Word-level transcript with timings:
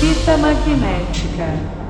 Fita 0.00 0.36
magnética. 0.38 1.81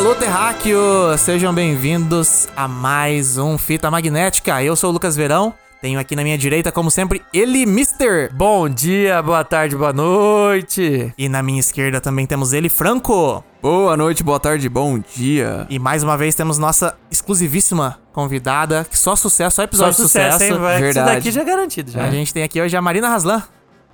Alô, 0.00 0.14
terráqueos! 0.14 1.20
Sejam 1.20 1.52
bem-vindos 1.52 2.48
a 2.56 2.66
mais 2.66 3.36
um 3.36 3.58
Fita 3.58 3.90
Magnética. 3.90 4.62
Eu 4.62 4.74
sou 4.74 4.88
o 4.88 4.92
Lucas 4.94 5.14
Verão. 5.14 5.52
Tenho 5.82 6.00
aqui 6.00 6.16
na 6.16 6.22
minha 6.22 6.38
direita, 6.38 6.72
como 6.72 6.90
sempre, 6.90 7.20
ele, 7.34 7.66
Mister. 7.66 8.34
Bom 8.34 8.66
dia, 8.66 9.20
boa 9.20 9.44
tarde, 9.44 9.76
boa 9.76 9.92
noite. 9.92 11.12
E 11.18 11.28
na 11.28 11.42
minha 11.42 11.60
esquerda 11.60 12.00
também 12.00 12.26
temos 12.26 12.54
ele, 12.54 12.70
Franco. 12.70 13.44
Boa 13.60 13.94
noite, 13.94 14.22
boa 14.22 14.40
tarde, 14.40 14.70
bom 14.70 14.98
dia. 14.98 15.66
E 15.68 15.78
mais 15.78 16.02
uma 16.02 16.16
vez 16.16 16.34
temos 16.34 16.56
nossa 16.56 16.96
exclusivíssima 17.10 17.98
convidada, 18.10 18.86
que 18.90 18.96
só 18.96 19.14
sucesso, 19.14 19.56
só 19.56 19.64
episódio 19.64 19.92
Só 19.92 20.02
de 20.02 20.08
sucesso. 20.08 20.32
sucesso, 20.38 20.54
hein? 20.54 20.60
Vai, 20.60 20.78
que 20.78 20.84
Isso 20.84 20.94
Verdade. 20.94 21.16
daqui 21.16 21.30
já 21.30 21.42
é 21.42 21.44
garantido, 21.44 21.90
já. 21.90 22.04
A 22.06 22.10
gente 22.10 22.32
tem 22.32 22.42
aqui 22.42 22.58
hoje 22.58 22.74
a 22.74 22.80
Marina 22.80 23.06
Raslan. 23.10 23.42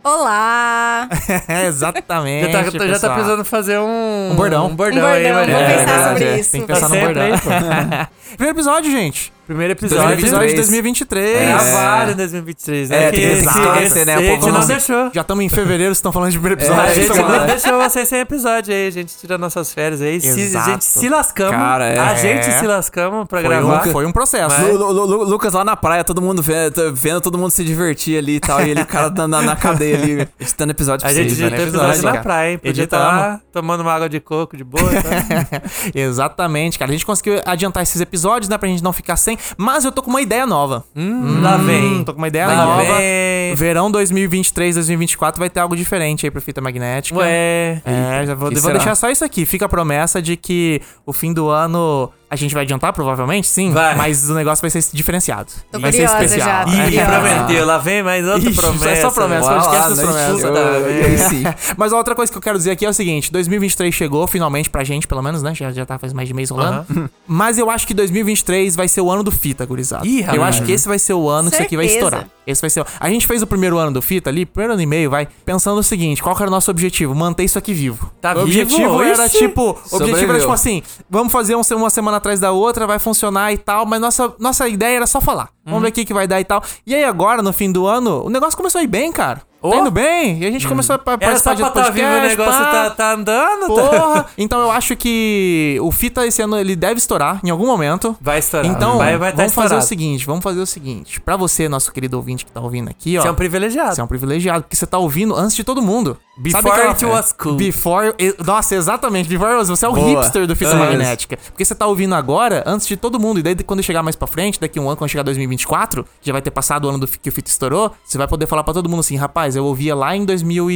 Olá! 0.06 1.08
É, 1.48 1.66
Exatamente. 1.66 2.52
Já 2.52 2.62
tá, 2.62 2.86
já 2.86 2.98
tá 3.00 3.14
precisando 3.14 3.44
fazer 3.44 3.76
um... 3.80 4.30
Um 4.30 4.36
bordão. 4.36 4.66
Um 4.68 4.76
bordão, 4.76 5.02
Um 5.02 5.06
aí, 5.06 5.24
bordão, 5.24 5.40
Maria. 5.40 5.54
vou 5.56 5.64
É, 5.64 5.66
pensar 5.66 5.84
verdade, 5.86 6.08
sobre 6.08 6.24
é. 6.24 6.38
isso. 6.38 6.52
Tem 6.52 6.60
que 6.60 6.66
Tá 6.68 6.74
pensar 6.74 6.88
no 6.88 6.94
sempre 6.94 7.14
bordão. 7.14 7.24
aí, 7.24 8.06
Primeiro 8.36 8.56
episódio, 8.56 8.90
gente. 8.92 9.32
Primeiro 9.46 9.72
episódio. 9.74 10.18
episódio 10.18 10.48
de 10.48 10.54
2023. 10.56 11.38
2023. 11.38 11.74
É, 11.74 12.08
É. 12.08 12.12
em 12.12 12.16
2023, 12.16 12.90
né? 12.90 13.04
É, 13.06 13.10
que 13.12 13.20
esse, 13.20 13.58
esse, 13.82 14.04
né? 14.04 14.18
O 14.18 14.34
povo 14.40 14.52
não 14.52 14.60
não- 14.60 14.66
deixou. 14.66 15.10
Já 15.14 15.20
estamos 15.20 15.44
em 15.44 15.48
fevereiro, 15.48 15.84
vocês 15.94 15.98
estão 15.98 16.10
falando 16.10 16.32
de 16.32 16.38
primeiro 16.38 16.60
episódio. 16.60 16.82
É, 16.82 16.90
a 16.90 16.94
gente 16.94 17.16
não 17.18 17.46
deixou 17.46 17.80
vocês 17.80 18.08
sem 18.08 18.18
episódio 18.20 18.74
aí, 18.74 18.88
a 18.88 18.90
gente 18.90 19.16
tira 19.16 19.38
nossas 19.38 19.72
férias 19.72 20.02
aí. 20.02 20.20
Se, 20.20 20.56
a 20.56 20.60
gente 20.64 20.84
se 20.84 21.08
lascamos. 21.08 21.52
Cara, 21.56 21.86
é. 21.86 21.98
A 21.98 22.14
gente 22.16 22.48
É. 22.48 22.58
se 22.58 22.66
lascamos 22.66 23.28
pra 23.28 23.40
Foi 23.40 23.48
gravar. 23.48 23.86
um, 23.88 23.92
foi 23.92 24.04
um 24.06 24.10
processo. 24.12 24.56
Mas- 24.60 24.68
Lu- 24.74 24.92
Lu- 24.92 25.04
Lu- 25.06 25.24
Lucas 25.24 25.52
lá 25.54 25.64
na 25.64 25.76
praia, 25.76 26.02
todo 26.02 26.20
mundo 26.20 26.42
vendo, 26.42 26.92
vendo 26.94 27.20
todo 27.20 27.38
mundo 27.38 27.50
se 27.50 27.62
divertir 27.64 28.18
ali 28.18 28.36
e 28.36 28.40
tal. 28.40 28.60
E 28.66 28.70
ele, 28.70 28.82
o 28.82 28.86
cara 28.86 29.10
na, 29.10 29.28
na, 29.28 29.42
na 29.42 29.54
cadeia 29.56 29.96
ali, 29.96 30.28
editando 30.40 30.72
episódio 30.72 31.02
pra 31.02 31.10
A 31.10 31.12
gente 31.14 31.28
vocês, 31.28 31.38
já 31.38 31.50
né? 31.50 31.56
tem 31.56 31.66
episódio, 31.68 32.02
na 32.02 32.16
praia, 32.20 32.50
hein? 32.52 32.58
Podia 32.58 32.82
estar 32.84 32.96
Editamos. 32.96 33.20
lá 33.22 33.40
tomando 33.52 33.80
uma 33.82 33.92
água 33.94 34.08
de 34.08 34.18
coco 34.18 34.56
de 34.56 34.64
boa. 34.64 34.82
Tá? 34.90 35.62
Exatamente, 35.94 36.78
cara. 36.78 36.90
A 36.90 36.92
gente 36.92 37.06
conseguiu 37.06 37.40
adiantar 37.46 37.82
esses 37.84 38.00
episódios, 38.00 38.48
né? 38.48 38.58
Pra 38.58 38.68
gente 38.68 38.82
não 38.82 38.92
ficar 38.92 39.16
sem. 39.16 39.35
Mas 39.56 39.84
eu 39.84 39.92
tô 39.92 40.02
com 40.02 40.10
uma 40.10 40.20
ideia 40.22 40.46
nova. 40.46 40.84
Hum, 40.94 41.40
lá 41.42 41.56
vem. 41.56 42.04
Tô 42.04 42.12
com 42.12 42.18
uma 42.18 42.28
ideia 42.28 42.46
Lá 42.46 42.66
nova. 42.66 42.94
vem. 42.96 43.54
Verão 43.54 43.90
2023, 43.90 44.74
2024 44.76 45.38
vai 45.38 45.48
ter 45.50 45.60
algo 45.60 45.76
diferente 45.76 46.26
aí 46.26 46.30
pro 46.30 46.40
Fita 46.40 46.60
Magnética. 46.60 47.18
Ué. 47.18 47.80
É, 47.84 48.24
já 48.26 48.34
vou, 48.34 48.50
vou 48.50 48.72
deixar 48.72 48.94
só 48.94 49.10
isso 49.10 49.24
aqui. 49.24 49.46
Fica 49.46 49.66
a 49.66 49.68
promessa 49.68 50.20
de 50.20 50.36
que 50.36 50.80
o 51.04 51.12
fim 51.12 51.32
do 51.32 51.48
ano 51.48 52.10
a 52.36 52.38
gente 52.44 52.54
vai 52.54 52.62
adiantar, 52.64 52.92
provavelmente, 52.92 53.46
sim. 53.48 53.70
Vai. 53.72 53.94
Mas 53.96 54.28
o 54.30 54.34
negócio 54.34 54.60
vai 54.62 54.70
ser 54.70 54.84
diferenciado. 54.92 55.50
Tô 55.70 55.78
vai 55.80 55.92
ser 55.92 56.04
especial. 56.04 56.46
já, 56.48 56.64
tô 56.64 56.70
Ih, 56.70 57.00
prometeu. 57.04 57.66
Lá 57.66 57.78
vem 57.78 58.02
mais 58.02 58.24
outra 58.26 58.48
Ixi, 58.50 58.60
promessa. 58.60 58.88
é 58.88 59.00
só 59.02 59.10
promessa, 59.10 59.50
Uau, 59.50 59.60
podcast 59.60 59.88
das 59.90 60.00
promessas. 60.00 60.42
Eu- 60.42 60.54
aí 61.06 61.18
sim. 61.18 61.42
Mas 61.76 61.92
a 61.92 61.96
outra 61.96 62.14
coisa 62.14 62.30
que 62.30 62.38
eu 62.38 62.42
quero 62.42 62.58
dizer 62.58 62.70
aqui 62.72 62.84
é 62.86 62.88
o 62.88 62.92
seguinte: 62.94 63.30
2023 63.32 63.94
chegou 63.94 64.26
finalmente 64.26 64.68
pra 64.70 64.84
gente, 64.84 65.06
pelo 65.06 65.22
menos, 65.22 65.42
né? 65.42 65.54
Já, 65.54 65.72
já 65.72 65.84
tá 65.86 65.98
faz 65.98 66.12
mais 66.12 66.28
de 66.28 66.34
mês 66.34 66.50
rolando. 66.50 66.86
Mas 67.26 67.58
eu 67.58 67.70
acho 67.70 67.86
que 67.86 67.94
2023 67.94 68.76
vai 68.76 68.88
ser 68.88 69.00
o 69.00 69.10
ano 69.10 69.22
do 69.22 69.30
Fita, 69.30 69.64
gurizada. 69.64 70.06
Ih, 70.06 70.20
eu 70.20 70.26
rapaz. 70.26 70.42
acho 70.56 70.62
que 70.64 70.72
esse 70.72 70.86
vai 70.86 70.98
ser 70.98 71.14
o 71.14 71.28
ano 71.28 71.48
que 71.50 71.56
isso 71.56 71.62
aqui 71.64 71.76
vai 71.76 71.86
Certeza. 71.86 72.06
estourar. 72.06 72.28
Esse 72.46 72.60
vai 72.60 72.70
ser. 72.70 72.80
o- 72.82 72.86
A 73.00 73.08
gente 73.10 73.26
fez 73.26 73.42
o 73.42 73.46
primeiro 73.46 73.76
ano 73.78 73.92
do 73.92 74.02
Fita 74.02 74.30
ali, 74.30 74.46
primeiro 74.46 74.74
ano 74.74 74.82
e 74.82 74.86
meio, 74.86 75.10
vai, 75.10 75.26
pensando 75.44 75.78
o 75.78 75.82
seguinte: 75.82 76.22
qual 76.22 76.34
que 76.36 76.42
era 76.42 76.48
o 76.48 76.52
nosso 76.54 76.70
objetivo? 76.70 77.14
Manter 77.14 77.44
isso 77.44 77.58
aqui 77.58 77.72
vivo. 77.74 78.10
Tá 78.20 78.32
o 78.32 78.44
vivo? 78.46 78.62
objetivo 78.62 79.02
era 79.02 79.26
Ixi. 79.26 79.38
tipo. 79.38 79.78
O 79.90 79.96
objetivo 79.96 80.30
era 80.32 80.40
tipo 80.40 80.52
assim: 80.52 80.82
vamos 81.10 81.32
fazer 81.32 81.56
um, 81.56 81.62
uma 81.76 81.90
semana 81.90 82.20
atrás 82.26 82.40
da 82.40 82.50
outra, 82.50 82.86
vai 82.86 82.98
funcionar 82.98 83.52
e 83.52 83.58
tal, 83.58 83.86
mas 83.86 84.00
nossa, 84.00 84.34
nossa 84.38 84.68
ideia 84.68 84.96
era 84.96 85.06
só 85.06 85.20
falar. 85.20 85.48
Vamos 85.64 85.82
ver 85.82 85.88
o 85.88 85.92
que, 85.92 86.04
que 86.04 86.14
vai 86.14 86.26
dar 86.26 86.40
e 86.40 86.44
tal. 86.44 86.62
E 86.86 86.94
aí 86.94 87.04
agora, 87.04 87.42
no 87.42 87.52
fim 87.52 87.70
do 87.70 87.86
ano, 87.86 88.24
o 88.24 88.30
negócio 88.30 88.56
começou 88.56 88.80
a 88.80 88.84
ir 88.84 88.86
bem, 88.88 89.12
cara. 89.12 89.42
Oh. 89.60 89.70
Tá 89.70 89.76
indo 89.78 89.90
bem. 89.90 90.38
E 90.38 90.46
a 90.46 90.50
gente 90.50 90.66
começou 90.68 90.94
a 90.94 90.98
participar 90.98 91.54
de 91.54 91.62
pra 91.62 91.68
estar 91.68 91.90
vivo 91.90 92.06
o 92.06 92.10
podcast, 92.10 92.36
negócio 92.36 92.64
pá. 92.64 92.70
tá, 92.70 92.90
tá 92.90 93.12
andando. 93.14 93.74
tá? 93.74 93.88
Porra! 93.88 94.26
Então 94.38 94.60
eu 94.60 94.70
acho 94.70 94.94
que 94.94 95.78
o 95.80 95.90
Fita 95.90 96.26
esse 96.26 96.40
ano 96.42 96.56
ele 96.56 96.76
deve 96.76 96.98
estourar 96.98 97.40
em 97.42 97.50
algum 97.50 97.66
momento. 97.66 98.16
Vai 98.20 98.38
estourar. 98.38 98.70
Então, 98.70 98.98
vai, 98.98 99.16
vai 99.16 99.32
tá 99.32 99.38
vamos 99.38 99.54
fazer 99.54 99.76
o 99.76 99.82
seguinte, 99.82 100.24
vamos 100.26 100.42
fazer 100.44 100.60
o 100.60 100.66
seguinte. 100.66 101.20
Pra 101.20 101.36
você, 101.36 101.68
nosso 101.68 101.90
querido 101.92 102.16
ouvinte 102.16 102.44
que 102.44 102.52
tá 102.52 102.60
ouvindo 102.60 102.88
aqui, 102.88 103.18
ó. 103.18 103.22
Você 103.22 103.28
é 103.28 103.30
um 103.30 103.34
privilegiado. 103.34 103.94
Você 103.94 104.00
é 104.00 104.04
um 104.04 104.08
privilegiado, 104.08 104.62
porque 104.62 104.76
você 104.76 104.86
tá 104.86 104.98
ouvindo 104.98 105.34
antes 105.34 105.56
de 105.56 105.64
todo 105.64 105.82
mundo. 105.82 106.16
Before 106.36 106.68
aquela- 106.68 106.90
it 106.90 107.04
was 107.04 107.32
cool. 107.32 107.54
Before... 107.56 108.14
Nossa, 108.44 108.74
exatamente. 108.74 109.28
Before 109.28 109.50
it 109.50 109.58
was... 109.58 109.68
Você 109.68 109.86
é 109.86 109.88
o 109.88 109.92
Boa. 109.92 110.06
hipster 110.22 110.46
do 110.46 110.54
Fita 110.54 110.72
É 110.72 110.74
Magnética. 110.74 111.38
Porque 111.46 111.64
você 111.64 111.74
tá 111.74 111.86
ouvindo 111.86 112.14
agora 112.14 112.62
antes 112.66 112.86
de 112.86 112.96
todo 112.96 113.18
mundo. 113.18 113.40
E 113.40 113.42
daí, 113.42 113.54
quando 113.56 113.82
chegar 113.82 114.02
mais 114.02 114.14
pra 114.16 114.26
frente, 114.26 114.60
daqui 114.60 114.78
um 114.78 114.86
ano, 114.86 114.96
quando 114.96 115.08
chegar 115.10 115.22
2024, 115.22 116.04
já 116.22 116.32
vai 116.32 116.42
ter 116.42 116.50
passado 116.50 116.84
o 116.84 116.88
ano 116.88 116.98
do, 116.98 117.06
que 117.06 117.28
o 117.28 117.32
Fita 117.32 117.48
estourou, 117.50 117.92
você 118.04 118.18
vai 118.18 118.28
poder 118.28 118.46
falar 118.46 118.62
pra 118.64 118.74
todo 118.74 118.88
mundo 118.88 119.00
assim, 119.00 119.16
rapaz, 119.16 119.56
eu 119.56 119.64
ouvia 119.64 119.94
lá 119.94 120.14
em 120.14 120.24
2000 120.24 120.70
e... 120.70 120.74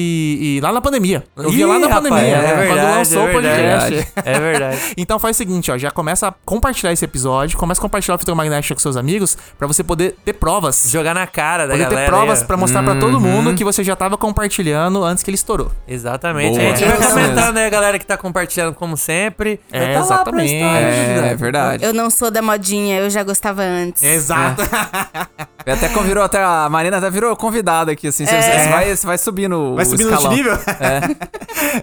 e 0.56 0.60
lá 0.60 0.72
na 0.72 0.80
pandemia. 0.80 1.24
Eu 1.36 1.44
ouvia 1.44 1.64
Ih, 1.64 1.68
lá 1.68 1.78
na 1.78 1.86
rapaz, 1.88 2.08
pandemia, 2.08 2.36
é 2.36 2.56
né? 2.56 2.66
quando 2.66 2.82
lançou 2.96 3.22
é 3.22 3.30
o 3.30 3.32
podcast. 3.32 4.12
É 4.24 4.40
verdade. 4.40 4.80
Então 4.96 5.18
faz 5.18 5.36
o 5.36 5.38
seguinte, 5.38 5.70
ó, 5.70 5.78
já 5.78 5.90
começa 5.90 6.28
a 6.28 6.34
compartilhar 6.44 6.92
esse 6.92 7.04
episódio, 7.04 7.56
começa 7.58 7.80
a 7.80 7.82
compartilhar 7.82 8.14
o 8.14 8.18
Fita 8.18 8.34
Magnética 8.34 8.74
com 8.74 8.80
seus 8.80 8.96
amigos, 8.96 9.36
pra 9.58 9.66
você 9.66 9.82
poder 9.82 10.16
ter 10.24 10.32
provas. 10.34 10.88
Jogar 10.90 11.14
na 11.14 11.26
cara 11.26 11.66
da 11.66 11.72
Poder 11.74 11.84
galera. 11.84 12.00
ter 12.02 12.06
provas 12.10 12.38
aí, 12.38 12.44
ó. 12.44 12.46
pra 12.46 12.56
mostrar 12.56 12.82
pra 12.82 12.96
todo 12.96 13.20
mundo 13.20 13.54
que 13.54 13.64
você 13.64 13.82
já 13.84 13.94
tava 13.96 14.16
compartilhando 14.16 15.02
antes 15.04 15.22
que 15.22 15.30
ele 15.30 15.36
estourou. 15.50 15.72
Exatamente. 15.86 16.58
Boa. 16.58 16.72
A 16.72 16.76
gente 16.76 16.88
vai 16.88 17.08
comentando 17.10 17.56
aí 17.58 17.66
a 17.66 17.70
galera 17.70 17.98
que 17.98 18.06
tá 18.06 18.16
compartilhando 18.16 18.74
como 18.74 18.96
sempre. 18.96 19.60
É, 19.72 19.94
Tá 19.94 20.00
lá 20.00 20.06
pra 20.06 20.14
exatamente. 20.42 20.54
história, 20.54 20.86
É, 20.86 21.20
né? 21.22 21.34
verdade. 21.34 21.84
Eu 21.84 21.92
não 21.92 22.08
sou 22.10 22.30
da 22.30 22.40
modinha, 22.42 22.98
eu 23.00 23.10
já 23.10 23.22
gostava 23.22 23.62
antes. 23.62 24.02
Exato. 24.02 24.62
Até 25.66 25.88
virou, 25.88 26.24
até 26.24 26.42
a 26.42 26.68
Marina 26.70 26.96
até 26.98 27.10
virou 27.10 27.34
convidada 27.36 27.92
aqui, 27.92 28.08
assim. 28.08 28.24
Você, 28.24 28.34
É. 28.34 28.40
você 28.64 28.68
vai, 28.70 28.96
você 28.96 29.06
vai 29.06 29.18
subindo 29.18 29.74
Vai 29.74 29.84
o 29.84 29.88
subindo 29.88 30.08
escalão. 30.10 30.30
no 30.30 30.36
nível? 30.36 30.58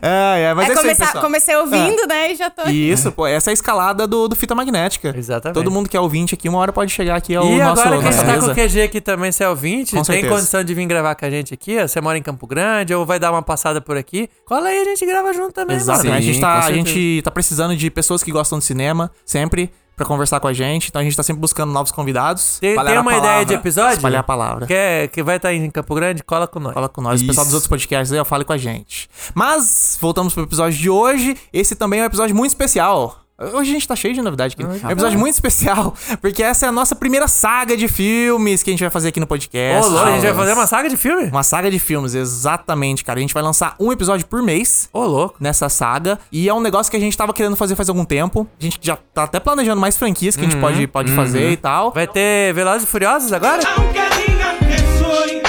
É, 0.01 0.41
é, 0.49 0.53
mas 0.53 0.67
É 0.69 0.71
é 0.71 0.91
isso 0.93 1.03
aí, 1.03 1.21
comecei 1.21 1.55
ouvindo, 1.55 2.07
né? 2.07 2.31
E 2.31 2.35
já 2.35 2.49
tô. 2.49 2.63
Isso, 2.69 3.11
pô, 3.11 3.27
essa 3.27 3.49
é 3.49 3.51
a 3.51 3.53
escalada 3.53 4.07
do, 4.07 4.27
do 4.27 4.35
Fita 4.35 4.55
Magnética. 4.55 5.13
Exatamente. 5.15 5.53
Todo 5.53 5.69
mundo 5.71 5.87
que 5.87 5.95
é 5.95 5.99
ouvinte 5.99 6.33
aqui, 6.33 6.49
uma 6.49 6.57
hora 6.57 6.73
pode 6.73 6.91
chegar 6.91 7.15
aqui 7.15 7.35
ao 7.35 7.45
E 7.45 7.57
nosso, 7.59 7.81
agora 7.81 8.01
que 8.01 8.07
a 8.07 8.11
gente 8.11 8.25
tá 8.25 8.39
com 8.39 8.45
o 8.47 8.55
QG 8.55 8.81
aqui 8.81 8.99
também, 8.99 9.31
se 9.31 9.43
é 9.43 9.49
ouvinte, 9.49 9.91
Com 9.91 9.97
tem 10.01 10.15
certeza. 10.15 10.33
condição 10.33 10.63
de 10.63 10.73
vir 10.73 10.85
gravar 10.87 11.15
com 11.15 11.25
a 11.25 11.29
gente 11.29 11.53
aqui, 11.53 11.77
ó. 11.79 11.87
Você 11.87 12.01
mora 12.01 12.17
em 12.17 12.21
Campo 12.23 12.45
Grande 12.47 12.93
ou 12.93 13.05
vai 13.05 13.19
dar 13.19 13.31
uma 13.31 13.41
passada 13.41 13.79
por 13.79 13.95
aqui. 13.97 14.29
Cola 14.45 14.67
aí, 14.69 14.79
a 14.79 14.85
gente 14.85 15.05
grava 15.05 15.31
junto 15.33 15.53
também, 15.53 15.75
Exato, 15.77 15.99
mano. 16.05 16.15
a, 16.17 16.21
gente 16.21 16.35
Sim, 16.35 16.41
tá, 16.41 16.59
a 16.59 16.71
gente 16.71 17.21
tá 17.23 17.31
precisando 17.31 17.75
de 17.75 17.89
pessoas 17.91 18.23
que 18.23 18.31
gostam 18.31 18.59
de 18.59 18.65
cinema, 18.65 19.11
sempre, 19.25 19.71
pra 19.97 20.05
conversar 20.05 20.39
com 20.39 20.47
a 20.47 20.53
gente. 20.53 20.89
Então 20.89 21.01
a 21.01 21.03
gente 21.03 21.17
tá 21.17 21.23
sempre 21.23 21.41
buscando 21.41 21.73
novos 21.73 21.91
convidados. 21.91 22.59
Tem, 22.59 22.75
tem 22.75 22.97
uma 22.97 23.03
palavra. 23.03 23.17
ideia 23.17 23.45
de 23.45 23.53
episódio? 23.55 23.95
Espalhar 23.95 24.19
a 24.21 24.23
palavra. 24.23 24.67
Quer, 24.67 25.07
que 25.07 25.23
vai 25.23 25.37
estar 25.37 25.51
em 25.53 25.69
Campo 25.71 25.95
Grande? 25.95 26.23
Cola 26.23 26.47
com 26.47 26.59
nós. 26.59 26.73
Fala 26.73 26.87
com 26.87 27.01
nós, 27.01 27.21
o 27.21 27.25
pessoal 27.25 27.43
dos 27.43 27.49
Isso. 27.49 27.55
outros 27.55 27.67
podcasts 27.67 28.13
aí, 28.13 28.19
ó, 28.19 28.23
fale 28.23 28.45
com 28.45 28.53
a 28.53 28.57
gente. 28.57 29.09
Mas, 29.33 29.97
voltamos 29.99 30.33
pro 30.33 30.43
episódio 30.43 30.77
de 30.77 30.89
hoje. 30.89 31.35
Esse 31.51 31.75
também 31.75 31.99
é 31.99 32.03
um 32.03 32.05
episódio 32.05 32.35
muito 32.35 32.51
especial. 32.51 33.26
Hoje 33.39 33.69
a 33.69 33.73
gente 33.73 33.87
tá 33.87 33.95
cheio 33.95 34.15
de 34.15 34.21
novidade 34.21 34.55
aqui. 34.55 34.63
É 34.83 34.87
um 34.87 34.91
episódio 34.91 35.19
muito 35.19 35.35
especial, 35.35 35.93
porque 36.19 36.41
essa 36.41 36.65
é 36.65 36.69
a 36.69 36.71
nossa 36.71 36.95
primeira 36.95 37.27
saga 37.27 37.77
de 37.77 37.87
filmes 37.87 38.63
que 38.63 38.71
a 38.71 38.73
gente 38.73 38.79
vai 38.79 38.89
fazer 38.89 39.09
aqui 39.09 39.19
no 39.19 39.25
Ô, 39.25 39.27
podcast. 39.27 39.91
louco, 39.91 40.07
a 40.07 40.11
gente 40.13 40.23
vai 40.23 40.33
fazer 40.33 40.53
uma 40.53 40.65
saga 40.65 40.89
de 40.89 40.97
filme? 40.97 41.25
Uma 41.25 41.43
saga 41.43 41.69
de 41.69 41.77
filmes, 41.77 42.15
exatamente, 42.15 43.03
cara. 43.03 43.19
A 43.19 43.21
gente 43.21 43.35
vai 43.35 43.43
lançar 43.43 43.75
um 43.79 43.91
episódio 43.91 44.25
por 44.25 44.41
mês 44.41 44.89
Ô, 44.91 45.05
louco. 45.05 45.35
nessa 45.39 45.69
saga. 45.69 46.17
E 46.31 46.49
é 46.49 46.53
um 46.53 46.59
negócio 46.59 46.89
que 46.89 46.97
a 46.97 46.99
gente 46.99 47.15
tava 47.15 47.31
querendo 47.31 47.55
fazer 47.55 47.75
faz 47.75 47.89
algum 47.89 48.03
tempo. 48.03 48.47
A 48.59 48.63
gente 48.63 48.79
já 48.81 48.97
tá 49.13 49.25
até 49.25 49.39
planejando 49.39 49.79
mais 49.79 49.95
franquias 49.95 50.35
que 50.35 50.41
a 50.43 50.49
gente 50.49 50.59
pode, 50.59 50.87
pode 50.87 51.11
fazer 51.11 51.51
e 51.51 51.57
tal. 51.57 51.91
Vai 51.91 52.07
ter 52.07 52.55
Velozes 52.55 52.85
e 52.85 52.87
Furiosos 52.87 53.31
agora? 53.31 53.61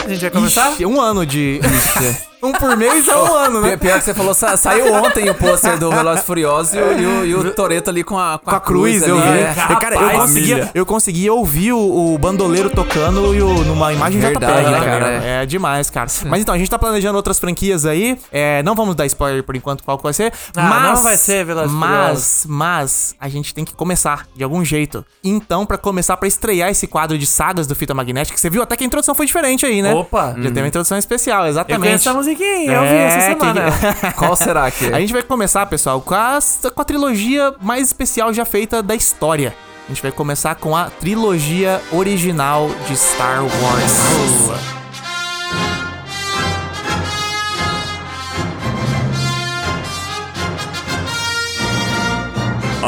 A 0.05 0.09
gente 0.11 0.21
vai 0.21 0.31
começar? 0.31 0.73
Ixi, 0.73 0.85
um 0.85 1.01
ano 1.01 1.25
de. 1.25 1.59
um 2.43 2.53
por 2.53 2.77
mês 2.77 3.09
é 3.09 3.17
um 3.17 3.35
ano, 3.35 3.61
né? 3.61 3.71
Pi- 3.77 3.87
Pior 3.89 3.99
que 3.99 4.05
você 4.05 4.15
falou, 4.15 4.35
sa- 4.35 4.57
saiu 4.57 4.93
ontem 4.95 5.29
o 5.31 5.35
pôster 5.35 5.79
do 5.79 5.91
Velozes 5.91 6.23
e 6.23 6.27
Furiosos 6.27 6.75
e 6.75 6.79
o, 6.79 6.93
e 6.99 7.07
o, 7.07 7.25
e 7.27 7.35
o 7.35 7.55
Toreto 7.55 7.91
ali 7.91 8.05
com 8.05 8.19
a, 8.19 8.39
com 8.39 8.51
Com 8.51 8.57
a 8.57 8.61
cruz, 8.61 9.03
eu 9.03 9.19
ali, 9.19 9.33
vi. 9.33 9.39
é. 9.39 9.55
Eu, 9.71 9.77
cara, 9.79 9.95
eu 9.97 10.11
conseguia, 10.21 10.71
eu 10.75 10.87
conseguia 10.87 11.33
ouvir 11.33 11.73
o, 11.73 12.15
o 12.15 12.19
bandoleiro 12.19 12.71
tocando 12.71 13.35
e 13.35 13.43
o, 13.43 13.65
numa 13.65 13.93
imagem 13.93 14.21
Verdade, 14.21 14.53
JPEG, 14.63 14.71
né, 14.71 14.79
cara, 14.79 14.91
cara? 15.01 15.25
É. 15.25 15.47
demais, 15.47 15.91
cara. 15.91 16.09
Mas 16.27 16.43
então, 16.43 16.55
a 16.55 16.59
gente 16.59 16.71
tá 16.71 16.79
planejando 16.79 17.17
outras 17.17 17.39
franquias 17.39 17.85
aí. 17.87 18.19
É, 18.31 18.63
não 18.63 18.75
vamos 18.75 18.95
dar 18.95 19.07
spoiler 19.07 19.43
por 19.43 19.57
enquanto 19.57 19.83
qual 19.83 19.97
que 19.97 20.05
vai 20.05 20.13
ser. 20.13 20.33
Ah, 20.57 20.63
mas, 20.63 20.83
não 20.97 21.03
vai 21.03 21.17
ser 21.17 21.45
Velozes 21.45 21.73
e 21.73 21.75
Mas, 21.77 22.47
mas, 22.49 23.15
a 23.21 23.29
gente 23.29 23.55
tem 23.55 23.65
que 23.65 23.75
começar 23.75 24.27
de 24.37 24.45
algum 24.45 24.65
jeito. 24.65 25.05
Então, 25.25 25.65
pra 25.67 25.79
começar, 25.79 26.17
pra 26.17 26.29
estrear 26.29 26.69
esse 26.71 26.87
quadro 26.87 27.17
de 27.19 27.27
sagas 27.27 27.67
do 27.67 27.75
Fita 27.75 27.95
Magnética, 27.95 28.39
você 28.39 28.49
viu 28.51 28.63
até 28.63 28.77
que 28.77 28.85
a 28.85 28.87
introdução 28.87 29.15
foi 29.15 29.27
diferente 29.27 29.65
aí, 29.67 29.83
né? 29.83 29.95
Opa. 29.95 30.35
Já 30.39 30.51
tem 30.51 30.63
uma 30.63 30.69
introdução 30.69 30.97
especial, 30.99 31.45
Eu 31.45 31.51
exatamente. 31.51 31.95
essa 31.95 32.13
musiquinha, 32.29 32.73
eu 32.73 32.81
vi 32.83 32.87
É, 32.89 33.05
essa 33.05 33.35
que- 33.35 33.41
semana. 33.41 33.71
Qual 34.17 34.37
será 34.37 34.71
que 34.71 34.87
é? 34.87 34.95
A 34.95 35.01
gente 35.01 35.13
vai 35.13 35.23
começar, 35.23 35.65
pessoal, 35.67 36.01
com 36.01 36.15
a, 36.15 36.39
com 36.75 36.83
a 36.83 36.85
trilogia 36.85 37.55
mais 37.61 37.87
especial 37.87 38.33
já 38.33 38.45
feita 38.45 38.83
da 38.83 38.95
história. 38.95 39.55
A 39.87 39.89
gente 39.89 40.03
vai 40.03 40.13
começar 40.13 40.55
com 40.57 40.77
a 40.77 40.91
trilogia 40.91 41.81
original 41.93 42.69
de 42.87 42.97
Star 42.97 43.41
Wars. 43.43 44.59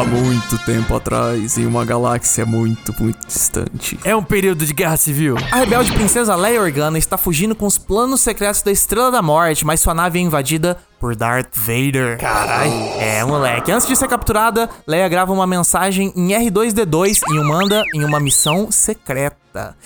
Há 0.00 0.04
muito 0.04 0.56
tempo 0.64 0.96
atrás, 0.96 1.58
em 1.58 1.66
uma 1.66 1.84
galáxia 1.84 2.46
muito, 2.46 2.94
muito 2.98 3.26
distante. 3.26 4.00
É 4.02 4.16
um 4.16 4.22
período 4.22 4.64
de 4.64 4.72
guerra 4.72 4.96
civil. 4.96 5.36
A 5.52 5.56
rebelde 5.56 5.92
princesa 5.92 6.34
Leia 6.34 6.62
Organa 6.62 6.96
está 6.96 7.18
fugindo 7.18 7.54
com 7.54 7.66
os 7.66 7.76
planos 7.76 8.22
secretos 8.22 8.62
da 8.62 8.72
Estrela 8.72 9.10
da 9.10 9.20
Morte, 9.20 9.66
mas 9.66 9.80
sua 9.80 9.92
nave 9.92 10.18
é 10.18 10.22
invadida 10.22 10.78
por 11.00 11.16
Darth 11.16 11.56
Vader. 11.56 12.18
Caralho. 12.18 12.70
É, 13.00 13.24
moleque. 13.24 13.72
Antes 13.72 13.88
de 13.88 13.96
ser 13.96 14.06
capturada, 14.06 14.68
Leia 14.86 15.08
grava 15.08 15.32
uma 15.32 15.46
mensagem 15.46 16.12
em 16.14 16.28
R2D2 16.28 17.22
e 17.30 17.38
o 17.38 17.44
manda 17.44 17.82
em 17.94 18.04
uma 18.04 18.20
missão 18.20 18.70
secreta. 18.70 19.40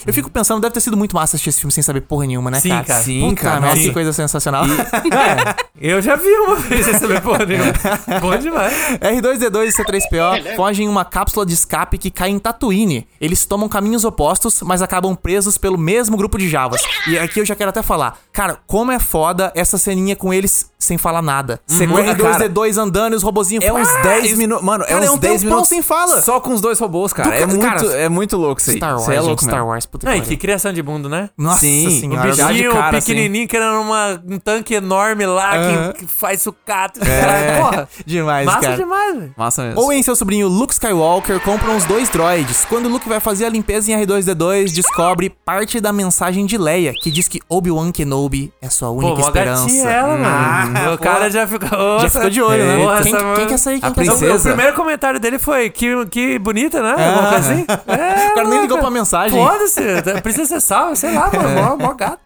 Eu 0.07 0.13
fico 0.13 0.31
pensando, 0.31 0.61
deve 0.61 0.75
ter 0.75 0.81
sido 0.81 0.95
muito 0.95 1.15
massa 1.15 1.37
assistir 1.37 1.49
esse 1.49 1.61
filme 1.61 1.73
sem 1.73 1.83
saber 1.83 2.03
porra 2.03 2.27
nenhuma, 2.27 2.51
né, 2.51 2.61
Sim, 2.61 2.69
cara? 2.69 2.85
cara. 2.85 3.03
Sim, 3.03 3.31
Puta 3.31 3.41
cara. 3.41 3.61
merda, 3.63 3.77
Sim. 3.77 3.83
que 3.89 3.93
coisa 3.95 4.13
sensacional. 4.13 4.65
Eu 5.81 6.03
já 6.03 6.17
vi 6.17 6.29
uma 6.29 6.57
vez 6.57 6.87
esse 6.87 7.21
porra 7.23 7.47
nenhuma. 7.47 7.73
Bom 8.21 8.37
demais. 8.37 8.75
R2D2 9.01 9.69
e 9.69 9.73
C3PO 9.73 10.57
fogem 10.57 10.87
em 10.87 10.89
uma 10.89 11.05
cápsula 11.05 11.47
de 11.47 11.55
escape 11.55 11.97
que 11.97 12.11
cai 12.11 12.29
em 12.29 12.39
Tatooine. 12.39 13.07
Eles 13.19 13.47
tomam 13.47 13.67
caminhos 13.69 14.05
opostos, 14.05 14.61
mas 14.61 14.83
acabam 14.83 15.17
presos 15.17 15.57
pelo 15.57 15.79
mesmo 15.79 16.17
grupo 16.17 16.37
de 16.37 16.49
Javas. 16.49 16.83
E 17.09 17.19
aqui 17.19 17.41
eu 17.41 17.47
já 17.47 17.55
quero 17.55 17.71
até 17.71 17.83
falar, 17.83 18.19
cara, 18.33 18.59
como 18.67 18.93
é 18.93 18.99
foda 18.99 19.51
essa 19.55 19.79
ceninha 19.79 20.15
com 20.15 20.33
eles 20.33 20.71
sem 20.85 20.99
falar 20.99 21.23
nada. 21.23 21.61
Segura- 21.67 22.03
o 22.03 22.07
R2D2 22.15 22.77
andando 22.79 23.13
e 23.15 23.17
os 23.17 23.23
robozinhos 23.23 23.65
É 23.65 23.73
uns 23.73 23.89
Ah, 23.89 24.03
10 24.03 24.25
isso- 24.27 24.37
minutos. 24.37 24.65
Mano, 24.65 24.85
é 24.85 24.89
Cara, 24.89 25.05
uns 25.05 25.11
um 25.11 25.19
10 25.19 25.35
tempão 25.41 25.49
minutos 25.51 25.69
sem 25.69 25.83
fala. 25.83 26.23
Só 26.23 26.41
com 26.41 26.53
os 26.53 26.61
dois 26.61 26.79
robôs, 26.79 27.13
cara. 27.13 27.29
Do 27.31 27.35
é, 27.35 27.47
muito, 27.47 27.63
cara, 27.65 27.87
é 27.97 28.09
muito 28.09 28.37
louco 28.37 28.61
isso 28.61 28.71
aí. 28.71 28.77
Star 28.77 28.91
Wars, 28.93 29.03
Isso 29.03 29.11
aí 29.11 29.17
é 29.17 29.21
gente, 29.21 29.27
louco 29.29 29.43
Star 29.43 29.55
mesmo. 29.57 29.69
Wars, 29.71 29.87
puta 29.87 30.07
Não, 30.07 30.13
que 30.15 30.19
pariu. 30.21 30.31
que 30.31 30.37
criação 30.37 30.73
de 30.73 30.83
mundo, 30.83 31.09
né? 31.09 31.31
Nossa 31.37 31.61
Sim, 31.61 31.87
um 31.87 31.89
Um 31.89 32.01
senhora. 32.01 32.31
de 32.33 32.43
bichinho 32.45 32.73
cara, 32.73 32.99
assim. 32.99 33.07
pequenininho 33.13 33.49
querendo 33.49 33.81
uma, 33.81 34.23
um 34.29 34.39
tanque 34.39 34.75
enorme 34.75 35.27
lá 35.27 35.53
que, 35.93 35.99
que 36.01 36.07
faz 36.07 36.43
sucata. 36.43 37.01
É. 37.05 37.61
Porra, 37.61 37.89
Demais, 38.05 38.47
massa 38.47 38.61
cara. 38.61 38.77
demais, 38.77 39.17
velho. 39.19 39.35
Massa 39.37 39.63
mesmo. 39.65 39.81
Owen 39.81 40.01
e 40.01 40.05
seu 40.05 40.17
sobrinho 40.17 40.49
Luke 40.49 40.73
Skywalker 40.73 41.41
compram 41.41 41.77
os 41.77 41.85
dois 41.85 42.09
droids. 42.09 42.65
Quando 42.69 42.89
Luke 42.89 43.09
vai 43.09 43.21
fazer 43.21 43.45
a 43.47 43.49
limpeza 43.49 43.91
em 43.91 43.95
R2D2, 44.05 44.73
descobre 44.73 45.31
parte 45.31 45.81
da 45.81 45.93
mensagem 45.93 46.45
de 46.47 46.59
Leia, 46.59 46.93
que 46.93 47.11
diz 47.11 47.29
que 47.29 47.41
Obi-Wan 47.49 47.91
Kenobi 47.93 48.53
é 48.61 48.69
sua 48.69 48.91
única 48.91 49.15
Pô, 49.15 49.21
esperança. 49.21 49.89
ela, 49.89 50.17
mano. 50.17 50.74
O 50.95 50.99
cara 50.99 51.31
já 51.31 51.47
ficou... 51.47 51.99
Já 52.01 52.09
ficou 52.11 52.31
de 52.31 52.43
olho, 52.43 52.65
né? 52.65 52.77
Porra, 52.79 53.03
quem, 53.03 53.13
essa 53.15 53.17
quem 53.19 53.27
mano- 53.27 53.35
que 53.35 53.41
é 53.43 53.73
aí? 53.73 53.81
Quem 53.81 53.83
A 53.83 53.87
é 53.87 53.87
aí? 53.87 53.91
O 53.91 53.95
princesa. 53.95 54.49
primeiro 54.49 54.75
comentário 54.75 55.21
dele 55.21 55.39
foi 55.39 55.71
que, 55.71 56.07
que 56.07 56.39
bonita, 56.39 56.83
né? 56.83 56.95
Ah. 56.99 57.07
Alguma 57.09 57.29
coisa 57.31 57.53
assim. 57.53 57.67
É, 57.87 58.31
O 58.33 58.35
cara 58.35 58.49
nem 58.49 58.61
ligou 58.63 58.77
cara. 58.77 58.81
pra 58.81 58.91
mensagem. 58.91 59.39
Foda-se, 59.47 59.81
precisa 60.23 60.47
ser 60.47 60.61
salvo, 60.61 60.97
sei 60.97 61.15
lá, 61.15 61.31
mano. 61.33 61.49
Mó, 61.51 61.77
mó 61.77 61.95
gato. 61.95 62.19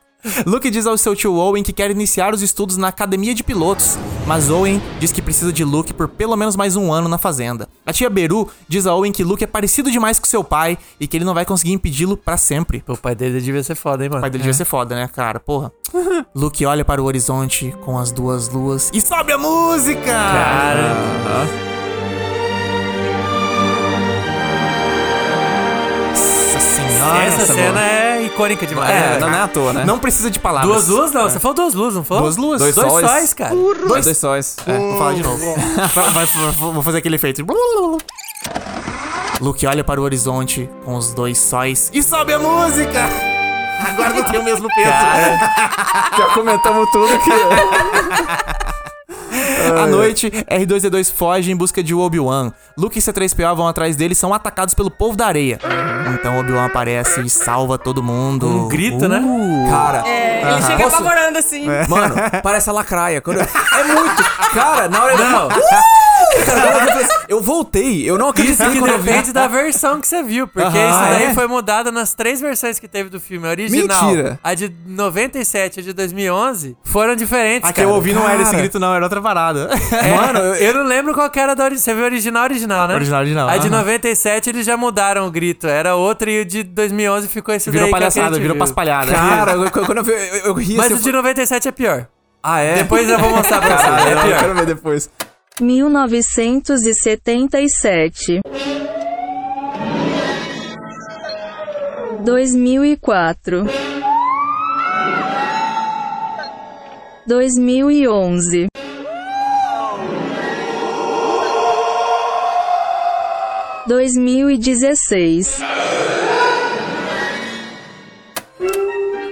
Luke 0.44 0.68
diz 0.68 0.84
ao 0.84 0.98
seu 0.98 1.14
tio 1.14 1.34
Owen 1.34 1.62
que 1.62 1.72
quer 1.72 1.90
iniciar 1.92 2.34
os 2.34 2.42
estudos 2.42 2.76
na 2.76 2.88
academia 2.88 3.32
de 3.32 3.44
pilotos, 3.44 3.96
mas 4.26 4.50
Owen 4.50 4.82
diz 4.98 5.12
que 5.12 5.22
precisa 5.22 5.52
de 5.52 5.62
Luke 5.62 5.94
por 5.94 6.08
pelo 6.08 6.36
menos 6.36 6.56
mais 6.56 6.74
um 6.74 6.92
ano 6.92 7.08
na 7.08 7.18
fazenda. 7.18 7.68
A 7.86 7.92
tia 7.92 8.10
Beru 8.10 8.48
diz 8.66 8.84
a 8.86 8.94
Owen 8.94 9.12
que 9.12 9.22
Luke 9.22 9.44
é 9.44 9.46
parecido 9.46 9.92
demais 9.92 10.18
com 10.18 10.26
seu 10.26 10.42
pai 10.42 10.76
e 10.98 11.06
que 11.06 11.16
ele 11.16 11.24
não 11.24 11.34
vai 11.34 11.44
conseguir 11.44 11.72
impedi-lo 11.72 12.16
pra 12.16 12.36
sempre. 12.36 12.82
Pô, 12.82 12.94
o 12.94 12.96
pai 12.96 13.14
dele 13.14 13.40
devia 13.40 13.62
ser 13.62 13.76
foda, 13.76 14.02
hein, 14.02 14.10
mano. 14.10 14.18
O 14.18 14.22
pai 14.22 14.30
dele 14.30 14.42
devia 14.42 14.54
ser 14.54 14.64
foda, 14.64 14.96
né, 14.96 15.08
cara? 15.08 15.38
Porra. 15.38 15.72
Luke 16.34 16.66
olha 16.66 16.84
para 16.84 17.00
o 17.00 17.04
horizonte 17.04 17.72
com 17.84 17.96
as 17.96 18.10
duas 18.10 18.48
luas 18.48 18.90
e 18.92 19.00
sobe 19.00 19.32
a 19.32 19.38
música! 19.38 20.02
Cara, 20.04 20.96
Nossa 26.98 27.22
essa 27.22 27.54
cena 27.54 27.80
é 27.80 28.22
icônica 28.24 28.66
demais. 28.66 28.90
É, 28.90 29.10
né? 29.10 29.18
não 29.18 29.28
é 29.28 29.40
à 29.40 29.48
toa, 29.48 29.72
né? 29.72 29.84
Não 29.84 29.98
precisa 29.98 30.30
de 30.30 30.38
palavras. 30.38 30.86
Duas 30.86 30.88
luzes? 30.88 31.14
Não, 31.14 31.22
você 31.22 31.40
falou 31.40 31.54
duas 31.54 31.74
luzes, 31.74 31.94
não 31.96 32.04
falou? 32.04 32.24
Duas 32.24 32.36
luzes. 32.36 32.60
Dois 32.60 32.74
Dois 32.74 32.92
sóis. 32.92 33.06
sóis, 33.06 33.34
cara. 33.34 33.54
Dois, 33.54 34.04
dois 34.04 34.18
sóis. 34.18 34.56
É. 34.66 34.76
Vou 34.76 34.98
falar 34.98 35.14
de 35.14 35.22
novo. 35.22 35.54
Vou 36.72 36.82
fazer 36.82 36.98
aquele 36.98 37.16
efeito. 37.16 37.44
Luke 39.40 39.66
olha 39.66 39.84
para 39.84 40.00
o 40.00 40.04
horizonte 40.04 40.68
com 40.84 40.96
os 40.96 41.14
dois 41.14 41.38
sóis 41.38 41.90
e 41.92 42.02
sobe 42.02 42.32
a 42.32 42.38
música! 42.38 42.98
Agora 43.86 44.12
não 44.12 44.24
tem 44.24 44.40
o 44.40 44.44
mesmo 44.44 44.68
peso. 44.74 44.90
Já 46.18 46.26
comentamos 46.34 46.90
tudo 46.90 47.18
que. 47.20 47.30
À 49.82 49.86
noite, 49.86 50.30
R2D2 50.30 51.12
foge 51.12 51.50
em 51.50 51.56
busca 51.56 51.82
de 51.82 51.94
Obi-Wan. 51.94 52.52
Luke 52.76 52.98
e 52.98 53.02
C3PO 53.02 53.54
vão 53.56 53.68
atrás 53.68 53.96
dele 53.96 54.12
e 54.12 54.16
são 54.16 54.32
atacados 54.32 54.74
pelo 54.74 54.90
povo 54.90 55.16
da 55.16 55.26
areia. 55.26 55.58
Então 56.14 56.38
Obi-Wan 56.38 56.64
aparece 56.66 57.20
e 57.20 57.28
salva 57.30 57.76
todo 57.78 58.02
mundo. 58.02 58.46
Um 58.48 58.68
grito, 58.68 59.08
né? 59.08 59.22
Cara, 59.70 60.06
É, 60.08 60.42
ele 60.52 60.62
chega 60.62 60.82
Posso- 60.84 60.96
apavorando 60.96 61.38
assim. 61.38 61.66
mano, 61.88 62.14
parece 62.42 62.70
a 62.70 62.72
lacraia. 62.72 63.20
Quando- 63.20 63.40
É 63.40 63.84
muito. 63.84 64.22
Cara, 64.54 64.88
na 64.88 65.02
hora 65.04 65.16
Não, 65.16 65.48
Cara, 65.48 65.54
quando 65.54 66.07
eu 67.28 67.40
voltei, 67.42 68.08
eu 68.08 68.16
não 68.16 68.26
isso 68.30 68.40
acreditei 68.62 68.70
que 68.72 68.78
quando 68.78 68.90
eu 68.92 68.98
vi. 68.98 69.04
depende 69.10 69.32
da 69.32 69.46
versão 69.46 70.00
que 70.00 70.08
você 70.08 70.22
viu, 70.22 70.46
porque 70.48 70.66
Aham, 70.78 70.90
isso 70.90 71.00
daí 71.18 71.24
é? 71.24 71.34
foi 71.34 71.46
mudado 71.46 71.92
nas 71.92 72.14
três 72.14 72.40
versões 72.40 72.78
que 72.78 72.88
teve 72.88 73.08
do 73.10 73.20
filme. 73.20 73.46
A 73.46 73.50
original, 73.50 74.04
Mentira. 74.06 74.40
a 74.42 74.54
de 74.54 74.72
97 74.86 75.76
e 75.76 75.80
a 75.80 75.82
de 75.82 75.92
2011 75.92 76.76
foram 76.84 77.14
diferentes, 77.14 77.68
A 77.68 77.72
que 77.72 77.80
cara. 77.80 77.88
eu 77.88 77.94
ouvi 77.94 78.12
não 78.12 78.28
era 78.28 78.40
esse 78.42 78.50
Cara. 78.50 78.62
grito, 78.62 78.78
não, 78.80 78.94
era 78.94 79.04
outra 79.04 79.20
parada. 79.20 79.68
É, 79.92 80.12
Mano, 80.16 80.38
eu- 80.38 80.54
eu, 80.54 80.74
não 80.74 80.84
lembro 80.84 81.12
qual 81.14 81.28
que 81.30 81.38
era 81.38 81.54
da 81.54 81.64
original. 81.64 81.78
Você 81.84 81.94
viu 81.94 82.02
a 82.04 82.06
original, 82.06 82.44
original, 82.44 82.88
né? 82.88 82.94
Original, 82.94 83.20
original, 83.20 83.48
A 83.48 83.56
de 83.58 83.68
aham. 83.68 83.76
97 83.78 84.50
eles 84.50 84.66
já 84.66 84.76
mudaram 84.76 85.26
o 85.26 85.30
grito. 85.30 85.66
Era 85.66 85.94
outra 85.94 86.30
e 86.30 86.40
o 86.40 86.44
de 86.44 86.62
2011 86.62 87.28
ficou 87.28 87.54
esse 87.54 87.70
Virou 87.70 87.86
daí 87.86 87.92
que 87.92 87.98
que 87.98 88.04
a 88.04 88.10
palhaçada, 88.10 88.34
gente 88.34 88.42
virou 88.42 88.54
viu. 88.54 88.60
paspalhada. 88.60 89.12
Cara, 89.12 89.52
eu- 89.58 89.70
quando 89.70 89.98
eu 89.98 90.04
vi, 90.04 90.12
eu, 90.12 90.18
eu 90.46 90.54
ri 90.54 90.76
Mas 90.76 90.86
assim, 90.86 91.00
o 91.00 91.04
de 91.04 91.12
97 91.12 91.68
é 91.68 91.72
pior. 91.72 92.06
Ah, 92.42 92.60
é? 92.60 92.76
Depois 92.76 93.08
eu 93.08 93.18
vou 93.18 93.30
mostrar 93.30 93.60
pra 93.60 93.76
você. 93.76 93.86
É 94.08 94.12
eu 94.14 94.22
pior. 94.22 94.38
quero 94.40 94.54
ver 94.54 94.66
depois. 94.66 95.10
1977 95.60 98.40
2004 102.24 103.66
2011 107.26 108.68
2016 113.86 115.58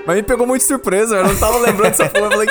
Mas 0.06 0.16
me 0.16 0.22
pegou 0.22 0.46
muito 0.46 0.62
surpresa, 0.62 1.16
eu 1.16 1.24
não 1.24 1.36
tava 1.36 1.58
lembrando 1.58 1.90
dessa 1.90 2.08
porra. 2.08 2.26
Eu 2.26 2.30
falei, 2.30 2.48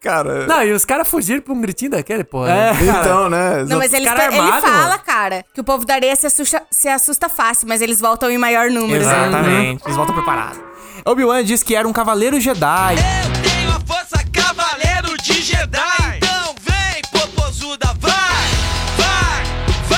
cara. 0.00 0.46
Não, 0.46 0.62
e 0.62 0.72
os 0.72 0.84
caras 0.84 1.08
fugiram 1.08 1.40
pra 1.42 1.52
um 1.52 1.60
gritinho 1.60 1.90
daquele, 1.92 2.24
porra. 2.24 2.50
É. 2.50 2.72
Então, 2.82 3.28
né? 3.28 3.64
Não, 3.68 3.78
mas 3.78 3.92
ele, 3.92 4.04
cara 4.04 4.26
ele 4.26 4.36
armado, 4.38 4.66
fala, 4.66 4.88
mano. 4.88 5.00
cara, 5.04 5.44
que 5.54 5.60
o 5.60 5.64
povo 5.64 5.84
da 5.84 5.94
areia 5.94 6.16
se 6.16 6.26
assusta, 6.26 6.62
se 6.70 6.88
assusta 6.88 7.28
fácil, 7.28 7.68
mas 7.68 7.80
eles 7.80 8.00
voltam 8.00 8.30
em 8.30 8.38
maior 8.38 8.70
número. 8.70 9.04
né? 9.04 9.26
Exatamente, 9.28 9.84
eles 9.84 9.96
voltam 9.96 10.14
preparados. 10.14 10.58
Obi-Wan 11.04 11.42
diz 11.44 11.62
que 11.62 11.74
era 11.74 11.86
um 11.88 11.92
cavaleiro 11.92 12.38
Jedi. 12.40 12.94
Eu 12.96 13.39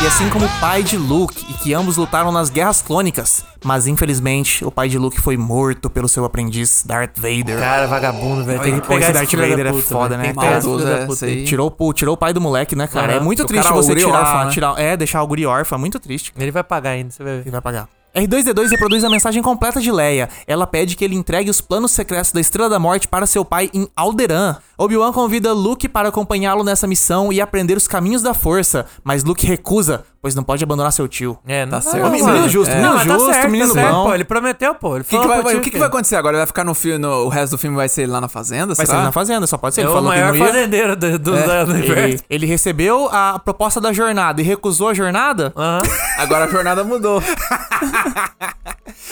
E 0.02 0.06
assim 0.06 0.28
como 0.30 0.44
o 0.46 0.60
pai 0.60 0.82
de 0.82 0.96
Luke, 0.96 1.46
e 1.48 1.54
que 1.54 1.72
ambos 1.72 1.96
lutaram 1.96 2.32
nas 2.32 2.50
guerras 2.50 2.82
clônicas. 2.82 3.44
Mas 3.64 3.86
infelizmente, 3.86 4.64
o 4.64 4.70
pai 4.70 4.88
de 4.88 4.98
Luke 4.98 5.20
foi 5.20 5.36
morto 5.36 5.88
pelo 5.88 6.08
seu 6.08 6.24
aprendiz, 6.24 6.82
Darth 6.84 7.16
Vader. 7.16 7.56
Cara, 7.58 7.86
vagabundo, 7.86 8.44
velho. 8.44 8.60
Tem 8.60 8.74
que 8.74 8.80
Pô, 8.80 8.88
pegar 8.88 9.10
esse 9.10 9.12
Darth 9.12 9.50
Vader 9.50 9.66
é 9.68 9.72
foda, 9.82 10.16
né, 10.16 10.32
da 10.32 10.44
É, 10.44 11.06
aí. 11.26 11.44
Tirou, 11.44 11.72
o- 11.78 11.92
tirou 11.92 12.14
o 12.14 12.16
pai 12.16 12.32
do 12.32 12.40
moleque, 12.40 12.74
né, 12.74 12.88
cara? 12.88 13.12
Aham. 13.12 13.20
É 13.20 13.20
muito 13.20 13.44
O 13.44 13.46
triste 13.46 13.70
você 13.72 13.94
tirar, 13.94 14.18
órfão, 14.18 14.44
né? 14.46 14.50
tirar. 14.50 14.78
É, 14.80 14.96
deixar 14.96 15.22
o 15.22 15.26
guri 15.26 15.46
órfão, 15.46 15.76
é 15.76 15.80
muito 15.80 16.00
triste. 16.00 16.32
Ele 16.36 16.50
vai 16.50 16.64
pagar 16.64 16.90
ainda, 16.90 17.10
você 17.10 17.22
vai 17.22 17.34
ver. 17.34 17.40
Ele 17.42 17.50
vai 17.52 17.60
pagar. 17.60 17.88
R2D2 18.14 18.68
reproduz 18.68 19.02
a 19.04 19.08
mensagem 19.08 19.42
completa 19.42 19.80
de 19.80 19.90
Leia. 19.90 20.28
Ela 20.46 20.66
pede 20.66 20.94
que 20.96 21.02
ele 21.02 21.14
entregue 21.14 21.48
os 21.48 21.62
planos 21.62 21.92
secretos 21.92 22.30
da 22.30 22.40
Estrela 22.40 22.68
da 22.68 22.78
Morte 22.78 23.08
para 23.08 23.26
seu 23.26 23.42
pai 23.42 23.70
em 23.72 23.88
Alderaan. 23.96 24.58
Obi-Wan 24.76 25.12
convida 25.12 25.54
Luke 25.54 25.88
para 25.88 26.10
acompanhá-lo 26.10 26.62
nessa 26.62 26.86
missão 26.86 27.32
e 27.32 27.40
aprender 27.40 27.74
os 27.74 27.88
caminhos 27.88 28.20
da 28.20 28.34
força, 28.34 28.84
mas 29.02 29.24
Luke 29.24 29.46
recusa, 29.46 30.04
pois 30.22 30.34
não 30.36 30.44
pode 30.44 30.62
abandonar 30.62 30.92
seu 30.92 31.08
tio. 31.08 31.36
É, 31.46 31.66
não 31.66 31.72
Tá 31.72 31.80
certo. 31.80 32.04
não, 32.04 32.10
Menino 32.10 32.28
mano. 32.32 32.48
justo, 32.48 32.70
É. 32.70 32.74
menino 32.76 32.88
Não, 32.90 32.98
mas 32.98 33.06
tá 33.08 33.14
justo, 33.14 33.32
certo, 33.32 33.50
menino 33.50 33.68
tá 33.74 33.80
certo, 33.80 33.92
bom. 33.94 34.04
pô. 34.04 34.14
Ele 34.14 34.24
prometeu, 34.24 34.74
pô. 34.76 34.94
Ele 34.94 35.00
O 35.00 35.04
que, 35.04 35.10
que 35.10 35.16
falou 35.26 35.42
vai, 35.42 35.56
o 35.56 35.60
que, 35.60 35.70
que 35.70 35.78
vai 35.78 35.88
acontecer 35.88 36.14
agora? 36.16 36.34
Ele 36.36 36.40
vai 36.40 36.46
ficar 36.46 36.62
no 36.64 36.74
filme, 36.74 36.98
no, 36.98 37.24
o 37.24 37.28
resto 37.28 37.50
do 37.52 37.58
filme 37.58 37.76
vai 37.76 37.88
ser 37.88 38.06
lá 38.06 38.20
na 38.20 38.28
fazenda? 38.28 38.66
Vai 38.74 38.76
ser 38.76 38.86
será? 38.86 38.98
ele 38.98 39.06
na 39.06 39.12
fazenda, 39.12 39.46
só 39.48 39.58
pode 39.58 39.74
ser. 39.74 39.80
É 39.80 39.84
Ele 39.84 39.90
o 39.90 39.94
falou 39.94 40.12
que 40.12 40.16
maior 40.18 40.32
não 40.32 40.38
ia. 40.38 40.46
fazendeiro 40.46 40.96
do, 40.96 41.18
do, 41.18 41.36
É, 41.36 41.46
da- 41.46 41.64
do 41.64 41.72
ele, 41.72 41.80
universo. 41.92 42.24
ele 42.30 42.46
recebeu 42.46 43.08
a 43.12 43.38
proposta 43.40 43.80
da 43.80 43.92
jornada 43.92 44.40
e 44.40 44.44
recusou 44.44 44.88
a 44.90 44.94
jornada? 44.94 45.52
Aham. 45.56 45.82
Agora 46.18 46.44
a 46.44 46.48
jornada 46.48 46.84
mudou. 46.84 47.20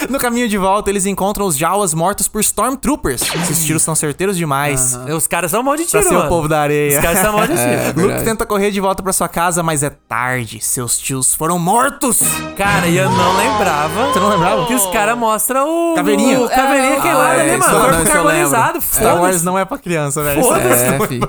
No 0.08 0.18
caminho 0.18 0.48
de 0.48 0.58
volta, 0.58 0.90
eles 0.90 1.06
encontram 1.06 1.46
os 1.46 1.56
Jawas 1.56 1.94
mortos 1.94 2.26
por 2.26 2.40
Stormtroopers. 2.40 3.22
Esses 3.42 3.64
tiros 3.64 3.82
são 3.82 3.94
certeiros 3.94 4.36
demais. 4.36 4.98
Os 5.16 5.26
caras 5.26 5.50
são 5.52 5.62
mão 5.62 5.76
de 5.76 5.84
Pra 5.84 6.00
tiro, 6.00 6.08
ser 6.08 6.14
mano. 6.14 6.26
o 6.26 6.28
povo 6.28 6.48
da 6.48 6.60
areia. 6.62 6.96
Os 6.98 7.04
caras 7.04 7.18
são 7.20 7.32
mão 7.32 7.42
de 7.46 7.52
tiro. 7.54 7.60
É, 7.60 7.92
Luke 7.94 8.24
tenta 8.24 8.44
correr 8.44 8.70
de 8.72 8.80
volta 8.80 9.02
pra 9.02 9.12
sua 9.12 9.28
casa, 9.28 9.62
mas 9.62 9.82
é 9.82 9.90
tarde. 9.90 10.58
Seus 10.60 10.98
tios 10.98 11.34
foram 11.34 11.58
mortos. 11.58 12.18
Cara, 12.56 12.86
e 12.88 12.96
eu 12.96 13.08
não 13.10 13.36
lembrava. 13.36 14.06
Você 14.12 14.18
não 14.18 14.28
lembrava? 14.30 14.66
Que 14.66 14.74
os 14.74 14.86
caras 14.86 15.16
mostram 15.16 15.92
o. 15.92 15.94
Caveirinha. 15.94 16.40
O 16.40 16.48
caveirinha 16.48 17.00
queimado 17.00 17.22
Ah, 17.22 17.30
ali, 17.40 17.50
isso 17.50 17.58
mano. 17.60 17.74
eu- 17.76 17.80
Corpo 17.84 18.00
eu 18.08 18.12
carbonizado. 18.12 18.80
Star 18.82 19.20
Wars 19.22 19.42
não 19.42 19.58
é 19.58 19.64
pra 19.64 19.78
criança, 19.78 20.22
velho. 20.22 20.42
Foda-se. 20.42 20.84
É, 20.84 21.06
fi. 21.06 21.20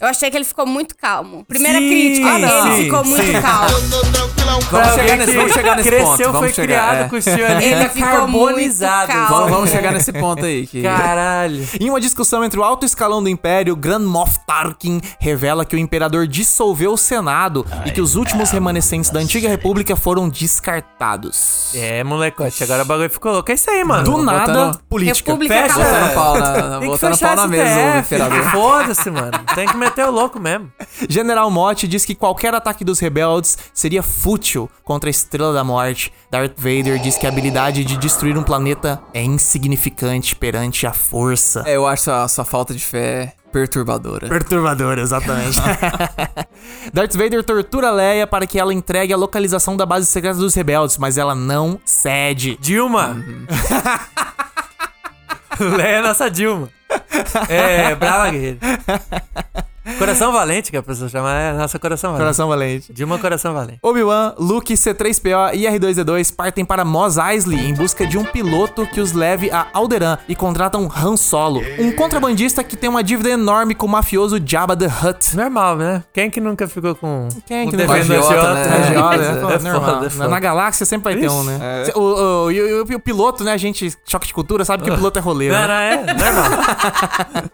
Eu 0.00 0.08
achei 0.08 0.30
que 0.30 0.36
ele 0.36 0.44
ficou 0.44 0.66
muito 0.66 0.96
calmo. 0.96 1.44
Primeira 1.44 1.78
Sim. 1.78 1.88
crítica, 1.88 2.28
Ah, 2.28 2.38
não. 2.38 2.66
ele 2.66 2.76
Sim, 2.76 2.84
ficou 2.84 3.04
muito 3.04 3.24
sim. 3.26 3.40
calmo. 3.42 4.24
Pra 4.70 4.80
Vamos 4.82 4.94
chegar 4.94 5.16
nesse, 5.16 5.36
vamos 5.36 5.52
chegar 5.52 5.76
nesse 5.76 5.88
cresceu, 5.88 6.08
ponto. 6.10 6.32
Vamos 6.32 6.54
foi 6.54 6.64
criado 6.64 6.96
é. 6.96 7.08
com 7.08 7.16
o 7.16 7.18
estilo 7.18 7.44
ali, 7.44 7.73
Ele 7.80 7.88
ficou 7.88 8.08
carbonizado. 8.10 9.12
Vamos, 9.28 9.50
vamos 9.50 9.70
chegar 9.70 9.92
nesse 9.92 10.12
ponto 10.12 10.44
aí. 10.44 10.66
Que... 10.66 10.82
Caralho. 10.82 11.66
Em 11.80 11.90
uma 11.90 12.00
discussão 12.00 12.44
entre 12.44 12.58
o 12.58 12.62
alto 12.64 12.84
escalão 12.86 13.22
do 13.22 13.28
Império, 13.28 13.74
Grand 13.76 14.00
Moff 14.00 14.38
Tarkin 14.46 15.00
revela 15.18 15.64
que 15.64 15.76
o 15.76 15.78
Imperador 15.78 16.26
dissolveu 16.26 16.92
o 16.92 16.96
Senado 16.98 17.64
e 17.86 17.90
que 17.90 18.00
os 18.00 18.16
últimos 18.16 18.50
remanescentes 18.50 19.10
da 19.10 19.20
Antiga 19.20 19.48
República 19.48 19.96
foram 19.96 20.28
descartados. 20.28 21.74
É, 21.74 22.02
molecote, 22.04 22.62
agora 22.62 22.82
o 22.82 22.86
bagulho 22.86 23.10
ficou 23.10 23.32
louco. 23.32 23.50
É 23.50 23.54
isso 23.54 23.70
aí, 23.70 23.84
mano. 23.84 24.04
Do 24.04 24.18
nada, 24.22 24.52
botando- 24.52 24.80
política. 24.88 25.30
República 25.32 25.54
Fecha. 25.54 25.74
Botando 25.74 26.14
pau 26.14 26.38
na, 26.38 26.80
botando 26.80 27.12
fechar 27.12 27.28
pau 27.28 27.36
na 27.36 27.46
mesa, 27.48 27.98
imperador. 27.98 28.44
Foda-se, 28.50 29.10
mano. 29.10 29.32
Tem 29.54 29.66
que 29.66 29.76
meter 29.76 30.04
o 30.06 30.10
louco 30.10 30.38
mesmo. 30.40 30.70
General 31.08 31.50
Mott 31.50 31.86
diz 31.88 32.04
que 32.04 32.14
qualquer 32.14 32.54
ataque 32.54 32.84
dos 32.84 32.98
rebeldes 32.98 33.56
seria 33.72 34.02
fútil 34.02 34.70
contra 34.82 35.08
a 35.08 35.12
Estrela 35.12 35.52
da 35.52 35.64
Morte. 35.64 36.12
Darth 36.30 36.54
Vader 36.56 36.98
diz 36.98 37.16
que 37.16 37.26
a 37.26 37.28
habilidade 37.28 37.54
de 37.72 37.96
destruir 37.96 38.36
um 38.36 38.42
planeta 38.42 39.00
é 39.12 39.22
insignificante 39.22 40.36
perante 40.36 40.86
a 40.86 40.92
força. 40.92 41.62
É, 41.66 41.76
eu 41.76 41.86
acho 41.86 42.10
a 42.10 42.26
sua 42.28 42.44
falta 42.44 42.74
de 42.74 42.84
fé 42.84 43.34
perturbadora. 43.52 44.28
Perturbador, 44.28 44.98
exatamente. 44.98 45.58
Darth 46.92 47.14
Vader 47.16 47.44
tortura 47.44 47.90
Leia 47.90 48.26
para 48.26 48.46
que 48.46 48.58
ela 48.58 48.74
entregue 48.74 49.12
a 49.12 49.16
localização 49.16 49.76
da 49.76 49.86
base 49.86 50.06
secreta 50.06 50.36
dos 50.36 50.54
rebeldes, 50.54 50.98
mas 50.98 51.16
ela 51.16 51.34
não 51.34 51.80
cede. 51.84 52.58
Dilma. 52.60 53.16
Leia 55.58 55.98
é 55.98 56.02
nossa 56.02 56.28
Dilma. 56.28 56.68
É, 57.48 57.94
brava 57.94 58.30
guerreira. 58.30 58.58
Coração 59.98 60.32
Valente, 60.32 60.70
que 60.70 60.76
a 60.78 60.82
pessoa 60.82 61.08
chama, 61.10 61.30
é 61.32 61.52
nossa 61.52 61.78
Coração 61.78 62.12
Valente. 62.12 62.22
Coração 62.24 62.48
valente. 62.48 62.92
Dilma 62.92 63.18
Coração 63.18 63.52
Valente. 63.52 63.78
Obi-Wan, 63.82 64.34
Luke, 64.38 64.72
C3PO 64.74 65.50
e 65.54 65.64
R2-D2 65.66 66.34
partem 66.34 66.64
para 66.64 66.84
Mos 66.86 67.18
Eisley 67.18 67.68
em 67.68 67.74
busca 67.74 68.06
de 68.06 68.16
um 68.16 68.24
piloto 68.24 68.86
que 68.86 68.98
os 69.00 69.12
leve 69.12 69.50
a 69.50 69.66
Alderaan 69.74 70.18
e 70.26 70.34
contratam 70.34 70.90
Han 70.96 71.16
Solo, 71.18 71.60
um 71.78 71.92
contrabandista 71.92 72.64
que 72.64 72.76
tem 72.76 72.88
uma 72.88 73.02
dívida 73.04 73.28
enorme 73.28 73.74
com 73.74 73.84
o 73.84 73.88
mafioso 73.88 74.40
Jabba 74.44 74.74
the 74.74 74.86
Hutt. 74.86 75.36
Normal, 75.36 75.76
né? 75.76 76.02
Quem 76.14 76.30
que 76.30 76.40
nunca 76.40 76.66
ficou 76.66 76.94
com 76.94 77.28
Quem 77.46 77.58
é 77.58 77.62
um 77.64 77.70
que 77.70 77.76
nunca- 77.76 77.92
Agiota, 77.94 78.34
outro? 78.34 78.54
né? 78.54 78.88
Agiota, 78.88 79.14
É, 79.14 79.52
é, 79.52 79.56
é 79.56 79.58
normal. 79.72 80.02
foda, 80.10 80.28
Na- 80.28 80.40
galáxia 80.40 80.86
sempre 80.86 81.12
vai 81.12 81.20
ter 81.20 81.28
um, 81.30 81.44
né? 81.44 81.58
O, 81.94 82.00
o, 82.46 82.50
e 82.50 82.62
o- 82.80 82.82
o 82.84 83.00
piloto, 83.00 83.44
né? 83.44 83.52
A 83.52 83.56
gente, 83.58 83.92
choque 84.06 84.26
de 84.26 84.32
cultura, 84.34 84.64
sabe 84.64 84.82
que 84.82 84.90
o 84.90 84.94
piloto 84.94 85.18
é 85.18 85.22
roleiro. 85.22 85.54
Não, 85.54 85.68
né? 85.68 85.96
não, 86.06 86.10
é 86.10 86.14
normal. 86.14 86.50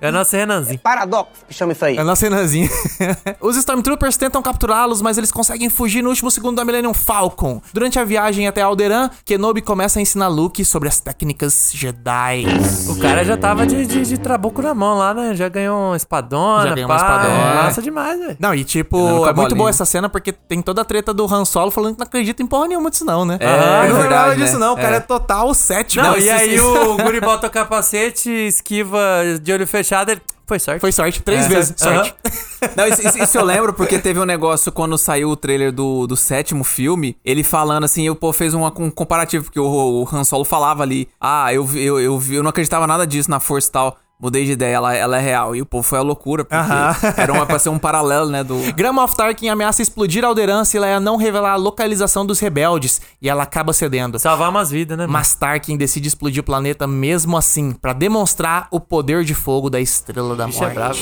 É 0.00 0.10
nosso 0.12 0.36
Renanzinho. 0.36 0.78
Paradoxo, 0.78 1.44
que 1.48 1.54
chama 1.54 1.72
isso 1.72 1.84
aí. 1.84 1.96
É 1.98 2.02
nossa 2.04 2.19
Renanzinha. 2.20 2.68
Os 3.40 3.56
Stormtroopers 3.56 4.16
tentam 4.16 4.42
capturá-los, 4.42 5.00
mas 5.02 5.18
eles 5.18 5.30
conseguem 5.32 5.68
fugir 5.70 6.02
no 6.02 6.08
último 6.10 6.30
segundo 6.30 6.56
da 6.56 6.64
Millennium 6.64 6.94
Falcon. 6.94 7.60
Durante 7.72 7.98
a 7.98 8.04
viagem 8.04 8.46
até 8.46 8.62
Alderaan, 8.62 9.10
Kenobi 9.24 9.60
começa 9.62 9.98
a 9.98 10.02
ensinar 10.02 10.28
Luke 10.28 10.64
sobre 10.64 10.88
as 10.88 11.00
técnicas 11.00 11.70
Jedi. 11.74 12.44
O 12.88 12.96
cara 12.98 13.24
já 13.24 13.36
tava 13.36 13.66
de, 13.66 13.86
de, 13.86 14.02
de 14.02 14.18
trabuco 14.18 14.60
na 14.62 14.74
mão 14.74 14.98
lá, 14.98 15.14
né? 15.14 15.34
Já 15.34 15.48
ganhou 15.48 15.78
uma 15.88 15.96
espadona, 15.96 16.68
Já 16.68 16.74
ganhou 16.74 16.90
uma 16.90 16.98
pá. 16.98 17.04
espadona. 17.04 17.62
Massa 17.62 17.82
demais, 17.82 18.18
velho. 18.18 18.36
Não, 18.38 18.54
e 18.54 18.64
tipo, 18.64 18.98
é 18.98 19.10
muito 19.24 19.34
bolinha. 19.34 19.56
boa 19.56 19.70
essa 19.70 19.84
cena 19.84 20.08
porque 20.08 20.32
tem 20.32 20.60
toda 20.62 20.82
a 20.82 20.84
treta 20.84 21.12
do 21.14 21.24
Han 21.32 21.44
Solo 21.44 21.70
falando 21.70 21.94
que 21.94 22.00
não 22.00 22.06
acredita 22.06 22.42
em 22.42 22.46
porra 22.46 22.68
nenhuma 22.68 22.90
disso 22.90 23.04
não, 23.04 23.24
né? 23.24 23.38
É, 23.40 23.44
é 23.44 23.48
não 23.48 23.98
lembrava 24.00 24.00
verdade, 24.30 24.40
disso 24.42 24.54
né? 24.58 24.66
não, 24.66 24.72
o 24.74 24.76
cara 24.76 24.94
é, 24.94 24.96
É. 24.96 25.00
total 25.00 25.54
cético. 25.54 26.02
Não, 26.02 26.12
Não, 26.12 26.18
e 26.18 26.28
aí 26.30 26.60
o 26.60 26.96
Guri 26.96 27.20
bota 27.20 27.46
o 27.46 27.50
capacete, 27.50 28.30
esquiva 28.30 28.98
de 29.40 29.52
olho 29.52 29.66
fechado, 29.66 30.10
ele... 30.10 30.20
Foi 30.50 30.58
sorte. 30.58 30.80
Foi 30.80 30.90
sorte, 30.90 31.22
três 31.22 31.44
É. 31.46 31.48
vezes, 31.48 31.74
sorte. 31.76 32.12
Não, 32.76 32.86
isso, 32.88 33.06
isso- 33.06 33.22
isso 33.22 33.38
eu 33.38 33.44
lembro 33.44 33.72
porque 33.72 34.00
teve 34.00 34.18
um 34.18 34.24
negócio 34.24 34.72
quando 34.72 34.98
saiu 34.98 35.28
o 35.30 35.36
trailer 35.36 35.70
do, 35.70 36.08
do 36.08 36.16
sétimo 36.16 36.64
filme, 36.64 37.16
ele 37.24 37.44
falando 37.44 37.84
assim, 37.84 38.02
e 38.02 38.10
o 38.10 38.16
povo 38.16 38.32
fez 38.36 38.52
um, 38.52 38.66
um 38.66 38.90
comparativo, 38.90 39.44
porque 39.44 39.60
o, 39.60 39.64
o 40.02 40.08
Han 40.12 40.24
Solo 40.24 40.44
falava 40.44 40.82
ali, 40.82 41.08
ah, 41.20 41.54
eu, 41.54 41.64
eu, 41.76 42.00
eu, 42.00 42.22
eu 42.30 42.42
não 42.42 42.50
acreditava 42.50 42.84
nada 42.84 43.06
disso 43.06 43.30
na 43.30 43.38
força 43.38 43.68
e 43.68 43.72
tal. 43.72 43.96
Mudei 44.20 44.44
de 44.44 44.52
ideia, 44.52 44.74
ela, 44.74 44.94
ela 44.94 45.16
é 45.16 45.20
real. 45.20 45.56
E 45.56 45.62
o 45.62 45.66
povo 45.66 45.82
foi 45.82 45.98
a 45.98 46.02
loucura, 46.02 46.44
porque 46.44 46.54
Aham. 46.54 46.94
era 47.16 47.32
uma, 47.32 47.46
pra 47.46 47.58
ser 47.58 47.70
um 47.70 47.78
paralelo, 47.78 48.28
né, 48.28 48.44
do... 48.44 48.56
Grand 48.76 48.92
Moff 48.92 49.16
Tarkin 49.16 49.48
ameaça 49.48 49.80
explodir 49.80 50.24
Alderaan 50.24 50.64
se 50.64 50.78
Leia 50.78 51.00
não 51.00 51.16
revelar 51.16 51.52
a 51.52 51.56
localização 51.56 52.26
dos 52.26 52.38
rebeldes, 52.38 53.00
e 53.22 53.28
ela 53.30 53.44
acaba 53.44 53.72
cedendo. 53.72 54.18
Salvar 54.18 54.50
umas 54.50 54.70
vidas, 54.70 54.98
né? 54.98 55.04
mano? 55.04 55.12
Mas 55.14 55.34
Tarkin 55.34 55.76
decide 55.76 56.08
explodir 56.08 56.42
o 56.42 56.44
planeta 56.44 56.86
mesmo 56.86 57.34
assim, 57.36 57.72
pra 57.72 57.94
demonstrar 57.94 58.68
o 58.70 58.78
poder 58.78 59.24
de 59.24 59.32
fogo 59.34 59.70
da 59.70 59.80
Estrela 59.80 60.36
da 60.36 60.46
Bicho 60.46 60.58
é 60.58 60.74
Morte. 60.74 60.74
bravo. 60.74 60.98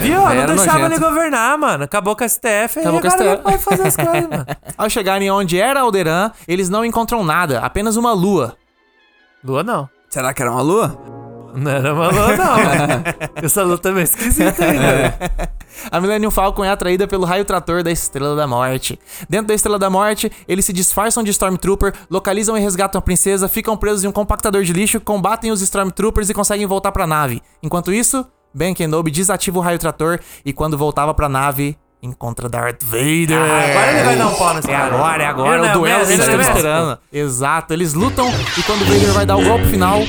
Viu? 0.00 0.16
Não 0.20 0.28
era 0.30 0.46
deixava 0.54 0.80
nojento. 0.80 0.92
ele 0.92 0.98
governar, 1.10 1.56
mano. 1.56 1.84
Acabou 1.84 2.14
com 2.14 2.22
a 2.24 2.28
STF 2.28 2.80
Acabou 2.80 2.98
e 2.98 3.00
com 3.02 3.08
a 3.08 3.10
agora 3.10 3.30
STF. 3.30 3.36
não 3.36 3.38
pode 3.38 3.58
fazer 3.64 3.86
as 3.86 3.96
coisas, 3.96 4.28
mano. 4.28 4.46
Ao 4.76 4.90
chegarem 4.90 5.30
onde 5.30 5.58
era 5.58 5.80
Alderaan, 5.80 6.30
eles 6.46 6.68
não 6.68 6.84
encontram 6.84 7.24
nada, 7.24 7.60
apenas 7.60 7.96
uma 7.96 8.12
lua. 8.12 8.54
Lua 9.42 9.62
não. 9.62 9.88
Será 10.14 10.32
que 10.32 10.40
era 10.40 10.52
uma 10.52 10.62
lua? 10.62 10.96
Não 11.56 11.68
era 11.72 11.92
uma 11.92 12.08
lua, 12.08 12.36
não. 12.36 12.56
mano. 12.56 13.04
Essa 13.34 13.64
luta 13.64 13.88
é 13.88 13.92
meio 13.92 14.04
esquisita 14.04 14.64
aí, 14.64 14.78
né? 14.78 15.12
A 15.90 16.00
Millennium 16.00 16.30
Falcon 16.30 16.64
é 16.64 16.70
atraída 16.70 17.08
pelo 17.08 17.24
raio 17.24 17.44
trator 17.44 17.82
da 17.82 17.90
Estrela 17.90 18.36
da 18.36 18.46
Morte. 18.46 18.96
Dentro 19.28 19.48
da 19.48 19.54
Estrela 19.54 19.76
da 19.76 19.90
Morte, 19.90 20.30
eles 20.46 20.64
se 20.64 20.72
disfarçam 20.72 21.24
de 21.24 21.32
Stormtrooper, 21.32 21.92
localizam 22.08 22.56
e 22.56 22.60
resgatam 22.60 23.00
a 23.00 23.02
princesa, 23.02 23.48
ficam 23.48 23.76
presos 23.76 24.04
em 24.04 24.06
um 24.06 24.12
compactador 24.12 24.62
de 24.62 24.72
lixo, 24.72 25.00
combatem 25.00 25.50
os 25.50 25.60
Stormtroopers 25.60 26.30
e 26.30 26.34
conseguem 26.34 26.64
voltar 26.64 26.92
pra 26.92 27.08
nave. 27.08 27.42
Enquanto 27.60 27.92
isso, 27.92 28.24
Ben 28.54 28.72
Kenobi 28.72 29.10
desativa 29.10 29.58
o 29.58 29.62
raio 29.62 29.80
trator 29.80 30.20
e 30.44 30.52
quando 30.52 30.78
voltava 30.78 31.12
pra 31.12 31.28
nave, 31.28 31.76
encontra 32.04 32.48
Darth 32.48 32.82
Vader. 32.84 33.38
Agora 33.40 33.92
ele 33.92 34.02
vai 34.04 34.16
dar 34.16 34.26
um 34.28 34.34
pau 34.34 34.54
nesse 34.54 34.70
É 34.70 34.72
cara. 34.76 34.94
agora, 34.94 35.22
é 35.22 35.26
agora, 35.26 35.48
Ele 35.50 35.58
não 35.58 35.66
o 35.66 35.68
é 35.70 35.72
duelo 35.72 36.00
que 36.06 36.06
mestre, 36.08 36.14
a 36.14 36.16
gente 36.16 36.20
ele 36.20 36.22
estava 36.22 36.32
não 36.32 36.34
é 36.34 36.36
mestre. 36.38 36.58
esperando. 36.58 36.98
Exato, 37.12 37.72
eles 37.74 37.94
lutam 37.94 38.28
e 38.58 38.62
quando 38.62 38.82
o 38.82 38.84
Vader 38.84 39.12
vai 39.12 39.26
dar 39.26 39.36
o 39.36 39.44
golpe 39.44 39.64
final, 39.66 40.00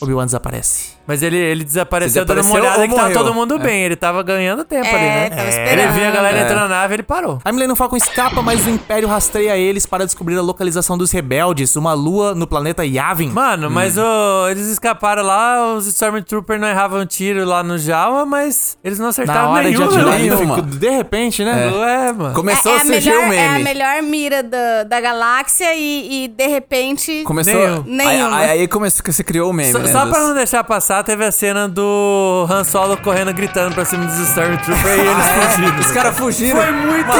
Obi-Wan 0.00 0.24
desaparece. 0.26 0.99
Mas 1.10 1.24
ele, 1.24 1.36
ele 1.36 1.64
desapareceu, 1.64 2.24
dando 2.24 2.40
uma 2.42 2.54
olhada 2.54 2.86
que 2.86 2.94
tava 2.94 3.10
todo 3.12 3.34
mundo 3.34 3.58
bem. 3.58 3.82
Ele 3.82 3.96
tava 3.96 4.22
ganhando 4.22 4.64
tempo 4.64 4.86
ali, 4.86 4.96
É, 5.04 5.08
né? 5.08 5.30
tava 5.30 5.42
Ele 5.42 5.50
esperando. 5.50 5.92
via 5.94 6.08
a 6.08 6.10
galera 6.12 6.38
É. 6.38 6.42
entrando 6.42 6.60
na 6.60 6.68
nave 6.68 6.94
ele 6.94 7.02
parou. 7.02 7.40
A 7.44 7.50
Millennium 7.50 7.74
Falcon 7.74 7.96
escapa, 7.96 8.40
mas 8.42 8.64
o 8.64 8.70
Império 8.70 9.08
rastreia 9.08 9.56
eles 9.56 9.86
para 9.86 10.04
descobrir 10.06 10.36
a 10.38 10.40
localização 10.40 10.96
dos 10.96 11.10
rebeldes, 11.10 11.74
uma 11.74 11.92
lua 11.94 12.32
no 12.32 12.46
planeta 12.46 12.84
Yavin. 12.86 13.30
Mano, 13.30 13.68
mas 13.68 13.98
Hum. 13.98 14.02
o, 14.02 14.48
eles 14.48 14.66
escaparam 14.68 15.24
lá, 15.24 15.74
os 15.74 15.88
Stormtroopers 15.88 16.60
não 16.60 16.68
erravam 16.68 17.04
tiro 17.04 17.44
lá 17.44 17.62
no 17.64 17.76
Jawa, 17.76 18.24
mas 18.24 18.78
eles 18.84 18.98
não 19.00 19.06
Na 19.06 19.10
acertaram 19.10 19.50
hora 19.50 19.64
de 19.64 19.76
nenhum, 19.76 19.88
atirar, 19.90 20.14
ele 20.20 20.30
nenhuma. 20.30 20.56
ficou- 20.56 20.70
de 20.78 20.90
repente, 20.90 21.44
né? 21.44 21.70
Ué, 21.74 22.12
mano. 22.12 22.34
Começou 22.34 22.70
é, 22.72 22.76
a 22.76 22.78
a 22.78 22.84
surgir 22.84 23.10
melhor, 23.10 23.28
o 23.28 23.32
é 23.32 23.46
a 23.48 23.50
meme. 23.52 23.64
melhor 23.64 24.02
mira 24.02 24.42
da, 24.44 24.84
da 24.84 25.00
galáxia 25.00 25.74
e, 25.74 26.24
e, 26.24 26.28
de 26.28 26.46
repente. 26.46 27.22
Começou... 27.24 27.52
Nenhum. 27.54 27.82
Nenhuma. 27.84 28.36
Aí, 28.38 28.50
aí, 28.50 28.60
aí 28.60 28.68
começou, 28.68 29.02
que 29.02 29.12
você 29.12 29.24
criou 29.24 29.50
o 29.50 29.52
meme, 29.52 29.72
Só, 29.72 29.78
né? 29.80 29.90
só 29.90 30.02
dos- 30.04 30.10
pra 30.10 30.20
não 30.28 30.34
deixar 30.34 30.62
passar, 30.62 30.99
teve 31.02 31.24
a 31.24 31.32
cena 31.32 31.68
do 31.68 32.46
Han 32.48 32.64
Solo 32.64 32.96
correndo, 32.96 33.32
gritando 33.32 33.74
pra 33.74 33.84
cima 33.84 34.04
dos 34.06 34.18
Stormtroopers 34.18 34.84
e 34.84 35.00
eles 35.00 35.26
fugindo. 35.56 35.80
Os 35.80 35.90
caras 35.92 36.18
fugiram. 36.18 36.60
Foi 36.60 36.72
muito, 36.72 37.12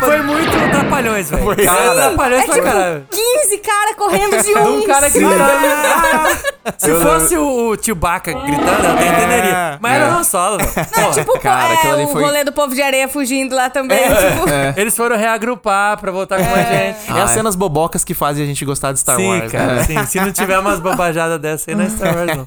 foi 0.00 0.22
muito 0.22 0.70
trapalhões, 0.70 1.30
velho. 1.30 1.44
Foi. 1.44 1.56
Cara, 1.56 1.94
trapalhões 1.94 2.42
É 2.42 2.46
pra 2.46 2.54
tipo 2.54 2.66
caralho. 2.66 3.06
15 3.10 3.58
caras 3.58 3.96
correndo 3.96 4.42
de 4.42 4.54
um. 4.58 4.78
um 4.78 4.86
cara 4.86 5.08
gritando. 5.08 5.42
Ah! 5.42 6.28
Se 6.78 6.94
fosse 6.94 7.36
o, 7.36 7.72
o 7.72 7.76
Chewbacca 7.82 8.32
gritando, 8.32 8.84
eu 8.86 8.92
até 8.92 9.06
entenderia. 9.08 9.78
Mas 9.82 9.92
era 9.96 10.08
o 10.14 10.18
Han 10.18 10.24
Solo, 10.24 10.56
velho. 10.58 10.70
Não, 10.96 11.10
tipo 11.12 11.38
Cara, 11.38 11.74
é, 11.74 12.04
o 12.04 12.08
foi- 12.08 12.22
rolê 12.22 12.42
do 12.42 12.52
povo 12.52 12.74
de 12.74 12.80
areia 12.80 13.06
fugindo 13.06 13.54
lá 13.54 13.68
também. 13.68 13.98
tipo, 13.98 14.48
Eles 14.80 14.96
foram 14.96 15.14
reagrupar 15.16 15.98
pra 16.00 16.10
voltar 16.10 16.38
com 16.38 16.54
a 16.54 16.62
gente. 16.62 16.96
É 17.14 17.20
as 17.22 17.30
cenas 17.32 17.54
bobocas 17.54 18.02
que 18.02 18.14
fazem 18.14 18.42
a 18.44 18.46
gente 18.46 18.64
gostar 18.64 18.92
de 18.92 19.00
Star 19.00 19.16
sim, 19.16 19.28
Wars. 19.28 19.52
né? 19.52 19.58
cara, 19.58 19.84
sim. 19.84 20.06
Se 20.06 20.18
não 20.20 20.32
tiver 20.32 20.58
umas 20.58 20.80
bobajadas 20.80 21.38
dessa 21.38 21.70
aí, 21.70 21.74
não 21.76 21.84
é 21.84 21.88
Star 21.90 22.16
Wars, 22.16 22.30
não. 22.34 22.46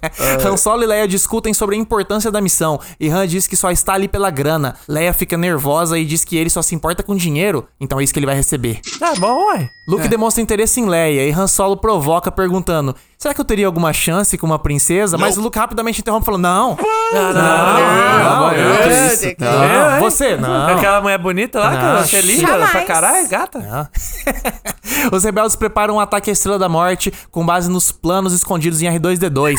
Han 0.51 0.57
Solo 0.67 0.83
e 0.83 0.85
Leia 0.85 1.07
discutem 1.07 1.53
sobre 1.53 1.77
a 1.77 1.79
importância 1.79 2.29
da 2.29 2.41
missão 2.41 2.77
e 2.99 3.07
Han 3.07 3.25
diz 3.25 3.47
que 3.47 3.55
só 3.55 3.71
está 3.71 3.93
ali 3.93 4.05
pela 4.05 4.29
grana. 4.29 4.75
Leia 4.85 5.13
fica 5.13 5.37
nervosa 5.37 5.97
e 5.97 6.03
diz 6.03 6.25
que 6.25 6.35
ele 6.35 6.49
só 6.49 6.61
se 6.61 6.75
importa 6.75 7.01
com 7.01 7.15
dinheiro, 7.15 7.65
então 7.79 8.01
é 8.01 8.03
isso 8.03 8.11
que 8.11 8.19
ele 8.19 8.25
vai 8.25 8.35
receber. 8.35 8.81
Tá 8.99 9.15
bom, 9.15 9.45
ué. 9.47 9.69
Luke 9.87 10.09
demonstra 10.09 10.43
interesse 10.43 10.81
em 10.81 10.85
Leia 10.85 11.25
e 11.25 11.31
Han 11.31 11.47
Solo 11.47 11.77
provoca 11.77 12.29
perguntando: 12.29 12.93
Será 13.17 13.33
que 13.33 13.41
eu 13.41 13.45
teria 13.45 13.65
alguma 13.65 13.91
chance 13.93 14.37
com 14.37 14.45
uma 14.45 14.59
princesa? 14.59 15.17
Mas 15.17 15.37
o 15.37 15.41
Luke 15.41 15.57
rapidamente 15.57 16.01
interrompe 16.01 16.23
falando: 16.25 16.43
Não, 16.43 16.77
Não, 17.13 17.33
não, 17.33 18.41
não, 18.43 18.53
eu- 18.53 18.73
eu- 18.75 19.07
isso? 19.07 19.25
eu- 19.25 19.35
Não, 19.39 19.63
eu- 19.95 19.99
você, 20.01 20.37
não. 20.37 20.67
Aquela 20.67 21.01
mulher 21.01 21.17
bonita 21.17 21.59
lá, 21.59 21.71
Não. 21.71 22.03
que 22.03 22.07
você 22.09 22.17
é 22.17 22.21
linda 22.21 22.47
Jamais. 22.47 22.69
pra 22.69 22.81
caralho, 22.83 23.27
gata. 23.27 23.89
Os 25.11 25.23
rebeldes 25.23 25.55
preparam 25.55 25.95
um 25.95 25.99
ataque 25.99 26.29
à 26.29 26.33
Estrela 26.33 26.59
da 26.59 26.69
Morte 26.69 27.11
com 27.31 27.45
base 27.45 27.69
nos 27.69 27.91
planos 27.91 28.33
escondidos 28.33 28.81
em 28.81 28.87
R2D2. 28.87 29.55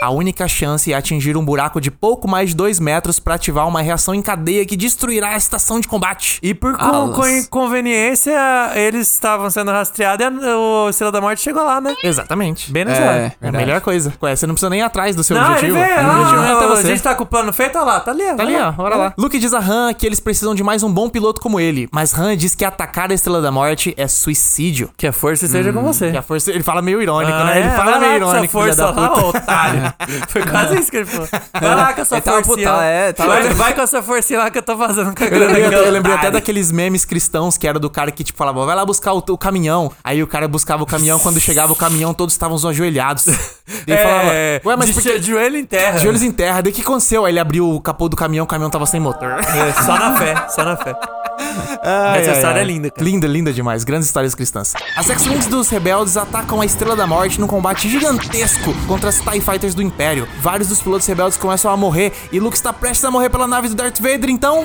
A 0.00 0.10
única 0.10 0.48
chance 0.48 0.90
é 0.92 0.96
atingir 0.96 1.36
um 1.36 1.44
buraco 1.44 1.80
de 1.80 1.90
pouco 1.90 2.26
mais 2.26 2.50
de 2.50 2.56
2 2.56 2.80
metros 2.80 3.20
para 3.20 3.34
ativar 3.34 3.68
uma 3.68 3.80
reação 3.82 4.14
em 4.14 4.22
cadeia 4.22 4.64
que 4.66 4.76
destruirá 4.76 5.28
a 5.34 5.36
estação 5.36 5.78
de 5.78 5.86
combate. 5.86 6.38
E 6.42 6.54
por 6.54 6.76
conveniência, 7.50 8.32
eles 8.74 9.10
estavam 9.10 9.50
sendo 9.50 9.70
rastreados 9.70 10.26
e 10.42 10.48
a, 10.48 10.56
o 10.58 10.88
Estrela 10.88 11.12
da 11.12 11.20
Morte 11.20 11.42
chegou 11.42 11.62
lá, 11.62 11.80
né? 11.80 11.94
Exatamente. 12.02 12.72
Bem 12.72 12.84
nessa 12.84 13.01
É. 13.02 13.32
É 13.40 13.48
a 13.48 13.52
melhor 13.52 13.80
coisa. 13.80 14.12
Ué, 14.22 14.34
você 14.36 14.46
não 14.46 14.54
precisa 14.54 14.70
nem 14.70 14.80
ir 14.80 14.82
atrás 14.82 15.14
do 15.16 15.22
seu 15.24 15.36
Não, 15.36 15.44
objetivo. 15.52 15.76
ele 15.76 15.86
veio. 15.86 15.96
O 16.08 16.10
objetivo 16.10 16.42
é 16.42 16.46
Ah, 16.50 16.56
até 16.56 16.64
a 16.64 16.68
você. 16.68 16.86
gente 16.88 17.02
tá 17.02 17.14
com 17.14 17.24
o 17.24 17.26
plano 17.26 17.52
feito, 17.52 17.76
olha 17.76 17.84
lá, 17.84 18.00
tá 18.00 18.10
ali. 18.10 18.24
Tá 18.36 18.42
ali, 18.42 18.56
ó, 18.56 18.72
bora 18.72 18.96
lá. 18.96 19.14
Luke 19.18 19.38
diz 19.38 19.52
a 19.52 19.58
Han 19.58 19.92
que 19.94 20.06
eles 20.06 20.20
precisam 20.20 20.54
de 20.54 20.62
mais 20.62 20.82
um 20.82 20.92
bom 20.92 21.08
piloto 21.08 21.40
como 21.40 21.58
ele, 21.60 21.88
mas 21.92 22.14
Han 22.18 22.36
diz 22.36 22.54
que 22.54 22.64
atacar 22.64 23.10
a 23.10 23.14
Estrela 23.14 23.40
da 23.42 23.50
Morte 23.50 23.94
é 23.96 24.06
suicídio. 24.08 24.90
Que 24.96 25.06
a 25.06 25.12
força 25.12 25.44
esteja 25.46 25.72
com 25.72 25.82
você. 25.82 26.10
Que 26.10 26.16
a 26.16 26.22
força, 26.22 26.50
ele 26.50 26.62
fala 26.62 26.80
meio 26.82 27.00
irônico, 27.02 27.32
Ah, 27.36 27.44
né? 27.44 27.58
Ele 27.60 27.68
é? 27.68 27.70
fala 27.72 27.98
meio 27.98 28.12
lá 28.12 28.18
com 28.18 28.24
essa 28.24 28.32
irônico, 28.34 28.52
força 28.52 28.76
da 28.76 28.90
lá, 28.90 29.08
puta. 29.08 29.20
ô, 29.20 29.28
otário. 29.30 29.94
Foi 30.28 30.42
quase 30.42 30.78
isso 30.78 30.90
que 30.90 30.96
ele 30.98 31.06
falou. 31.06 31.28
Vai 31.60 31.74
lá 31.76 31.92
com 31.92 32.00
essa 32.00 32.14
Ele 32.16 32.22
tava 32.22 32.44
forcinha. 32.44 32.72
lá. 32.72 32.84
é, 32.84 33.12
tava- 33.12 33.28
vai, 33.32 33.48
vai 33.50 33.74
com 33.74 33.80
essa 33.82 34.02
forcinha 34.02 34.38
lá 34.40 34.50
que 34.50 34.58
eu 34.58 34.62
tô 34.62 34.76
fazendo 34.76 35.14
com 35.14 35.22
a 35.24 35.26
Eu 35.26 35.38
lembrei, 35.38 35.62
grana. 35.62 35.76
até, 35.76 35.88
eu 35.88 35.92
lembrei 35.92 36.14
até 36.14 36.30
daqueles 36.30 36.70
memes 36.72 37.04
cristãos 37.04 37.56
que 37.56 37.66
era 37.66 37.78
do 37.78 37.90
cara 37.90 38.10
que, 38.10 38.22
tipo, 38.24 38.38
falava, 38.38 38.64
vai 38.64 38.74
lá 38.76 38.84
buscar 38.84 39.12
o, 39.12 39.22
o 39.30 39.38
caminhão. 39.38 39.90
Aí 40.02 40.22
o 40.22 40.26
cara 40.26 40.46
buscava 40.48 40.82
o 40.82 40.86
caminhão, 40.86 41.18
quando 41.18 41.40
chegava 41.40 41.72
o 41.72 41.76
caminhão, 41.76 42.12
todos 42.14 42.34
estavam 42.34 42.56
ajoelhados. 42.56 42.91
Ele 43.86 43.96
falava, 43.96 44.30
É, 44.32 44.60
ué, 44.64 44.76
mas 44.76 44.86
de 44.86 44.94
por 44.94 45.02
que... 45.02 45.18
de 45.18 45.26
joelho 45.30 45.56
em 45.56 45.64
terra. 45.64 45.98
Joelhos 45.98 46.22
em 46.22 46.32
terra, 46.32 46.60
daí 46.60 46.72
o 46.72 46.74
que 46.74 46.82
aconteceu? 46.82 47.24
Aí 47.24 47.32
ele 47.32 47.40
abriu 47.40 47.68
o 47.70 47.80
capô 47.80 48.08
do 48.08 48.16
caminhão, 48.16 48.44
o 48.44 48.46
caminhão 48.48 48.70
tava 48.70 48.86
sem 48.86 49.00
motor. 49.00 49.30
É, 49.30 49.72
só 49.82 49.98
na 49.98 50.18
fé, 50.18 50.48
só 50.48 50.64
na 50.64 50.76
fé. 50.76 50.94
Ai, 51.82 52.20
Essa 52.20 52.30
ai, 52.30 52.36
história 52.36 52.56
ai. 52.56 52.60
é 52.62 52.64
linda, 52.64 52.90
cara. 52.90 53.04
Linda, 53.08 53.26
linda 53.26 53.52
demais. 53.52 53.84
Grandes 53.84 54.06
histórias 54.08 54.34
cristãs. 54.34 54.72
As 54.96 55.08
X-Wings 55.10 55.46
dos 55.46 55.68
rebeldes 55.68 56.16
atacam 56.16 56.60
a 56.60 56.64
Estrela 56.66 56.94
da 56.96 57.06
Morte 57.06 57.40
num 57.40 57.46
combate 57.46 57.88
gigantesco 57.88 58.72
contra 58.86 59.08
as 59.08 59.20
TIE 59.20 59.40
Fighters 59.40 59.74
do 59.74 59.82
Império. 59.82 60.28
Vários 60.40 60.68
dos 60.68 60.80
pilotos 60.80 61.06
rebeldes 61.06 61.36
começam 61.38 61.70
a 61.70 61.76
morrer 61.76 62.12
e 62.30 62.38
Luke 62.40 62.56
está 62.56 62.72
prestes 62.72 63.04
a 63.04 63.10
morrer 63.10 63.30
pela 63.30 63.46
nave 63.46 63.68
do 63.68 63.74
Darth 63.74 63.98
Vader, 64.00 64.30
então... 64.30 64.64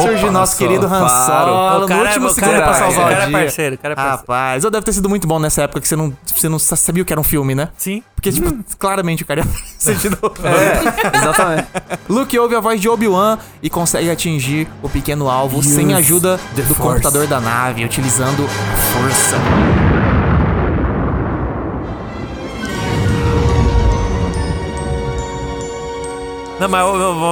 surge 0.00 0.30
nosso 0.30 0.52
só, 0.52 0.58
querido 0.58 0.86
Han. 0.86 1.08
Solo 1.08 1.84
O 1.84 1.86
cara 1.86 1.96
no 2.00 2.04
é- 2.04 2.08
último 2.08 2.26
o 2.26 2.30
segundo 2.34 2.50
cara 2.50 2.56
é 2.58 2.62
pra 2.66 2.74
salvar 2.74 2.90
o 2.90 3.06
o 3.06 3.08
cara 3.10 3.22
é 3.22 3.26
dia. 3.28 3.38
parceiro, 3.38 3.74
o 3.74 3.78
cara 3.78 3.92
é 3.92 3.96
parceiro. 3.96 4.16
Rapaz, 4.18 4.64
ou 4.64 4.70
deve 4.70 4.84
ter 4.84 4.92
sido 4.92 5.08
muito 5.08 5.26
bom 5.26 5.38
nessa 5.38 5.62
época 5.62 5.80
que 5.80 5.88
você 5.88 5.96
não, 5.96 6.12
você 6.26 6.48
não 6.48 6.58
sa- 6.58 6.76
sabia 6.76 7.02
o 7.02 7.06
que 7.06 7.12
era 7.12 7.20
um 7.20 7.24
filme, 7.24 7.54
né? 7.54 7.68
Sim. 7.76 8.02
Porque, 8.22 8.30
tipo, 8.30 8.56
claramente 8.78 9.24
o 9.24 9.26
cara 9.26 9.40
ia 9.40 9.44
aparecer 9.44 9.96
de 9.96 10.10
novo. 10.10 10.32
É, 10.46 11.18
exatamente. 11.18 11.68
Luke 12.08 12.38
ouve 12.38 12.54
a 12.54 12.60
voz 12.60 12.80
de 12.80 12.88
Obi-Wan 12.88 13.36
e 13.60 13.68
consegue 13.68 14.08
atingir 14.08 14.68
o 14.80 14.88
pequeno 14.88 15.28
alvo 15.28 15.60
sem 15.60 15.92
a 15.92 15.96
ajuda 15.96 16.38
do 16.68 16.74
computador 16.76 17.26
da 17.26 17.40
nave, 17.40 17.84
utilizando 17.84 18.44
a 18.44 18.76
força. 18.76 19.36
Não, 26.60 26.68
mas 26.68 26.84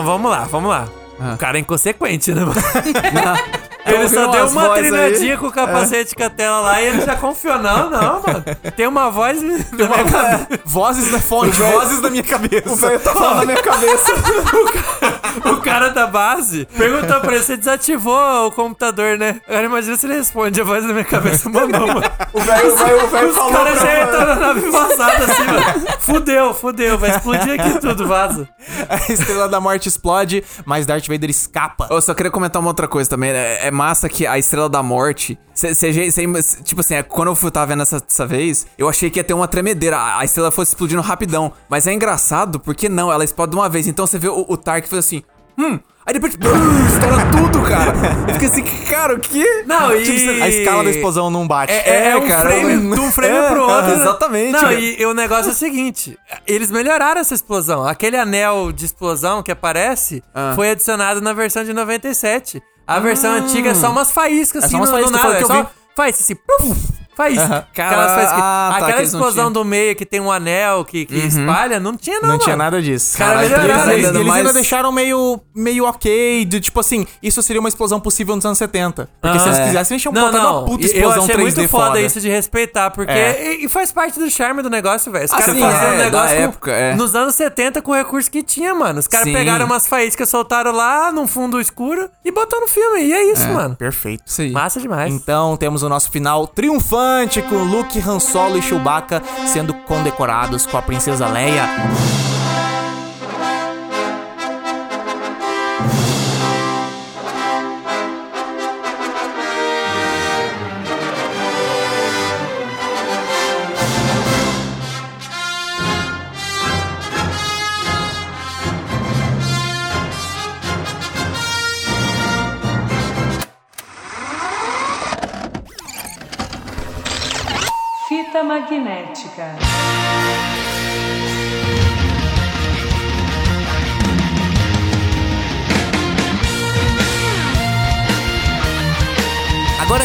vamos 0.05 0.29
lá, 0.29 0.45
vamos 0.51 0.71
lá. 0.71 0.89
O 1.35 1.37
cara 1.37 1.57
é 1.57 1.61
inconsequente, 1.61 2.35
né? 2.35 2.43
Ele 3.87 4.09
só 4.09 4.27
deu 4.29 4.47
uma 4.47 4.69
vozes 4.69 4.89
treinadinha 4.89 5.37
com 5.39 5.47
o 5.47 5.53
capacete 5.53 6.15
com 6.15 6.23
a 6.25 6.31
tela 6.31 6.61
lá 6.61 6.81
e 6.83 6.87
ele 6.87 7.01
já 7.01 7.17
confiou. 7.17 7.59
Não, 7.59 7.91
não, 7.91 8.23
mano. 8.23 8.45
Tem 8.77 8.87
uma 8.87 9.11
voz 9.11 9.43
na 9.43 9.49
minha 9.49 9.89
cabeça. 9.89 10.49
Vozes 10.65 11.13
na 11.13 11.19
fonte, 11.21 11.59
vozes 11.59 12.01
na 12.01 12.11
minha 12.11 12.23
cabeça. 12.23 12.99
tá 12.99 13.13
falando 13.13 13.37
na 13.39 13.47
minha 13.47 13.63
cabeça. 13.63 14.13
O 15.45 15.57
cara 15.61 15.91
da 15.91 16.07
base 16.07 16.67
perguntou 16.77 17.21
pra 17.21 17.35
ele 17.35 17.45
se 17.45 17.57
desativou 17.57 18.47
o 18.47 18.51
computador, 18.51 19.17
né? 19.17 19.41
Agora 19.49 19.65
imagina 19.65 19.97
se 19.97 20.07
ele 20.07 20.15
responde 20.15 20.61
a 20.61 20.65
voz 20.65 20.85
da 20.85 20.93
minha 20.93 21.05
cabeça. 21.05 21.49
Mandou, 21.49 21.87
mano. 21.87 22.03
O 22.33 22.41
velho 22.41 22.73
o 22.73 23.09
velho 23.09 23.29
Os 23.29 23.35
falou 23.35 23.53
caras 23.53 23.81
já 23.81 24.03
entram 24.03 24.27
na 24.27 24.35
nave 24.37 24.71
vazada 24.71 25.25
assim, 25.25 25.45
mano. 25.45 25.87
Fudeu, 26.01 26.55
fudeu. 26.55 26.99
Vai 26.99 27.11
explodir 27.11 27.61
aqui 27.61 27.79
tudo, 27.79 28.07
vaza. 28.07 28.49
A 28.89 29.13
Estrela 29.13 29.49
da 29.49 29.61
Morte 29.61 29.89
explode, 29.89 30.45
mas 30.65 30.87
Darth 30.87 31.07
Vader 31.07 31.31
escapa. 31.31 31.89
Eu 31.91 32.01
só 32.01 32.15
queria 32.15 32.31
comentar 32.31 32.61
uma 32.61 32.69
outra 32.69 32.87
coisa 32.87 33.09
também. 33.09 33.31
É, 33.31 33.70
é 33.71 33.73
massa 33.73 34.09
que 34.09 34.27
a 34.27 34.39
Estrela 34.39 34.69
da 34.69 34.83
Morte. 34.83 35.39
cê- 35.55 35.75
cê- 35.75 36.11
cê- 36.11 36.27
tipo 36.65 36.81
assim, 36.81 36.95
é, 36.95 37.03
quando 37.03 37.29
eu 37.29 37.37
fui, 37.37 37.51
tava 37.51 37.67
vendo 37.67 37.83
essa, 37.83 38.01
dessa 38.01 38.27
vez, 38.27 38.67
eu 38.77 38.89
achei 38.89 39.09
que 39.11 39.19
ia 39.19 39.25
ter 39.25 39.33
uma 39.35 39.49
tremedeira. 39.49 39.97
A, 39.97 40.21
a 40.21 40.25
estrela 40.25 40.51
fosse 40.51 40.73
explodindo 40.73 41.01
rapidão. 41.03 41.53
Mas 41.69 41.87
é 41.87 41.93
engraçado 41.93 42.59
porque 42.61 42.89
não, 42.89 43.11
ela 43.11 43.25
explode 43.25 43.53
de 43.53 43.57
uma 43.57 43.69
vez. 43.69 43.87
Então 43.87 44.07
você 44.07 44.19
vê 44.19 44.29
o, 44.29 44.45
o 44.49 44.57
Tark 44.57 44.87
fez 44.87 44.99
assim. 45.07 45.23
Hum. 45.59 45.79
Aí 46.07 46.15
depois. 46.15 46.35
brrr, 46.35 46.51
estoura 46.89 47.27
tudo, 47.31 47.63
cara. 47.63 47.93
Eu 48.27 48.35
fiquei 48.35 48.49
assim, 48.49 48.63
cara, 48.87 49.15
o 49.15 49.21
quê? 49.21 49.65
Não, 49.67 49.95
e... 49.95 50.03
Tipo, 50.03 50.43
a 50.43 50.49
escala 50.49 50.83
da 50.83 50.91
explosão 50.91 51.31
não 51.31 51.47
bate. 51.47 51.73
É, 51.73 52.09
é 52.13 52.17
um 52.17 52.27
cara, 52.27 52.49
frame, 52.51 52.73
eu- 52.73 52.95
de 52.95 53.01
um 53.01 53.13
frame 53.13 53.37
É, 53.37 53.49
pro 53.51 53.63
outro. 53.69 53.93
exatamente, 53.93 54.53
Não, 54.53 54.73
e, 54.73 55.01
e 55.01 55.07
o 55.07 55.13
negócio 55.13 55.51
é 55.51 55.53
o 55.53 55.55
seguinte: 55.55 56.19
eles 56.47 56.71
melhoraram 56.71 57.21
essa 57.21 57.35
explosão. 57.35 57.87
Aquele 57.87 58.17
anel 58.17 58.73
de 58.73 58.87
explosão 58.87 59.43
que 59.43 59.53
aparece 59.53 60.23
Ah. 60.35 60.53
foi 60.57 60.71
adicionado 60.71 61.21
na 61.21 61.35
versão 61.35 61.63
de 61.63 61.73
97. 61.75 62.63
A 62.91 62.99
versão 62.99 63.35
antiga 63.35 63.71
é 63.71 63.75
só 63.75 63.93
umas 63.93 64.11
faíscas, 64.11 64.65
É 64.65 64.67
assim, 64.67 64.77
só 64.77 64.79
umas 64.83 64.91
no, 64.91 65.11
no 65.13 65.19
faíscas, 65.19 65.21
foi 65.21 65.33
nada. 65.33 65.45
É 65.45 65.47
só 65.47 65.63
vi. 65.63 65.69
faz 65.95 66.21
assim, 66.21 66.35
puf, 66.35 66.93
faísca. 67.21 67.45
Aham. 67.45 67.65
Aquelas 67.73 68.13
faíscas. 68.15 68.39
Ah, 68.43 68.69
tá, 68.79 68.87
Aquela 68.87 69.03
explosão 69.03 69.53
do 69.53 69.65
meio 69.65 69.95
que 69.97 70.07
tem 70.07 70.21
um 70.21 70.31
anel 70.33 70.85
que, 70.85 71.05
que 71.07 71.15
espalha, 71.17 71.79
não 71.81 71.97
tinha 71.97 72.21
não, 72.21 72.31
Não 72.31 72.39
tinha 72.39 72.57
mano. 72.57 72.65
nada 72.65 72.83
disso. 72.83 73.11
Os 73.13 73.17
caras 73.17 73.49
Caralho, 73.51 73.65
Eles, 73.65 73.77
Cara, 73.77 73.83
ainda 73.83 73.95
eles 73.95 74.17
ainda 74.17 74.25
mais- 74.25 74.55
deixaram 74.55 74.93
meio, 74.93 75.41
meio 75.55 75.85
ok, 75.85 76.45
de, 76.45 76.61
tipo 76.61 76.81
assim, 76.81 77.07
isso 77.23 77.43
seria 77.43 77.61
uma 77.61 77.69
explosão 77.69 78.01
possível 78.01 78.35
nos 78.37 78.45
anos 78.45 78.59
70. 78.59 79.09
Porque 79.21 79.39
se 79.39 79.45
Aham. 79.45 79.49
eles 79.55 79.59
É. 79.61 79.67
quisessem, 79.67 79.95
eles 79.95 80.03
tinham 80.03 80.13
Não, 80.15 80.27
botado 80.27 80.43
não. 80.45 80.59
uma 80.59 80.65
puta 80.67 80.87
explosão 80.87 81.17
eu 81.17 81.23
achei 81.25 81.35
3D 81.37 81.57
muito 81.61 81.69
foda, 81.71 81.87
foda. 81.87 82.01
isso 82.01 82.21
de 82.21 82.29
respeitar, 82.29 82.91
porque. 82.91 83.13
É. 83.13 83.55
E, 83.55 83.65
e 83.65 83.69
faz 83.69 83.93
parte 83.93 84.19
do 84.19 84.31
charme 84.31 84.63
do 84.63 84.71
negócio, 84.71 85.11
velho. 85.13 85.25
Os 85.25 85.33
Ah, 85.33 85.39
caras 85.39 85.55
sim, 85.55 85.61
faziam 85.63 85.91
é, 85.91 85.95
um 85.95 85.99
negócio 85.99 86.37
com- 86.37 86.43
época, 86.43 86.71
é. 86.73 86.95
nos 86.95 87.15
anos 87.15 87.35
70 87.35 87.83
com 87.83 87.93
o 87.93 87.95
recurso 87.95 88.31
que 88.31 88.43
tinha, 88.43 88.75
mano. 88.75 88.99
Os 89.01 89.07
caras 89.09 89.27
Sim. 89.27 89.33
pegaram 89.33 89.67
umas 89.67 89.87
faíscas, 89.87 90.29
soltaram 90.29 90.73
lá 90.73 91.13
num 91.13 91.27
fundo 91.27 91.61
escuro 91.61 92.09
e 92.25 92.31
botou 92.31 92.61
no 92.61 92.67
filme. 92.69 93.03
E 93.05 93.13
é 93.13 93.33
isso, 93.33 93.47
mano. 93.49 93.77
Perfeito. 93.77 94.23
Isso 94.27 94.41
aí. 94.43 94.51
Massa 94.51 94.81
demais. 94.81 95.13
Então 95.13 95.57
temos 95.57 95.83
o 95.83 95.89
nosso 95.89 96.11
final 96.11 96.47
triunfante 96.47 97.10
com 97.43 97.65
Luke, 97.65 97.99
Han 98.01 98.21
Solo 98.21 98.57
e 98.57 98.63
Chewbacca 98.63 99.23
sendo 99.47 99.75
condecorados 99.75 100.65
com 100.65 100.77
a 100.77 100.83
princesa 100.83 101.27
Leia. 101.27 102.30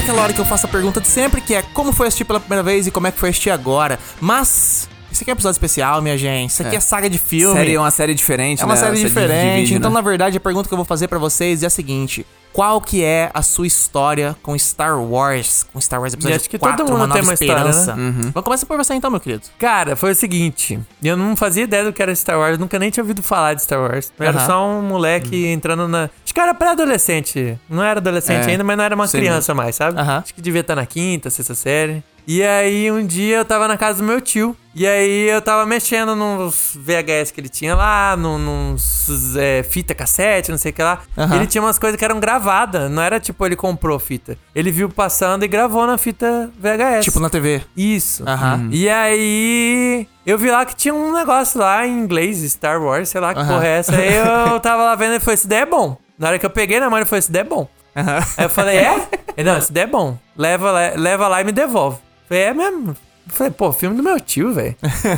Aquela 0.05 0.21
hora 0.21 0.33
que 0.33 0.39
eu 0.39 0.45
faço 0.45 0.67
a 0.67 0.69
pergunta 0.69 1.01
de 1.01 1.07
sempre, 1.07 1.41
que 1.41 1.55
é 1.55 1.63
como 1.73 1.91
foi 1.91 2.07
assistir 2.07 2.25
pela 2.25 2.39
primeira 2.39 2.61
vez 2.61 2.85
e 2.85 2.91
como 2.91 3.07
é 3.07 3.11
que 3.11 3.19
foi 3.19 3.29
assistir 3.29 3.49
agora. 3.49 3.97
Mas, 4.21 4.87
isso 5.11 5.23
aqui 5.23 5.31
é 5.31 5.33
um 5.33 5.35
episódio 5.35 5.55
especial, 5.55 5.99
minha 5.99 6.15
gente. 6.15 6.51
Isso 6.51 6.61
aqui 6.61 6.75
é, 6.75 6.79
saga 6.79 7.09
de 7.09 7.17
filme. 7.17 7.55
Série, 7.55 7.73
é 7.73 7.79
uma 7.79 7.89
série 7.89 8.13
diferente, 8.13 8.61
É 8.61 8.65
uma 8.65 8.75
né? 8.75 8.81
série 8.81 8.97
de 8.97 9.03
diferente, 9.03 9.61
vídeo, 9.61 9.77
então 9.77 9.89
né? 9.89 9.95
na 9.95 10.01
verdade 10.01 10.37
a 10.37 10.39
pergunta 10.39 10.67
que 10.67 10.73
eu 10.73 10.77
vou 10.77 10.85
fazer 10.85 11.07
pra 11.07 11.17
vocês 11.17 11.63
é 11.63 11.65
a 11.65 11.71
seguinte: 11.71 12.23
qual 12.55 12.79
que 12.79 13.03
é 13.03 13.29
a 13.33 13.41
sua 13.41 13.67
história 13.67 14.35
com 14.41 14.57
Star 14.57 14.97
Wars, 15.01 15.65
com 15.73 15.81
Star 15.81 15.99
Wars 15.99 16.13
episódio 16.13 16.37
acho 16.37 16.49
que 16.49 16.57
4, 16.57 16.77
todo 16.77 16.89
mundo 16.91 17.03
uma 17.05 17.13
tem 17.13 17.21
uma 17.21 17.33
história, 17.33 17.63
né? 17.65 17.69
esperança? 17.69 17.95
Vamos 17.95 18.43
começar 18.43 18.65
por 18.65 18.77
você 18.77 18.93
então, 18.93 19.11
meu 19.11 19.19
querido. 19.19 19.43
Cara, 19.59 19.95
foi 19.95 20.11
o 20.11 20.15
seguinte. 20.15 20.79
Eu 21.03 21.17
não 21.17 21.35
fazia 21.35 21.63
ideia 21.65 21.83
do 21.83 21.91
que 21.91 22.01
era 22.01 22.15
Star 22.15 22.39
Wars, 22.39 22.57
nunca 22.57 22.79
nem 22.79 22.89
tinha 22.89 23.03
ouvido 23.03 23.21
falar 23.21 23.53
de 23.55 23.63
Star 23.63 23.79
Wars. 23.81 24.11
Eu 24.17 24.25
era 24.25 24.37
Aham. 24.37 24.45
só 24.47 24.67
um 24.67 24.81
moleque 24.81 25.47
entrando 25.47 25.85
na. 25.87 26.09
Acho 26.23 26.33
que 26.33 26.39
era 26.39 26.53
pré-adolescente. 26.53 27.59
Não 27.69 27.83
era 27.83 27.99
adolescente 27.99 28.47
É, 28.47 28.51
ainda, 28.51 28.63
mas 28.63 28.77
não 28.77 28.83
era 28.83 28.95
uma 28.95 29.07
sei 29.07 29.19
criança 29.21 29.53
mais, 29.53 29.75
sabe? 29.75 29.99
Acho 29.99 30.33
que 30.33 30.41
devia 30.41 30.61
estar 30.61 30.75
na 30.75 30.85
quinta, 30.85 31.29
sexta 31.29 31.53
série. 31.55 32.03
E 32.27 32.41
aí 32.41 32.91
um 32.91 33.05
dia 33.05 33.37
eu 33.37 33.45
tava 33.45 33.67
na 33.67 33.77
casa 33.77 33.99
do 33.99 34.03
meu 34.03 34.19
tio. 34.19 34.57
E 34.73 34.85
aí 34.85 35.29
eu 35.29 35.41
tava 35.41 35.65
mexendo 35.65 36.15
nos 36.17 36.71
VHS 36.75 37.31
que 37.31 37.39
ele 37.39 37.47
tinha 37.47 37.75
lá, 37.75 38.17
num- 38.17 38.37
nos 38.39 39.35
é, 39.37 39.63
fita 39.63 39.93
cassete, 39.95 40.51
não 40.51 40.57
sei 40.57 40.71
o 40.71 40.73
que 40.73 40.81
lá. 40.83 40.99
Aham. 41.17 41.35
Ele 41.35 41.47
tinha 41.47 41.61
umas 41.61 41.77
coisas 41.79 41.97
que 41.97 42.03
eram 42.03 42.19
gravadas. 42.19 42.44
Não 42.89 43.01
era 43.01 43.19
tipo 43.19 43.45
ele 43.45 43.55
comprou 43.55 43.97
fita. 43.99 44.37
Ele 44.53 44.71
viu 44.71 44.89
passando 44.89 45.43
e 45.43 45.47
gravou 45.47 45.85
na 45.85 45.97
fita 45.97 46.49
VHS. 46.59 47.05
Tipo 47.05 47.19
na 47.19 47.29
TV. 47.29 47.61
Isso. 47.75 48.27
Aham. 48.27 48.69
E 48.71 48.89
aí, 48.89 50.07
eu 50.25 50.37
vi 50.37 50.49
lá 50.49 50.65
que 50.65 50.75
tinha 50.75 50.93
um 50.93 51.13
negócio 51.13 51.59
lá 51.59 51.85
em 51.85 51.99
inglês, 51.99 52.37
Star 52.51 52.81
Wars, 52.81 53.09
sei 53.09 53.21
lá 53.21 53.33
que 53.33 53.39
Aham. 53.39 53.47
porra 53.47 53.67
é 53.67 53.77
essa. 53.77 53.95
Aí 53.95 54.15
eu 54.15 54.59
tava 54.61 54.83
lá 54.83 54.95
vendo 54.95 55.15
e 55.15 55.19
falei, 55.19 55.33
esse 55.35 55.45
ideia 55.45 55.61
é 55.61 55.65
bom. 55.65 55.97
Na 56.17 56.27
hora 56.29 56.39
que 56.39 56.45
eu 56.45 56.49
peguei 56.49 56.79
na 56.79 56.89
mão, 56.89 56.97
ele 56.97 57.05
falou, 57.05 57.19
esse 57.19 57.29
ideia 57.29 57.41
é 57.43 57.45
bom. 57.45 57.67
Aí 57.95 58.45
eu 58.45 58.49
falei, 58.49 58.77
é? 58.77 59.07
Ele, 59.37 59.49
não, 59.49 59.57
esse 59.57 59.69
ideia 59.71 59.83
é 59.85 59.87
bom. 59.87 60.17
Leva, 60.37 60.71
leva 60.95 61.27
lá 61.27 61.41
e 61.41 61.43
me 61.43 61.51
devolve. 61.51 61.97
Falei, 62.27 62.43
é 62.43 62.53
mesmo? 62.53 62.95
Falei, 63.27 63.51
pô, 63.51 63.71
filme 63.71 63.97
do 63.97 64.03
meu 64.03 64.19
tio, 64.19 64.53
velho. 64.53 64.75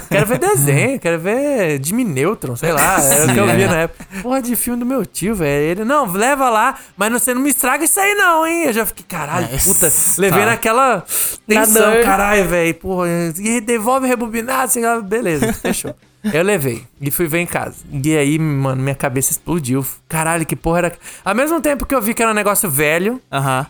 Quero 0.10 0.26
ver 0.26 0.40
desenho, 0.40 1.00
quero 1.02 1.20
ver 1.20 1.80
Jimmy 1.84 2.04
Neutron, 2.04 2.56
sei 2.56 2.72
lá. 2.72 3.00
Era 3.02 3.26
o 3.26 3.34
que 3.34 3.40
eu 3.40 3.46
via 3.46 3.68
na 3.68 3.78
época. 3.82 4.06
Porra, 4.22 4.42
de 4.42 4.56
filme 4.56 4.80
do 4.80 4.86
meu 4.86 5.06
tio, 5.06 5.36
velho. 5.36 5.64
Ele, 5.64 5.84
não, 5.84 6.12
leva 6.12 6.50
lá, 6.50 6.80
mas 6.96 7.12
não, 7.12 7.20
você 7.20 7.34
não 7.34 7.42
me 7.42 7.50
estraga 7.50 7.84
isso 7.84 8.00
aí, 8.00 8.16
não, 8.16 8.48
hein? 8.48 8.64
Eu 8.66 8.74
já 8.74 8.86
fiquei, 8.86 9.06
caralho, 9.08 9.48
É, 9.52 9.58
puta. 9.58 9.92
Levei 10.18 10.40
tá. 10.40 10.46
naquela 10.48 11.06
tensão, 11.46 12.02
caralho, 12.04 12.48
velho. 12.48 12.74
Porra, 12.76 13.08
e 13.38 13.62
devolve 13.62 14.08
rebobinado, 14.08 14.72
sei 14.72 14.84
lá. 14.84 15.00
Beleza, 15.02 15.52
fechou. 15.54 15.94
Eu 16.34 16.44
levei 16.44 16.84
e 17.02 17.12
fui 17.12 17.28
ver 17.28 17.40
em 17.40 17.46
casa. 17.46 17.76
E 17.92 18.18
aí, 18.18 18.38
mano, 18.40 18.82
minha 18.82 18.96
cabeça 18.96 19.32
explodiu. 19.32 19.86
Caralho, 20.10 20.46
que 20.46 20.56
porra 20.56 20.78
era. 20.80 20.94
Ao 21.24 21.36
mesmo 21.36 21.60
tempo 21.62 21.86
que 21.86 21.94
eu 21.94 22.02
vi 22.02 22.14
que 22.14 22.22
era 22.22 22.32
um 22.32 22.36
negócio 22.36 22.70
velho, 22.70 23.22
Aham. 23.32 23.66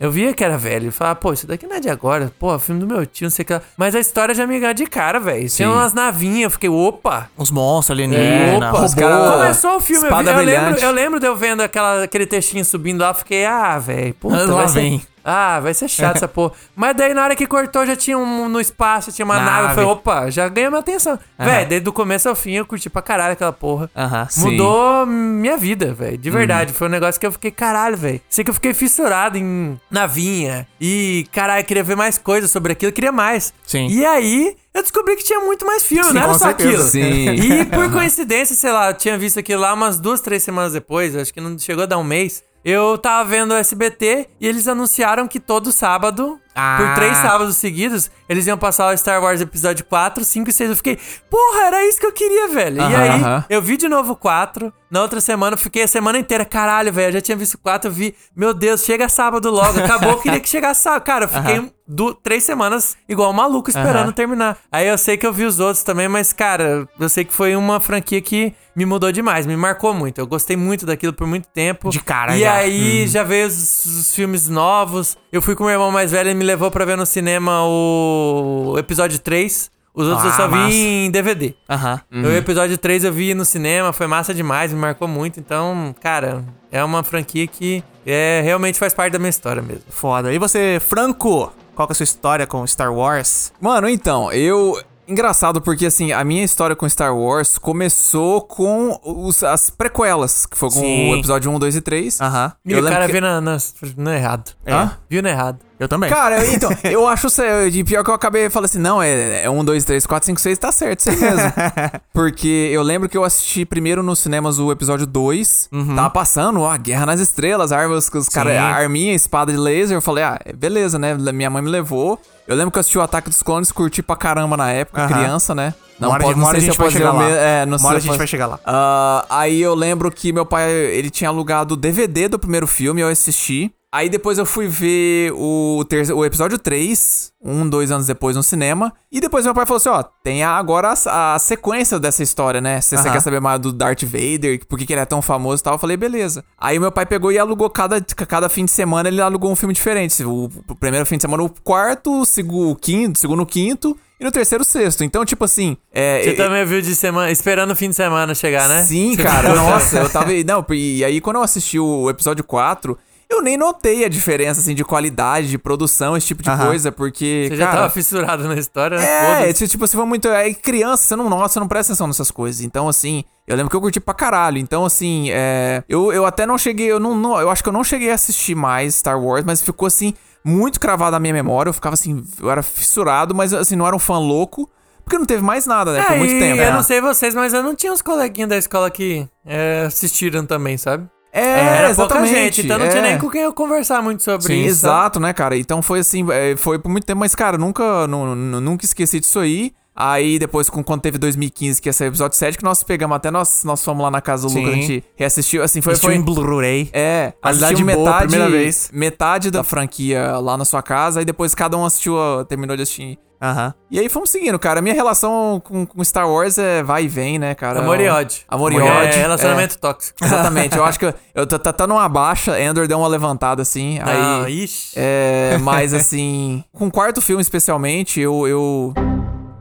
eu 0.00 0.10
via 0.10 0.32
que 0.34 0.42
era 0.44 0.58
velho. 0.58 0.86
Eu 0.88 0.92
falava, 0.92 1.16
pô, 1.16 1.32
isso 1.32 1.46
daqui 1.46 1.66
não 1.66 1.76
é 1.76 1.80
de 1.80 1.88
agora. 1.88 2.32
Pô, 2.38 2.58
filme 2.58 2.80
do 2.80 2.86
meu 2.86 3.04
tio, 3.06 3.24
não 3.26 3.30
sei 3.30 3.42
o 3.42 3.46
que 3.46 3.52
lá. 3.54 3.62
Mas 3.76 3.94
a 3.94 4.00
história 4.00 4.34
já 4.34 4.46
me 4.46 4.58
ganhou 4.58 4.74
de 4.74 4.86
cara, 4.86 5.18
velho. 5.20 5.48
Tinha 5.48 5.70
umas 5.70 5.92
navinhas, 5.94 6.42
eu 6.44 6.50
fiquei, 6.50 6.68
opa. 6.68 7.28
Os 7.36 7.50
monstros 7.50 7.96
alienígenas, 7.98 8.56
Opa, 8.56 8.70
robô. 8.70 8.84
os 8.84 8.94
cara- 8.94 9.32
Começou 9.38 9.76
o 9.76 9.80
filme, 9.80 10.06
eu, 10.08 10.16
vi- 10.16 10.20
Espada 10.22 10.30
eu 10.30 10.44
lembro, 10.44 10.80
eu 10.80 10.90
lembro 10.92 11.20
de 11.20 11.26
eu 11.26 11.36
vendo 11.36 11.60
aquela, 11.62 12.02
aquele 12.04 12.26
textinho 12.26 12.64
subindo 12.64 13.00
lá, 13.00 13.14
fiquei, 13.14 13.44
ah, 13.46 13.78
velho, 13.78 14.14
puta, 14.14 14.36
Ah, 14.36 14.40
lá 14.46 14.54
vai 14.54 14.68
ser, 14.68 14.80
vem. 14.80 15.02
Ah, 15.28 15.60
vai 15.60 15.74
ser 15.74 15.88
chato 15.88 16.16
essa 16.18 16.28
porra. 16.28 16.52
Mas 16.74 16.96
daí 16.96 17.12
na 17.12 17.22
hora 17.22 17.36
que 17.36 17.46
cortou 17.46 17.84
já 17.86 17.94
tinha 17.94 18.16
um 18.16 18.48
no 18.48 18.60
espaço, 18.60 19.12
tinha 19.12 19.24
uma 19.24 19.36
nave, 19.38 19.50
Nave. 19.50 19.68
eu 19.68 19.74
falei, 19.74 19.90
opa, 19.90 20.30
já 20.30 20.48
ganhou 20.48 20.70
minha 20.70 20.80
atenção. 20.80 21.18
Velho, 21.38 21.68
desde 21.68 21.88
o 21.88 21.92
começo 21.92 22.28
ao 22.28 22.34
fim 22.34 22.52
eu 22.52 22.66
curti 22.66 22.88
pra 22.88 23.02
caralho 23.02 23.32
aquela 23.34 23.52
porra. 23.52 23.90
Aham. 23.96 24.26
Sim. 24.30 24.52
Mudou 24.52 25.06
minha 25.06 25.56
vida, 25.56 25.92
velho. 25.92 26.16
De 26.16 26.30
verdade. 26.30 26.72
Foi 26.72 26.88
um 26.88 26.90
negócio 26.90 27.20
que 27.20 27.26
eu 27.26 27.32
fiquei, 27.32 27.50
caralho, 27.50 27.96
velho. 27.96 28.20
Sei 28.28 28.42
que 28.42 28.50
eu 28.50 28.54
fiquei 28.54 28.72
fissurado 28.72 29.36
em 29.36 29.78
navinha. 29.90 30.66
E, 30.80 31.26
caralho, 31.32 31.60
eu 31.60 31.64
queria 31.64 31.82
ver 31.84 31.96
mais 31.96 32.16
coisas 32.18 32.50
sobre 32.50 32.72
aquilo, 32.72 32.90
eu 32.90 32.94
queria 32.94 33.12
mais. 33.12 33.52
Sim. 33.66 33.88
E 33.88 34.04
aí, 34.06 34.56
eu 34.72 34.82
descobri 34.82 35.16
que 35.16 35.24
tinha 35.24 35.40
muito 35.40 35.66
mais 35.66 35.82
filme, 35.82 36.04
Sim, 36.04 36.14
não 36.14 36.22
era 36.22 36.34
só 36.34 36.50
aquilo. 36.50 36.82
Sim. 36.82 37.30
E 37.30 37.64
por 37.66 37.90
coincidência, 37.90 38.54
sei 38.54 38.70
lá, 38.70 38.90
eu 38.90 38.94
tinha 38.94 39.18
visto 39.18 39.38
aquilo 39.38 39.60
lá 39.62 39.74
umas 39.74 39.98
duas, 39.98 40.20
três 40.20 40.42
semanas 40.42 40.72
depois, 40.72 41.16
acho 41.16 41.34
que 41.34 41.40
não 41.40 41.58
chegou 41.58 41.82
a 41.82 41.86
dar 41.86 41.98
um 41.98 42.04
mês. 42.04 42.44
Eu 42.70 42.98
tava 42.98 43.26
vendo 43.26 43.52
o 43.52 43.56
SBT 43.56 44.28
e 44.38 44.46
eles 44.46 44.68
anunciaram 44.68 45.26
que 45.26 45.40
todo 45.40 45.72
sábado, 45.72 46.38
Ah. 46.60 46.76
por 46.78 46.94
três 46.96 47.16
sábados 47.18 47.56
seguidos, 47.56 48.10
eles 48.28 48.46
iam 48.46 48.58
passar 48.58 48.92
o 48.92 48.98
Star 48.98 49.22
Wars 49.22 49.40
Episódio 49.40 49.84
4, 49.84 50.24
5 50.24 50.50
e 50.50 50.52
6. 50.52 50.70
Eu 50.70 50.76
fiquei, 50.76 50.98
porra, 51.30 51.66
era 51.66 51.86
isso 51.88 52.00
que 52.00 52.06
eu 52.06 52.12
queria, 52.12 52.48
velho. 52.48 52.76
e 52.76 52.80
Aham, 52.80 52.98
aí, 53.02 53.08
aham. 53.10 53.44
eu 53.48 53.62
vi 53.62 53.76
de 53.76 53.88
novo 53.88 54.12
o 54.12 54.16
4. 54.16 54.72
Na 54.90 55.02
outra 55.02 55.20
semana, 55.20 55.52
eu 55.54 55.58
fiquei 55.58 55.82
a 55.82 55.86
semana 55.88 56.18
inteira, 56.18 56.46
caralho, 56.46 56.90
velho. 56.90 57.08
Eu 57.08 57.12
já 57.12 57.20
tinha 57.20 57.36
visto 57.36 57.54
o 57.54 57.58
4, 57.58 57.90
eu 57.90 57.94
vi, 57.94 58.14
meu 58.34 58.54
Deus, 58.54 58.82
chega 58.84 59.06
sábado 59.08 59.50
logo. 59.50 59.78
Acabou, 59.80 60.12
eu 60.12 60.18
queria 60.18 60.40
que 60.40 60.48
chegasse 60.48 60.82
sábado. 60.82 61.02
Cara, 61.04 61.24
eu 61.26 61.28
fiquei 61.28 61.70
du- 61.86 62.14
três 62.14 62.42
semanas 62.44 62.96
igual 63.06 63.28
um 63.30 63.34
maluco 63.34 63.68
esperando 63.68 64.04
Aham. 64.04 64.12
terminar. 64.12 64.56
Aí 64.72 64.88
eu 64.88 64.96
sei 64.96 65.18
que 65.18 65.26
eu 65.26 65.32
vi 65.32 65.44
os 65.44 65.60
outros 65.60 65.82
também, 65.84 66.08
mas, 66.08 66.32
cara, 66.32 66.88
eu 66.98 67.08
sei 67.10 67.22
que 67.26 67.34
foi 67.34 67.54
uma 67.54 67.78
franquia 67.80 68.18
que 68.22 68.54
me 68.74 68.86
mudou 68.86 69.12
demais, 69.12 69.44
me 69.44 69.58
marcou 69.58 69.92
muito. 69.92 70.18
Eu 70.22 70.26
gostei 70.26 70.56
muito 70.56 70.86
daquilo 70.86 71.12
por 71.12 71.26
muito 71.26 71.48
tempo. 71.48 71.90
De 71.90 72.00
cara 72.00 72.34
E 72.34 72.40
já. 72.40 72.54
aí 72.54 73.06
já 73.08 73.22
veio 73.22 73.46
os, 73.46 73.84
os 73.84 74.14
filmes 74.14 74.48
novos. 74.48 75.18
Eu 75.30 75.42
fui 75.42 75.54
com 75.54 75.64
meu 75.64 75.72
irmão 75.74 75.90
mais 75.90 76.10
velho, 76.12 76.30
ele 76.30 76.38
me 76.38 76.44
levou 76.48 76.70
pra 76.70 76.84
ver 76.84 76.96
no 76.96 77.04
cinema 77.06 77.62
o 77.64 78.74
episódio 78.78 79.18
3. 79.18 79.70
Os 79.94 80.06
outros 80.06 80.24
eu 80.26 80.30
Ah, 80.32 80.36
só 80.36 80.46
vi 80.48 80.54
massa. 80.54 80.74
em 80.76 81.10
DVD. 81.10 81.54
Aham. 81.68 82.00
O 82.12 82.28
episódio 82.30 82.78
3 82.78 83.04
eu 83.04 83.12
vi 83.12 83.34
no 83.34 83.44
cinema, 83.44 83.92
foi 83.92 84.06
massa 84.06 84.32
demais, 84.32 84.72
me 84.72 84.78
marcou 84.78 85.08
muito. 85.08 85.40
Então, 85.40 85.94
cara, 86.00 86.44
é 86.70 86.82
uma 86.84 87.02
franquia 87.02 87.46
que 87.46 87.82
é, 88.06 88.40
realmente 88.44 88.78
faz 88.78 88.94
parte 88.94 89.12
da 89.14 89.18
minha 89.18 89.28
história 89.30 89.60
mesmo. 89.60 89.82
Foda. 89.88 90.32
E 90.32 90.38
você, 90.38 90.78
Franco? 90.80 91.52
Qual 91.74 91.86
que 91.86 91.92
é 91.92 91.94
a 91.94 91.96
sua 91.96 92.04
história 92.04 92.46
com 92.46 92.64
Star 92.66 92.92
Wars? 92.92 93.52
Mano, 93.60 93.88
então, 93.88 94.32
eu. 94.32 94.80
Engraçado 95.08 95.60
porque, 95.60 95.86
assim, 95.86 96.12
a 96.12 96.22
minha 96.22 96.44
história 96.44 96.76
com 96.76 96.86
Star 96.88 97.16
Wars 97.16 97.56
começou 97.56 98.42
com 98.42 99.00
os- 99.02 99.42
as 99.42 99.70
prequelas, 99.70 100.44
que 100.44 100.56
foi 100.56 100.68
com 100.68 100.80
Sim. 100.80 101.10
o 101.12 101.16
episódio 101.16 101.50
1, 101.50 101.58
2 101.58 101.76
e 101.76 101.80
3. 101.80 102.20
Aham. 102.20 102.52
E 102.64 102.72
Eu 102.72 102.78
o 102.78 102.80
lembro 102.82 102.92
cara 102.92 103.06
que- 103.06 103.12
viu 103.12 103.20
na, 103.22 103.40
na- 103.40 103.56
no 103.96 104.12
errado. 104.12 104.50
Hã? 104.66 104.92
Viu 105.08 105.22
no 105.22 105.28
errado. 105.28 105.60
Eu 105.80 105.88
também. 105.88 106.10
Cara, 106.10 106.44
eu- 106.44 106.52
então, 106.52 106.70
eu 106.84 107.06
acho 107.08 107.28
de 107.70 107.84
pior 107.84 108.02
que 108.04 108.10
eu 108.10 108.14
acabei 108.14 108.50
falando 108.50 108.64
assim, 108.66 108.78
não, 108.80 109.00
é, 109.02 109.44
é 109.44 109.48
1, 109.50 109.64
2, 109.64 109.84
3, 109.84 110.04
4, 110.04 110.26
5, 110.26 110.40
6, 110.40 110.58
tá 110.58 110.70
certo, 110.72 111.00
isso 111.00 111.10
aí 111.10 111.16
mesmo. 111.16 111.52
Porque 112.12 112.68
eu 112.72 112.82
lembro 112.82 113.08
que 113.08 113.16
eu 113.16 113.24
assisti 113.24 113.64
primeiro 113.64 114.02
nos 114.02 114.18
cinemas 114.18 114.58
o 114.58 114.70
episódio 114.72 115.06
2, 115.06 115.70
tava 115.94 116.10
passando, 116.10 116.60
ó, 116.60 116.76
Guerra 116.76 117.06
nas 117.06 117.20
Estrelas, 117.20 117.70
armas, 117.72 118.10
os 118.12 118.28
caras, 118.28 118.56
a 118.56 118.62
arminha, 118.64 119.14
espada 119.14 119.52
de 119.52 119.58
laser, 119.58 119.96
eu 119.96 120.02
falei, 120.02 120.24
ah, 120.24 120.38
beleza, 120.56 120.98
né, 120.98 121.14
minha 121.14 121.48
mãe 121.48 121.62
me 121.62 121.70
levou. 121.70 122.20
Eu 122.48 122.56
lembro 122.56 122.70
que 122.72 122.78
eu 122.78 122.80
assisti 122.80 122.96
o 122.96 123.02
Ataque 123.02 123.28
dos 123.28 123.42
Clones, 123.42 123.70
curti 123.70 124.02
pra 124.02 124.16
caramba 124.16 124.56
na 124.56 124.70
época, 124.70 125.02
Aham. 125.04 125.08
criança, 125.12 125.54
né. 125.54 125.74
Uma 126.00 126.08
hora- 126.10 126.24
pode- 126.24 126.38
uma 126.38 126.46
hora 126.48 126.56
a 126.56 126.60
sei 126.60 126.66
gente 126.70 126.74
se 126.76 126.80
eu 126.80 126.84
vai 126.84 126.86
posso 126.86 126.96
chegar 126.98 127.12
lá. 127.12 127.28
É, 127.28 127.66
não 127.66 127.72
Uma 127.72 127.78
sei 127.78 127.88
hora 127.88 127.98
a 127.98 128.00
se 128.00 128.06
gente 128.06 128.16
vai 128.18 128.26
chegar 128.26 128.46
lá. 128.46 128.60
Ah, 128.64 129.26
aí 129.28 129.60
eu 129.60 129.74
lembro 129.74 130.10
que 130.10 130.32
meu 130.32 130.46
pai, 130.46 130.70
ele 130.72 131.10
tinha 131.10 131.28
alugado 131.28 131.74
o 131.74 131.76
DVD 131.76 132.26
do 132.28 132.38
primeiro 132.38 132.66
filme, 132.66 133.02
eu 133.02 133.08
assisti. 133.08 133.70
Aí 133.90 134.10
depois 134.10 134.36
eu 134.36 134.44
fui 134.44 134.68
ver 134.68 135.32
o, 135.32 135.82
o 136.14 136.24
episódio 136.24 136.58
3, 136.58 137.32
um, 137.42 137.66
dois 137.66 137.90
anos 137.90 138.06
depois 138.06 138.36
no 138.36 138.42
cinema. 138.42 138.92
E 139.10 139.18
depois 139.18 139.46
meu 139.46 139.54
pai 139.54 139.64
falou 139.64 139.78
assim, 139.78 139.88
ó, 139.88 140.02
tem 140.22 140.44
agora 140.44 140.92
a, 141.06 141.34
a 141.34 141.38
sequência 141.38 141.98
dessa 141.98 142.22
história, 142.22 142.60
né? 142.60 142.82
Se 142.82 142.90
você 142.90 143.08
Aham. 143.08 143.12
quer 143.12 143.20
saber 143.20 143.40
mais 143.40 143.58
do 143.58 143.72
Darth 143.72 144.02
Vader, 144.02 144.60
por 144.68 144.78
que 144.78 144.84
que 144.84 144.92
ele 144.92 145.00
é 145.00 145.06
tão 145.06 145.22
famoso 145.22 145.62
e 145.62 145.64
tal, 145.64 145.74
eu 145.74 145.78
falei, 145.78 145.96
beleza. 145.96 146.44
Aí 146.58 146.78
meu 146.78 146.92
pai 146.92 147.06
pegou 147.06 147.32
e 147.32 147.38
alugou 147.38 147.70
cada, 147.70 147.98
cada 148.00 148.50
fim 148.50 148.66
de 148.66 148.70
semana, 148.70 149.08
ele 149.08 149.22
alugou 149.22 149.50
um 149.50 149.56
filme 149.56 149.72
diferente. 149.72 150.22
O, 150.22 150.50
o 150.68 150.74
primeiro 150.74 151.06
fim 151.06 151.16
de 151.16 151.22
semana 151.22 151.42
o 151.42 151.48
quarto, 151.48 152.20
o 152.20 152.26
segundo 152.26 152.72
o 152.72 152.76
quinto, 152.76 153.18
segundo 153.18 153.42
o 153.42 153.46
quinto, 153.46 153.96
e 154.20 154.24
no 154.24 154.30
terceiro 154.30 154.64
sexto. 154.64 155.02
Então, 155.02 155.24
tipo 155.24 155.44
assim... 155.46 155.78
É, 155.94 156.24
Você 156.24 156.34
também 156.34 156.64
viu 156.66 156.82
de 156.82 156.94
semana, 156.94 157.30
esperando 157.30 157.70
o 157.70 157.76
fim 157.76 157.88
de 157.88 157.96
semana 157.96 158.34
chegar, 158.34 158.68
né? 158.68 158.82
Sim, 158.82 159.16
Você 159.16 159.22
cara. 159.22 159.54
Nossa, 159.54 159.96
eu 160.00 160.10
tava. 160.10 160.30
Não, 160.44 160.66
e 160.74 161.02
aí 161.02 161.22
quando 161.22 161.36
eu 161.36 161.42
assisti 161.42 161.78
o 161.78 162.10
episódio 162.10 162.44
4, 162.44 162.98
eu 163.30 163.42
nem 163.42 163.56
notei 163.56 164.04
a 164.04 164.08
diferença, 164.08 164.60
assim, 164.60 164.74
de 164.74 164.84
qualidade, 164.84 165.48
de 165.50 165.58
produção, 165.58 166.16
esse 166.16 166.26
tipo 166.26 166.42
de 166.42 166.48
Aham. 166.50 166.66
coisa, 166.66 166.90
porque. 166.90 167.46
Você 167.50 167.56
já 167.56 167.66
cara, 167.66 167.78
tava 167.78 167.90
fissurado 167.90 168.44
na 168.48 168.54
história, 168.54 168.98
né? 168.98 169.04
É, 169.04 169.38
Foda-se. 169.40 169.68
tipo, 169.68 169.86
se 169.86 169.96
for 169.96 170.06
muito. 170.06 170.28
Aí 170.28 170.54
criança, 170.54 171.04
você 171.04 171.14
não 171.16 171.28
nota, 171.28 171.48
você 171.48 171.60
não 171.60 171.68
presta 171.68 171.92
atenção 171.92 172.06
nessas 172.06 172.30
coisas. 172.30 172.62
Então, 172.62 172.88
assim, 172.88 173.22
eu 173.46 173.54
lembro 173.56 173.68
que 173.70 173.76
eu 173.76 173.80
curti 173.80 174.00
pra 174.00 174.14
caralho. 174.14 174.58
Então, 174.58 174.84
assim, 174.84 175.28
é. 175.30 175.82
Eu, 175.88 176.12
eu 176.12 176.24
até 176.24 176.46
não 176.46 176.56
cheguei. 176.56 176.90
Eu 176.90 176.98
não, 176.98 177.14
não- 177.16 177.38
Eu 177.40 177.50
acho 177.50 177.62
que 177.62 177.68
eu 177.68 177.72
não 177.72 177.84
cheguei 177.84 178.10
a 178.10 178.14
assistir 178.14 178.54
mais 178.54 178.94
Star 178.96 179.20
Wars, 179.22 179.44
mas 179.44 179.60
ficou 179.62 179.86
assim, 179.86 180.14
muito 180.44 180.80
cravado 180.80 181.12
na 181.12 181.20
minha 181.20 181.34
memória. 181.34 181.68
Eu 181.68 181.74
ficava 181.74 181.94
assim, 181.94 182.24
eu 182.40 182.50
era 182.50 182.62
fissurado, 182.62 183.34
mas 183.34 183.52
assim, 183.52 183.76
não 183.76 183.86
era 183.86 183.94
um 183.94 183.98
fã 184.00 184.18
louco. 184.18 184.70
Porque 185.04 185.16
não 185.18 185.24
teve 185.24 185.42
mais 185.42 185.64
nada, 185.64 185.92
né? 185.92 186.02
Por 186.02 186.12
É, 186.12 186.18
muito 186.18 186.34
e 186.34 186.38
tempo. 186.38 186.60
Eu 186.60 186.66
né? 186.66 186.70
não 186.70 186.82
sei 186.82 187.00
vocês, 187.00 187.34
mas 187.34 187.54
eu 187.54 187.62
não 187.62 187.74
tinha 187.74 187.90
uns 187.90 188.02
coleguinhas 188.02 188.50
da 188.50 188.58
escola 188.58 188.90
que 188.90 189.26
é, 189.46 189.84
assistiram 189.86 190.44
também, 190.44 190.76
sabe? 190.76 191.08
É, 191.38 191.58
Era 191.60 191.94
pouca 191.94 192.14
exatamente. 192.16 192.34
gente, 192.34 192.62
então 192.64 192.78
não 192.78 192.88
tinha 192.88 193.02
é. 193.02 193.10
nem 193.10 193.18
com 193.18 193.28
quem 193.30 193.42
eu 193.42 193.52
conversar 193.52 194.02
muito 194.02 194.22
sobre 194.22 194.46
Sim, 194.46 194.60
isso. 194.60 194.86
exato, 194.86 195.20
né, 195.20 195.32
cara? 195.32 195.56
Então 195.56 195.80
foi 195.82 196.00
assim, 196.00 196.26
é, 196.30 196.56
foi 196.56 196.78
por 196.78 196.88
muito 196.90 197.04
tempo, 197.04 197.20
mas, 197.20 197.34
cara, 197.34 197.56
nunca, 197.58 198.06
nu- 198.06 198.34
nu- 198.34 198.60
nunca 198.60 198.84
esqueci 198.84 199.20
disso 199.20 199.38
aí. 199.38 199.72
Aí 200.00 200.38
depois, 200.38 200.70
com, 200.70 200.84
quando 200.84 201.00
teve 201.00 201.18
2015, 201.18 201.82
que 201.82 201.88
ia 201.88 201.92
sair 201.92 202.06
o 202.06 202.10
episódio 202.10 202.38
7, 202.38 202.56
que 202.56 202.62
nós 202.62 202.84
pegamos 202.84 203.16
até, 203.16 203.32
nós, 203.32 203.64
nós 203.64 203.82
fomos 203.82 204.04
lá 204.04 204.12
na 204.12 204.20
casa 204.20 204.44
do 204.44 204.50
Sim. 204.50 204.60
Lucas, 204.60 204.72
a 204.72 204.76
gente 204.80 205.04
reassistiu, 205.16 205.60
assim, 205.64 205.80
foi... 205.80 205.94
Assistiu 205.94 206.10
foi 206.10 206.16
em 206.16 206.22
Blu-ray. 206.22 206.88
é, 206.92 207.32
assistiu 207.42 207.84
boa, 207.84 207.96
metade, 207.96 208.28
primeira 208.28 208.48
vez. 208.48 208.90
metade 208.92 209.50
da 209.50 209.64
franquia 209.64 210.38
lá 210.38 210.56
na 210.56 210.64
sua 210.64 210.82
casa, 210.82 211.18
aí 211.18 211.24
depois 211.24 211.52
cada 211.52 211.76
um 211.76 211.84
assistiu, 211.84 212.14
terminou 212.48 212.76
de 212.76 212.84
assistir. 212.84 213.18
Aham. 213.40 213.72
E 213.90 213.98
aí 213.98 214.08
fomos 214.08 214.30
seguindo, 214.30 214.58
cara. 214.58 214.80
A 214.80 214.82
minha 214.82 214.94
relação 214.94 215.60
com, 215.64 215.86
com 215.86 216.04
Star 216.04 216.28
Wars 216.28 216.58
é 216.58 216.82
vai 216.82 217.04
e 217.04 217.08
vem, 217.08 217.38
né, 217.38 217.54
cara? 217.54 217.80
Amor 217.80 218.00
e 218.00 218.08
ódio. 218.08 218.40
Amor 218.48 218.72
e 218.72 218.76
É, 218.76 218.82
ódio. 218.82 219.20
relacionamento 219.20 219.78
tóxico. 219.78 220.18
É, 220.22 220.26
exatamente. 220.26 220.76
Eu 220.76 220.82
acho 220.86 220.98
que 220.98 221.06
eu, 221.06 221.14
eu 221.34 221.46
tá, 221.46 221.58
tá, 221.58 221.72
tá 221.72 221.86
numa 221.86 222.08
baixa, 222.08 222.60
Endor 222.60 222.86
deu 222.88 222.98
uma 222.98 223.08
levantada 223.08 223.62
assim. 223.62 223.98
Não, 224.00 224.42
aí, 224.44 224.64
ixi. 224.64 224.92
é, 224.96 225.56
mas 225.60 225.94
assim, 225.94 226.64
com 226.72 226.88
o 226.88 226.90
quarto 226.90 227.20
filme 227.20 227.40
especialmente, 227.42 228.20
eu. 228.20 228.46
eu... 228.46 229.17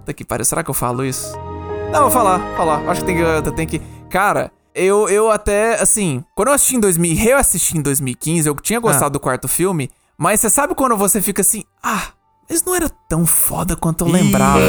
Puta 0.08 0.14
que 0.14 0.24
pariu, 0.24 0.46
será 0.46 0.64
que 0.64 0.70
eu 0.70 0.74
falo 0.74 1.04
isso? 1.04 1.38
Não, 1.92 2.04
vou 2.04 2.12
falar, 2.12 2.40
falar. 2.56 2.90
Acho 2.90 3.02
que 3.02 3.08
tem 3.08 3.18
que. 3.18 3.52
tenho 3.52 3.68
que. 3.68 3.82
Cara, 4.10 4.54
eu, 4.74 5.10
eu 5.10 5.30
até, 5.30 5.82
assim, 5.82 6.24
quando 6.34 6.48
eu 6.48 6.54
assisti 6.54 6.78
em 6.78 6.80
2000, 6.80 7.14
reassisti 7.18 7.78
em 7.78 7.82
2015, 7.82 8.48
eu 8.48 8.56
tinha 8.56 8.80
gostado 8.80 9.12
do 9.12 9.20
quarto 9.20 9.50
filme, 9.50 9.90
mas 10.18 10.40
você 10.40 10.50
sabe 10.50 10.74
quando 10.76 10.96
você 10.96 11.22
fica 11.22 11.42
assim, 11.42 11.66
ah. 11.84 12.08
Mas 12.50 12.64
não 12.64 12.74
era 12.74 12.90
tão 13.10 13.26
foda 13.26 13.76
quanto 13.76 14.06
eu 14.06 14.12
lembrava. 14.12 14.60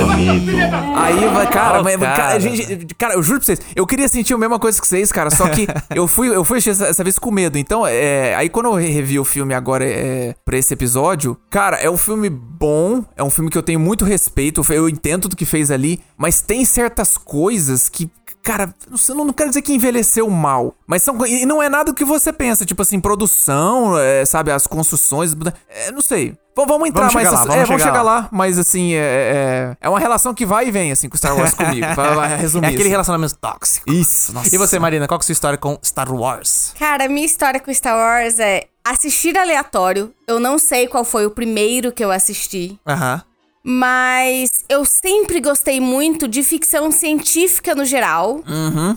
Aí, 0.97 1.29
vai, 1.29 1.51
cara, 1.51 1.83
mas, 1.83 1.97
cara. 1.97 2.17
cara, 2.17 2.41
gente, 2.41 2.95
cara, 2.97 3.15
eu 3.15 3.23
juro 3.23 3.39
pra 3.39 3.47
vocês, 3.47 3.61
eu 3.75 3.87
queria 3.87 4.09
sentir 4.09 4.35
a 4.35 4.39
mesma 4.39 4.59
coisa 4.59 4.81
que 4.81 4.87
vocês, 4.87 5.13
cara, 5.13 5.31
só 5.31 5.49
que 5.49 5.67
eu 5.95 6.09
fui, 6.09 6.29
eu 6.29 6.43
fui 6.45 6.59
essa, 6.59 6.87
essa 6.87 7.05
vez 7.05 7.19
com 7.19 7.31
medo. 7.31 7.57
Então, 7.57 7.87
é, 7.87 8.35
aí 8.35 8.49
quando 8.49 8.67
eu 8.67 8.75
revi 8.75 9.19
o 9.19 9.25
filme 9.25 9.55
agora 9.55 9.85
é, 9.85 10.35
pra 10.45 10.59
esse 10.59 10.75
episódio, 10.75 11.39
cara, 11.49 11.77
é 11.77 11.89
um 11.89 11.97
filme 11.97 12.29
bom, 12.29 13.05
é 13.17 13.23
um 13.23 13.31
filme 13.31 13.51
que 13.51 13.59
eu 13.59 13.63
tenho 13.63 13.79
muito 13.79 14.05
respeito, 14.05 14.61
eu 14.73 14.89
entendo 14.89 15.23
tudo 15.23 15.37
que 15.37 15.45
fez 15.45 15.71
ali, 15.71 16.01
mas 16.17 16.41
tem 16.41 16.65
certas 16.65 17.17
coisas 17.17 17.89
que, 17.89 18.11
cara, 18.43 18.75
não, 19.15 19.25
não 19.25 19.33
quero 19.33 19.51
dizer 19.51 19.63
que 19.63 19.73
envelheceu 19.73 20.29
mal, 20.29 20.75
mas 20.87 21.03
são, 21.03 21.25
e 21.27 21.47
não 21.47 21.63
é 21.63 21.69
nada 21.69 21.93
do 21.93 21.95
que 21.95 22.05
você 22.05 22.33
pensa, 22.33 22.65
tipo 22.65 22.83
assim, 22.83 22.99
produção, 22.99 23.97
é, 23.97 24.25
sabe, 24.25 24.51
as 24.51 24.67
construções, 24.67 25.37
é, 25.69 25.93
não 25.93 26.01
sei. 26.01 26.37
Pô, 26.59 26.67
vamos 26.67 26.89
entrar 26.89 27.03
Vamos 27.03 27.15
mais. 27.15 27.31
lá, 27.31 27.33
é, 27.35 27.47
vamos 27.47 27.55
vamos 27.55 27.69
chegar 27.69 27.85
chegar 27.85 28.03
lá. 28.03 28.29
Mas 28.33 28.59
assim, 28.59 28.93
é, 28.93 28.99
é, 28.99 29.77
é 29.81 29.89
uma 29.89 30.01
relação 30.01 30.35
que 30.35 30.45
vai 30.45 30.67
e 30.67 30.71
vem, 30.73 30.91
assim, 30.91 31.09
com 31.09 31.17
Star 31.17 31.37
Wars 31.39 31.55
comigo. 31.55 31.87
Vai, 31.95 32.15
vai 32.17 32.37
resumir. 32.37 32.67
É 32.67 32.69
aquele 32.71 32.83
assim. 32.83 32.91
relacionamento 32.91 33.37
tóxico. 33.37 33.89
Isso, 33.89 34.33
nossa. 34.33 34.53
E 34.53 34.59
você, 34.59 34.77
Marina, 34.77 35.07
qual 35.07 35.21
que 35.21 35.23
é 35.23 35.25
a 35.25 35.27
sua 35.27 35.33
história 35.35 35.57
com 35.57 35.79
Star 35.85 36.13
Wars? 36.13 36.75
Cara, 36.77 37.09
minha 37.09 37.25
história 37.25 37.61
com 37.61 37.73
Star 37.73 37.95
Wars 37.95 38.41
é 38.41 38.65
assistir 38.85 39.39
aleatório. 39.39 40.13
Eu 40.27 40.41
não 40.41 40.59
sei 40.59 40.89
qual 40.89 41.05
foi 41.05 41.27
o 41.27 41.31
primeiro 41.31 41.93
que 41.93 42.05
eu 42.05 42.11
assisti. 42.11 42.77
Aham. 42.85 43.23
Mas 43.71 44.65
eu 44.67 44.83
sempre 44.87 45.41
gostei 45.41 45.79
muito 45.79 46.27
de 46.27 46.43
ficção 46.43 46.91
científica 46.91 47.75
no 47.75 47.85
geral. 47.85 48.43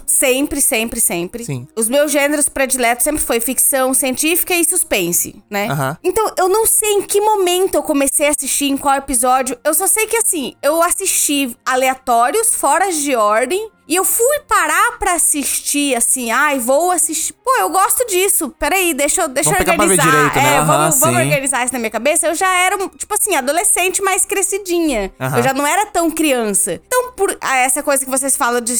Sempre, 0.05 0.61
sempre, 0.61 1.01
sempre. 1.01 1.43
Sim. 1.43 1.67
Os 1.75 1.89
meus 1.89 2.09
gêneros 2.09 2.47
prediletos 2.47 3.03
sempre 3.03 3.21
foi 3.21 3.41
ficção 3.41 3.93
científica 3.93 4.53
e 4.53 4.63
suspense, 4.63 5.35
né? 5.49 5.67
Aham. 5.67 5.97
Então, 6.01 6.31
eu 6.37 6.47
não 6.47 6.65
sei 6.65 6.89
em 6.93 7.01
que 7.01 7.19
momento 7.19 7.75
eu 7.75 7.83
comecei 7.83 8.27
a 8.27 8.31
assistir, 8.31 8.69
em 8.69 8.77
qual 8.77 8.95
episódio. 8.95 9.57
Eu 9.61 9.73
só 9.73 9.87
sei 9.87 10.07
que, 10.07 10.15
assim, 10.15 10.53
eu 10.63 10.81
assisti 10.81 11.53
aleatórios, 11.65 12.55
fora 12.55 12.89
de 12.93 13.13
ordem. 13.13 13.69
E 13.91 13.95
eu 13.97 14.05
fui 14.05 14.39
parar 14.47 14.97
pra 14.97 15.15
assistir, 15.15 15.93
assim, 15.97 16.31
ai, 16.31 16.57
vou 16.59 16.91
assistir. 16.91 17.33
Pô, 17.33 17.51
eu 17.59 17.69
gosto 17.69 18.07
disso. 18.07 18.49
Peraí, 18.57 18.93
deixa 18.93 19.23
eu, 19.23 19.27
deixa 19.27 19.49
eu 19.49 19.53
Vamos 19.53 19.65
ver 19.65 19.71
organizar. 19.81 20.05
direito, 20.05 20.35
né? 20.37 20.53
É, 20.53 20.57
Aham, 20.59 20.65
vamos, 20.65 20.99
vamos 21.01 21.19
organizar 21.19 21.65
isso 21.65 21.73
na 21.73 21.79
minha 21.79 21.91
cabeça. 21.91 22.25
Eu 22.27 22.33
já 22.33 22.47
era, 22.55 22.77
tipo 22.95 23.13
assim, 23.13 23.35
adolescente 23.35 24.01
mais 24.01 24.25
crescidinha. 24.25 25.11
Aham. 25.19 25.35
Eu 25.39 25.43
já 25.43 25.53
não 25.53 25.67
era 25.67 25.87
tão 25.87 26.09
criança. 26.09 26.79
Então, 26.87 27.10
por 27.15 27.37
ah, 27.41 27.57
essa 27.57 27.83
coisa 27.83 28.03
que 28.03 28.09
vocês 28.09 28.35
falam 28.35 28.61
de 28.61 28.73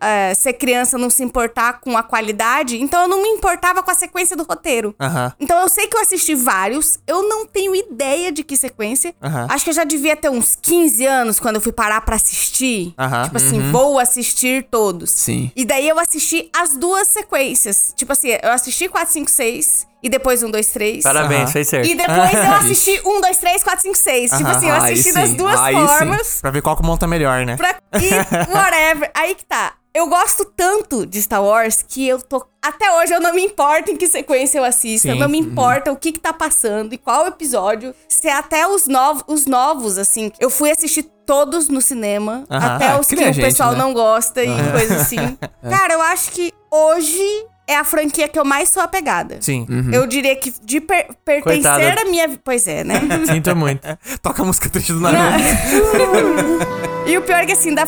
eh, 0.00 0.34
ser 0.34 0.52
criança 0.54 0.98
não 0.98 1.10
se 1.10 1.22
importar 1.22 1.80
com 1.80 1.96
a 1.96 2.02
qualidade, 2.02 2.80
então 2.80 3.02
eu 3.02 3.08
não 3.08 3.22
me 3.22 3.28
importava 3.28 3.82
com 3.82 3.90
a 3.90 3.94
sequência 3.94 4.36
do 4.36 4.44
roteiro. 4.44 4.94
Então 5.38 5.60
eu 5.60 5.68
sei 5.68 5.86
que 5.86 5.96
eu 5.96 6.00
assisti 6.00 6.34
vários, 6.34 6.98
eu 7.06 7.28
não 7.28 7.46
tenho 7.46 7.74
ideia 7.74 8.32
de 8.32 8.42
que 8.42 8.56
sequência. 8.56 9.14
Acho 9.48 9.64
que 9.64 9.70
eu 9.70 9.74
já 9.74 9.84
devia 9.84 10.16
ter 10.16 10.30
uns 10.30 10.56
15 10.56 11.04
anos 11.06 11.40
quando 11.40 11.56
eu 11.56 11.60
fui 11.60 11.72
parar 11.72 12.00
pra 12.00 12.16
assistir. 12.16 12.94
Tipo 13.24 13.36
assim, 13.36 13.70
vou 13.70 13.98
assistir 13.98 14.66
todos. 14.70 15.10
Sim. 15.10 15.50
E 15.54 15.64
daí 15.64 15.88
eu 15.88 15.98
assisti 15.98 16.48
as 16.54 16.76
duas 16.76 17.08
sequências. 17.08 17.92
Tipo 17.96 18.12
assim, 18.12 18.28
eu 18.42 18.50
assisti 18.50 18.88
4, 18.88 19.12
5, 19.12 19.30
6 19.30 19.91
e 20.02 20.08
depois 20.08 20.42
1, 20.42 20.50
2, 20.50 20.66
3. 20.68 21.02
Parabéns, 21.04 21.42
Aham. 21.42 21.52
fez 21.52 21.68
certo. 21.68 21.86
E 21.88 21.94
depois 21.94 22.32
eu 22.34 22.52
assisti 22.54 23.00
1, 23.04 23.20
2, 23.20 23.36
3, 23.38 23.62
4, 23.64 23.82
5, 23.82 23.96
6. 23.96 24.30
Tipo 24.32 24.48
assim, 24.48 24.68
eu 24.68 24.74
Aí 24.74 24.92
assisti 24.92 25.12
sim, 25.12 25.14
das 25.14 25.34
duas 25.34 25.60
aí 25.60 25.74
sim. 25.76 25.86
formas. 25.86 26.40
Pra 26.40 26.50
ver 26.50 26.62
qual 26.62 26.76
que 26.76 26.82
monta 26.82 27.06
melhor, 27.06 27.44
né? 27.46 27.56
Pra... 27.56 27.76
E 28.00 28.10
whatever. 28.52 29.10
Aí 29.14 29.34
que 29.34 29.44
tá. 29.44 29.74
Eu 29.94 30.06
gosto 30.08 30.46
tanto 30.56 31.04
de 31.04 31.20
Star 31.20 31.44
Wars 31.44 31.84
que 31.86 32.08
eu 32.08 32.18
tô. 32.20 32.42
Até 32.64 32.90
hoje 32.98 33.12
eu 33.12 33.20
não 33.20 33.34
me 33.34 33.42
importo 33.44 33.90
em 33.90 33.96
que 33.96 34.08
sequência 34.08 34.58
eu 34.58 34.64
assisto. 34.64 35.02
Sim. 35.02 35.10
Eu 35.10 35.16
não 35.16 35.28
me 35.28 35.38
importa 35.38 35.92
o 35.92 35.96
que 35.96 36.12
que 36.12 36.18
tá 36.18 36.32
passando 36.32 36.94
e 36.94 36.98
qual 36.98 37.26
episódio. 37.26 37.94
Se 38.08 38.26
é 38.26 38.32
até 38.32 38.66
os 38.66 38.86
novos, 38.86 39.22
os 39.26 39.44
novos, 39.46 39.98
assim. 39.98 40.32
Eu 40.40 40.48
fui 40.48 40.70
assistir 40.70 41.02
todos 41.26 41.68
no 41.68 41.82
cinema. 41.82 42.44
Aham. 42.50 42.74
Até 42.76 42.88
Ah, 42.88 42.98
os 43.00 43.06
que 43.06 43.16
que, 43.16 43.22
o 43.22 43.26
gente, 43.26 43.40
pessoal 43.44 43.72
né? 43.72 43.78
não 43.78 43.92
gosta 43.92 44.42
e 44.42 44.48
coisa 44.72 44.96
assim. 44.96 45.36
Cara, 45.68 45.92
eu 45.92 46.00
acho 46.00 46.30
que 46.32 46.50
hoje 46.70 47.46
é 47.66 47.76
a 47.76 47.84
franquia 47.84 48.28
que 48.28 48.38
eu 48.38 48.44
mais 48.44 48.68
sou 48.68 48.82
apegada. 48.82 49.38
Sim. 49.40 49.66
Eu 49.92 50.06
diria 50.06 50.34
que 50.36 50.52
de 50.62 50.80
per- 50.80 51.08
pertencer 51.24 51.62
Coitada. 51.62 52.00
à 52.02 52.04
minha. 52.04 52.28
Pois 52.44 52.66
é, 52.66 52.82
né? 52.84 52.94
Sinto 53.26 53.54
muito. 53.56 53.86
Toca 54.22 54.42
a 54.42 54.44
música 54.44 54.68
triste 54.68 54.92
do 54.92 55.00
Naruto. 55.00 55.22
E 57.04 57.18
o 57.18 57.22
pior 57.22 57.40
é 57.42 57.46
que, 57.46 57.50
assim, 57.52 57.74
da, 57.74 57.82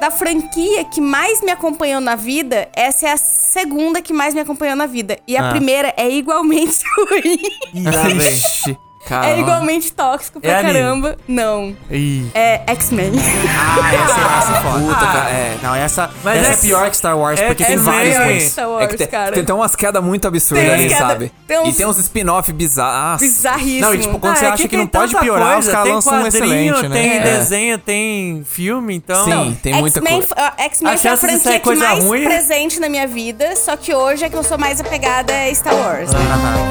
da 0.00 0.08
franquia 0.08 0.84
que 0.84 1.00
mais 1.00 1.42
me 1.42 1.50
acompanhou 1.50 2.00
na 2.00 2.14
vida, 2.14 2.68
essa 2.76 3.08
é 3.08 3.12
a 3.12 3.16
segunda 3.16 4.00
que 4.00 4.12
mais 4.12 4.34
me 4.34 4.40
acompanhou 4.40 4.76
na 4.76 4.86
vida. 4.86 5.18
E 5.26 5.36
a 5.36 5.48
Ah. 5.48 5.50
primeira 5.50 5.92
é 5.96 6.08
igualmente 6.08 6.78
ruim. 6.96 7.38
Ixi, 7.74 8.78
cara. 9.06 9.26
é 9.28 9.38
igualmente 9.40 9.92
tóxico 9.92 10.40
pra 10.40 10.50
É 10.50 10.54
anime. 10.58 10.72
caramba. 10.74 11.16
Não. 11.26 11.76
Ih. 11.90 12.26
É 12.34 12.60
X-Men. 12.66 13.12
Ah, 13.16 13.94
essa, 13.94 14.50
essa 14.50 14.58
é 14.58 14.60
foda. 14.62 14.80
Puta, 14.84 15.06
cara, 15.06 15.30
é. 15.30 15.56
Não, 15.62 15.74
essa, 15.74 16.10
Mas 16.22 16.38
essa 16.40 16.50
é, 16.50 16.52
é- 16.54 16.56
pior 16.56 16.90
que 16.90 16.96
Star 16.96 17.16
Wars, 17.18 17.40
é- 17.40 17.46
porque 17.46 17.62
é 17.62 17.66
tem 17.66 17.76
vários 17.76 18.14
É 18.16 18.24
ruins. 18.24 18.42
Star 18.52 18.64
É 18.64 18.68
Wars, 18.68 18.86
que 18.88 18.96
tem, 18.96 19.06
cara. 19.06 19.32
tem, 19.32 19.44
tem 19.44 19.54
umas 19.54 19.76
quedas 19.76 20.02
muito 20.04 20.26
absurdas 20.28 20.70
ali, 20.72 20.88
queda- 20.88 20.98
sabe? 20.98 21.32
tem 21.46 21.58
uns- 21.60 21.74
E 21.74 21.76
tem 21.78 21.86
uns 21.86 21.98
spin-off 21.98 22.52
bizarros. 22.52 23.20
Bizarríssimo. 23.20 23.80
Não, 23.80 23.94
e 23.94 23.98
tipo, 23.98 24.18
quando 24.18 24.32
Ah, 24.34 24.36
você 24.36 24.44
é 24.44 24.48
acha 24.48 24.68
que, 24.68 24.76
não 24.76 24.86
pode 24.86 25.16
piorar, 25.16 25.52
coisa, 25.54 25.68
os 25.68 25.72
caras 25.72 25.84
tem 25.84 25.94
lançam 25.94 26.14
um 26.22 26.26
excelente, 26.26 26.88
né? 26.88 26.96
Tem 27.02 27.10
É. 27.16 27.20
desenho, 27.20 27.78
tem 27.78 28.42
filme, 28.44 28.94
então. 28.96 29.24
Sim, 29.24 29.58
tem 29.62 29.74
muita 29.74 30.00
X-Men, 30.00 30.18
coisa. 30.20 30.34
ah, 30.36 30.52
X-Men 30.58 30.92
A 30.92 30.98
foi 30.98 31.10
a 31.10 31.16
franquia 31.16 31.60
que 31.60 31.74
mais 31.74 32.04
ruim- 32.04 32.24
presente 32.24 32.80
na 32.80 32.88
minha 32.88 33.06
vida, 33.06 33.54
só 33.56 33.76
que 33.76 33.94
hoje 33.94 34.24
é 34.24 34.28
que 34.28 34.36
eu 34.36 34.42
sou 34.42 34.58
mais 34.58 34.80
apegada 34.80 35.32
é 35.32 35.52
Star 35.54 35.74
Wars. 35.74 36.10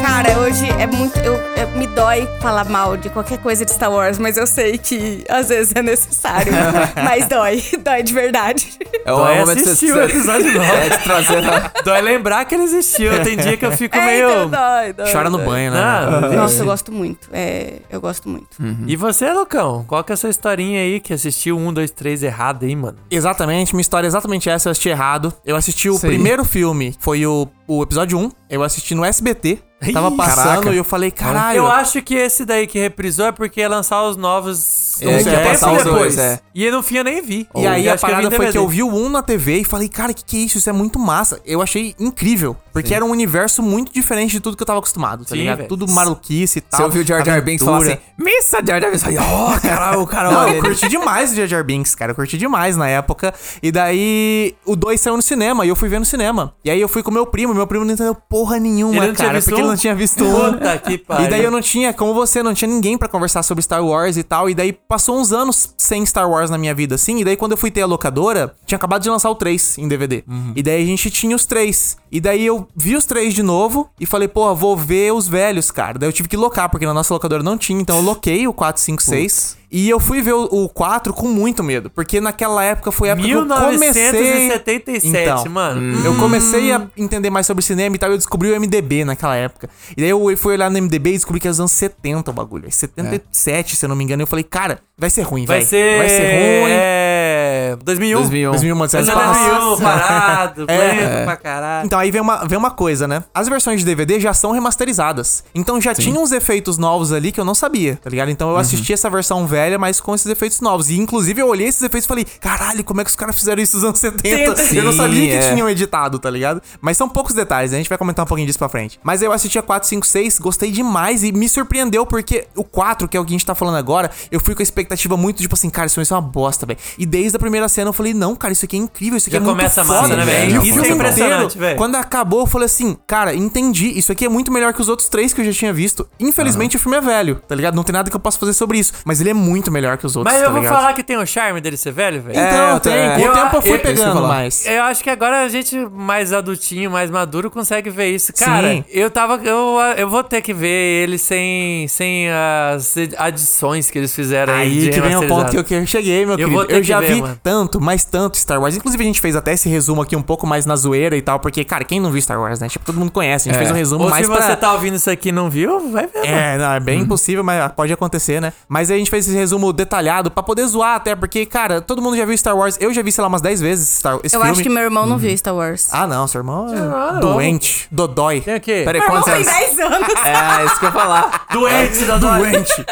Cara, 0.05 0.39
hoje 0.39 0.67
é 0.79 0.87
muito. 0.87 1.17
Eu- 1.19 1.55
me 1.75 1.87
dói 1.87 2.24
falar 2.41 2.65
mal 2.65 2.95
de 2.97 3.09
qualquer 3.09 3.37
coisa 3.39 3.65
de 3.65 3.71
Star 3.71 3.91
Wars, 3.91 4.17
mas 4.19 4.37
eu 4.37 4.45
sei 4.47 4.77
que 4.77 5.23
às 5.29 5.49
vezes 5.49 5.73
é 5.75 5.81
necessário. 5.81 6.51
mas 7.03 7.27
dói, 7.27 7.63
dói 7.83 8.03
de 8.03 8.13
verdade. 8.13 8.77
É 9.05 9.11
o 9.13 9.17
Dói 9.17 9.39
momento 9.39 9.57
de 9.57 9.63
assistir 9.63 9.91
o 9.93 10.01
episódio 10.01 10.53
novo. 10.53 10.71
É 10.73 10.89
de 10.89 11.03
trazer. 11.03 11.43
Dói 11.83 12.01
lembrar 12.01 12.45
que 12.45 12.55
ele 12.55 12.63
existiu. 12.63 13.23
Tem 13.23 13.37
dia 13.37 13.55
que 13.57 13.65
eu 13.65 13.71
fico 13.71 13.95
É, 13.97 14.05
meio. 14.05 14.29
então 14.29 14.49
dói, 14.49 14.93
dói. 14.93 15.11
Chora 15.11 15.29
no 15.29 15.37
dói. 15.37 15.45
banho, 15.45 15.71
né? 15.71 15.79
Ah, 15.79 16.31
Nossa, 16.35 16.61
eu 16.61 16.65
gosto 16.65 16.91
muito. 16.91 17.29
É, 17.31 17.79
eu 17.89 18.01
gosto 18.01 18.27
muito. 18.29 18.57
E 18.87 18.95
você, 18.95 19.31
Lucão? 19.31 19.83
Qual 19.87 20.03
que 20.03 20.11
é 20.11 20.15
a 20.15 20.17
sua 20.17 20.29
historinha 20.29 20.79
aí 20.81 20.99
que 20.99 21.13
assistiu 21.13 21.57
um, 21.57 21.71
dois, 21.73 21.91
três 21.91 22.23
errado 22.23 22.65
aí, 22.65 22.75
mano? 22.75 22.97
Exatamente, 23.09 23.73
minha 23.73 23.81
história 23.81 24.07
é 24.07 24.09
exatamente 24.09 24.49
essa, 24.49 24.69
eu 24.69 24.71
assisti 24.71 24.89
errado. 24.89 25.33
Eu 25.45 25.55
assisti 25.55 25.89
o 25.89 25.93
aí. 25.95 25.99
primeiro 25.99 26.43
filme, 26.43 26.95
foi 26.99 27.25
o, 27.25 27.47
o 27.67 27.83
episódio 27.83 28.17
1, 28.17 28.31
eu 28.49 28.63
assisti 28.63 28.93
no 28.95 29.03
SBT, 29.05 29.59
tava 29.93 30.11
passando 30.11 30.45
caraca. 30.45 30.73
e 30.73 30.77
eu 30.77 30.83
falei, 30.83 31.11
caralho. 31.11 31.57
Eu 31.57 31.67
acho 31.67 32.01
que 32.01 32.15
esse 32.15 32.45
daí 32.45 32.65
que 32.67 32.79
reprisou 32.79 33.27
é 33.27 33.31
porque 33.31 33.59
ia 33.59 33.69
lançar 33.69 34.03
os 34.03 34.17
novos. 34.17 35.01
É, 35.01 35.07
um 35.07 35.23
que 35.23 35.29
ia 35.29 35.37
tempo 35.37 35.49
passar 35.49 35.71
os 35.73 35.83
depois. 35.83 36.15
dois, 36.15 36.17
é. 36.17 36.39
E 36.53 36.71
no 36.71 36.81
fim 36.81 36.97
eu 36.97 37.03
nem 37.03 37.21
vi. 37.21 37.47
E 37.55 37.67
aí 37.67 37.85
Eu 37.85 37.93
a 37.93 37.97
que 37.97 38.05
eu 38.05 38.09
parada 38.09 38.27
em 38.27 38.31
foi 38.31 38.51
que 38.51 38.57
eu 38.57 38.67
vi 38.67 38.81
o 38.81 38.87
1 38.87 39.09
na 39.09 39.21
TV 39.21 39.59
e 39.59 39.65
falei, 39.65 39.89
cara, 39.89 40.13
que 40.13 40.23
que 40.23 40.37
é 40.37 40.39
isso? 40.41 40.57
Isso 40.57 40.69
é 40.69 40.73
muito 40.73 40.97
massa. 40.97 41.39
Eu 41.45 41.61
achei 41.61 41.93
incrível, 41.99 42.55
porque 42.71 42.93
era 42.93 43.03
um 43.03 43.09
universo 43.09 43.61
muito 43.61 43.91
diferente 43.91 44.31
de 44.31 44.39
tudo 44.39 44.55
que 44.55 44.63
eu 44.63 44.67
tava 44.67 44.79
acostumado, 44.79 45.25
tá 45.25 45.31
Sim, 45.31 45.41
ligado? 45.41 45.67
Tudo 45.67 45.85
maluquice 45.91 46.59
e 46.59 46.61
tal. 46.61 46.79
Você 46.79 46.83
ouviu 46.85 47.01
o 47.01 47.05
Jar 47.05 47.25
Jar 47.25 47.41
Binks 47.43 47.65
falar 47.65 47.79
assim. 47.79 47.97
Missa 48.17 48.59
Jar 48.65 48.81
Jar 48.81 48.91
Binks. 48.91 49.05
Aí, 49.05 49.17
Ó, 49.17 49.59
caralho, 49.59 50.01
o 50.01 50.07
cara... 50.07 50.31
Não, 50.31 50.47
eu 50.47 50.61
curti 50.61 50.87
demais 50.87 51.31
o 51.31 51.35
Jar 51.35 51.47
Jar 51.47 51.63
Binks, 51.63 51.93
cara. 51.93 52.11
Eu 52.11 52.15
curti 52.15 52.37
demais 52.37 52.77
na 52.77 52.87
época. 52.87 53.33
E 53.61 53.71
daí 53.71 54.55
o 54.65 54.75
2 54.75 54.99
saiu 55.01 55.17
no 55.17 55.21
cinema 55.21 55.65
e 55.65 55.69
eu 55.69 55.75
fui 55.75 55.89
ver 55.89 55.99
no 55.99 56.05
cinema. 56.05 56.53
E 56.63 56.69
aí 56.71 56.79
eu 56.79 56.87
fui 56.87 57.03
com 57.03 57.11
meu 57.11 57.25
primo, 57.25 57.53
meu 57.53 57.67
primo 57.67 57.83
não 57.83 57.93
entendeu 57.93 58.15
porra 58.15 58.57
nenhuma, 58.57 58.97
Ele 58.97 59.07
não 59.07 59.13
tinha 59.13 59.27
cara, 59.27 59.39
visto 59.39 59.49
porque 59.49 59.64
ele 59.65 59.71
não 59.71 59.77
tinha 59.77 59.95
visto 59.95 60.23
um. 60.23 60.53
Puta 60.53 60.77
que 60.79 60.97
pariu. 60.97 61.25
E 61.25 61.29
daí 61.29 61.43
eu 61.43 61.51
não 61.51 61.61
tinha, 61.61 61.93
como 61.93 62.13
você, 62.13 62.41
não 62.41 62.53
tinha 62.53 62.69
ninguém 62.69 62.97
pra 62.97 63.07
conversar 63.07 63.43
sobre 63.43 63.61
Star 63.61 63.85
Wars 63.85 64.17
e 64.17 64.23
tal. 64.23 64.49
E 64.49 64.55
daí 64.55 64.71
passou 64.73 65.19
uns 65.19 65.31
anos 65.31 65.73
sem 65.77 66.05
Star 66.05 66.29
Wars 66.29 66.49
na 66.49 66.57
minha 66.57 66.73
vida, 66.73 66.95
assim. 66.95 67.19
E 67.19 67.25
daí 67.25 67.35
quando 67.35 67.51
eu 67.51 67.57
fui 67.57 67.71
ter 67.71 67.81
a 67.81 67.85
locadora, 67.85 68.55
tinha 68.65 68.77
acabado 68.77 69.01
de 69.01 69.09
lançar 69.09 69.29
o 69.29 69.35
3 69.35 69.77
em 69.77 69.87
DVD. 69.87 70.23
Uhum. 70.27 70.53
E 70.55 70.63
daí 70.63 70.83
a 70.83 70.85
gente 70.85 71.09
tinha 71.09 71.35
os 71.35 71.45
três. 71.45 71.97
E 72.11 72.19
daí 72.19 72.45
eu 72.45 72.67
vi 72.75 72.95
os 72.95 73.05
três 73.05 73.33
de 73.33 73.43
novo 73.43 73.89
e 73.99 74.05
falei, 74.05 74.27
porra, 74.27 74.53
vou 74.53 74.77
ver 74.77 75.13
os 75.13 75.27
velhos, 75.27 75.71
cara. 75.71 75.99
Daí 75.99 76.07
eu 76.07 76.13
tive 76.13 76.29
que 76.29 76.37
locar, 76.37 76.69
porque 76.69 76.85
na 76.85 76.93
nossa 76.93 77.13
locadora 77.13 77.43
não 77.43 77.57
tinha. 77.57 77.79
Então 77.79 77.97
eu 77.97 78.03
loquei 78.03 78.47
o 78.47 78.53
4, 78.53 78.81
5, 78.81 79.03
6. 79.03 79.57
E 79.75 79.89
eu 79.89 79.99
fui 79.99 80.21
ver 80.21 80.33
o, 80.33 80.43
o 80.45 80.69
4 80.69 81.13
com 81.13 81.27
muito 81.27 81.61
medo. 81.61 81.89
Porque 81.89 82.21
naquela 82.21 82.63
época 82.63 82.93
foi 82.93 83.09
a 83.09 83.11
época 83.11 83.27
que 83.27 83.33
eu 83.33 83.45
comecei... 83.45 84.11
1977, 84.13 85.49
mano. 85.49 86.05
Eu 86.05 86.15
comecei 86.15 86.71
a 86.71 86.87
entender 86.95 87.29
mais 87.29 87.45
sobre 87.45 87.61
cinema 87.61 87.93
e 87.93 87.99
tal, 87.99 88.09
e 88.09 88.13
eu 88.13 88.17
descobri 88.17 88.49
o 88.49 88.57
MDB 88.57 89.03
naquela 89.03 89.35
época. 89.35 89.69
E 89.97 89.99
daí 89.99 90.09
eu 90.09 90.37
fui 90.37 90.53
olhar 90.53 90.71
no 90.71 90.81
MDB 90.81 91.09
e 91.09 91.13
descobri 91.13 91.41
que 91.41 91.47
era 91.47 91.51
os 91.51 91.59
anos 91.59 91.73
70 91.73 92.31
o 92.31 92.33
bagulho. 92.33 92.69
É 92.69 92.71
77, 92.71 93.75
se 93.75 93.83
eu 93.83 93.89
não 93.89 93.97
me 93.97 94.05
engano. 94.05 94.21
E 94.21 94.23
eu 94.23 94.27
falei, 94.27 94.45
cara, 94.45 94.79
vai 94.97 95.09
ser 95.09 95.23
ruim, 95.23 95.45
Vai 95.45 95.57
velho. 95.57 95.69
ser. 95.69 95.97
Vai 95.97 96.07
ser 96.07 96.21
ruim. 96.21 96.71
É. 96.71 97.34
2001. 97.83 98.19
2001. 98.19 98.51
2001, 98.51 98.77
Vai 98.77 98.89
ser 98.89 98.99
Espaço. 99.01 99.49
2001, 99.49 99.77
parado, 99.81 100.65
É. 100.67 100.77
lento 100.77 101.25
pra 101.25 101.35
caralho. 101.37 101.85
Então 101.85 101.99
aí 101.99 102.11
vem 102.11 102.21
uma, 102.21 102.45
vem 102.45 102.57
uma 102.57 102.71
coisa, 102.71 103.07
né? 103.07 103.23
As 103.33 103.47
versões 103.47 103.79
de 103.79 103.85
DVD 103.85 104.19
já 104.19 104.33
são 104.33 104.51
remasterizadas. 104.51 105.43
Então 105.53 105.81
já 105.81 105.93
tinha 105.93 106.19
uns 106.19 106.31
efeitos 106.31 106.77
novos 106.77 107.11
ali 107.11 107.31
que 107.31 107.39
eu 107.39 107.45
não 107.45 107.55
sabia, 107.55 107.99
tá 108.01 108.09
ligado? 108.09 108.29
Então 108.29 108.49
eu 108.49 108.57
assisti 108.57 108.93
essa 108.93 109.09
versão 109.09 109.45
velha, 109.45 109.77
mas 109.77 109.99
com 109.99 110.13
esses 110.15 110.27
efeitos 110.27 110.61
novos. 110.61 110.89
E 110.89 110.97
inclusive 110.97 111.41
eu 111.41 111.47
olhei 111.47 111.67
esses 111.67 111.81
efeitos 111.81 112.05
e 112.05 112.07
falei, 112.07 112.25
caralho, 112.39 112.83
como 112.83 113.01
é 113.01 113.03
que 113.03 113.09
os 113.09 113.15
caras 113.15 113.35
fizeram 113.35 113.61
isso 113.61 113.75
nos 113.77 113.85
anos 113.85 113.99
70? 113.99 114.55
Sim, 114.55 114.77
eu 114.77 114.83
não 114.83 114.93
sabia 114.93 115.27
que 115.39 115.45
é. 115.45 115.53
tinham 115.53 115.69
editado, 115.69 116.19
tá 116.19 116.29
ligado? 116.29 116.61
Mas 116.81 116.97
são 116.97 117.07
poucos 117.09 117.33
detalhes, 117.33 117.73
a 117.73 117.77
gente 117.77 117.89
vai 117.89 117.97
comentar 117.97 118.23
um 118.23 118.27
pouquinho 118.27 118.47
disso 118.47 118.59
pra 118.59 118.69
frente. 118.69 118.99
Mas 119.03 119.21
eu 119.21 119.31
assisti 119.31 119.57
a 119.59 119.61
4, 119.61 119.87
5, 119.87 120.05
6, 120.05 120.39
gostei 120.39 120.71
demais 120.71 121.23
e 121.23 121.31
me 121.31 121.47
surpreendeu 121.49 122.05
porque 122.05 122.47
o 122.55 122.63
4, 122.63 123.07
que 123.07 123.17
é 123.17 123.19
o 123.19 123.25
que 123.25 123.31
a 123.33 123.35
gente 123.37 123.45
tá 123.45 123.55
falando 123.55 123.75
agora, 123.77 124.09
eu 124.31 124.39
fui 124.39 124.55
com 124.55 124.61
a 124.61 124.63
expectativa 124.63 125.17
muito, 125.17 125.41
tipo 125.41 125.55
assim, 125.55 125.69
cara, 125.69 125.87
isso 125.87 126.03
ser 126.05 126.13
uma 126.13 126.21
bosta, 126.21 126.65
velho. 126.65 126.79
E 126.97 127.05
desde 127.05 127.35
a 127.35 127.39
primeira 127.45 127.67
cena, 127.69 127.89
eu 127.89 127.93
falei, 127.93 128.13
não, 128.13 128.35
cara, 128.35 128.51
isso 128.51 128.65
aqui 128.65 128.75
é 128.75 128.79
incrível, 128.79 129.17
isso 129.17 129.27
aqui 129.29 129.35
Já 129.37 129.41
é 129.41 129.45
muito 129.45 129.55
começa 129.57 129.83
foda, 129.85 130.01
massa, 130.01 130.15
né, 130.17 130.25
velho? 130.25 130.51
E 130.55 130.57
o 130.59 130.63
Isso 130.63 130.83
é 130.83 130.89
impressionante, 130.89 131.57
velho. 131.57 131.77
quando 131.77 131.95
acabou, 131.95 132.41
eu 132.41 132.45
falei 132.47 132.65
assim, 132.65 132.97
cara, 133.07 133.33
entendi, 133.33 133.87
isso 133.97 134.11
aqui 134.11 134.25
é 134.25 134.29
muito 134.29 134.51
melhor 134.51 134.73
que 134.73 134.81
os 134.81 134.89
outros 134.89 135.07
três 135.09 135.33
que 135.33 135.41
eu 135.41 135.45
já 135.45 135.51
tinha 135.53 135.71
visto. 135.73 136.07
Infelizmente, 136.19 136.75
o 136.77 136.79
filme 136.79 136.97
é 136.97 137.01
velho, 137.01 137.35
tá 137.47 137.55
ligado? 137.55 137.75
Não 137.75 137.83
tem 137.83 137.93
nada 137.93 138.09
que 138.09 138.15
eu 138.15 138.19
possa 138.19 138.37
fazer 138.39 138.53
sobre 138.53 138.77
isso, 138.79 138.93
mas 139.05 139.21
ele 139.21 139.29
é 139.29 139.33
muito 139.33 139.71
melhor 139.71 139.97
que 139.97 140.05
os 140.05 140.15
outros, 140.15 140.33
Mas 140.33 140.41
tá 140.41 140.47
eu 140.47 140.51
vou 140.51 140.61
ligado? 140.61 140.75
falar 140.75 140.93
que 140.93 141.03
tem 141.03 141.17
o 141.17 141.25
charme 141.25 141.61
dele 141.61 141.77
ser 141.77 141.91
velho, 141.91 142.21
velho. 142.21 142.37
Então, 142.39 142.75
É, 142.75 142.79
tem. 142.79 142.93
é. 142.93 143.15
Com 143.15 143.21
o 143.21 143.25
Eu- 143.25 143.33
tempo 143.33 143.55
eu 143.57 143.61
fui 143.61 143.71
eu- 143.71 143.75
eu 143.75 143.81
pegando 143.81 144.13
falar. 144.13 144.27
mais. 144.27 144.65
Eu 144.65 144.83
acho 144.83 145.03
que 145.03 145.09
agora 145.09 145.43
a 145.43 145.47
gente 145.47 145.77
mais 145.91 146.33
adultinho, 146.33 146.89
mais 146.91 147.09
maduro, 147.11 147.49
consegue 147.51 147.89
ver 147.89 148.09
isso. 148.09 148.33
Cara, 148.33 148.69
Sim. 148.69 148.83
eu 148.89 149.09
tava. 149.09 149.39
Eu, 149.43 149.77
eu 149.97 150.09
vou 150.09 150.23
ter 150.23 150.41
que 150.41 150.53
ver 150.53 151.03
ele 151.03 151.17
sem, 151.17 151.87
sem 151.87 152.29
as 152.29 152.95
adições 153.17 153.89
que 153.89 153.97
eles 153.97 154.13
fizeram 154.15 154.53
aí. 154.53 154.85
Aí 154.85 154.89
que 154.89 155.01
vem 155.01 155.15
o 155.15 155.27
ponto 155.27 155.63
que 155.63 155.73
eu 155.73 155.79
eu 155.79 155.85
cheguei, 155.85 156.25
meu 156.25 156.37
Eu 156.37 156.49
querido. 156.49 156.71
Eu 156.71 156.83
já 156.83 156.99
ver, 156.99 157.13
vi 157.15 157.21
mano. 157.21 157.34
Tanto, 157.43 157.79
mas 157.81 158.03
tanto 158.03 158.37
Star 158.37 158.61
Wars. 158.61 158.75
Inclusive, 158.75 159.03
a 159.03 159.07
gente 159.07 159.21
fez 159.21 159.35
até 159.35 159.53
esse 159.53 159.69
resumo 159.69 160.01
aqui 160.01 160.15
um 160.15 160.21
pouco 160.21 160.45
mais 160.45 160.65
na 160.65 160.75
zoeira 160.75 161.15
e 161.15 161.21
tal, 161.21 161.39
porque, 161.39 161.63
cara, 161.63 161.83
quem 161.83 161.99
não 161.99 162.11
viu 162.11 162.21
Star 162.21 162.39
Wars, 162.39 162.59
né? 162.59 162.67
Tipo, 162.67 162.85
todo 162.85 162.99
mundo 162.99 163.11
conhece. 163.11 163.49
A 163.49 163.53
gente 163.53 163.59
fez 163.59 163.71
um 163.71 163.75
resumo 163.75 164.03
Ou 164.05 164.09
mais 164.09 164.25
se 164.25 164.31
pra... 164.31 164.41
você 164.41 164.55
tá 164.55 164.73
ouvindo 164.73 164.95
isso 164.95 165.09
aqui 165.09 165.29
e 165.29 165.31
não 165.31 165.49
viu, 165.49 165.91
vai 165.91 166.07
ver. 166.07 166.19
mano. 166.19 166.25
É, 166.25 166.57
não, 166.57 166.71
é 166.73 166.79
bem 166.79 167.01
impossível, 167.01 167.43
mas 167.43 167.71
pode 167.73 167.91
acontecer, 167.93 168.41
né? 168.41 168.53
Mas 168.67 168.89
aí 168.89 168.95
a 168.95 168.99
gente 168.99 169.09
fez 169.09 169.27
esse 169.27 169.35
resumo 169.35 169.71
detalhado 169.73 170.29
pra 170.31 170.43
poder 170.43 170.65
zoar 170.67 170.95
até, 170.95 171.15
porque, 171.15 171.45
cara, 171.45 171.81
todo 171.81 172.01
mundo 172.01 172.17
já 172.17 172.25
viu 172.25 172.37
Star 172.37 172.55
Wars. 172.55 172.77
Eu 172.79 172.93
já 172.93 173.01
vi, 173.01 173.11
sei 173.11 173.21
lá, 173.21 173.27
umas 173.27 173.41
10 173.41 173.61
vezes 173.61 173.89
Star, 173.89 174.19
esse 174.23 174.35
Eu 174.35 174.41
filme. 174.41 174.51
acho 174.51 174.63
que 174.63 174.69
meu 174.69 174.83
irmão 174.83 175.05
não 175.05 175.17
viu 175.17 175.35
Star 175.37 175.55
Wars. 175.55 175.87
Ah, 175.91 176.07
não, 176.07 176.27
seu 176.27 176.39
irmão 176.39 176.67
é 176.73 176.75
não. 176.75 177.19
doente, 177.19 177.87
dodói. 177.91 178.41
Tem 178.41 178.55
o 178.55 178.61
quê? 178.61 178.81
Peraí, 178.85 179.01
meu 179.01 179.09
irmão 179.09 179.21
quantos 179.23 179.45
tem 179.45 179.55
anos? 179.55 179.75
10 179.75 179.79
anos. 179.79 180.05
É, 180.25 180.65
isso 180.65 180.79
que 180.79 180.85
eu 180.85 180.89
ia 180.89 180.93
falar. 180.93 181.45
Doente 181.51 182.03
da 182.05 182.17
doente. 182.17 182.85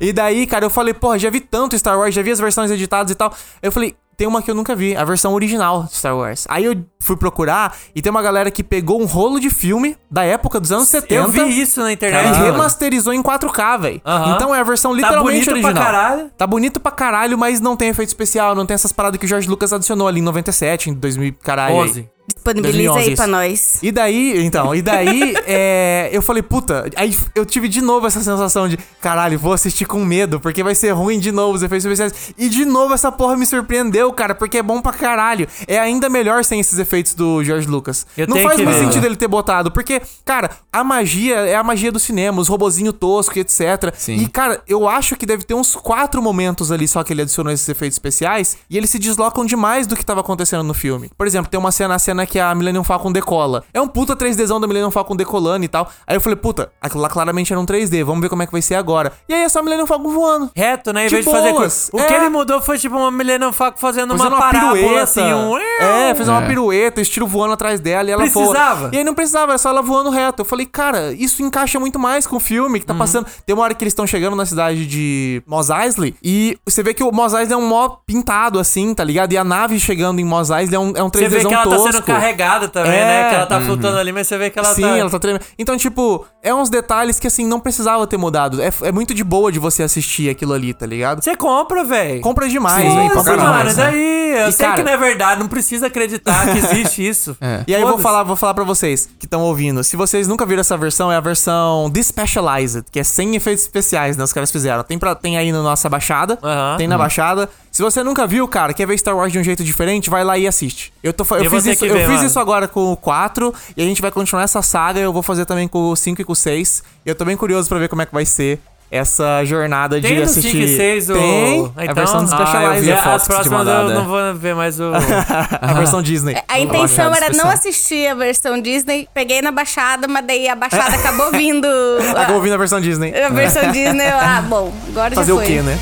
E 0.00 0.12
daí, 0.12 0.46
cara, 0.46 0.64
eu 0.64 0.70
falei, 0.70 0.94
porra, 0.94 1.18
já 1.18 1.28
vi 1.28 1.40
tanto 1.40 1.78
Star 1.78 1.98
Wars, 1.98 2.14
já 2.14 2.22
vi 2.22 2.30
as 2.30 2.40
versões 2.40 2.70
editadas 2.70 3.10
e 3.12 3.14
tal. 3.14 3.32
Eu 3.62 3.70
falei, 3.70 3.87
tem 4.18 4.26
uma 4.26 4.42
que 4.42 4.50
eu 4.50 4.54
nunca 4.54 4.74
vi, 4.74 4.96
a 4.96 5.04
versão 5.04 5.32
original 5.32 5.84
de 5.84 5.94
Star 5.94 6.16
Wars. 6.16 6.44
Aí 6.50 6.64
eu 6.64 6.84
fui 7.08 7.16
procurar 7.16 7.76
e 7.94 8.00
tem 8.02 8.10
uma 8.10 8.22
galera 8.22 8.50
que 8.50 8.62
pegou 8.62 9.00
um 9.00 9.06
rolo 9.06 9.40
de 9.40 9.50
filme 9.50 9.96
da 10.10 10.22
época 10.24 10.60
dos 10.60 10.70
anos 10.70 10.88
70 10.88 11.14
Eu 11.14 11.28
vi 11.28 11.60
isso 11.60 11.80
na 11.80 11.90
e 11.90 11.94
internet. 11.94 12.38
remasterizou 12.38 13.12
em 13.12 13.22
4K, 13.22 13.80
velho. 13.80 14.00
Aham. 14.04 14.34
Então 14.36 14.54
é 14.54 14.60
a 14.60 14.64
versão 14.64 14.90
Tá 14.92 14.96
literalmente 14.96 15.46
bonito 15.50 15.62
pra 15.62 15.72
caralho. 15.74 16.30
Tá 16.36 16.46
bonito 16.46 16.78
pra 16.80 16.92
caralho, 16.92 17.36
mas 17.38 17.60
não 17.60 17.76
tem 17.76 17.88
efeito 17.88 18.08
especial, 18.08 18.54
não 18.54 18.66
tem 18.66 18.74
essas 18.74 18.92
paradas 18.92 19.18
que 19.18 19.24
o 19.26 19.28
George 19.28 19.48
Lucas 19.48 19.72
adicionou 19.72 20.06
ali 20.06 20.20
em 20.20 20.22
97, 20.22 20.90
em 20.90 20.94
2000, 20.94 21.34
caralho. 21.42 21.74
aí. 21.74 21.80
11. 21.88 22.08
Disponibiliza 22.34 22.92
2011 22.92 23.08
aí 23.08 23.16
pra 23.16 23.24
isso. 23.24 23.32
nós. 23.32 23.78
E 23.82 23.90
daí, 23.90 24.44
então, 24.44 24.74
e 24.74 24.82
daí, 24.82 25.34
é, 25.48 26.10
eu 26.12 26.20
falei, 26.20 26.42
puta, 26.42 26.84
aí 26.94 27.16
eu 27.34 27.44
tive 27.46 27.68
de 27.68 27.80
novo 27.80 28.06
essa 28.06 28.20
sensação 28.20 28.68
de, 28.68 28.76
caralho, 29.00 29.38
vou 29.38 29.54
assistir 29.54 29.86
com 29.86 30.04
medo, 30.04 30.38
porque 30.38 30.62
vai 30.62 30.74
ser 30.74 30.90
ruim 30.90 31.18
de 31.18 31.32
novo 31.32 31.54
os 31.54 31.62
efeitos 31.62 31.86
especiais. 31.86 32.34
E 32.36 32.50
de 32.50 32.66
novo 32.66 32.92
essa 32.92 33.10
porra 33.10 33.34
me 33.34 33.46
surpreendeu, 33.46 34.12
cara, 34.12 34.34
porque 34.34 34.58
é 34.58 34.62
bom 34.62 34.80
pra 34.82 34.92
caralho. 34.92 35.48
É 35.66 35.78
ainda 35.78 36.10
melhor 36.10 36.44
sem 36.44 36.60
esses 36.60 36.78
efeitos 36.78 36.97
do 37.14 37.42
George 37.44 37.66
Lucas. 37.68 38.06
Eu 38.16 38.26
Não 38.26 38.36
faz 38.36 38.60
mais 38.60 38.76
ver. 38.76 38.84
sentido 38.84 39.04
ele 39.06 39.16
ter 39.16 39.28
botado, 39.28 39.70
porque, 39.70 40.00
cara, 40.24 40.50
a 40.72 40.82
magia 40.84 41.36
é 41.36 41.54
a 41.54 41.62
magia 41.62 41.90
do 41.92 41.98
cinema, 41.98 42.40
os 42.40 42.48
robozinho 42.48 42.92
tosco 42.92 43.36
e 43.38 43.40
etc. 43.40 43.92
Sim. 43.96 44.16
E, 44.16 44.28
cara, 44.28 44.60
eu 44.66 44.88
acho 44.88 45.16
que 45.16 45.26
deve 45.26 45.44
ter 45.44 45.54
uns 45.54 45.74
quatro 45.74 46.22
momentos 46.22 46.70
ali 46.72 46.86
só 46.88 47.02
que 47.04 47.12
ele 47.12 47.22
adicionou 47.22 47.52
esses 47.52 47.68
efeitos 47.68 47.94
especiais 47.96 48.56
e 48.70 48.76
eles 48.76 48.90
se 48.90 48.98
deslocam 48.98 49.44
demais 49.44 49.86
do 49.86 49.96
que 49.96 50.04
tava 50.04 50.20
acontecendo 50.20 50.62
no 50.62 50.74
filme. 50.74 51.10
Por 51.16 51.26
exemplo, 51.26 51.50
tem 51.50 51.58
uma 51.58 51.72
cena, 51.72 51.94
a 51.94 51.98
cena 51.98 52.26
que 52.26 52.38
a 52.38 52.54
Millennium 52.54 52.84
Falcon 52.84 53.12
decola. 53.12 53.64
É 53.72 53.80
um 53.80 53.88
puta 53.88 54.16
3Dzão 54.16 54.60
da 54.60 54.66
Millennium 54.66 54.90
Falcon 54.90 55.16
decolando 55.16 55.64
e 55.64 55.68
tal. 55.68 55.90
Aí 56.06 56.16
eu 56.16 56.20
falei, 56.20 56.36
puta, 56.36 56.70
aquilo 56.80 57.02
lá 57.02 57.08
claramente 57.08 57.52
era 57.52 57.60
um 57.60 57.66
3D, 57.66 58.04
vamos 58.04 58.20
ver 58.20 58.28
como 58.28 58.42
é 58.42 58.46
que 58.46 58.52
vai 58.52 58.62
ser 58.62 58.74
agora. 58.76 59.12
E 59.28 59.34
aí 59.34 59.42
é 59.42 59.48
só 59.48 59.60
a 59.60 59.62
Millennium 59.62 59.86
Falcon 59.86 60.10
voando. 60.10 60.50
Reto, 60.54 60.92
né? 60.92 61.04
Em 61.04 61.08
De 61.08 61.14
vez 61.14 61.24
de 61.24 61.30
fazer 61.30 61.52
boas. 61.52 61.90
O 61.92 61.98
É. 61.98 62.04
que 62.06 62.12
ele 62.14 62.28
mudou 62.28 62.60
foi 62.62 62.78
tipo 62.78 62.96
uma 62.96 63.10
Millennium 63.10 63.52
Falcon 63.52 63.78
fazendo, 63.78 64.16
Fazendo 64.16 64.34
uma 64.34 64.38
parábola 64.40 65.02
assim, 65.02 65.22
um. 65.22 65.56
É, 65.58 66.14
fez 66.14 66.28
uma 66.28 66.42
pirueta, 66.42 66.77
estilo 67.00 67.26
voando 67.26 67.54
atrás 67.54 67.80
dela 67.80 68.08
e 68.08 68.12
ela 68.12 68.22
Precisava? 68.22 68.80
voa. 68.80 68.90
E 68.92 68.98
aí 68.98 69.04
não 69.04 69.14
precisava, 69.14 69.52
era 69.52 69.58
só 69.58 69.70
ela 69.70 69.82
voando 69.82 70.10
reto. 70.10 70.42
Eu 70.42 70.44
falei, 70.44 70.66
cara, 70.66 71.12
isso 71.12 71.42
encaixa 71.42 71.78
muito 71.80 71.98
mais 71.98 72.26
com 72.26 72.36
o 72.36 72.40
filme 72.40 72.80
que 72.80 72.86
tá 72.86 72.94
passando. 72.94 73.26
Tem 73.46 73.54
uma 73.54 73.64
hora 73.64 73.74
que 73.74 73.82
eles 73.82 73.92
estão 73.92 74.06
chegando 74.06 74.36
na 74.36 74.46
cidade 74.46 74.86
de 74.86 75.42
Mos 75.46 75.70
Eisley 75.70 76.14
e 76.22 76.58
você 76.64 76.82
vê 76.82 76.92
que 76.94 77.02
o 77.02 77.10
Mos 77.12 77.32
Eisley 77.32 77.52
é 77.52 77.56
um 77.56 77.66
mó 77.68 77.88
pintado 78.06 78.58
assim, 78.58 78.94
tá 78.94 79.04
ligado? 79.04 79.32
E 79.32 79.36
a 79.38 79.44
nave 79.44 79.78
chegando 79.80 80.20
em 80.20 80.24
Mos 80.24 80.50
Eisley 80.50 80.76
é 80.76 80.78
um, 80.78 80.92
é 80.96 81.02
um 81.02 81.10
3Dzão 81.10 81.28
Você 81.28 81.28
vê 81.28 81.46
que 81.48 81.54
ela 81.54 81.62
tosco. 81.64 81.84
tá 81.86 81.92
sendo 81.92 82.02
carregada 82.04 82.68
também, 82.68 82.92
É. 82.92 83.04
né? 83.04 83.28
Que 83.30 83.34
ela 83.36 83.46
tá 83.46 83.60
flutuando 83.60 83.98
ali, 83.98 84.12
mas 84.12 84.26
você 84.26 84.38
vê 84.38 84.50
que 84.50 84.58
ela 84.58 84.74
Sim, 84.74 84.82
tá. 84.82 84.96
ela 84.98 85.10
tá 85.10 85.18
tremendo. 85.18 85.42
Então, 85.58 85.76
tipo, 85.76 86.24
é 86.42 86.54
uns 86.54 86.68
detalhes 86.70 87.18
que, 87.18 87.26
assim, 87.26 87.46
não 87.46 87.60
precisava 87.60 88.06
ter 88.06 88.16
mudado. 88.16 88.60
É, 88.62 88.70
é 88.82 88.92
muito 88.92 89.14
de 89.14 89.24
boa 89.24 89.50
de 89.52 89.58
você 89.58 89.82
assistir 89.82 90.28
aquilo 90.30 90.52
ali, 90.52 90.72
tá 90.74 90.86
ligado? 90.86 91.22
Você 91.22 91.34
compra, 91.36 91.84
velho. 91.84 92.20
Compra 92.20 92.48
demais, 92.48 92.82
Sim, 92.88 92.94
velho. 92.96 93.10
Compra 93.14 93.36
caralho, 93.36 93.48
mano. 93.48 93.70
demais. 93.70 93.76
Daí, 93.76 94.38
eu 94.42 94.48
E, 94.48 94.52
sei 94.52 94.66
cara- 94.66 94.78
que 94.78 94.82
não 94.84 94.92
é 94.92 94.96
verdade, 94.96 95.40
não 95.40 95.48
precisa 95.48 95.86
acreditar 95.86 96.46
que 96.52 96.58
existe 96.72 97.06
isso. 97.06 97.36
É. 97.40 97.64
E 97.66 97.74
aí 97.74 97.80
eu 97.80 97.88
vou 97.88 97.98
falar, 97.98 98.22
vou 98.22 98.36
falar 98.36 98.54
para 98.54 98.64
vocês 98.64 99.08
que 99.18 99.26
estão 99.26 99.42
ouvindo. 99.42 99.82
Se 99.82 99.96
vocês 99.96 100.26
nunca 100.28 100.44
viram 100.46 100.60
essa 100.60 100.76
versão, 100.76 101.10
é 101.10 101.16
a 101.16 101.20
versão 101.20 101.90
Despecialized, 101.90 102.84
que 102.90 103.00
é 103.00 103.04
sem 103.04 103.34
efeitos 103.36 103.64
especiais, 103.64 104.16
né? 104.16 104.24
Os 104.24 104.32
caras 104.32 104.50
fizeram. 104.50 104.82
Tem, 104.82 104.98
pra, 104.98 105.14
tem 105.14 105.36
aí 105.36 105.52
na 105.52 105.62
nossa 105.62 105.88
baixada. 105.88 106.38
Tem 106.76 106.86
na 106.86 106.98
baixada. 106.98 107.48
Se 107.70 107.82
você 107.82 108.02
nunca 108.02 108.26
viu, 108.26 108.46
cara, 108.48 108.72
quer 108.72 108.86
ver 108.86 108.98
Star 108.98 109.16
Wars 109.16 109.32
de 109.32 109.38
um 109.38 109.42
jeito 109.42 109.62
diferente, 109.62 110.10
vai 110.10 110.24
lá 110.24 110.36
e 110.36 110.46
assiste. 110.46 110.92
Eu, 111.02 111.12
tô, 111.12 111.24
eu, 111.36 111.44
Eu 111.44 111.50
fiz, 111.50 111.66
isso, 111.66 111.84
que 111.84 111.90
eu 111.90 111.94
ver, 111.94 112.08
fiz 112.08 112.22
isso 112.22 112.40
agora 112.40 112.66
com 112.66 112.92
o 112.92 112.96
4 112.96 113.54
e 113.76 113.82
a 113.82 113.84
gente 113.84 114.02
vai 114.02 114.10
continuar 114.10 114.42
essa 114.42 114.62
saga. 114.62 114.98
Eu 114.98 115.12
vou 115.12 115.22
fazer 115.22 115.44
também 115.44 115.68
com 115.68 115.90
o 115.90 115.96
5 115.96 116.20
e 116.20 116.24
com 116.24 116.32
o 116.32 116.36
6. 116.36 116.82
E 117.06 117.08
eu 117.08 117.14
tô 117.14 117.24
bem 117.24 117.36
curioso 117.36 117.68
pra 117.68 117.78
ver 117.78 117.88
como 117.88 118.02
é 118.02 118.06
que 118.06 118.12
vai 118.12 118.24
ser 118.24 118.60
essa 118.90 119.44
jornada 119.44 120.00
Tem 120.00 120.12
de 120.12 120.16
no 120.18 120.22
assistir. 120.24 120.50
5 120.52 120.64
e 120.64 120.76
6 120.76 121.10
o. 121.10 121.12
Tem 121.14 121.72
a 121.76 121.84
Então, 121.84 121.94
versão 121.94 122.26
ah, 122.32 122.78
eu 122.80 122.94
a 122.96 123.14
As 123.14 123.26
próximas 123.26 123.66
eu 123.68 123.88
não 123.90 124.04
vou 124.06 124.34
ver 124.34 124.54
mais 124.54 124.80
o. 124.80 124.92
a 125.60 125.74
versão 125.74 126.02
Disney. 126.02 126.36
A 126.48 126.58
intenção 126.58 127.10
Baixada 127.10 127.26
era 127.26 127.36
não 127.36 127.50
assistir 127.50 128.06
a 128.06 128.14
versão 128.14 128.60
Disney. 128.60 129.08
Peguei 129.12 129.42
na 129.42 129.52
baixada, 129.52 130.08
mas 130.08 130.24
daí 130.26 130.48
a 130.48 130.54
baixada 130.54 130.96
acabou 130.96 131.30
vindo. 131.30 131.68
Acabou 132.10 132.36
ouvindo 132.36 132.54
a 132.54 132.58
versão 132.58 132.80
Disney. 132.80 133.12
A 133.20 133.28
versão 133.28 133.70
Disney, 133.72 134.06
ah, 134.06 134.42
bom, 134.48 134.72
agora 134.88 135.14
Fazer 135.14 135.28
já 135.32 135.34
o 135.34 135.38
foi. 135.38 135.46
quê, 135.46 135.62
né? 135.62 135.78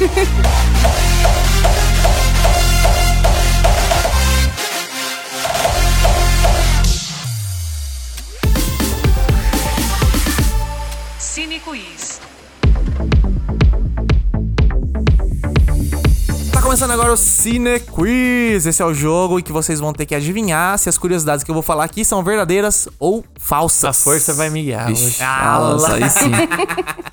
Começando 16.77 16.91
agora 16.91 17.15
o 17.15 17.17
Cine 17.17 17.81
Quiz. 17.81 18.67
Esse 18.67 18.83
é 18.83 18.85
o 18.85 18.93
jogo 18.93 19.39
em 19.39 19.43
que 19.43 19.51
vocês 19.51 19.81
vão 19.81 19.95
ter 19.95 20.05
que 20.05 20.15
adivinhar 20.15 20.79
se 20.79 20.91
as 20.91 20.99
curiosidades 20.99 21.43
que 21.43 21.51
eu 21.51 21.55
vou 21.55 21.63
falar 21.63 21.85
aqui 21.85 22.05
são 22.05 22.23
verdadeiras 22.23 22.87
ou 22.99 23.25
falsas. 23.41 23.85
A 23.85 23.93
força 23.95 24.35
vai 24.35 24.51
me 24.51 24.63
guiar 24.63 24.89
Vixe, 24.89 25.07
hoje. 25.07 25.17
Ah, 25.23 25.59
nossa, 25.59 25.95
aí 25.95 26.11
sim. 26.11 26.31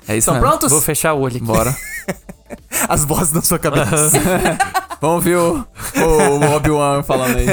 É 0.06 0.12
isso 0.18 0.30
Estão 0.30 0.34
mesmo. 0.34 0.46
prontos? 0.48 0.70
Vou 0.70 0.82
fechar 0.82 1.14
o 1.14 1.20
olho 1.20 1.36
aqui. 1.36 1.46
Bora. 1.46 1.74
As 2.90 3.06
vozes 3.06 3.32
na 3.32 3.40
sua 3.40 3.58
cabeça. 3.58 4.10
Vamos 5.00 5.24
ver 5.24 5.36
o, 5.38 5.64
o 5.96 6.56
Obi-Wan 6.56 7.02
falando 7.02 7.36
aí. 7.38 7.46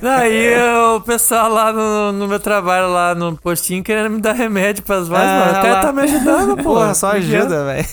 Daí 0.00 0.54
o 0.94 1.00
pessoal 1.00 1.48
lá 1.50 1.72
no, 1.72 2.12
no 2.12 2.28
meu 2.28 2.38
trabalho, 2.38 2.88
lá 2.88 3.16
no 3.16 3.36
postinho, 3.36 3.82
querendo 3.82 4.10
me 4.10 4.20
dar 4.20 4.32
remédio 4.32 4.84
pras 4.84 5.08
vozes, 5.08 5.24
Ah, 5.24 5.38
mano. 5.40 5.50
O 5.50 5.54
cara 5.62 5.72
lá. 5.74 5.80
tá 5.80 5.92
me 5.92 6.02
ajudando, 6.02 6.56
pô. 6.58 6.62
Porra, 6.74 6.94
só 6.94 7.08
ajuda, 7.10 7.64
velho. 7.64 7.86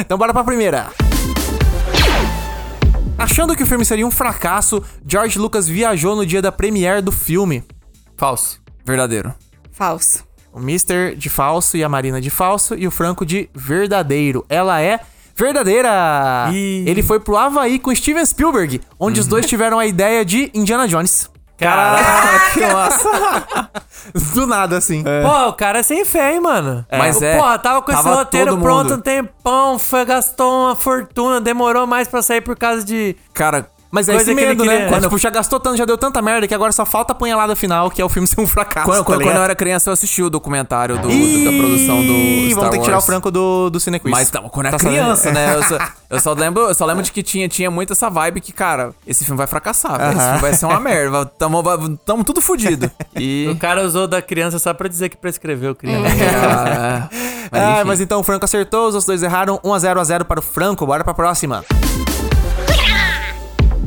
então 0.00 0.16
bora 0.16 0.32
pra 0.32 0.42
primeira. 0.42 0.86
Achando 3.22 3.54
que 3.54 3.62
o 3.62 3.66
filme 3.66 3.84
seria 3.84 4.04
um 4.04 4.10
fracasso, 4.10 4.82
George 5.06 5.38
Lucas 5.38 5.68
viajou 5.68 6.16
no 6.16 6.26
dia 6.26 6.42
da 6.42 6.50
premiere 6.50 7.00
do 7.00 7.12
filme. 7.12 7.62
Falso. 8.16 8.60
Verdadeiro. 8.84 9.32
Falso. 9.70 10.24
O 10.52 10.58
Mister 10.58 11.14
de 11.14 11.30
falso 11.30 11.76
e 11.76 11.84
a 11.84 11.88
Marina 11.88 12.20
de 12.20 12.30
falso 12.30 12.74
e 12.74 12.84
o 12.84 12.90
Franco 12.90 13.24
de 13.24 13.48
verdadeiro. 13.54 14.44
Ela 14.48 14.82
é 14.82 14.98
verdadeira! 15.36 16.50
Ih. 16.52 16.82
Ele 16.84 17.00
foi 17.00 17.20
pro 17.20 17.36
Havaí 17.36 17.78
com 17.78 17.94
Steven 17.94 18.26
Spielberg, 18.26 18.80
onde 18.98 19.20
os 19.20 19.28
dois 19.28 19.46
tiveram 19.46 19.78
a 19.78 19.86
ideia 19.86 20.24
de 20.24 20.50
Indiana 20.52 20.88
Jones. 20.88 21.30
Caraca, 21.62 22.50
que 22.52 22.66
massa! 22.66 23.70
Do 24.34 24.46
nada, 24.46 24.76
assim. 24.78 25.04
Pô, 25.04 25.48
o 25.48 25.52
cara 25.52 25.78
é 25.78 25.82
sem 25.82 26.04
fé, 26.04 26.34
hein, 26.34 26.40
mano. 26.40 26.84
Mas 26.90 27.22
é, 27.22 27.36
Porra, 27.36 27.58
tava 27.58 27.82
com 27.82 27.92
esse 27.92 28.02
tava 28.02 28.16
roteiro 28.16 28.50
todo 28.52 28.60
pronto 28.62 28.90
mundo. 28.90 28.98
um 28.98 29.00
tempão, 29.00 29.78
foi, 29.78 30.04
gastou 30.04 30.64
uma 30.64 30.74
fortuna, 30.74 31.40
demorou 31.40 31.86
mais 31.86 32.08
pra 32.08 32.20
sair 32.22 32.40
por 32.40 32.56
causa 32.56 32.84
de... 32.84 33.16
Cara, 33.32 33.66
Mas 33.94 34.08
é 34.08 34.14
Coisa 34.14 34.30
esse 34.30 34.34
que 34.34 34.40
ele 34.40 34.48
medo, 34.48 34.64
né? 34.64 34.72
queria. 34.72 34.88
Quando, 34.88 35.02
tipo, 35.02 35.18
já 35.18 35.28
gastou 35.28 35.60
tanto, 35.60 35.76
já 35.76 35.84
deu 35.84 35.98
tanta 35.98 36.22
merda 36.22 36.48
que 36.48 36.54
agora 36.54 36.72
só 36.72 36.86
falta 36.86 37.12
a 37.12 37.14
punhalada 37.14 37.54
final, 37.54 37.90
que 37.90 38.00
é 38.00 38.04
o 38.04 38.08
filme 38.08 38.26
ser 38.26 38.40
um 38.40 38.46
fracasso. 38.48 38.86
quando, 38.86 38.98
tá 39.00 39.04
quando- 39.04 39.18
quando 39.18 39.20
ligado? 39.20 39.36
eu 39.36 39.44
era 39.44 39.54
criança, 39.54 39.90
eu 39.90 39.92
assisti 39.92 40.22
o 40.22 40.30
documentário 40.30 40.98
do, 40.98 41.10
Ih, 41.10 41.44
da 41.44 41.50
produção 41.52 41.98
do 42.02 42.12
Star 42.50 42.54
Vamos 42.54 42.70
ter 42.70 42.78
que 42.78 42.84
tirar 42.84 42.94
o 42.94 42.96
Wars. 42.96 43.04
Franco 43.04 43.30
do, 43.30 43.68
do 43.68 43.78
Cinequiz. 43.78 44.10
Mas 44.10 44.30
tamo, 44.30 44.48
quando 44.48 44.66
era 44.68 44.78
Tá 44.78 44.82
sabendo? 44.82 44.98
criança, 45.02 45.30
né? 45.30 45.54
Eu 45.56 45.62
só, 45.62 45.78
eu 46.08 46.20
só 46.20 46.32
lembro, 46.32 46.62
eu 46.62 46.74
só 46.74 46.86
lembro 46.86 47.02
de 47.02 47.12
que 47.12 47.22
tinha, 47.22 47.46
tinha 47.50 47.70
muito 47.70 47.92
essa 47.92 48.08
vibe 48.08 48.40
que, 48.40 48.50
cara, 48.50 48.92
esse 49.06 49.26
filme 49.26 49.36
vai 49.36 49.46
fracassar, 49.46 49.98
velho. 49.98 50.12
Esse 50.16 50.24
filme 50.24 50.38
vai 50.40 50.54
ser 50.54 50.64
uma 50.64 50.80
merda. 50.80 51.26
Tamo, 51.26 51.62
tamo 51.98 52.24
tudo 52.24 52.40
fudido. 52.40 52.90
O 53.14 53.20
E. 53.20 53.54
cara 53.60 53.82
usou 53.82 54.08
da 54.08 54.22
criança 54.22 54.58
só 54.58 54.72
pra 54.72 54.88
dizer 54.88 55.10
que 55.10 55.18
prescreveu 55.18 55.74
criança. 55.74 56.08
Ah, 56.46 57.08
mas 57.52 57.62
Ah, 57.62 57.72
enfim. 57.76 57.84
mas 57.88 58.00
então 58.00 58.20
o 58.20 58.22
Franco 58.22 58.44
acertou, 58.46 58.80
os 58.88 58.94
outros 58.94 59.04
dois 59.04 59.22
erraram. 59.22 59.58
1x0 59.62 60.00
a 60.00 60.04
0 60.04 60.24
para 60.24 60.40
o 60.40 60.42
Franco. 60.42 60.86
Bora 60.86 61.04
pra 61.04 61.12
próxima. 61.12 61.62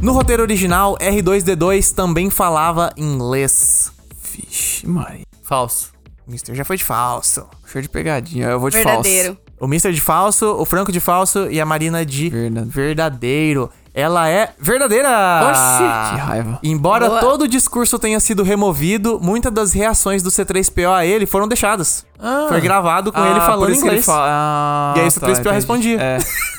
No 0.05 0.11
roteiro 0.13 0.43
original, 0.43 0.95
R2D2 0.99 1.91
também 1.91 2.29
falava 2.29 2.91
inglês. 2.95 3.91
Vixe, 4.21 4.85
Maria. 4.87 5.25
Falso. 5.41 5.89
O 6.27 6.31
Mister 6.31 6.53
já 6.53 6.63
foi 6.63 6.77
de 6.77 6.83
falso. 6.83 7.47
Cheio 7.71 7.81
de 7.81 7.89
pegadinha. 7.89 8.49
Eu 8.49 8.59
vou 8.59 8.69
de 8.69 8.75
Verdadeiro. 8.77 9.35
O 9.59 9.65
Mister 9.67 9.91
de 9.91 9.99
falso, 9.99 10.45
o 10.59 10.63
Franco 10.63 10.91
de 10.91 10.99
falso 10.99 11.47
e 11.49 11.59
a 11.59 11.65
Marina 11.65 12.05
de 12.05 12.29
Verdade- 12.29 12.69
verdadeiro. 12.69 13.71
Ela 13.95 14.27
é 14.29 14.53
verdadeira! 14.59 15.09
Oxi, 15.49 16.13
Que 16.13 16.19
raiva. 16.21 16.59
Embora 16.61 17.07
Boa. 17.07 17.19
todo 17.21 17.41
o 17.43 17.47
discurso 17.47 17.97
tenha 17.97 18.19
sido 18.19 18.43
removido, 18.43 19.19
muitas 19.19 19.51
das 19.53 19.71
reações 19.73 20.21
do 20.21 20.29
C3PO 20.29 20.93
a 20.93 21.03
ele 21.05 21.25
foram 21.25 21.47
deixadas. 21.47 22.05
Ah. 22.19 22.45
Foi 22.49 22.61
gravado 22.61 23.11
com 23.11 23.19
Ah, 23.19 23.29
ele 23.29 23.39
por 23.39 23.45
falando 23.47 23.65
que 23.67 23.71
ele 23.71 23.79
inglês. 23.81 24.05
fala- 24.05 24.27
Ah, 24.29 24.93
E 24.97 24.99
aí 24.99 25.07
o 25.07 25.11
C3PO 25.11 25.39
entendi. 25.39 25.55
respondia. 25.55 25.99
É. 26.01 26.17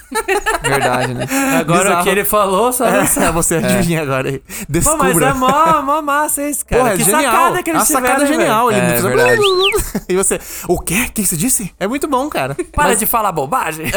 Verdade, 0.62 1.14
né? 1.14 1.26
Agora 1.59 1.82
Bizarro. 1.84 2.00
o 2.00 2.04
que 2.04 2.09
ele 2.11 2.24
falou, 2.24 2.72
só. 2.72 2.86
É, 2.86 3.04
você 3.32 3.57
adivinha 3.57 4.02
agora 4.02 4.28
aí. 4.28 4.38
Pô, 4.38 4.46
mas 4.48 4.68
Descubra. 4.68 5.26
é 5.28 5.32
mó, 5.34 5.82
mó 5.82 6.02
massa 6.02 6.42
esse 6.42 6.64
cara. 6.64 6.82
Porra, 6.82 6.94
é 6.94 6.96
que 6.96 7.04
genial. 7.04 7.22
sacada 7.22 7.62
que 7.62 7.70
a 7.70 7.74
eles 7.74 7.88
sacada 7.88 8.14
tiveram, 8.24 8.26
genial. 8.40 8.66
velho. 8.68 8.84
Ele 8.84 8.92
É, 8.92 9.00
verdade. 9.00 9.40
E 10.09 10.16
você, 10.16 10.40
o 10.68 10.78
quê? 10.78 11.07
O 11.09 11.12
que 11.12 11.26
você 11.26 11.36
disse? 11.36 11.72
É 11.80 11.86
muito 11.86 12.07
bom, 12.07 12.28
cara. 12.28 12.57
Para 12.74 12.94
de 12.94 13.07
falar 13.07 13.32
bobagem. 13.32 13.86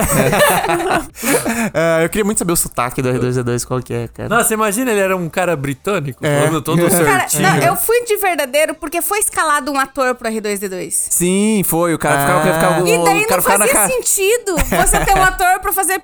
É, 1.74 2.04
eu 2.04 2.10
queria 2.10 2.24
muito 2.26 2.38
saber 2.40 2.54
o 2.54 2.56
sotaque 2.56 3.02
do 3.02 3.10
R2D2, 3.10 3.66
qual 3.66 3.82
que 3.82 3.94
é, 3.94 4.08
cara. 4.08 4.30
Nossa, 4.30 4.54
imagina, 4.54 4.92
ele 4.92 5.00
era 5.00 5.16
um 5.16 5.30
cara 5.30 5.56
britânico, 5.56 6.26
É. 6.26 6.40
falando 6.40 6.62
todo 6.62 6.80
Cara, 6.90 7.28
certinho. 7.28 7.44
não, 7.44 7.58
eu 7.60 7.76
fui 7.76 8.04
de 8.06 8.18
verdadeiro 8.18 8.74
porque 8.76 9.02
foi 9.02 9.20
escalado 9.20 9.72
um 9.72 9.80
ator 9.80 10.16
pro 10.16 10.30
R2D2. 10.30 10.92
Sim, 10.92 11.62
foi. 11.66 11.94
O 11.94 12.00
cara 12.00 12.16
Ah. 12.16 12.20
ficava, 12.22 12.54
ficava, 12.54 12.90
E 12.90 13.04
daí 13.04 13.24
o 13.24 13.28
cara 13.28 13.42
não 13.42 13.50
fazia 13.50 13.74
cara. 13.74 13.88
sentido 13.90 14.56
você 14.58 15.00
ter 15.06 15.16
um 15.18 15.24
ator 15.24 15.60
pra 15.60 15.72
fazer. 15.74 15.99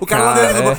O 0.00 0.06
cara 0.06 0.22
lá 0.24 0.34
dentro. 0.34 0.62
é. 0.68 0.74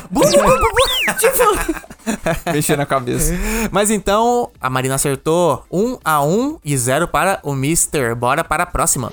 Tipo, 1.20 2.52
Mexer 2.54 2.78
na 2.78 2.86
cabeça. 2.86 3.34
Mas 3.72 3.90
então, 3.92 4.50
a 4.60 4.70
Marina 4.70 4.96
acertou 4.96 5.64
1 5.72 5.98
a 6.04 6.22
1 6.24 6.60
e 6.64 6.78
0 6.78 7.08
para 7.08 7.40
o 7.44 7.54
Mister. 7.54 8.16
Bora 8.16 8.44
para 8.44 8.64
a 8.64 8.66
próxima. 8.66 9.12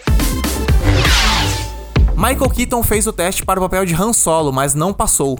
Michael 2.16 2.50
Keaton 2.50 2.82
fez 2.82 3.06
o 3.06 3.12
teste 3.12 3.44
para 3.44 3.60
o 3.60 3.62
papel 3.62 3.84
de 3.84 3.94
Han 3.94 4.12
Solo, 4.12 4.52
mas 4.52 4.74
não 4.74 4.92
passou. 4.92 5.38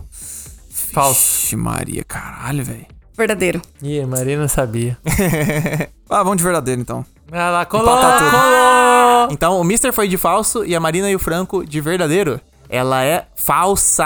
Falso. 0.70 1.20
Vixe, 1.40 1.56
Maria, 1.56 2.04
caralho, 2.04 2.62
velho. 2.64 2.86
verdadeiro. 3.16 3.62
Ih, 3.82 4.00
a 4.00 4.06
Marina 4.06 4.48
sabia. 4.48 4.96
Ah, 6.08 6.22
vamos 6.22 6.36
de 6.36 6.44
verdadeiro 6.44 6.80
então. 6.80 7.04
Lá, 7.32 7.64
colou, 7.66 7.84
colou. 7.98 9.28
Então, 9.32 9.60
o 9.60 9.64
Mister 9.64 9.92
foi 9.92 10.06
de 10.06 10.16
falso 10.16 10.64
e 10.64 10.72
a 10.72 10.78
Marina 10.78 11.10
e 11.10 11.16
o 11.16 11.18
Franco 11.18 11.66
de 11.66 11.80
verdadeiro. 11.80 12.40
Ela 12.68 13.04
é 13.04 13.26
falsa. 13.34 14.04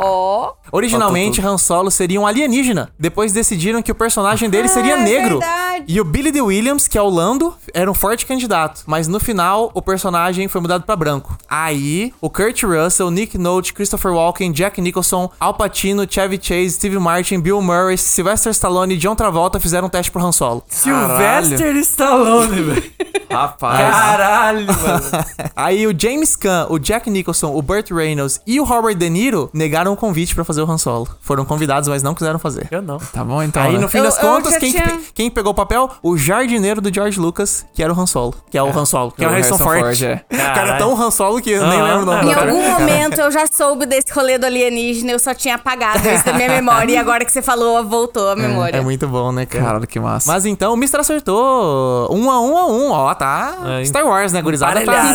Ó. 0.00 0.52
Originalmente, 0.70 1.40
Han 1.40 1.58
Solo 1.58 1.90
seria 1.90 2.20
um 2.20 2.26
alienígena. 2.26 2.90
Depois 2.98 3.32
decidiram 3.32 3.82
que 3.82 3.92
o 3.92 3.94
personagem 3.94 4.48
dele 4.48 4.68
seria 4.68 4.94
Ah, 4.96 5.00
é 5.00 5.02
negro. 5.02 5.38
verdade. 5.38 5.71
E 5.86 6.00
o 6.00 6.04
Billy 6.04 6.30
D. 6.32 6.40
Williams, 6.40 6.86
que 6.88 6.96
é 6.98 7.02
o 7.02 7.08
Lando, 7.08 7.54
era 7.74 7.90
um 7.90 7.94
forte 7.94 8.26
candidato. 8.26 8.82
Mas 8.86 9.08
no 9.08 9.18
final, 9.20 9.70
o 9.74 9.82
personagem 9.82 10.48
foi 10.48 10.60
mudado 10.60 10.84
pra 10.84 10.96
branco. 10.96 11.36
Aí, 11.48 12.12
o 12.20 12.28
Kurt 12.30 12.62
Russell, 12.62 13.10
Nick 13.10 13.36
Nolte, 13.38 13.72
Christopher 13.74 14.12
Walken, 14.12 14.52
Jack 14.52 14.80
Nicholson, 14.80 15.30
Al 15.38 15.54
Pacino, 15.54 16.06
Chevy 16.08 16.38
Chase, 16.42 16.70
Steve 16.72 16.98
Martin, 16.98 17.40
Bill 17.40 17.60
Murray, 17.60 17.96
Sylvester 17.98 18.50
Stallone 18.52 18.94
e 18.94 18.96
John 18.98 19.14
Travolta 19.14 19.58
fizeram 19.60 19.86
um 19.86 19.90
teste 19.90 20.10
pro 20.10 20.24
Han 20.24 20.32
Solo. 20.32 20.62
Sylvester 20.68 21.76
Stallone, 21.76 22.62
velho. 22.62 22.92
Rapaz. 23.32 23.78
Caralho, 23.78 24.66
mano. 24.82 25.24
Aí 25.56 25.86
o 25.86 25.94
James 25.98 26.36
Caan, 26.36 26.66
o 26.68 26.78
Jack 26.78 27.08
Nicholson, 27.08 27.54
o 27.56 27.62
Burt 27.62 27.90
Reynolds 27.90 28.40
e 28.46 28.60
o 28.60 28.64
Robert 28.64 28.94
De 28.94 29.08
Niro 29.08 29.48
negaram 29.54 29.94
o 29.94 29.96
convite 29.96 30.34
pra 30.34 30.44
fazer 30.44 30.60
o 30.60 30.70
Han 30.70 30.76
Solo. 30.76 31.08
Foram 31.22 31.42
convidados, 31.46 31.88
mas 31.88 32.02
não 32.02 32.14
quiseram 32.14 32.38
fazer. 32.38 32.68
Eu 32.70 32.82
não. 32.82 32.98
Tá 32.98 33.24
bom 33.24 33.42
então. 33.42 33.62
Aí, 33.62 33.72
né? 33.72 33.78
no 33.78 33.88
fim 33.88 33.98
Eu- 33.98 34.04
das 34.04 34.16
eu 34.16 34.20
contas, 34.28 34.58
quem, 34.58 34.72
tinha- 34.72 35.00
quem 35.14 35.30
pegou 35.30 35.52
o 35.52 35.54
papel? 35.62 35.90
O 36.02 36.16
jardineiro 36.16 36.80
do 36.80 36.92
George 36.92 37.18
Lucas, 37.18 37.64
que 37.72 37.82
era 37.82 37.92
o 37.92 37.98
Han 38.00 38.06
Solo. 38.06 38.34
Que 38.50 38.58
é 38.58 38.62
o 38.62 38.68
Han 38.68 38.84
Solo. 38.84 39.12
Que 39.12 39.24
é 39.24 39.28
o 39.28 39.30
o 39.30 39.34
Harrison, 39.34 39.56
Harrison 39.56 39.64
Ford. 39.64 39.98
Ford, 39.98 40.02
é. 40.02 40.24
O 40.32 40.36
cara 40.54 40.74
é 40.74 40.78
tão 40.78 41.00
Han 41.00 41.10
Solo 41.10 41.40
que 41.40 41.50
eu 41.50 41.66
nem 41.66 41.80
Ah, 41.80 41.84
lembro 41.84 42.02
o 42.02 42.06
nome 42.06 42.28
é. 42.28 42.30
Em 42.30 42.34
cara. 42.34 42.50
algum 42.50 42.62
momento 42.70 43.20
eu 43.20 43.30
já 43.30 43.46
soube 43.46 43.86
desse 43.86 44.12
rolê 44.12 44.38
do 44.38 44.46
alienígena, 44.46 45.12
eu 45.12 45.18
só 45.18 45.34
tinha 45.34 45.54
apagado 45.54 46.06
isso 46.08 46.24
da 46.24 46.32
minha 46.32 46.48
memória. 46.48 46.92
E 46.92 46.96
agora 46.96 47.24
que 47.24 47.32
você 47.32 47.42
falou, 47.42 47.84
voltou 47.84 48.30
a 48.30 48.36
memória. 48.36 48.76
É 48.76 48.80
muito 48.80 49.06
bom, 49.08 49.32
né, 49.32 49.46
cara? 49.46 49.64
Caralho, 49.64 49.86
que 49.86 49.98
massa. 50.00 50.30
Mas 50.30 50.46
então 50.46 50.72
o 50.74 50.76
Mister 50.76 51.00
acertou. 51.00 52.08
Um 52.10 52.30
a 52.30 52.40
um 52.40 52.56
a 52.58 52.66
um. 52.66 52.90
Ó, 52.90 53.14
tá. 53.14 53.54
Aí. 53.64 53.86
Star 53.86 54.04
Wars, 54.04 54.32
né, 54.32 54.42
gurizada? 54.42 54.80
Tá. 54.84 55.14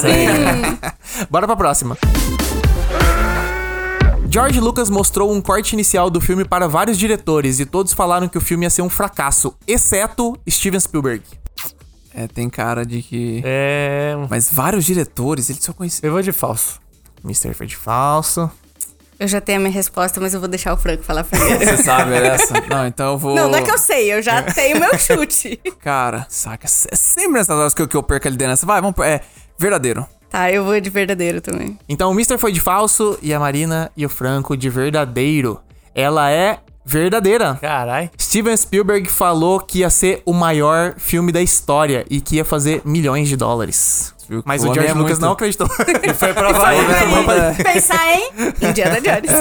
Bora 1.29 1.45
pra 1.47 1.55
próxima. 1.55 1.97
George 4.29 4.59
Lucas 4.59 4.89
mostrou 4.89 5.33
um 5.33 5.41
corte 5.41 5.73
inicial 5.73 6.09
do 6.09 6.19
filme 6.19 6.43
para 6.43 6.67
vários 6.67 6.97
diretores 6.97 7.59
e 7.59 7.65
todos 7.65 7.93
falaram 7.93 8.27
que 8.27 8.37
o 8.37 8.41
filme 8.41 8.65
ia 8.65 8.69
ser 8.69 8.81
um 8.81 8.89
fracasso, 8.89 9.55
exceto 9.65 10.37
Steven 10.49 10.79
Spielberg. 10.79 11.23
É, 12.13 12.27
tem 12.27 12.49
cara 12.49 12.85
de 12.85 13.01
que. 13.01 13.41
É. 13.45 14.15
Mas 14.29 14.51
vários 14.51 14.83
diretores, 14.85 15.49
ele 15.49 15.61
só 15.61 15.71
conhecia. 15.71 16.07
Eu 16.07 16.11
vou 16.11 16.21
de 16.21 16.31
falso. 16.31 16.79
Mr. 17.23 17.53
foi 17.53 17.67
de 17.67 17.77
falso. 17.77 18.49
Eu 19.19 19.27
já 19.27 19.39
tenho 19.39 19.59
a 19.59 19.61
minha 19.61 19.71
resposta, 19.71 20.19
mas 20.19 20.33
eu 20.33 20.39
vou 20.39 20.49
deixar 20.49 20.73
o 20.73 20.77
Franco 20.77 21.03
falar 21.03 21.23
primeiro. 21.23 21.65
Você 21.65 21.83
sabe 21.83 22.13
essa? 22.13 22.53
Não, 22.69 22.85
então 22.85 23.13
eu 23.13 23.17
vou. 23.17 23.35
Não, 23.35 23.49
não 23.49 23.57
é 23.57 23.61
que 23.61 23.71
eu 23.71 23.77
sei, 23.77 24.13
eu 24.13 24.21
já 24.21 24.41
tenho 24.43 24.79
meu 24.79 24.97
chute. 24.99 25.57
Cara, 25.79 26.27
saca. 26.29 26.65
É 26.65 26.95
sempre 26.95 27.33
nessas 27.33 27.57
horas 27.57 27.73
que 27.73 27.81
eu, 27.81 27.87
que 27.87 27.95
eu 27.97 28.03
perco 28.03 28.27
a 28.27 28.31
liderança. 28.31 28.65
Vai, 28.65 28.81
vamos. 28.81 28.97
É, 28.99 29.21
verdadeiro. 29.57 30.05
Tá, 30.29 30.51
eu 30.51 30.63
vou 30.63 30.79
de 30.79 30.89
verdadeiro 30.89 31.41
também. 31.41 31.77
Então 31.87 32.11
o 32.11 32.13
Mr. 32.13 32.37
foi 32.37 32.51
de 32.51 32.59
falso 32.59 33.17
e 33.21 33.33
a 33.33 33.39
Marina 33.39 33.91
e 33.95 34.05
o 34.05 34.09
Franco 34.09 34.57
de 34.57 34.69
verdadeiro. 34.69 35.59
Ela 35.95 36.29
é 36.29 36.59
verdadeira. 36.85 37.55
Caralho. 37.55 38.09
Steven 38.19 38.55
Spielberg 38.55 39.09
falou 39.09 39.59
que 39.59 39.79
ia 39.79 39.89
ser 39.89 40.21
o 40.25 40.33
maior 40.33 40.95
filme 40.97 41.31
da 41.31 41.41
história 41.41 42.05
e 42.09 42.21
que 42.21 42.37
ia 42.37 42.45
fazer 42.45 42.81
milhões 42.85 43.27
de 43.27 43.35
dólares. 43.35 44.13
Mas 44.45 44.63
o 44.63 44.69
o 44.69 44.73
George 44.73 44.91
é 44.91 44.93
Lucas 44.93 45.09
muito- 45.11 45.21
não 45.21 45.31
acreditou. 45.33 45.67
Foi 46.17 46.33
pra 46.33 46.49
Havaí. 46.49 46.77
Aí, 46.79 47.63
pensar 47.63 48.13
em 48.13 48.31
Indiana 48.69 48.99
Jones. 49.01 49.31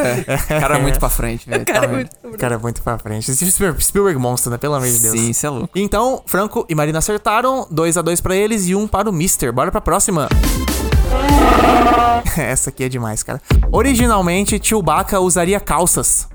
O 0.44 0.60
cara 0.60 0.76
é 0.76 0.80
muito 0.80 0.98
pra 0.98 1.08
frente, 1.08 1.48
velho. 1.48 1.64
Cara, 1.64 1.80
Tá 1.80 1.86
é 1.86 1.88
muito 1.88 2.10
O 2.24 2.38
cara 2.38 2.54
é 2.54 2.58
muito 2.58 2.82
pra 2.82 2.98
frente. 2.98 3.30
Esse 3.30 3.50
Spielberg, 3.50 3.82
Spielberg 3.84 4.18
monstro, 4.20 4.50
né? 4.50 4.58
Pelo 4.58 4.74
amor 4.74 4.88
de 4.88 4.98
Deus. 4.98 5.18
Sim, 5.18 5.30
isso 5.30 5.46
é 5.46 5.50
louco. 5.50 5.70
Então, 5.74 6.22
Franco 6.26 6.64
e 6.68 6.74
Marina 6.74 6.98
acertaram. 6.98 7.66
2 7.70 7.96
a 7.96 8.02
2 8.02 8.20
pra 8.20 8.34
eles 8.36 8.66
e 8.68 8.74
um 8.74 8.86
para 8.86 9.08
o 9.10 9.12
Mister. 9.12 9.52
Bora 9.52 9.70
pra 9.72 9.80
próxima. 9.80 10.28
Essa 12.36 12.70
aqui 12.70 12.84
é 12.84 12.88
demais, 12.88 13.22
cara. 13.22 13.40
Originalmente, 13.72 14.60
Chewbacca 14.62 15.20
usaria 15.20 15.58
calças. 15.60 16.28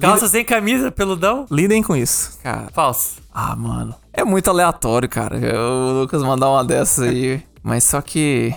Calça 0.00 0.28
sem 0.28 0.44
camisa, 0.44 0.90
peludão? 0.90 1.46
Lidem 1.50 1.82
com 1.82 1.96
isso. 1.96 2.38
Cara, 2.42 2.68
Falso. 2.74 3.14
ah, 3.32 3.54
mano. 3.56 3.94
É 4.16 4.24
muito 4.24 4.48
aleatório, 4.48 5.08
cara. 5.08 5.36
O 5.58 6.00
Lucas 6.00 6.22
mandar 6.22 6.48
uma 6.48 6.64
dessas 6.64 7.08
aí. 7.08 7.42
Mas 7.62 7.84
só 7.84 8.00
que. 8.00 8.54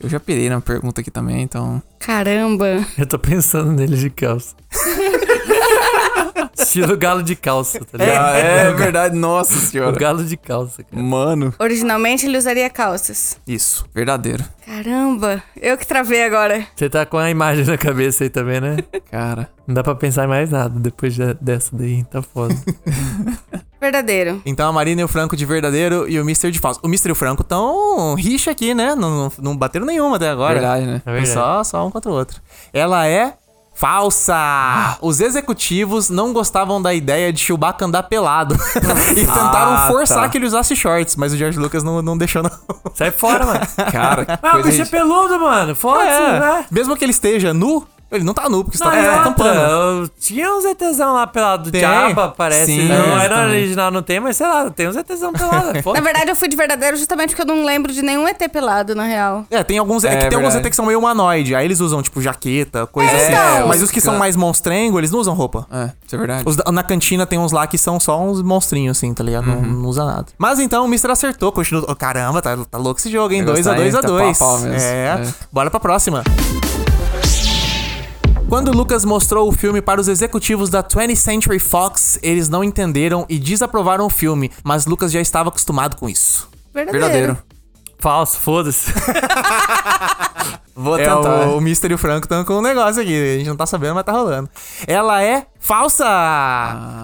Eu 0.00 0.08
já 0.08 0.18
pirei 0.18 0.48
na 0.48 0.60
pergunta 0.60 1.00
aqui 1.00 1.10
também, 1.10 1.42
então. 1.42 1.80
Caramba. 2.00 2.84
Eu 2.98 3.06
tô 3.06 3.18
pensando 3.18 3.70
nele 3.70 3.96
de 3.96 4.10
calça. 4.10 4.54
Estilo 6.58 6.96
galo 6.96 7.22
de 7.22 7.34
calça, 7.36 7.78
tá 7.84 7.98
ligado? 7.98 8.24
Ah, 8.34 8.38
é 8.38 8.72
verdade, 8.72 9.16
nossa 9.16 9.54
O 9.54 9.60
senhora. 9.60 9.96
galo 9.96 10.24
de 10.24 10.36
calça, 10.36 10.82
cara. 10.82 11.02
Mano, 11.02 11.52
Originalmente 11.58 12.26
ele 12.26 12.38
usaria 12.38 12.68
calças. 12.70 13.38
Isso. 13.46 13.84
verdadeiro. 13.94 14.44
Caramba. 14.64 15.42
Eu 15.60 15.76
que 15.76 15.86
travei 15.86 16.24
agora. 16.24 16.66
Você 16.74 16.88
tá 16.88 17.04
com 17.06 17.18
a 17.18 17.30
imagem 17.30 17.64
na 17.64 17.76
cabeça 17.78 18.24
aí 18.24 18.30
também, 18.30 18.60
né? 18.60 18.76
Cara. 19.10 19.48
Não 19.66 19.74
dá 19.74 19.82
pra 19.82 19.94
pensar 19.94 20.24
em 20.24 20.28
mais 20.28 20.50
nada 20.50 20.78
depois 20.80 21.14
de- 21.14 21.34
dessa 21.40 21.76
daí. 21.76 22.04
Tá 22.04 22.22
foda. 22.22 22.54
Verdadeiro. 23.82 24.40
Então 24.46 24.68
a 24.68 24.72
Marina 24.72 25.00
e 25.00 25.04
o 25.04 25.08
Franco 25.08 25.36
de 25.36 25.44
verdadeiro 25.44 26.08
e 26.08 26.18
o 26.20 26.24
Mister 26.24 26.50
de 26.52 26.58
falso. 26.60 26.78
O 26.82 26.88
Mister 26.88 27.10
e 27.10 27.12
o 27.12 27.16
Franco 27.16 27.42
tão 27.42 28.14
rixa 28.14 28.52
aqui, 28.52 28.72
né? 28.74 28.94
Não, 28.94 29.10
não, 29.10 29.32
não 29.40 29.56
bateram 29.56 29.84
nenhuma 29.84 30.16
até 30.16 30.30
agora. 30.30 30.54
Verdade, 30.54 30.86
né? 30.86 31.02
É 31.04 31.10
verdade. 31.12 31.34
só, 31.34 31.64
só 31.64 31.86
um 31.86 31.90
contra 31.90 32.10
o 32.10 32.14
outro. 32.14 32.40
Ela 32.72 33.06
é 33.08 33.34
falsa. 33.74 34.98
Os 35.00 35.20
executivos 35.20 36.08
não 36.08 36.32
gostavam 36.32 36.80
da 36.80 36.94
ideia 36.94 37.32
de 37.32 37.40
Chewbacca 37.40 37.84
andar 37.84 38.04
pelado. 38.04 38.54
e 39.12 39.14
tentaram 39.26 39.74
Ah, 39.74 39.86
forçar 39.90 40.22
tá. 40.22 40.28
que 40.28 40.38
ele 40.38 40.46
usasse 40.46 40.76
shorts, 40.76 41.16
mas 41.16 41.32
o 41.32 41.36
George 41.36 41.58
Lucas 41.58 41.82
não, 41.82 42.00
não 42.00 42.16
deixou, 42.16 42.42
não. 42.42 42.50
Sai 42.94 43.10
fora, 43.10 43.44
mano. 43.44 43.60
Cara, 43.90 44.24
que 44.24 44.38
Ah, 44.42 44.58
o 44.58 44.62
bicho 44.62 44.82
é 44.82 44.84
peludo, 44.84 45.40
mano. 45.40 45.74
Foda-se, 45.74 46.08
né? 46.38 46.66
Mesmo 46.70 46.96
que 46.96 47.04
ele 47.04 47.12
esteja 47.12 47.52
nu, 47.52 47.86
ele 48.12 48.24
não 48.24 48.34
tá 48.34 48.48
nu, 48.48 48.62
porque 48.64 48.78
você 48.78 48.84
Não, 48.84 48.90
tá, 49.34 49.44
eu- 49.46 50.08
tinha 50.20 50.52
uns 50.54 50.64
ETzão 50.64 51.14
lá 51.14 51.26
pelado 51.26 51.64
do. 51.64 51.70
Diaba, 51.70 52.34
parece. 52.36 52.66
Sim, 52.66 52.88
não 52.88 53.18
é, 53.20 53.24
era 53.24 53.36
também. 53.36 53.58
original, 53.58 53.90
não 53.90 54.02
tem, 54.02 54.20
mas 54.20 54.36
sei 54.36 54.46
lá, 54.46 54.70
tem 54.70 54.88
uns 54.88 54.96
ETzão 54.96 55.32
pelado. 55.32 55.70
é 55.76 55.82
Na 55.94 56.00
verdade, 56.00 56.30
eu 56.30 56.36
fui 56.36 56.48
de 56.48 56.56
verdadeiro 56.56 56.96
justamente 56.96 57.30
porque 57.34 57.42
eu 57.42 57.46
não 57.54 57.64
lembro 57.64 57.92
de 57.92 58.02
nenhum 58.02 58.26
ET 58.28 58.38
pelado, 58.50 58.94
na 58.94 59.04
real. 59.04 59.44
É, 59.50 59.62
tem 59.64 59.78
alguns. 59.78 60.04
É, 60.04 60.12
É 60.12 60.16
que 60.16 60.28
tem 60.28 60.36
alguns. 60.38 60.54
ET 60.54 60.68
que 60.68 60.76
são 60.76 60.86
meio 60.86 60.98
humanoide. 60.98 61.54
Aí 61.54 61.64
eles 61.64 61.80
usam, 61.80 62.02
tipo, 62.02 62.20
jaqueta, 62.20 62.86
coisa 62.86 63.10
É, 63.10 63.16
assim. 63.16 63.32
então. 63.32 63.68
Mas 63.68 63.82
os 63.82 63.90
que 63.90 64.00
são 64.00 64.16
mais 64.18 64.36
monstrengo, 64.36 64.98
eles 64.98 65.10
não 65.10 65.18
usam 65.20 65.34
roupa. 65.34 65.66
É, 65.72 65.90
isso 66.06 66.14
é 66.14 66.18
verdade. 66.18 66.42
Os 66.46 66.56
na 66.56 66.82
cantina 66.82 67.26
tem 67.26 67.38
uns 67.38 67.52
lá 67.52 67.66
que 67.66 67.78
são 67.78 67.98
só 67.98 68.20
uns 68.20 68.42
monstrinhos, 68.42 68.96
assim, 68.98 69.12
tá 69.14 69.22
ligado? 69.24 69.46
Não, 69.46 69.56
Uhum. 69.56 69.62
não 69.82 69.88
usa 69.88 70.04
nada. 70.04 70.26
Mas 70.38 70.58
então 70.58 70.84
o 70.84 70.88
Mister 70.88 71.10
acertou, 71.10 71.50
continua. 71.52 71.84
oh, 71.88 71.94
caramba, 71.96 72.40
tá, 72.42 72.56
tá 72.70 72.78
louco 72.78 73.00
esse 73.00 73.10
jogo, 73.10 73.32
hein? 73.32 73.42
Vai 73.44 73.54
2 73.54 73.66
a 73.66 73.70
gostar, 73.70 73.82
2 73.82 73.94
hein? 73.94 73.98
a 73.98 74.02
Tá 74.02 74.08
2 74.08 74.38
pau 74.38 74.48
a 74.48 74.58
pau 74.58 74.60
mesmo. 74.68 74.88
É. 74.88 75.20
É. 75.26 75.34
Bora 75.52 75.70
pra 75.70 75.80
próxima. 75.80 76.22
Quando 78.52 78.70
Lucas 78.70 79.02
mostrou 79.02 79.48
o 79.48 79.52
filme 79.52 79.80
para 79.80 79.98
os 79.98 80.08
executivos 80.08 80.68
da 80.68 80.82
20th 80.82 81.16
Century 81.16 81.58
Fox, 81.58 82.18
eles 82.22 82.50
não 82.50 82.62
entenderam 82.62 83.24
e 83.26 83.38
desaprovaram 83.38 84.04
o 84.04 84.10
filme, 84.10 84.52
mas 84.62 84.84
Lucas 84.84 85.10
já 85.10 85.22
estava 85.22 85.48
acostumado 85.48 85.96
com 85.96 86.06
isso. 86.06 86.50
Verdadeiro. 86.70 87.06
Verdadeiro. 87.06 87.38
Falso, 87.98 88.38
foda-se. 88.38 88.92
Vou 90.76 90.98
É, 90.98 91.04
tentar. 91.04 91.48
o, 91.48 91.56
o 91.56 91.60
Mister 91.62 91.90
e 91.92 91.94
o 91.94 91.98
Franco 91.98 92.26
estão 92.26 92.44
com 92.44 92.58
um 92.58 92.60
negócio 92.60 93.00
aqui. 93.00 93.14
A 93.36 93.38
gente 93.38 93.48
não 93.48 93.56
tá 93.56 93.64
sabendo, 93.64 93.94
mas 93.94 94.04
tá 94.04 94.12
rolando. 94.12 94.50
Ela 94.86 95.22
é 95.22 95.46
falsa! 95.62 96.04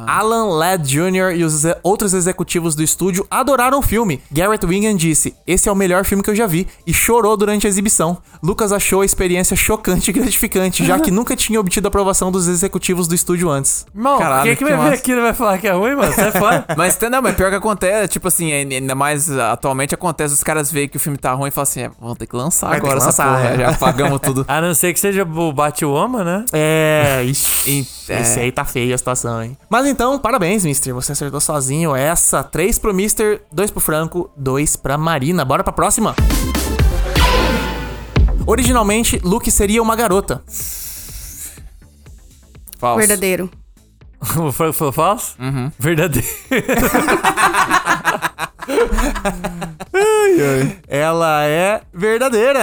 Alan 0.07 0.57
Ladd 0.57 0.87
Jr. 0.87 1.37
e 1.37 1.45
os 1.45 1.63
outros 1.83 2.13
executivos 2.13 2.75
do 2.75 2.83
estúdio 2.83 3.27
adoraram 3.31 3.79
o 3.79 3.83
filme. 3.83 4.21
Garrett 4.31 4.67
Wingan 4.67 4.97
disse: 4.97 5.35
Esse 5.47 5.69
é 5.69 5.73
o 5.73 5.77
melhor 5.77 6.05
filme 6.05 6.23
que 6.23 6.31
eu 6.31 6.35
já 6.35 6.47
vi. 6.47 6.67
E 6.87 6.93
chorou 6.93 7.37
durante 7.37 7.67
a 7.67 7.71
exibição. 7.71 8.19
Lucas 8.43 8.73
achou 8.73 9.01
a 9.03 9.05
experiência 9.05 9.57
chocante 9.57 10.11
e 10.11 10.13
gratificante, 10.13 10.85
já 10.85 10.99
que 10.99 11.11
nunca 11.13 11.35
tinha 11.37 11.59
obtido 11.61 11.87
a 11.87 11.89
aprovação 11.89 12.31
dos 12.31 12.49
executivos 12.49 13.07
do 13.07 13.15
estúdio 13.15 13.49
antes. 13.49 13.87
Caralho, 14.19 14.43
quem 14.45 14.57
que, 14.57 14.59
que 14.59 14.65
vai 14.65 14.73
ver 14.73 14.91
massa. 14.91 14.95
aquilo 14.95 15.21
e 15.21 15.23
vai 15.23 15.35
falar 15.35 15.59
que 15.59 15.69
é 15.69 15.73
ruim, 15.73 15.95
mano? 15.95 16.13
Sai 16.13 16.33
fora. 16.33 16.65
Mas 16.77 16.99
não, 17.11 17.23
mas 17.23 17.35
pior 17.37 17.51
que 17.51 17.57
acontece, 17.57 18.09
tipo 18.09 18.29
assim, 18.29 18.53
ainda 18.53 18.95
mais 18.95 19.31
atualmente 19.31 19.95
acontece, 19.95 20.35
os 20.35 20.43
caras 20.43 20.71
veem 20.71 20.89
que 20.89 20.97
o 20.97 21.01
filme 21.01 21.17
tá 21.17 21.33
ruim 21.33 21.49
e 21.49 21.51
falam 21.51 21.63
assim, 21.63 21.83
é, 21.83 21.91
vamos 22.01 22.19
ter 22.19 22.27
que 22.27 22.37
lançar 22.37 22.69
Vai 22.69 22.79
agora 22.79 23.01
que 23.01 23.09
essa 23.09 23.25
lançar, 23.25 23.43
porra, 23.43 23.55
é. 23.55 23.59
já 23.59 23.79
pagamos 23.79 24.21
tudo. 24.21 24.45
A 24.49 24.61
não 24.61 24.75
ser 24.75 24.93
que 24.93 25.01
seja 25.01 25.23
o 25.23 25.53
Batwoman, 25.53 26.25
né? 26.25 26.45
É, 26.53 27.23
ixi. 27.25 27.87
É. 28.09 28.21
Esse 28.21 28.41
aí 28.41 28.48
tá 28.53 28.65
feio 28.65 28.95
a 28.95 28.99
situação, 28.99 29.43
hein? 29.43 29.57
Mas 29.69 29.87
então, 29.87 30.19
parabéns, 30.19 30.65
Mister. 30.65 30.95
Você 30.95 31.13
acertou 31.13 31.41
sozinho 31.41 31.95
essa. 31.95 32.43
Três 32.43 32.79
pro 32.79 32.95
Mister, 32.95 33.43
dois 33.53 33.71
pro 33.71 33.81
Franco, 33.81 34.31
dois 34.37 34.77
pra 34.77 34.97
Marina. 34.99 35.45
Bora 35.45 35.65
pra 35.65 35.73
próxima. 35.73 36.15
Originalmente, 38.47 39.21
Luke 39.23 39.51
seria 39.51 39.83
uma 39.83 39.95
garota. 39.95 40.43
Falso. 42.79 42.99
Verdadeiro. 42.99 43.51
O 44.37 44.51
Franco 44.51 44.73
falou 44.73 44.93
falso? 44.93 45.37
Uhum. 45.39 45.71
Verdadeiro. 45.79 46.27
Ela 50.89 51.45
é 51.45 51.81
verdadeira. 51.93 52.61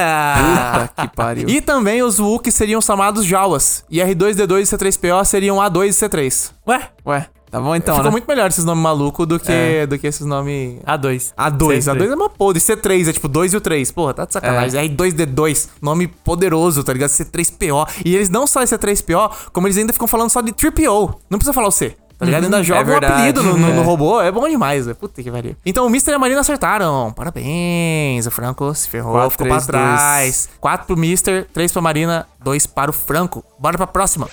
Puta 0.95 1.07
que 1.07 1.15
pariu. 1.15 1.49
E 1.49 1.61
também 1.61 2.01
os 2.03 2.19
Wookiee 2.19 2.51
seriam 2.51 2.81
chamados 2.81 3.25
Jawas. 3.25 3.83
E 3.89 3.99
R2D2 3.99 4.61
e 4.61 4.77
C3PO 4.77 5.25
seriam 5.25 5.57
A2 5.57 5.87
e 5.87 5.89
C3. 5.89 6.51
Ué? 6.67 6.89
Ué, 7.05 7.27
tá 7.51 7.59
bom 7.59 7.75
então, 7.75 7.95
Ficou 7.95 8.05
né? 8.05 8.11
muito 8.11 8.27
melhor 8.27 8.49
esses 8.49 8.63
nomes 8.63 8.83
malucos 8.83 9.27
do 9.27 9.39
que, 9.39 9.51
É. 9.51 9.85
do 9.85 9.97
que 9.97 10.07
esses 10.07 10.25
nomes 10.25 10.79
A2. 10.85 11.33
A2, 11.37 11.77
C3. 11.79 11.95
A2 11.95 12.11
é 12.11 12.15
uma 12.15 12.29
podre. 12.29 12.61
C3 12.61 13.09
é 13.09 13.13
tipo 13.13 13.27
2 13.27 13.53
e 13.53 13.57
o 13.57 13.61
3. 13.61 13.91
Porra, 13.91 14.13
tá 14.13 14.25
de 14.25 14.33
sacanagem. 14.33 14.89
R2D2, 14.95 15.69
nome 15.81 16.07
poderoso, 16.07 16.83
tá 16.83 16.93
ligado? 16.93 17.09
C3PO. 17.09 17.87
E 18.05 18.15
eles 18.15 18.29
não 18.29 18.47
só 18.47 18.61
é 18.61 18.65
C3PO, 18.65 19.31
como 19.51 19.67
eles 19.67 19.77
ainda 19.77 19.93
ficam 19.93 20.07
falando 20.07 20.29
só 20.29 20.41
de 20.41 20.53
3PO. 20.53 21.15
Não 21.29 21.37
precisa 21.37 21.53
falar 21.53 21.67
o 21.67 21.71
C. 21.71 21.95
Tá 22.17 22.25
ligado? 22.25 22.45
Ainda 22.45 22.63
joga 22.63 22.79
é 22.79 22.83
um 22.83 22.87
verdade, 22.87 23.13
apelido 23.13 23.43
no, 23.43 23.57
no- 23.57 23.73
no 23.73 23.81
é. 23.81 23.83
robô. 23.83 24.21
É 24.21 24.31
bom 24.31 24.47
demais, 24.47 24.85
velho. 24.85 24.95
Puta 24.95 25.21
que 25.21 25.29
pariu. 25.29 25.55
Então 25.65 25.85
o 25.85 25.89
Mr. 25.89 26.11
e 26.11 26.13
a 26.13 26.19
Marina 26.19 26.39
acertaram. 26.41 27.11
Parabéns. 27.13 28.25
O 28.25 28.31
Franco 28.31 28.73
se 28.73 28.87
ferrou, 28.87 29.13
Quatro, 29.13 29.31
ficou 29.31 29.47
três, 29.47 29.65
pra 29.65 29.79
trás. 29.79 30.49
4 30.61 30.87
pro 30.87 30.95
Mr., 30.95 31.45
3 31.53 31.71
pra 31.71 31.81
Marina, 31.81 32.25
2 32.43 32.65
para 32.67 32.89
o 32.89 32.93
Franco. 32.93 33.43
Bora 33.59 33.77
pra 33.77 33.87
próxima. 33.87 34.27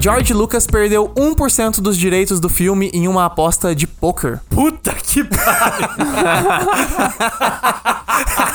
George 0.00 0.34
Lucas 0.34 0.66
perdeu 0.66 1.08
1% 1.16 1.80
dos 1.80 1.96
direitos 1.96 2.38
do 2.38 2.50
filme 2.50 2.90
em 2.92 3.08
uma 3.08 3.24
aposta 3.24 3.74
de 3.74 3.86
poker. 3.86 4.38
Puta 4.50 4.92
que 4.92 5.24
pariu. 5.24 5.88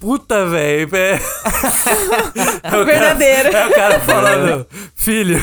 Puta, 0.00 0.46
velho. 0.46 0.88
É... 0.94 1.20
É 2.62 2.76
o 2.76 2.84
Verdadeiro. 2.84 3.50
Cara, 3.50 3.64
é 3.64 3.68
o 3.68 3.74
cara 3.74 4.00
falando, 4.00 4.66
filho, 4.94 5.42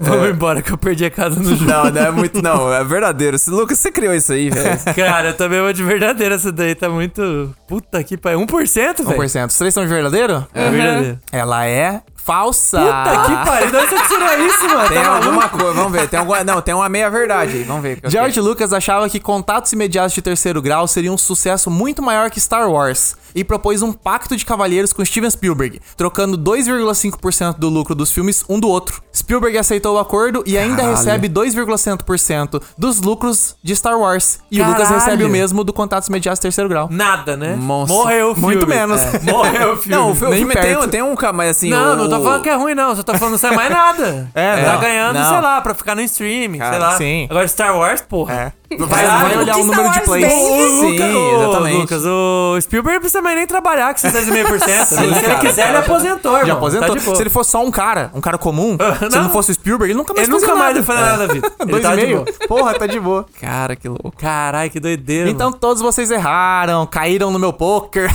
vamos 0.00 0.30
embora 0.30 0.62
que 0.62 0.72
eu 0.72 0.78
perdi 0.78 1.04
a 1.04 1.10
casa 1.10 1.38
no 1.38 1.56
jogo. 1.56 1.70
Não, 1.70 1.90
não 1.90 2.02
é 2.02 2.10
muito, 2.10 2.42
não, 2.42 2.72
é 2.72 2.82
verdadeiro. 2.84 3.36
Lucas, 3.48 3.78
você 3.78 3.90
criou 3.90 4.14
isso 4.14 4.32
aí, 4.32 4.50
velho. 4.50 4.78
Cara, 4.94 5.28
eu 5.28 5.34
também 5.34 5.60
vou 5.60 5.72
de 5.72 5.82
verdadeira 5.82 6.34
essa 6.34 6.50
daí, 6.50 6.74
tá 6.74 6.88
muito... 6.88 7.54
Puta 7.68 8.02
que 8.02 8.16
pariu. 8.16 8.40
1%, 8.40 9.04
velho? 9.04 9.20
1%. 9.20 9.48
Os 9.48 9.58
três 9.58 9.74
são 9.74 9.84
de 9.84 9.90
verdadeiro? 9.90 10.46
É 10.54 10.70
verdadeiro. 10.70 11.20
Ela 11.30 11.66
é 11.66 12.02
falsa. 12.24 12.78
Puta 12.80 13.22
que 13.26 13.44
pariu. 13.46 13.70
De 13.70 13.76
onde 13.76 13.86
você 13.88 14.08
tirou 14.14 14.46
isso, 14.46 14.68
mano? 14.68 14.88
Tem 14.88 15.02
Tá 15.02 15.16
alguma 15.16 15.48
coisa, 15.48 15.72
vamos 15.72 15.92
ver. 15.92 16.08
Tem 16.08 16.18
alguma, 16.18 16.44
não, 16.44 16.60
tem 16.60 16.74
uma 16.74 16.88
meia 16.88 17.10
verdade 17.10 17.56
aí, 17.58 17.62
vamos 17.64 17.82
ver. 17.82 18.00
George 18.06 18.40
Lucas 18.40 18.72
achava 18.72 19.08
que 19.08 19.18
Contatos 19.20 19.72
Imediatos 19.72 20.12
de 20.14 20.22
Terceiro 20.22 20.60
Grau 20.62 20.86
seria 20.86 21.12
um 21.12 21.18
sucesso 21.18 21.70
muito 21.70 22.02
maior 22.02 22.30
que 22.30 22.40
Star 22.40 22.68
Wars 22.70 23.16
e 23.34 23.42
propôs 23.42 23.80
um 23.80 23.92
pacto 23.92 24.36
de 24.36 24.44
cavalheiros 24.44 24.92
com 24.92 25.02
Steven 25.04 25.30
Spielberg, 25.30 25.80
trocando 25.96 26.36
2,5% 26.36 27.56
do 27.58 27.68
lucro 27.70 27.94
dos 27.94 28.12
filmes 28.12 28.44
um 28.48 28.60
do 28.60 28.68
outro. 28.68 29.02
Spielberg 29.14 29.56
aceitou 29.56 29.96
o 29.96 29.98
acordo 29.98 30.42
e 30.46 30.58
ainda 30.58 30.76
Caralho. 30.82 30.96
recebe 30.96 31.28
2,5% 31.28 32.62
dos 32.76 33.00
lucros 33.00 33.56
de 33.62 33.74
Star 33.74 33.98
Wars. 33.98 34.40
E 34.50 34.60
o 34.60 34.64
Lucas 34.66 34.82
Caralho. 34.84 34.98
recebe 35.04 35.24
o 35.24 35.28
mesmo 35.28 35.64
do 35.64 35.72
Contatos 35.72 36.08
Imediatos 36.08 36.38
de 36.38 36.42
Terceiro 36.42 36.68
Grau. 36.68 36.88
Nada, 36.90 37.36
né? 37.36 37.56
Monstro. 37.56 37.96
Morreu 37.98 38.30
o 38.30 38.34
filme. 38.34 38.54
Muito 38.54 38.66
menos. 38.66 39.00
É, 39.00 39.20
Morreu 39.20 39.72
o 39.72 39.76
filme. 39.76 39.96
Não, 39.96 40.10
o 40.10 40.14
fi- 40.14 40.24
o 40.26 40.32
filme 40.32 40.54
tem, 40.54 40.88
tem 40.88 41.02
um, 41.02 41.14
mas 41.34 41.50
assim... 41.50 41.70
Não, 41.70 41.92
o- 41.94 41.96
não 41.96 42.11
tô 42.18 42.24
falando 42.24 42.42
que 42.42 42.48
é 42.48 42.54
ruim, 42.54 42.74
não. 42.74 42.94
Só 42.96 43.02
tô 43.02 43.12
falando 43.14 43.36
que 43.38 43.42
não 43.44 43.50
sai 43.50 43.56
mais 43.56 43.70
nada. 43.70 44.28
É, 44.34 44.64
Tá 44.64 44.72
não, 44.74 44.80
ganhando, 44.80 45.18
não. 45.18 45.30
sei 45.30 45.40
lá, 45.40 45.60
pra 45.60 45.74
ficar 45.74 45.94
no 45.94 46.02
streaming, 46.02 46.58
sei 46.58 46.78
lá. 46.78 46.96
sim. 46.96 47.26
Agora 47.30 47.46
Star 47.48 47.76
Wars, 47.76 48.00
porra. 48.00 48.34
É. 48.34 48.52
Vai 48.78 49.06
lá, 49.06 49.22
vai 49.22 49.38
olhar 49.38 49.56
o 49.56 49.64
número 49.64 49.90
de 49.90 50.00
plays. 50.00 50.32
Sim, 50.32 50.90
Lucas, 50.92 51.14
ô, 51.14 51.42
exatamente. 51.42 51.76
Lucas, 51.80 52.02
o 52.04 52.58
Spielberg 52.60 52.94
não 52.94 53.00
precisa 53.00 53.22
mais 53.22 53.36
nem 53.36 53.46
trabalhar 53.46 53.94
com 53.94 53.98
esses 54.06 54.12
10,5%. 54.12 54.86
Se 54.86 55.02
ele 55.02 55.14
cara. 55.20 55.34
quiser, 55.38 55.68
ele 55.68 55.78
aposentou, 55.78 56.32
irmão. 56.32 56.46
Já 56.46 56.52
aposentou. 56.54 56.88
Tá 56.88 56.94
de 56.94 57.00
boa. 57.04 57.16
se 57.16 57.22
ele 57.22 57.30
fosse 57.30 57.50
só 57.50 57.64
um 57.64 57.70
cara, 57.70 58.10
um 58.14 58.20
cara 58.20 58.38
comum, 58.38 58.76
se 59.10 59.16
Não. 59.16 59.24
não 59.24 59.30
fosse 59.30 59.50
o 59.50 59.54
Spielberg, 59.54 59.92
ele 59.92 59.98
nunca 59.98 60.12
mais 60.14 60.28
Ele 60.28 60.36
nunca 60.36 60.54
mais 60.54 60.74
nada. 60.74 60.82
vai 60.82 60.96
fazer 60.96 61.10
nada 61.10 61.26
da 61.26 61.32
vida. 61.32 61.52
Ele 61.62 61.70
Dois 61.70 61.82
tá 61.82 61.94
e 61.94 61.96
de 61.98 62.06
meio? 62.06 62.16
boa. 62.24 62.48
Porra, 62.48 62.74
tá 62.78 62.86
de 62.86 63.00
boa. 63.00 63.26
Cara, 63.40 63.76
que 63.76 63.88
louco. 63.88 64.12
Caralho, 64.18 64.70
que 64.70 64.80
doideira. 64.80 65.28
Então 65.30 65.48
mano. 65.50 65.58
todos 65.60 65.82
vocês 65.82 66.10
erraram, 66.10 66.86
caíram 66.86 67.30
no 67.30 67.38
meu 67.38 67.52
poker. 67.52 68.10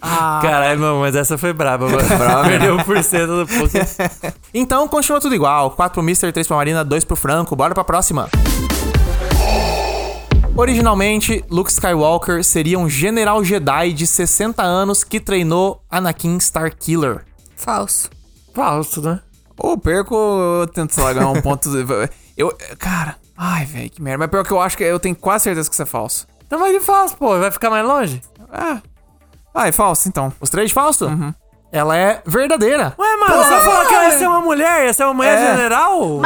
Caralho, 0.00 0.80
mano, 0.80 1.00
mas 1.00 1.14
essa 1.16 1.36
foi 1.36 1.52
braba, 1.52 1.86
mano. 1.88 1.98
Perdeu 2.48 2.76
1% 2.76 3.26
do 3.26 3.46
pouco. 3.46 4.32
então 4.54 4.86
continua 4.88 5.20
tudo 5.20 5.34
igual. 5.34 5.70
4 5.70 5.94
pro 5.94 6.02
Mr., 6.02 6.32
3 6.32 6.46
pra 6.46 6.56
Marina, 6.56 6.84
2 6.84 7.04
pro 7.04 7.16
Franco. 7.16 7.54
Bora 7.56 7.74
pra 7.74 7.84
próxima. 7.84 8.28
Originalmente, 10.58 11.44
Luke 11.50 11.70
Skywalker 11.70 12.42
seria 12.42 12.78
um 12.78 12.88
general 12.88 13.44
Jedi 13.44 13.92
de 13.92 14.06
60 14.06 14.62
anos 14.62 15.04
que 15.04 15.20
treinou 15.20 15.82
Anakin 15.90 16.38
Starkiller. 16.38 17.26
Falso. 17.54 18.08
Falso, 18.54 19.02
né? 19.02 19.20
Ou 19.58 19.76
perco, 19.76 20.14
eu 20.14 20.66
tento 20.66 20.98
largar 20.98 21.28
um 21.28 21.42
ponto... 21.42 21.68
Eu, 22.36 22.56
cara... 22.78 23.16
Ai, 23.36 23.66
velho, 23.66 23.90
que 23.90 24.00
merda. 24.00 24.18
Mas 24.18 24.30
pior 24.30 24.44
que 24.44 24.52
eu 24.52 24.60
acho 24.60 24.76
que 24.76 24.84
eu 24.84 24.98
tenho 24.98 25.14
quase 25.14 25.44
certeza 25.44 25.68
que 25.68 25.74
isso 25.74 25.82
é 25.82 25.86
falso. 25.86 26.26
Então 26.46 26.58
vai 26.58 26.72
de 26.72 26.80
falso, 26.80 27.16
pô. 27.16 27.38
Vai 27.38 27.50
ficar 27.50 27.68
mais 27.68 27.86
longe? 27.86 28.22
Ah, 28.50 28.80
ah 29.54 29.68
é 29.68 29.72
falso 29.72 30.08
então. 30.08 30.32
Os 30.40 30.48
três 30.48 30.68
de 30.68 30.74
Fausto? 30.74 31.06
Ela 31.72 31.96
é 31.96 32.22
verdadeira. 32.24 32.94
Ué, 32.98 33.16
mano, 33.16 33.36
você 33.44 33.50
falou 33.64 33.86
que 33.86 33.94
ela 33.94 34.04
ia 34.04 34.18
ser 34.18 34.26
uma 34.28 34.40
mulher, 34.40 34.86
ia 34.86 34.92
ser 34.92 35.04
uma 35.04 35.14
mulher 35.14 35.36
É. 35.36 35.56
general? 35.56 36.20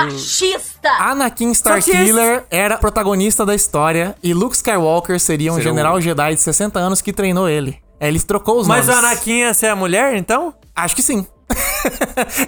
Anakin 0.98 1.54
Só 1.54 1.72
que 1.74 1.78
Starkiller 1.80 2.44
era 2.50 2.76
protagonista 2.76 3.44
da 3.46 3.54
história 3.54 4.14
e 4.22 4.32
Luke 4.34 4.54
Skywalker 4.56 5.18
seria 5.18 5.50
um 5.52 5.56
Seria 5.56 5.70
general 5.70 5.96
o- 5.96 6.00
Jedi 6.00 6.34
de 6.34 6.40
60 6.40 6.78
anos 6.78 7.00
que 7.00 7.12
treinou 7.12 7.48
ele. 7.48 7.78
É, 7.98 8.08
ele 8.08 8.20
trocou 8.20 8.60
os 8.60 8.66
Mas 8.66 8.86
o 8.88 8.90
nomes. 8.92 9.04
Anakin 9.04 9.38
ia 9.40 9.54
ser 9.54 9.66
a 9.68 9.76
mulher, 9.76 10.14
então? 10.16 10.54
Acho 10.74 10.94
que 10.96 11.02
sim. 11.02 11.26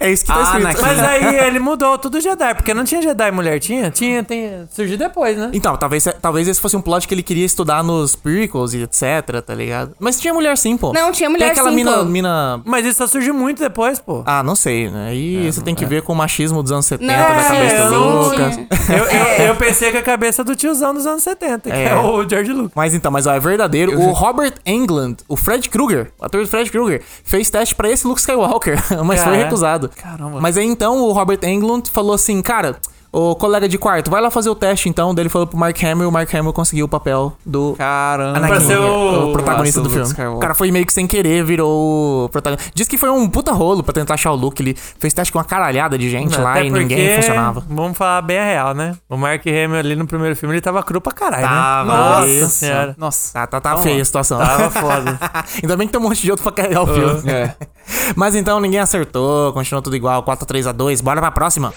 É 0.00 0.10
isso 0.10 0.24
que 0.24 0.28
tá 0.32 0.36
Ah, 0.38 0.42
escrito. 0.42 0.66
Anakin. 0.66 0.82
Mas 0.82 0.98
aí 1.00 1.38
ele 1.46 1.58
mudou 1.60 1.98
tudo 1.98 2.20
Jedi, 2.20 2.54
porque 2.54 2.72
não 2.74 2.84
tinha 2.84 3.00
Jedi 3.02 3.30
mulher, 3.30 3.58
tinha? 3.60 3.90
Tinha, 3.90 4.22
tem, 4.22 4.66
surgiu 4.70 4.96
depois, 4.98 5.36
né? 5.36 5.50
Então, 5.52 5.76
talvez, 5.76 6.06
talvez 6.20 6.48
esse 6.48 6.60
fosse 6.60 6.76
um 6.76 6.80
plot 6.80 7.06
que 7.06 7.14
ele 7.14 7.22
queria 7.22 7.44
estudar 7.44 7.82
nos 7.82 8.14
prequels 8.14 8.74
e 8.74 8.82
etc, 8.82 9.40
tá 9.44 9.54
ligado? 9.54 9.94
Mas 9.98 10.20
tinha 10.20 10.32
mulher 10.34 10.56
sim, 10.56 10.76
pô. 10.76 10.92
Não, 10.92 11.12
tinha 11.12 11.28
mulher 11.30 11.46
Tem 11.46 11.52
aquela 11.52 11.70
sim, 11.70 11.76
mina, 11.76 11.98
pô. 11.98 12.04
mina... 12.04 12.60
Mas 12.64 12.86
isso 12.86 12.98
só 12.98 13.06
surgiu 13.06 13.34
muito 13.34 13.60
depois, 13.60 13.98
pô. 13.98 14.22
Ah, 14.26 14.42
não 14.42 14.54
sei, 14.54 14.90
né? 14.90 15.08
Aí 15.10 15.50
você 15.50 15.60
tem 15.60 15.74
que 15.74 15.84
ver 15.84 16.02
com 16.02 16.12
o 16.12 16.16
machismo 16.16 16.62
dos 16.62 16.72
anos 16.72 16.86
70 16.86 17.12
Não, 17.12 17.18
da 17.36 17.42
cabeça 17.44 17.74
eu 17.76 17.90
do 17.90 17.98
Lucas. 18.28 18.56
Eu, 18.88 18.96
eu, 18.96 19.46
eu 19.48 19.56
pensei 19.56 19.90
que 19.90 19.96
a 19.98 20.02
cabeça 20.02 20.42
do 20.44 20.54
tiozão 20.54 20.94
dos 20.94 21.06
anos 21.06 21.22
70, 21.22 21.70
que 21.70 21.76
é, 21.76 21.88
É. 21.88 21.94
o 21.96 22.28
George 22.28 22.52
Lucas. 22.52 22.72
Mas 22.74 22.94
então, 22.94 23.10
mas 23.10 23.26
ó, 23.26 23.32
é 23.34 23.40
verdadeiro. 23.40 23.98
O 23.98 24.12
Robert 24.12 24.54
Englund, 24.66 25.16
o 25.28 25.36
Fred 25.36 25.68
Krueger, 25.68 26.10
o 26.18 26.24
ator 26.24 26.42
do 26.42 26.48
Fred 26.48 26.70
Krueger, 26.70 27.02
fez 27.24 27.48
teste 27.50 27.74
pra 27.74 27.90
esse 27.90 28.06
Luke 28.06 28.20
Skywalker, 28.20 28.78
mas 29.04 29.22
foi 29.22 29.36
recusado. 29.36 29.88
Caramba. 29.88 30.40
Mas 30.40 30.56
aí 30.56 30.66
então 30.66 30.98
o 30.98 31.12
Robert 31.12 31.40
Englund 31.44 31.90
falou 31.90 32.14
assim, 32.14 32.40
cara, 32.42 32.76
o 33.12 33.34
colega 33.36 33.68
de 33.68 33.76
quarto, 33.76 34.10
vai 34.10 34.20
lá 34.22 34.30
fazer 34.30 34.48
o 34.48 34.54
teste 34.54 34.88
então. 34.88 35.14
Daí 35.14 35.22
ele 35.24 35.28
falou 35.28 35.46
pro 35.46 35.58
Mark 35.58 35.76
Hamill, 35.84 36.08
o 36.08 36.12
Mark 36.12 36.34
Hamill 36.34 36.52
conseguiu 36.52 36.86
o 36.86 36.88
papel 36.88 37.36
do 37.44 37.74
Caramba. 37.76 38.38
Anakin, 38.38 38.52
Pra 38.54 38.60
ser 38.60 38.78
o- 38.78 39.28
o 39.28 39.32
protagonista 39.32 39.80
Nossa, 39.80 39.88
do 39.90 39.92
filme. 39.94 40.08
Skywalker. 40.08 40.36
O 40.38 40.40
cara 40.40 40.54
foi 40.54 40.70
meio 40.70 40.86
que 40.86 40.92
sem 40.92 41.06
querer, 41.06 41.44
virou 41.44 42.24
o 42.24 42.28
protagonista. 42.30 42.70
Diz 42.74 42.88
que 42.88 42.96
foi 42.96 43.10
um 43.10 43.28
puta 43.28 43.52
rolo 43.52 43.82
pra 43.82 43.92
tentar 43.92 44.14
achar 44.14 44.32
o 44.32 44.34
Luke. 44.34 44.62
Ele 44.62 44.74
fez 44.98 45.12
teste 45.12 45.30
com 45.32 45.38
uma 45.38 45.44
caralhada 45.44 45.98
de 45.98 46.08
gente 46.08 46.38
lá 46.40 46.52
Até 46.52 46.64
e 46.66 46.70
ninguém 46.70 47.16
funcionava. 47.16 47.62
Vamos 47.68 47.98
falar 47.98 48.22
bem 48.22 48.38
a 48.38 48.44
real, 48.44 48.74
né? 48.74 48.96
O 49.10 49.16
Mark 49.18 49.46
Hamill 49.46 49.78
ali 49.78 49.94
no 49.94 50.06
primeiro 50.06 50.34
filme, 50.34 50.54
ele 50.54 50.62
tava 50.62 50.82
cru 50.82 51.00
pra 51.00 51.12
caralho, 51.12 51.42
Tava. 51.46 51.92
né? 51.92 51.98
Nossa 51.98 52.26
Isso. 52.28 52.48
senhora. 52.50 52.94
Nossa. 52.96 53.32
Tá, 53.34 53.46
tá, 53.46 53.60
tá 53.60 53.76
feia 53.76 54.00
a 54.00 54.04
situação. 54.04 54.38
Tava 54.38 54.70
foda. 54.70 55.18
Ainda 55.62 55.76
bem 55.76 55.86
que 55.86 55.92
tem 55.92 56.00
um 56.00 56.04
monte 56.08 56.22
de 56.22 56.30
outro 56.30 56.42
pra 56.42 56.52
carregar 56.52 56.82
o 56.82 56.86
filme. 56.86 57.30
É. 57.30 57.54
Mas 58.16 58.34
então 58.34 58.58
ninguém 58.58 58.80
acertou, 58.80 59.52
continuou 59.52 59.82
tudo 59.82 59.96
igual, 59.96 60.22
4 60.22 60.46
3 60.46 60.66
a 60.66 60.72
2 60.72 61.00
Bora 61.02 61.20
pra 61.20 61.30
próxima. 61.30 61.74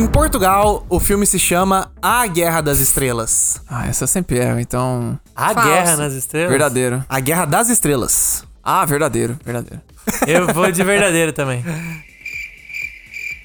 Em 0.00 0.06
Portugal, 0.06 0.86
o 0.88 0.98
filme 0.98 1.26
se 1.26 1.38
chama 1.38 1.92
A 2.00 2.26
Guerra 2.26 2.62
das 2.62 2.80
Estrelas. 2.80 3.60
Ah, 3.68 3.86
essa 3.86 4.06
sempre 4.06 4.38
é, 4.38 4.58
então. 4.58 5.20
A 5.36 5.52
Falso. 5.52 5.68
Guerra 5.68 5.96
nas 5.98 6.14
Estrelas? 6.14 6.48
Verdadeiro. 6.50 7.04
A 7.06 7.20
Guerra 7.20 7.44
das 7.44 7.68
Estrelas. 7.68 8.42
Ah, 8.64 8.82
verdadeiro, 8.86 9.38
verdadeiro. 9.44 9.82
Eu 10.26 10.46
vou 10.54 10.72
de 10.72 10.82
verdadeiro 10.82 11.34
também. 11.34 11.62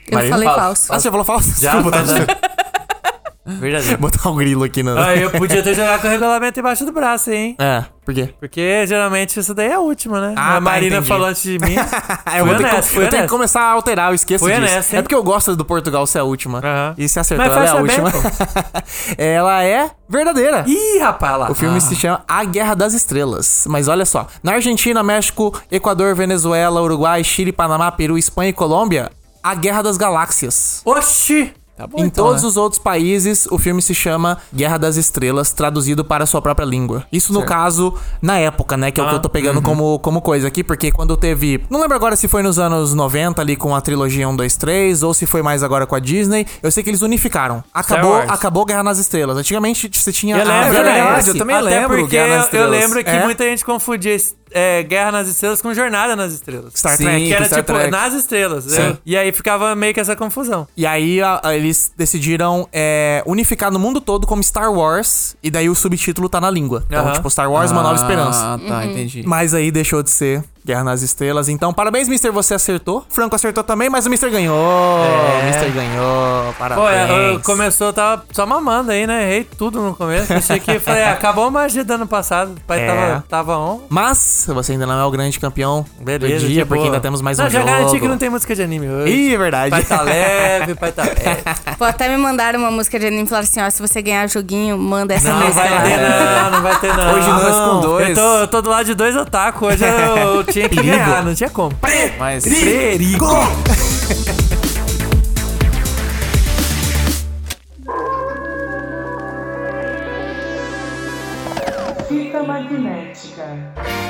Eu 0.10 0.18
falei 0.30 0.48
Falso. 0.48 0.62
falso. 0.62 0.94
Ah, 0.94 1.00
você 1.02 1.10
falou 1.10 1.26
falso? 1.26 1.62
Já, 1.62 1.74
Desculpa, 1.76 1.98
tá- 2.04 2.40
Verdadeiro. 3.46 3.98
Botar 4.02 4.30
um 4.30 4.36
grilo 4.36 4.64
aqui 4.64 4.82
no. 4.82 4.98
Ah, 4.98 5.16
eu 5.16 5.30
podia 5.30 5.62
ter 5.62 5.76
jogado 5.76 6.02
com 6.02 6.08
o 6.08 6.10
regulamento 6.10 6.60
embaixo 6.60 6.84
do 6.86 6.92
braço, 6.92 7.30
hein? 7.32 7.56
É, 7.60 7.86
por 8.04 8.14
quê? 8.14 8.34
Porque 8.40 8.86
geralmente 8.88 9.40
isso 9.40 9.54
daí 9.54 9.68
é 9.68 9.74
a 9.74 9.80
última, 9.80 10.20
né? 10.20 10.34
Ah, 10.36 10.56
a 10.56 10.62
Marina 10.62 10.92
tá, 10.92 10.98
entendi. 10.98 11.08
falou 11.10 11.28
antes 11.28 11.44
de 11.44 11.60
mim. 11.60 11.76
eu 12.38 12.46
vou 12.46 12.56
ter, 12.56 12.64
que- 12.64 12.70
honesto, 12.74 12.92
eu 12.94 13.00
tenho 13.02 13.10
que 13.10 13.16
honesto. 13.18 13.30
começar 13.30 13.62
a 13.62 13.72
alterar, 13.72 14.10
eu 14.12 14.16
esqueço 14.16 14.44
Fui 14.44 14.52
disso. 14.54 14.64
honesto, 14.64 14.94
é 14.96 15.02
porque 15.02 15.14
eu 15.16 15.24
gosto 15.24 15.56
do 15.56 15.64
Portugal 15.64 16.08
ser 16.08 16.20
a 16.20 16.24
última. 16.24 16.62
E 16.98 17.08
se 17.08 17.20
acertou, 17.20 17.46
ela 17.46 17.66
é 17.66 17.70
a 17.70 17.76
última. 17.76 18.12
ela 19.18 19.64
é 19.64 19.92
verdadeira. 20.10 20.64
Ih, 20.68 21.00
rapaz, 21.00 21.38
lá. 21.40 21.52
O 21.52 21.56
filme 21.56 21.78
Ah. 21.78 21.82
se 21.82 21.96
chama 21.96 22.24
A 22.28 22.44
Guerra 22.44 22.74
das 22.76 22.94
Estrelas. 22.94 23.66
Mas 23.68 23.88
olha 23.88 24.06
só: 24.06 24.28
na 24.44 24.54
Argentina, 24.54 25.04
México, 25.04 25.54
Equador, 25.72 26.16
Venezuela, 26.16 26.82
Uruguai, 26.82 27.24
Chile, 27.24 27.52
Panamá, 27.52 27.92
Peru, 27.92 28.18
Espanha 28.18 28.50
e 28.50 28.54
Colômbia, 28.54 29.12
A 29.44 29.54
Guerra 29.56 29.82
das 29.84 29.98
Galáxias. 29.98 30.82
Oxi! 30.86 31.54
Tá 31.78 31.86
bom, 31.86 32.00
em 32.00 32.06
então, 32.06 32.26
todos 32.28 32.42
né? 32.42 32.48
os 32.48 32.56
outros 32.56 32.82
países, 32.82 33.48
o 33.52 33.58
filme 33.58 33.82
se 33.82 33.94
chama 33.94 34.38
Guerra 34.54 34.78
das 34.78 34.96
Estrelas, 34.96 35.52
traduzido 35.52 36.06
para 36.06 36.24
a 36.24 36.28
sua 36.28 36.42
própria 36.42 36.64
língua. 36.66 37.06
Isso 37.12 37.34
no 37.34 37.44
caso, 37.44 37.94
na 38.22 38.38
época, 38.40 38.78
né? 38.78 38.92
Que 38.92 39.02
é 39.02 39.04
o 39.04 39.08
que 39.08 39.14
Ah, 39.14 39.18
eu 39.18 39.22
tô 39.22 39.28
pegando 39.28 39.62
como, 39.62 40.00
como 40.00 40.22
coisa 40.22 40.48
aqui, 40.48 40.64
porque 40.64 40.90
quando 40.90 41.18
teve. 41.18 41.66
Não 41.70 41.82
lembro 41.82 41.96
agora 41.98 42.16
se 42.16 42.30
foi 42.30 42.42
nos 42.42 42.58
anos 42.58 42.94
90 42.94 43.42
ali 43.42 43.58
com 43.58 43.76
a 43.76 43.82
trilogia 43.82 44.28
1, 44.30 44.36
2, 44.38 44.56
3, 44.56 45.04
ou 45.04 45.14
se 45.14 45.26
foi 45.26 45.42
mais 45.42 45.64
agora 45.64 45.86
com 45.86 45.96
a 45.96 46.00
Disney. 46.00 46.48
Eu 46.64 46.72
sei 46.72 46.82
que 46.82 46.90
eles 46.90 47.02
unificaram. 47.02 47.62
Acabou, 47.74 48.16
acabou 48.16 48.64
Guerra 48.66 48.84
nas 48.84 48.98
Estrelas. 48.98 49.36
Antigamente 49.38 49.90
você 49.94 50.14
tinha. 50.14 50.38
Eu 50.38 50.42
a 50.42 50.46
lembro, 50.46 50.74
VHS. 50.74 50.94
verdade, 50.94 51.28
eu 51.30 51.38
também 51.38 51.56
Até 51.58 51.66
lembro 51.66 51.98
porque 52.00 52.16
eu- 52.16 52.60
eu 52.62 52.70
lembro 52.70 53.04
que 53.04 53.10
É? 53.10 53.24
muita 53.26 53.44
gente 53.44 53.66
confundia 53.66 54.16
é, 54.56 54.82
Guerra 54.84 55.12
nas 55.12 55.28
Estrelas 55.28 55.62
com 55.62 55.74
Jornada 55.74 56.16
nas 56.16 56.32
Estrelas. 56.34 56.74
Star 56.76 56.96
Sim. 56.96 57.04
Trek. 57.04 57.28
que 57.28 57.34
era 57.34 57.46
Star 57.46 57.60
tipo, 57.60 57.74
Trek. 57.74 57.92
nas 57.92 58.14
estrelas. 58.14 58.66
Né? 58.66 58.98
E 59.06 59.18
aí 59.18 59.32
ficava 59.34 59.76
meio 59.76 59.94
que 59.94 60.00
essa 60.00 60.16
confusão. 60.16 60.66
E 60.78 60.86
aí 60.88 61.22
a- 61.22 61.42
a- 61.44 61.54
eles 61.56 61.92
decidiram 61.98 62.68
é, 62.72 63.22
unificar 63.26 63.70
no 63.72 63.78
mundo 63.78 64.00
todo 64.00 64.26
como 64.26 64.42
Star 64.42 64.72
Wars, 64.72 65.36
e 65.44 65.52
daí 65.52 65.70
o 65.70 65.76
subtítulo 65.76 66.30
tá 66.30 66.40
na 66.40 66.50
língua. 66.50 66.84
Então, 66.88 67.04
Aham. 67.04 67.14
tipo, 67.14 67.30
Star 67.30 67.52
Wars, 67.52 67.70
Uma 67.72 67.84
Nova 67.84 67.96
Esperança. 67.96 68.40
Ah, 68.56 68.60
tá, 68.66 68.86
entendi. 68.86 69.24
Mas 69.26 69.54
aí 69.54 69.70
deixou 69.72 70.02
de 70.02 70.10
ser 70.10 70.42
Guerra 70.66 70.84
nas 70.84 71.04
Estrelas. 71.04 71.48
Então, 71.48 71.72
parabéns, 71.72 72.08
Mister, 72.10 72.32
você 72.32 72.56
acertou. 72.56 73.06
Franco 73.08 73.36
acertou 73.36 73.64
também, 73.64 73.88
mas 73.88 74.08
o 74.08 74.10
Mister 74.10 74.32
ganhou. 74.32 75.00
É. 75.06 75.46
Mister 75.46 75.72
ganhou. 75.72 76.54
Parabéns. 76.58 76.88
Pô, 76.88 76.90
é, 76.90 77.34
eu- 77.36 77.40
começou, 77.42 77.94
tava 77.94 78.24
só 78.32 78.48
mamando 78.48 78.90
aí, 78.92 79.06
né? 79.06 79.24
Errei 79.26 79.44
tudo 79.44 79.80
no 79.80 79.96
começo. 79.96 80.34
Achei 80.34 80.60
que 80.60 80.80
falei, 80.80 81.04
ah, 81.04 81.12
acabou 81.14 81.46
a 81.46 81.52
magia 81.52 81.84
do 81.84 81.94
ano 81.94 82.08
passado. 82.08 82.54
O 82.58 82.62
pai 82.62 82.82
É. 82.82 82.88
tava, 82.88 83.26
tava 83.30 83.58
on. 83.60 83.82
Mas 83.90 84.46
você 84.48 84.72
ainda 84.72 84.88
não 84.88 85.00
é 85.00 85.06
o 85.06 85.12
grande 85.12 85.40
campeão 85.40 85.86
Beleza. 86.02 86.46
do 86.48 86.52
dia, 86.52 86.66
porque 86.66 86.80
boa. 86.82 86.88
ainda 86.94 87.00
temos 87.00 87.22
mais 87.22 87.38
não, 87.38 87.46
um 87.46 87.50
já 87.50 87.60
jogo. 87.60 87.72
garanti 87.72 88.00
que 88.00 88.08
não 88.08 88.18
tem 88.18 88.30
música 88.32 88.56
de 88.56 88.64
anime 88.64 88.90
hoje. 88.90 89.14
Ih, 89.14 89.36
é 89.36 89.38
verdade. 89.38 89.70
Pai 89.70 89.84
tá 89.84 90.02
leve, 90.02 90.74
pai 90.76 90.92
tá 90.92 91.04
leve. 91.04 91.44
Pô, 91.78 91.84
até 91.86 92.10
me 92.10 92.18
mandaram 92.18 92.60
uma 92.60 92.72
música 92.72 93.00
de 93.00 93.06
anime 93.06 93.24
e 93.24 93.28
falaram 93.28 93.44
assim: 93.48 93.62
ó, 93.62 93.70
se 93.70 93.80
você 93.82 94.02
ganhar 94.02 94.28
joguinho, 94.28 94.78
manda 94.80 95.14
essa 95.14 95.30
Não, 95.30 95.40
música. 95.46 95.62
vai 95.62 95.84
ter 95.84 95.98
não, 95.98 96.52
não 96.52 96.62
vai 96.64 96.80
ter 96.80 96.98
não. 96.98 97.14
Hoje 97.14 97.28
nós 97.30 97.56
com 97.70 97.82
dois. 97.82 98.10
Eu 98.10 98.16
tô, 98.16 98.38
eu 98.40 98.48
tô 98.48 98.62
do 98.64 98.70
lado 98.72 98.86
de 98.86 98.94
dois 98.96 99.16
otaku, 99.16 99.68
hoje 99.68 99.84
eu, 99.86 100.18
eu 100.38 100.44
tinha 100.56 100.70
que 100.70 100.82
ganhar, 100.82 101.24
não 101.24 101.36
tinha 101.36 101.50
como. 101.50 101.76
Mas. 102.18 102.44
Perigo. 102.46 103.28
Fita 112.08 112.44
magnética. 112.44 114.05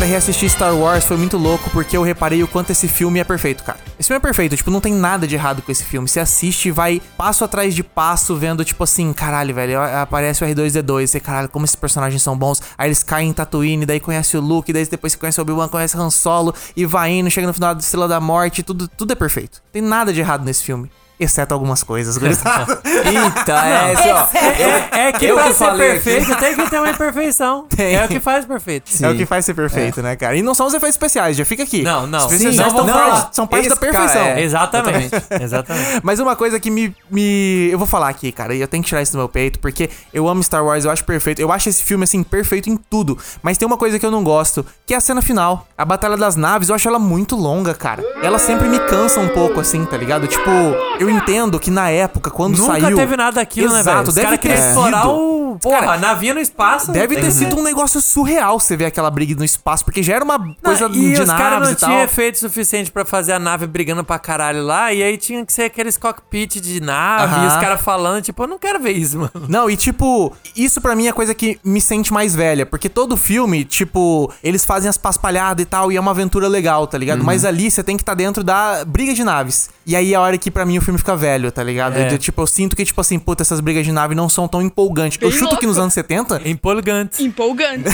Cara, 0.00 0.12
reassistir 0.12 0.48
Star 0.48 0.74
Wars 0.74 1.04
foi 1.04 1.18
muito 1.18 1.36
louco 1.36 1.68
porque 1.68 1.94
eu 1.94 2.02
reparei 2.02 2.42
o 2.42 2.48
quanto 2.48 2.70
esse 2.70 2.88
filme 2.88 3.20
é 3.20 3.24
perfeito, 3.24 3.62
cara. 3.62 3.78
Esse 3.98 4.06
filme 4.06 4.16
é 4.16 4.20
perfeito, 4.22 4.56
tipo, 4.56 4.70
não 4.70 4.80
tem 4.80 4.94
nada 4.94 5.26
de 5.26 5.34
errado 5.34 5.60
com 5.60 5.70
esse 5.70 5.84
filme. 5.84 6.08
Você 6.08 6.18
assiste 6.18 6.68
e 6.68 6.70
vai 6.70 7.02
passo 7.18 7.44
atrás 7.44 7.74
de 7.74 7.84
passo, 7.84 8.34
vendo, 8.34 8.64
tipo 8.64 8.82
assim, 8.82 9.12
caralho, 9.12 9.54
velho, 9.54 9.78
aparece 9.78 10.42
o 10.42 10.46
R2D2, 10.46 11.06
você, 11.06 11.20
caralho, 11.20 11.50
como 11.50 11.66
esses 11.66 11.76
personagens 11.76 12.22
são 12.22 12.34
bons. 12.34 12.62
Aí 12.78 12.88
eles 12.88 13.02
caem 13.02 13.28
em 13.28 13.32
Tatooine, 13.34 13.84
daí 13.84 14.00
conhece 14.00 14.38
o 14.38 14.40
Luke, 14.40 14.72
daí 14.72 14.86
depois 14.86 15.12
você 15.12 15.18
conhece 15.18 15.38
o 15.38 15.42
Obi-Wan, 15.42 15.68
conhece 15.68 15.98
Han 15.98 16.08
Solo, 16.08 16.54
e 16.74 16.86
vai 16.86 17.10
indo, 17.10 17.30
chega 17.30 17.46
no 17.46 17.52
final 17.52 17.74
da 17.74 17.80
Estrela 17.82 18.08
da 18.08 18.20
Morte, 18.20 18.62
tudo, 18.62 18.88
tudo 18.88 19.12
é 19.12 19.14
perfeito. 19.14 19.60
Não 19.66 19.70
tem 19.70 19.82
nada 19.82 20.14
de 20.14 20.20
errado 20.20 20.46
nesse 20.46 20.64
filme. 20.64 20.90
Exceto 21.20 21.52
algumas 21.52 21.82
coisas, 21.82 22.16
gurizada. 22.16 22.80
Eita, 22.82 23.66
é 23.66 23.92
esse, 23.92 24.08
ó. 24.10 24.26
É, 24.34 25.08
é 25.08 25.12
que 25.12 25.26
Eu 25.26 25.34
pra 25.36 25.48
que 25.48 25.52
ser 25.54 25.76
perfeito 25.76 26.34
tem 26.36 26.56
que 26.56 26.70
ter 26.70 26.78
uma 26.78 26.88
imperfeição. 26.88 27.66
Tem. 27.68 27.94
É 27.94 28.04
o 28.06 28.08
que 28.08 28.18
faz 28.18 28.46
perfeito. 28.46 28.90
É 29.04 29.10
o 29.10 29.14
que 29.14 29.26
faz 29.26 29.44
ser 29.44 29.52
perfeito, 29.52 30.00
né, 30.00 30.16
cara? 30.16 30.34
E 30.34 30.40
não 30.40 30.54
são 30.54 30.66
os 30.66 30.72
efeitos 30.72 30.94
especiais, 30.94 31.36
já 31.36 31.44
fica 31.44 31.62
aqui. 31.62 31.82
Não, 31.82 32.06
não. 32.06 32.26
Os 32.26 32.32
efeitos 32.32 32.56
Sim, 32.56 32.62
não, 32.62 32.86
parte, 32.86 33.36
são 33.36 33.46
parte 33.46 33.68
da 33.68 33.74
Esse 33.74 33.80
cara 33.80 33.92
perfeição. 33.92 34.22
é- 34.22 34.42
Exatamente. 34.42 35.10
Exatamente. 35.42 36.00
Mas 36.02 36.20
uma 36.20 36.34
coisa 36.34 36.58
que 36.58 36.70
me, 36.70 36.96
me. 37.10 37.68
Eu 37.70 37.76
vou 37.76 37.86
falar 37.86 38.08
aqui, 38.08 38.32
cara, 38.32 38.54
e 38.54 38.60
eu 38.62 38.66
tenho 38.68 38.82
que 38.82 38.88
tirar 38.88 39.02
isso 39.02 39.12
do 39.12 39.18
meu 39.18 39.28
peito, 39.28 39.58
porque 39.58 39.90
eu 40.14 40.26
amo 40.26 40.42
Star 40.42 40.64
Wars, 40.64 40.86
eu 40.86 40.90
acho 40.90 41.04
perfeito. 41.04 41.42
Eu 41.42 41.52
acho 41.52 41.68
esse 41.68 41.82
filme, 41.82 42.04
assim, 42.04 42.22
perfeito 42.22 42.70
em 42.70 42.78
tudo. 42.78 43.18
Mas 43.42 43.58
tem 43.58 43.66
uma 43.66 43.76
coisa 43.76 43.98
que 43.98 44.06
eu 44.06 44.10
não 44.10 44.24
gosto, 44.24 44.64
que 44.86 44.94
é 44.94 44.96
a 44.96 45.00
cena 45.00 45.20
final. 45.20 45.66
A 45.76 45.84
Batalha 45.84 46.16
das 46.16 46.34
Naves, 46.36 46.70
eu 46.70 46.74
acho 46.74 46.88
ela 46.88 46.98
muito 46.98 47.36
longa, 47.36 47.74
cara. 47.74 48.02
Ela 48.22 48.38
sempre 48.38 48.68
me 48.68 48.78
cansa 48.80 49.20
um 49.20 49.28
pouco, 49.28 49.60
assim, 49.60 49.84
tá 49.84 49.96
ligado? 49.98 50.26
Tipo, 50.26 50.50
eu 50.98 51.09
entendo 51.10 51.58
que 51.58 51.70
na 51.70 51.90
época, 51.90 52.30
quando 52.30 52.56
Nunca 52.56 52.80
saiu. 52.80 52.96
teve 52.96 53.16
nada 53.16 53.32
daquilo, 53.32 53.68
né, 53.72 53.82
velho? 53.82 53.94
Exato, 53.96 54.08
Os 54.08 54.14
deve 54.14 54.26
caras 54.26 54.40
ter 54.40 54.48
queriam 54.48 54.68
explorar 54.68 55.08
o... 55.08 55.40
Porra, 55.60 55.98
Cara, 55.98 56.16
no 56.34 56.40
espaço. 56.40 56.92
Deve 56.92 57.14
tem 57.14 57.24
ter 57.24 57.30
sido 57.32 57.58
um 57.58 57.62
negócio 57.62 58.00
surreal 58.00 58.58
você 58.58 58.76
ver 58.76 58.86
aquela 58.86 59.10
briga 59.10 59.34
no 59.34 59.44
espaço, 59.44 59.84
porque 59.84 60.02
já 60.02 60.14
era 60.14 60.24
uma 60.24 60.38
coisa 60.62 60.88
Não, 60.88 60.94
e 60.94 61.14
de 61.14 61.20
os 61.22 61.26
naves 61.28 61.68
não 61.68 61.72
e 61.72 61.74
tal. 61.74 61.88
tinham 61.90 62.02
efeito 62.02 62.38
suficiente 62.38 62.90
pra 62.90 63.04
fazer 63.04 63.32
a 63.32 63.38
nave 63.38 63.66
brigando 63.66 64.04
pra 64.04 64.18
caralho 64.18 64.62
lá, 64.62 64.92
e 64.92 65.02
aí 65.02 65.16
tinha 65.18 65.44
que 65.44 65.52
ser 65.52 65.64
aqueles 65.64 65.96
cockpit 65.96 66.60
de 66.60 66.80
nave, 66.80 67.34
Aham. 67.34 67.44
e 67.44 67.48
os 67.48 67.54
caras 67.54 67.80
falando, 67.80 68.22
tipo, 68.22 68.42
eu 68.42 68.46
não 68.46 68.58
quero 68.58 68.80
ver 68.80 68.92
isso, 68.92 69.18
mano. 69.20 69.32
Não, 69.48 69.68
e 69.68 69.76
tipo, 69.76 70.32
isso 70.54 70.80
pra 70.80 70.94
mim 70.94 71.06
é 71.08 71.12
coisa 71.12 71.34
que 71.34 71.58
me 71.64 71.80
sente 71.80 72.12
mais 72.12 72.34
velha, 72.34 72.64
porque 72.64 72.88
todo 72.88 73.16
filme, 73.16 73.64
tipo, 73.64 74.32
eles 74.42 74.64
fazem 74.64 74.88
as 74.88 74.96
paspalhadas 74.96 75.62
e 75.62 75.66
tal, 75.66 75.90
e 75.90 75.96
é 75.96 76.00
uma 76.00 76.12
aventura 76.12 76.48
legal, 76.48 76.86
tá 76.86 76.96
ligado? 76.96 77.24
Mas 77.24 77.44
ali 77.44 77.70
você 77.70 77.82
tem 77.82 77.96
que 77.96 78.02
estar 78.02 78.14
dentro 78.14 78.44
da 78.44 78.84
briga 78.84 79.12
de 79.14 79.24
naves. 79.24 79.68
E 79.86 79.96
aí 79.96 80.12
é 80.12 80.16
a 80.16 80.20
hora 80.20 80.38
que 80.38 80.50
pra 80.50 80.64
mim 80.64 80.78
o 80.78 80.80
filme 80.82 80.99
fica 81.00 81.16
velho, 81.16 81.50
tá 81.50 81.62
ligado? 81.62 81.96
É. 81.96 82.12
Eu, 82.12 82.18
tipo, 82.18 82.40
eu 82.40 82.46
sinto 82.46 82.76
que, 82.76 82.84
tipo 82.84 83.00
assim, 83.00 83.18
puta, 83.18 83.42
essas 83.42 83.60
brigas 83.60 83.84
de 83.84 83.92
nave 83.92 84.14
não 84.14 84.28
são 84.28 84.46
tão 84.46 84.62
empolgantes. 84.62 85.18
Eu 85.20 85.30
chuto 85.30 85.56
que 85.56 85.66
nos 85.66 85.78
anos 85.78 85.92
70 85.94 86.42
Empolgante. 86.48 87.22
Empolgante. 87.22 87.84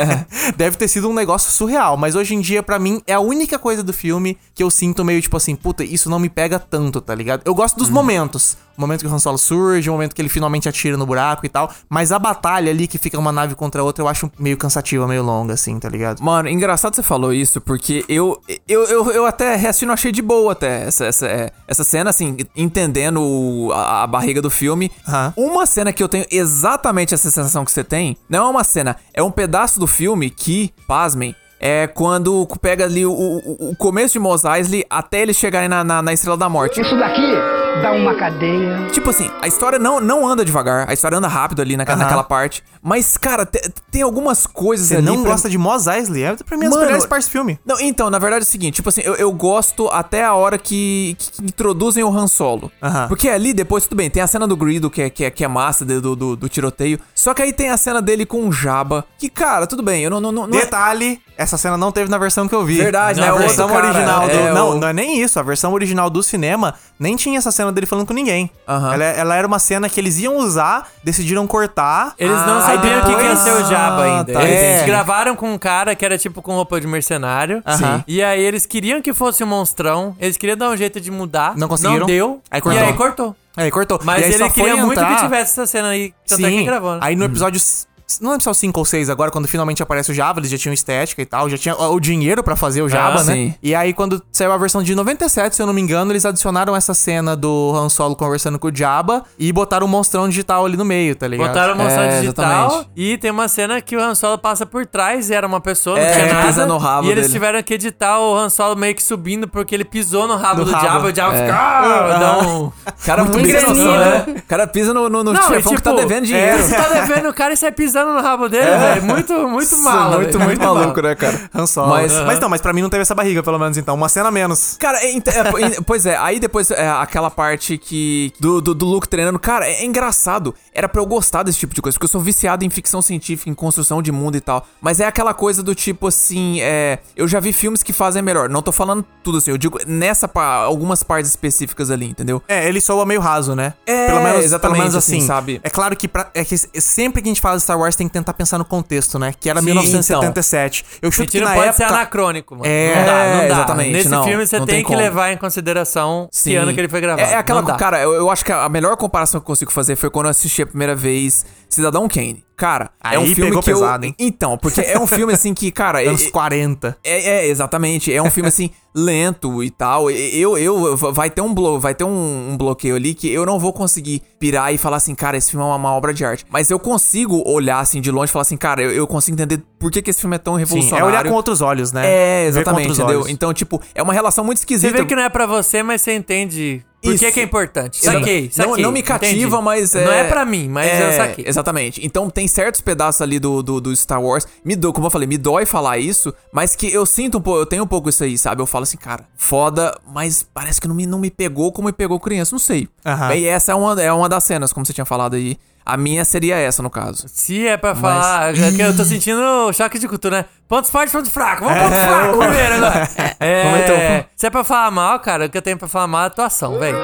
deve 0.56 0.76
ter 0.76 0.88
sido 0.88 1.08
um 1.08 1.14
negócio 1.14 1.50
surreal, 1.50 1.96
mas 1.96 2.14
hoje 2.14 2.34
em 2.34 2.40
dia, 2.40 2.62
pra 2.62 2.78
mim, 2.78 3.00
é 3.06 3.14
a 3.14 3.20
única 3.20 3.58
coisa 3.58 3.82
do 3.82 3.92
filme 3.92 4.36
que 4.54 4.62
eu 4.62 4.70
sinto 4.70 5.04
meio 5.04 5.20
tipo 5.20 5.36
assim, 5.36 5.54
puta, 5.54 5.84
isso 5.84 6.10
não 6.10 6.18
me 6.18 6.28
pega 6.28 6.58
tanto, 6.58 7.00
tá 7.00 7.14
ligado? 7.14 7.42
Eu 7.44 7.54
gosto 7.54 7.76
dos 7.76 7.90
momentos. 7.90 8.56
O 8.76 8.80
momento 8.80 9.00
que 9.00 9.06
o 9.06 9.14
Han 9.14 9.18
Solo 9.18 9.38
surge, 9.38 9.88
o 9.88 9.92
momento 9.92 10.14
que 10.14 10.20
ele 10.20 10.28
finalmente 10.28 10.68
atira 10.68 10.96
no 10.96 11.06
buraco 11.06 11.46
e 11.46 11.48
tal. 11.48 11.72
Mas 11.88 12.12
a 12.12 12.18
batalha 12.18 12.70
ali, 12.70 12.86
que 12.86 12.98
fica 12.98 13.18
uma 13.18 13.32
nave 13.32 13.54
contra 13.54 13.80
a 13.80 13.84
outra, 13.84 14.04
eu 14.04 14.08
acho 14.08 14.30
meio 14.38 14.56
cansativa, 14.56 15.06
meio 15.08 15.22
longa, 15.22 15.54
assim, 15.54 15.78
tá 15.78 15.88
ligado? 15.88 16.22
Mano, 16.22 16.48
engraçado 16.48 16.94
você 16.94 17.02
falou 17.02 17.32
isso, 17.32 17.60
porque 17.60 18.04
eu, 18.08 18.40
eu, 18.68 18.84
eu, 18.84 19.10
eu 19.12 19.26
até 19.26 19.56
reassino, 19.56 19.92
achei 19.92 20.12
de 20.12 20.20
boa 20.20 20.52
até 20.52 20.86
essa, 20.86 21.06
essa, 21.06 21.26
é, 21.26 21.50
essa 21.66 21.84
cena, 21.84 22.10
assim, 22.10 22.35
entendendo 22.56 23.20
o- 23.22 23.70
a, 23.72 24.02
a 24.02 24.06
barriga 24.06 24.42
do 24.42 24.50
filme. 24.50 24.90
Aham. 25.08 25.32
Uma 25.36 25.66
cena 25.66 25.92
que 25.92 26.02
eu 26.02 26.08
tenho 26.08 26.24
exatamente 26.30 27.14
essa 27.14 27.30
sensação 27.30 27.64
que 27.64 27.70
você 27.72 27.84
tem, 27.84 28.16
não 28.28 28.46
é 28.46 28.50
uma 28.50 28.64
cena, 28.64 28.96
é 29.14 29.22
um 29.22 29.30
pedaço 29.30 29.78
do 29.80 29.86
filme 29.86 30.30
que, 30.30 30.72
pasmem, 30.86 31.34
é 31.58 31.86
quando 31.86 32.46
pega 32.60 32.84
ali 32.84 33.06
o, 33.06 33.12
o, 33.12 33.70
o 33.70 33.76
começo 33.76 34.12
de 34.12 34.18
Mos 34.18 34.44
Eisley 34.44 34.84
até 34.90 35.22
eles 35.22 35.36
chegarem 35.36 35.68
na, 35.68 35.82
na, 35.82 36.02
na 36.02 36.12
Estrela 36.12 36.36
da 36.36 36.48
Morte. 36.48 36.80
Isso 36.80 36.96
daqui 36.98 37.55
dá 37.82 37.92
uma 37.92 38.14
cadeia. 38.14 38.88
Tipo 38.92 39.10
assim, 39.10 39.30
a 39.40 39.46
história 39.46 39.78
não, 39.78 40.00
não 40.00 40.26
anda 40.26 40.44
devagar, 40.44 40.88
a 40.88 40.92
história 40.92 41.16
anda 41.18 41.28
rápido 41.28 41.62
ali 41.62 41.76
naquela, 41.76 41.96
Aham. 41.98 42.04
naquela 42.04 42.24
parte. 42.24 42.62
Mas, 42.82 43.16
cara, 43.16 43.44
te- 43.44 43.60
tem 43.90 44.02
algumas 44.02 44.46
coisas 44.46 44.88
Você 44.88 44.96
ali. 44.96 45.04
não 45.06 45.22
pra- 45.22 45.32
gosta 45.32 45.48
de 45.50 45.58
Mos 45.58 45.86
Eisley? 45.86 46.22
É 46.24 46.34
pra 46.36 46.56
mim 46.56 46.66
as 46.66 46.76
melhores 46.76 47.06
partes 47.06 47.28
do 47.28 47.32
filme. 47.32 47.58
Não, 47.64 47.78
então, 47.80 48.08
na 48.10 48.18
verdade 48.18 48.44
é 48.44 48.46
o 48.46 48.50
seguinte, 48.50 48.76
tipo 48.76 48.88
assim, 48.88 49.00
eu, 49.02 49.14
eu 49.14 49.32
gosto 49.32 49.88
até 49.88 50.24
a 50.24 50.34
hora 50.34 50.56
que, 50.58 51.16
que 51.18 51.42
introduzem 51.44 52.02
o 52.04 52.08
Han 52.16 52.26
Solo. 52.28 52.70
Porque 53.08 53.28
ali 53.28 53.52
depois, 53.52 53.84
tudo 53.84 53.96
bem, 53.96 54.08
tem 54.10 54.22
a 54.22 54.26
cena 54.26 54.46
do 54.46 54.56
Greedo, 54.56 54.88
que 54.90 55.02
é, 55.02 55.10
que 55.10 55.24
é, 55.24 55.30
que 55.30 55.44
é 55.44 55.48
massa, 55.48 55.84
do, 55.84 56.00
do, 56.00 56.16
do- 56.16 56.36
do 56.36 56.48
tiroteio. 56.48 56.98
Só 57.14 57.34
que 57.34 57.42
aí 57.42 57.52
tem 57.52 57.70
a 57.70 57.76
cena 57.76 58.00
dele 58.00 58.24
com 58.24 58.46
o 58.48 58.52
Jabba, 58.52 59.04
que, 59.18 59.28
cara, 59.28 59.66
tudo 59.66 59.82
bem, 59.82 60.02
eu 60.02 60.10
não... 60.10 60.20
não, 60.20 60.32
não 60.32 60.46
não 60.46 60.58
é- 60.58 60.62
Detalhe, 60.62 61.20
essa 61.36 61.56
cena 61.58 61.76
não 61.76 61.90
teve 61.92 62.10
na 62.10 62.18
versão 62.18 62.46
que 62.48 62.54
eu 62.54 62.64
vi. 62.64 62.76
Verdade, 62.78 63.20
na 63.20 63.26
né? 63.26 63.32
O 63.32 63.38
versão 63.38 63.66
outro 63.66 63.80
cara, 63.82 63.92
original 63.94 64.28
do. 64.28 64.34
é, 64.34 64.52
não, 64.52 64.70
o- 64.70 64.74
não 64.80 64.88
é 64.88 64.92
nem 64.92 65.20
isso. 65.20 65.38
A 65.38 65.42
versão 65.42 65.72
original 65.72 66.08
do 66.08 66.22
cinema 66.22 66.74
nem 66.98 67.14
tinha 67.16 67.36
essa 67.38 67.50
cena 67.50 67.65
dele 67.72 67.86
falando 67.86 68.06
com 68.06 68.12
ninguém. 68.14 68.50
Aham. 68.68 68.94
Ela, 68.94 69.04
ela 69.04 69.36
era 69.36 69.46
uma 69.46 69.58
cena 69.58 69.88
que 69.88 69.98
eles 70.00 70.18
iam 70.18 70.36
usar, 70.36 70.88
decidiram 71.04 71.46
cortar. 71.46 72.14
Eles 72.18 72.36
não 72.46 72.58
Ah, 72.58 72.62
sabiam 72.62 72.98
o 72.98 73.04
que, 73.04 73.06
que 73.06 73.22
ia 73.22 73.28
depois- 73.34 73.38
ser 73.40 73.52
o 73.52 73.64
Jabba 73.68 74.02
ainda. 74.04 74.32
tá, 74.32 74.42
eles 74.44 74.60
é. 74.82 74.84
gravaram 74.86 75.36
com 75.36 75.52
um 75.52 75.58
cara 75.58 75.94
que 75.94 76.04
era 76.04 76.16
tipo 76.18 76.40
com 76.42 76.52
roupa 76.54 76.80
de 76.80 76.86
mercenário. 76.86 77.62
Aham. 77.66 78.04
E 78.06 78.22
aí 78.22 78.42
eles 78.42 78.66
queriam 78.66 79.00
que 79.02 79.12
fosse 79.14 79.42
um 79.44 79.46
monstrão. 79.46 80.16
Eles 80.20 80.36
queriam 80.36 80.56
dar 80.56 80.70
um 80.70 80.76
jeito 80.76 81.00
de 81.00 81.10
mudar. 81.10 81.56
Não 81.56 81.68
conseguiram. 81.68 82.00
Não 82.00 82.06
deu. 82.06 82.40
Aí 82.50 82.60
cortou. 82.60 82.80
E 82.82 82.84
aí 82.86 82.92
cortou. 82.94 83.36
Aí 83.56 83.70
cortou. 83.70 84.00
Mas 84.04 84.22
aí 84.24 84.32
ele 84.34 84.50
queria 84.50 84.76
muito 84.76 84.92
entrar- 85.00 85.16
que 85.16 85.22
tivesse 85.22 85.52
essa 85.52 85.66
cena 85.66 85.88
aí. 85.88 86.12
Tanto 86.28 86.44
é 86.44 86.50
que 86.50 86.58
Sim. 86.58 86.64
gravou. 86.64 86.92
né? 86.94 86.98
Aí 87.02 87.16
no 87.16 87.24
episódio. 87.24 87.56
s- 87.56 87.86
Não 88.20 88.30
lembro 88.30 88.42
se 88.42 88.48
é 88.48 88.52
o 88.52 88.54
5 88.54 88.78
ou 88.78 88.84
6 88.84 89.10
agora, 89.10 89.30
quando 89.32 89.48
finalmente 89.48 89.82
aparece 89.82 90.12
o 90.12 90.14
Java, 90.14 90.38
eles 90.38 90.48
já 90.50 90.56
tinham 90.56 90.72
estética 90.72 91.20
e 91.20 91.26
tal, 91.26 91.50
já 91.50 91.58
tinha 91.58 91.74
o 91.76 91.98
dinheiro 91.98 92.42
pra 92.42 92.54
fazer 92.54 92.80
o 92.82 92.88
Java, 92.88 93.20
Ah, 93.20 93.24
né? 93.24 93.32
sim. 93.34 93.54
E 93.62 93.74
aí, 93.74 93.92
quando 93.92 94.22
saiu 94.30 94.52
a 94.52 94.56
versão 94.56 94.80
de 94.82 94.94
97, 94.94 95.56
se 95.56 95.60
eu 95.62 95.66
não 95.66 95.74
me 95.74 95.80
engano, 95.80 96.12
eles 96.12 96.24
adicionaram 96.24 96.76
essa 96.76 96.94
cena 96.94 97.34
do 97.36 97.72
Han 97.74 97.88
Solo 97.88 98.14
conversando 98.14 98.58
com 98.60 98.68
o 98.68 98.74
Jabba 98.74 99.24
e 99.38 99.52
botaram 99.52 99.86
um 99.86 99.90
monstrão 99.90 100.28
digital 100.28 100.64
ali 100.64 100.76
no 100.76 100.84
meio, 100.84 101.16
tá 101.16 101.26
ligado? 101.26 101.48
Botaram 101.48 101.74
o 101.74 101.76
monstrão 101.78 102.04
É, 102.04 102.20
digital 102.20 102.66
exatamente. 102.66 102.90
e 102.94 103.18
tem 103.18 103.30
uma 103.30 103.48
cena 103.48 103.80
que 103.80 103.96
o 103.96 104.00
Han 104.00 104.14
Solo 104.14 104.38
passa 104.38 104.64
por 104.64 104.86
trás 104.86 105.28
e 105.28 105.34
era 105.34 105.46
uma 105.46 105.60
pessoa, 105.60 105.98
não 105.98 106.04
É, 106.06 106.12
tinha 106.12 106.32
nada. 106.32 106.46
pisando 106.46 106.72
no 106.74 106.78
rabo 106.78 107.08
e 107.08 107.10
eles 107.10 107.22
dele. 107.24 107.32
tiveram 107.32 107.62
que 107.62 107.74
editar 107.74 108.20
o 108.20 108.36
Han 108.36 108.48
Solo 108.50 108.76
meio 108.76 108.94
que 108.94 109.02
subindo 109.02 109.48
porque 109.48 109.74
ele 109.74 109.84
pisou 109.84 110.28
no 110.28 110.36
rabo 110.36 110.60
No 110.60 110.66
do 110.66 110.70
rabo. 110.70 110.86
Jabba. 110.86 111.08
O 111.08 111.14
Jabba 111.14 111.34
É. 111.36 111.40
fica... 111.40 111.56
"Ah", 111.58 112.18
dá 112.20 112.38
um- 112.46 112.66
O 112.66 112.72
cara 113.04 113.24
muito 113.24 113.48
noção, 113.52 113.74
granido. 113.74 114.32
né? 114.32 114.34
O 114.38 114.42
cara 114.48 114.66
pisa 114.68 114.94
no, 114.94 115.08
no, 115.08 115.24
no 115.24 115.32
Não, 115.32 115.42
chefão 115.42 115.72
e, 115.72 115.76
que 115.76 115.82
tá 115.82 115.90
tipo, 115.90 116.02
devendo 116.02 116.24
dinheiro. 116.26 116.58
É, 116.58 116.62
você 116.62 116.76
tá 116.76 116.88
devendo 116.88 117.28
o 117.30 117.34
cara 117.34 117.52
e 117.52 117.56
sai 117.56 117.72
pisando 117.72 117.95
no 118.04 118.20
rabo 118.20 118.48
dele, 118.48 118.64
velho. 118.78 119.02
Muito, 119.04 119.32
muito 119.48 119.78
mal. 119.78 120.12
muito, 120.12 120.38
muito 120.40 120.60
maluco, 120.60 121.00
né, 121.00 121.14
cara? 121.14 121.48
Han 121.54 121.66
Solo. 121.66 121.88
Mas- 121.90 122.12
Mas, 122.26 122.40
não, 122.40 122.48
mas 122.48 122.60
pra 122.60 122.72
mim 122.72 122.82
não 122.82 122.88
teve 122.90 123.02
essa 123.02 123.14
barriga, 123.14 123.42
pelo 123.42 123.58
menos, 123.58 123.76
então. 123.76 123.94
Uma 123.94 124.08
cena 124.08 124.30
menos. 124.30 124.76
Cara, 124.78 124.98
é, 125.02 125.16
é, 125.16 125.80
pois 125.86 126.06
é, 126.06 126.16
aí 126.16 126.38
depois 126.40 126.70
é, 126.70 126.88
aquela 126.88 127.30
parte 127.30 127.78
que. 127.78 128.32
Do, 128.40 128.60
do, 128.60 128.74
do 128.74 128.86
Luke 128.86 129.08
treinando. 129.08 129.38
Cara, 129.38 129.66
é, 129.66 129.82
é 129.82 129.84
engraçado. 129.84 130.54
Era 130.72 130.88
pra 130.88 131.00
eu 131.00 131.06
gostar 131.06 131.42
desse 131.42 131.58
tipo 131.58 131.74
de 131.74 131.80
coisa, 131.82 131.94
porque 131.96 132.04
eu 132.04 132.08
sou 132.10 132.20
viciado 132.20 132.64
em 132.64 132.70
ficção 132.70 133.00
científica, 133.00 133.48
em 133.50 133.54
construção 133.54 134.02
de 134.02 134.10
mundo 134.12 134.36
e 134.36 134.40
tal. 134.40 134.66
Mas 134.80 135.00
é 135.00 135.06
aquela 135.06 135.32
coisa 135.34 135.62
do 135.62 135.74
tipo 135.74 136.06
assim. 136.08 136.60
É, 136.60 136.98
eu 137.16 137.26
já 137.28 137.40
vi 137.40 137.52
filmes 137.52 137.82
que 137.82 137.92
fazem 137.92 138.22
melhor. 138.22 138.48
Não 138.48 138.62
tô 138.62 138.72
falando 138.72 139.04
tudo 139.22 139.38
assim, 139.38 139.50
eu 139.50 139.58
digo 139.58 139.78
nessa 139.86 140.26
pa- 140.28 140.56
algumas 140.56 141.02
partes 141.02 141.30
específicas 141.30 141.90
ali, 141.90 142.06
entendeu? 142.06 142.42
É, 142.48 142.66
ele 142.68 142.80
soa 142.80 143.04
meio 143.06 143.20
raso, 143.20 143.54
né? 143.54 143.74
É, 143.86 144.06
pelo 144.08 144.20
menos, 144.22 144.44
exatamente, 144.44 144.60
pelo 144.72 144.78
menos 144.82 144.94
assim, 144.96 145.18
assim, 145.18 145.26
sabe? 145.26 145.60
É 145.62 145.70
claro 145.70 145.96
que, 145.96 146.08
pra- 146.08 146.28
é 146.34 146.44
que 146.44 146.56
sempre 146.80 147.22
que 147.22 147.28
a 147.28 147.30
gente 147.30 147.40
fala 147.40 147.56
de 147.56 147.62
Star 147.62 147.78
Wars 147.78 147.85
tem 147.94 148.08
que 148.08 148.12
tentar 148.12 148.32
pensar 148.32 148.58
no 148.58 148.64
contexto, 148.64 149.18
né? 149.18 149.32
Que 149.38 149.48
era 149.48 149.60
Sim, 149.60 149.66
1977. 149.66 150.84
Eu 151.02 151.08
A 151.08 151.12
chuto 151.12 151.30
que 151.30 151.40
na 151.40 151.52
pode 151.52 151.68
época... 151.68 151.72
ser 151.74 151.84
anacrônico, 151.84 152.56
mano. 152.56 152.66
É, 152.66 152.96
não 152.96 153.04
dá, 153.04 153.12
não 153.12 153.36
dá. 153.36 153.46
exatamente, 153.46 153.92
Nesse 153.92 154.08
não, 154.08 154.24
filme 154.24 154.46
você 154.46 154.56
tem, 154.58 154.66
tem 154.66 154.76
que 154.78 154.84
como. 154.84 154.98
levar 154.98 155.30
em 155.32 155.36
consideração 155.36 156.28
que 156.32 156.56
ano 156.56 156.72
que 156.72 156.80
ele 156.80 156.88
foi 156.88 157.00
gravado. 157.00 157.28
É, 157.28 157.34
é 157.34 157.36
aquela 157.36 157.62
cara, 157.76 158.02
eu, 158.02 158.14
eu 158.14 158.30
acho 158.30 158.44
que 158.44 158.52
a 158.52 158.68
melhor 158.68 158.96
comparação 158.96 159.40
que 159.40 159.44
eu 159.44 159.46
consigo 159.46 159.72
fazer 159.72 159.96
foi 159.96 160.10
quando 160.10 160.26
eu 160.26 160.30
assisti 160.30 160.62
a 160.62 160.66
primeira 160.66 160.94
vez 160.94 161.44
Cidadão 161.68 162.08
Kane. 162.08 162.44
Cara, 162.56 162.90
é 163.04 163.18
um 163.18 163.22
Aí 163.22 163.34
filme 163.34 163.50
pegou 163.50 163.62
que 163.62 163.70
pesado, 163.70 164.04
eu 164.04 164.08
hein? 164.08 164.14
Então, 164.18 164.56
porque 164.56 164.80
é 164.80 164.98
um 164.98 165.06
filme 165.06 165.32
assim 165.34 165.52
que, 165.52 165.70
cara, 165.70 166.02
é, 166.02 166.08
Anos 166.08 166.26
40. 166.28 166.96
é, 167.04 167.28
é, 167.28 167.46
exatamente, 167.48 168.10
é 168.12 168.22
um 168.22 168.30
filme 168.30 168.48
assim 168.48 168.70
lento 168.96 169.62
e 169.62 169.70
tal. 169.70 170.10
Eu 170.10 170.56
eu 170.56 170.96
vai 170.96 171.28
ter 171.28 171.42
um 171.42 171.52
blo, 171.52 171.78
vai 171.78 171.94
ter 171.94 172.04
um, 172.04 172.52
um 172.52 172.56
bloqueio 172.56 172.96
ali 172.96 173.12
que 173.14 173.30
eu 173.30 173.44
não 173.44 173.58
vou 173.58 173.72
conseguir 173.72 174.22
pirar 174.38 174.72
e 174.72 174.78
falar 174.78 174.96
assim, 174.96 175.14
cara, 175.14 175.36
esse 175.36 175.50
filme 175.50 175.64
é 175.64 175.68
uma, 175.68 175.76
uma 175.76 175.92
obra 175.92 176.14
de 176.14 176.24
arte. 176.24 176.46
Mas 176.48 176.70
eu 176.70 176.78
consigo 176.78 177.42
olhar 177.46 177.80
assim 177.80 178.00
de 178.00 178.10
longe 178.10 178.30
e 178.30 178.32
falar 178.32 178.42
assim, 178.42 178.56
cara, 178.56 178.82
eu, 178.82 178.90
eu 178.90 179.06
consigo 179.06 179.34
entender 179.34 179.62
por 179.78 179.90
que, 179.90 180.00
que 180.00 180.10
esse 180.10 180.20
filme 180.20 180.36
é 180.36 180.38
tão 180.38 180.54
Sim, 180.54 180.62
é 180.62 180.64
revolucionário. 180.64 181.06
olhar 181.06 181.24
com 181.28 181.34
outros 181.34 181.60
olhos, 181.60 181.92
né? 181.92 182.06
É, 182.06 182.46
exatamente, 182.46 182.92
entendeu? 182.92 183.20
olhos. 183.20 183.28
Então, 183.28 183.52
tipo, 183.52 183.80
é 183.94 184.02
uma 184.02 184.12
relação 184.12 184.44
muito 184.44 184.58
Você 184.58 184.62
esquisita. 184.62 184.96
vê 184.96 185.04
que 185.04 185.14
não 185.14 185.22
é 185.22 185.28
pra 185.28 185.46
você, 185.46 185.82
mas 185.82 186.00
você 186.00 186.14
entende 186.16 186.82
por 187.02 187.10
que, 187.16 187.24
Isso. 187.26 187.34
que 187.34 187.40
é 187.40 187.42
importante. 187.42 188.04
Não- 188.04 188.14
Saquei, 188.14 188.42
não, 188.56 188.68
saquei. 188.68 188.82
não 188.82 188.90
me 188.90 189.02
cativa, 189.02 189.32
entendi. 189.34 189.62
mas 189.62 189.94
é. 189.94 190.04
Não 190.04 190.12
é 190.12 190.24
pra 190.24 190.44
mim, 190.44 190.68
mas 190.68 190.86
eu 190.88 191.06
é, 191.06 191.12
saquei. 191.12 191.44
Exatamente. 191.46 192.04
Então 192.04 192.28
tem 192.28 192.48
certos 192.48 192.80
pedaços 192.80 193.20
ali 193.22 193.38
do, 193.38 193.62
do, 193.62 193.80
do 193.80 193.94
Star 193.94 194.20
Wars. 194.20 194.46
Me 194.64 194.74
dou, 194.74 194.92
como 194.92 195.06
eu 195.06 195.10
falei, 195.10 195.28
me 195.28 195.38
dói 195.38 195.66
falar 195.66 195.98
isso, 195.98 196.34
mas 196.52 196.74
que 196.74 196.92
eu 196.92 197.06
sinto 197.06 197.38
um 197.38 197.40
pouco, 197.40 197.60
eu 197.60 197.66
tenho 197.66 197.84
um 197.84 197.86
pouco 197.86 198.08
isso 198.08 198.24
aí, 198.24 198.36
sabe? 198.36 198.60
Eu 198.60 198.66
falo 198.66 198.82
assim, 198.88 198.96
cara, 198.96 199.24
foda, 199.36 199.96
mas 200.06 200.42
parece 200.54 200.80
que 200.80 200.88
não 200.88 200.94
me, 200.94 201.06
não 201.06 201.18
me 201.18 201.30
pegou 201.30 201.70
como 201.72 201.86
me 201.88 201.92
pegou 201.92 202.18
criança, 202.20 202.52
não 202.52 202.58
sei. 202.58 202.88
Aham. 203.04 203.34
E 203.34 203.46
essa 203.46 203.72
é 203.72 203.74
uma, 203.74 204.00
é 204.02 204.12
uma 204.12 204.28
das 204.28 204.44
cenas, 204.44 204.72
como 204.72 204.84
você 204.86 204.92
tinha 204.92 205.04
falado 205.04 205.34
aí. 205.34 205.58
A 205.88 205.96
minha 205.96 206.24
seria 206.24 206.56
essa, 206.56 206.82
no 206.82 206.90
caso. 206.90 207.26
Se 207.28 207.64
é 207.64 207.76
pra 207.76 207.94
falar. 207.94 208.52
é 208.58 208.72
que 208.72 208.82
eu 208.82 208.96
tô 208.96 209.04
sentindo 209.04 209.72
choque 209.72 210.00
de 210.00 210.08
cultura, 210.08 210.38
né? 210.38 210.44
Pontos 210.66 210.90
fortes, 210.90 211.12
pontos 211.12 211.30
fracos. 211.30 211.64
Vamos 211.64 211.80
pontos 211.84 211.98
fracos 211.98 212.36
primeiro 212.44 212.74
agora. 212.84 213.08
É, 213.38 214.24
se 214.34 214.46
é 214.46 214.50
pra 214.50 214.64
falar 214.64 214.90
mal, 214.90 215.20
cara, 215.20 215.46
o 215.46 215.48
que 215.48 215.56
eu 215.56 215.62
tenho 215.62 215.78
pra 215.78 215.86
falar 215.86 216.08
mal 216.08 216.24
é 216.24 216.26
atuação, 216.26 216.76
velho. 216.80 216.98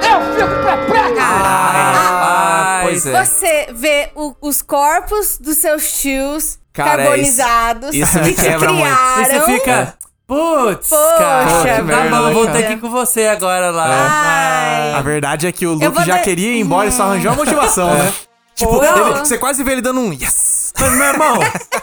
Ah, 1.20 2.80
pois 2.83 3.07
é. 3.07 3.24
Você 3.24 3.68
vê 3.72 4.11
o- 4.14 4.35
os 4.41 4.62
corpos 4.62 5.39
dos 5.39 5.59
seus 5.59 6.01
tios 6.01 6.59
Cara, 6.72 7.05
carbonizados 7.05 7.95
isso- 7.95 8.18
isso 8.18 8.20
que 8.24 8.35
te 8.35 8.43
quebra 8.43 8.72
muito. 8.72 8.85
Criaram. 8.85 9.24
você 9.47 9.53
fica. 9.53 9.95
Putz, 10.33 10.89
Poxa, 10.89 11.18
cara. 11.18 11.47
Tá 11.76 11.83
merda, 11.83 12.16
bom, 12.16 12.33
vou 12.33 12.47
ter 12.47 12.66
que 12.66 12.72
ir 12.72 12.80
com 12.80 12.89
você 12.91 13.26
agora 13.26 13.70
lá. 13.70 13.87
Ai. 13.89 14.95
A 14.95 15.01
verdade 15.03 15.47
é 15.47 15.53
que 15.53 15.66
o 15.66 15.74
Luke 15.74 16.05
já 16.05 16.18
queria 16.20 16.53
ir 16.57 16.61
embora 16.61 16.89
e 16.89 16.93
só 16.93 17.03
arranjou 17.03 17.33
a 17.33 17.35
motivação, 17.37 17.93
né? 17.95 18.12
Tipo, 18.55 18.83
ele- 18.83 19.18
você 19.18 19.37
quase 19.39 19.62
vê 19.62 19.72
ele 19.72 19.83
dando 19.83 20.01
um 20.01 20.12
yes. 20.12 20.72
Mas, 20.78 20.93
meu 20.93 21.07
irmão, 21.07 21.39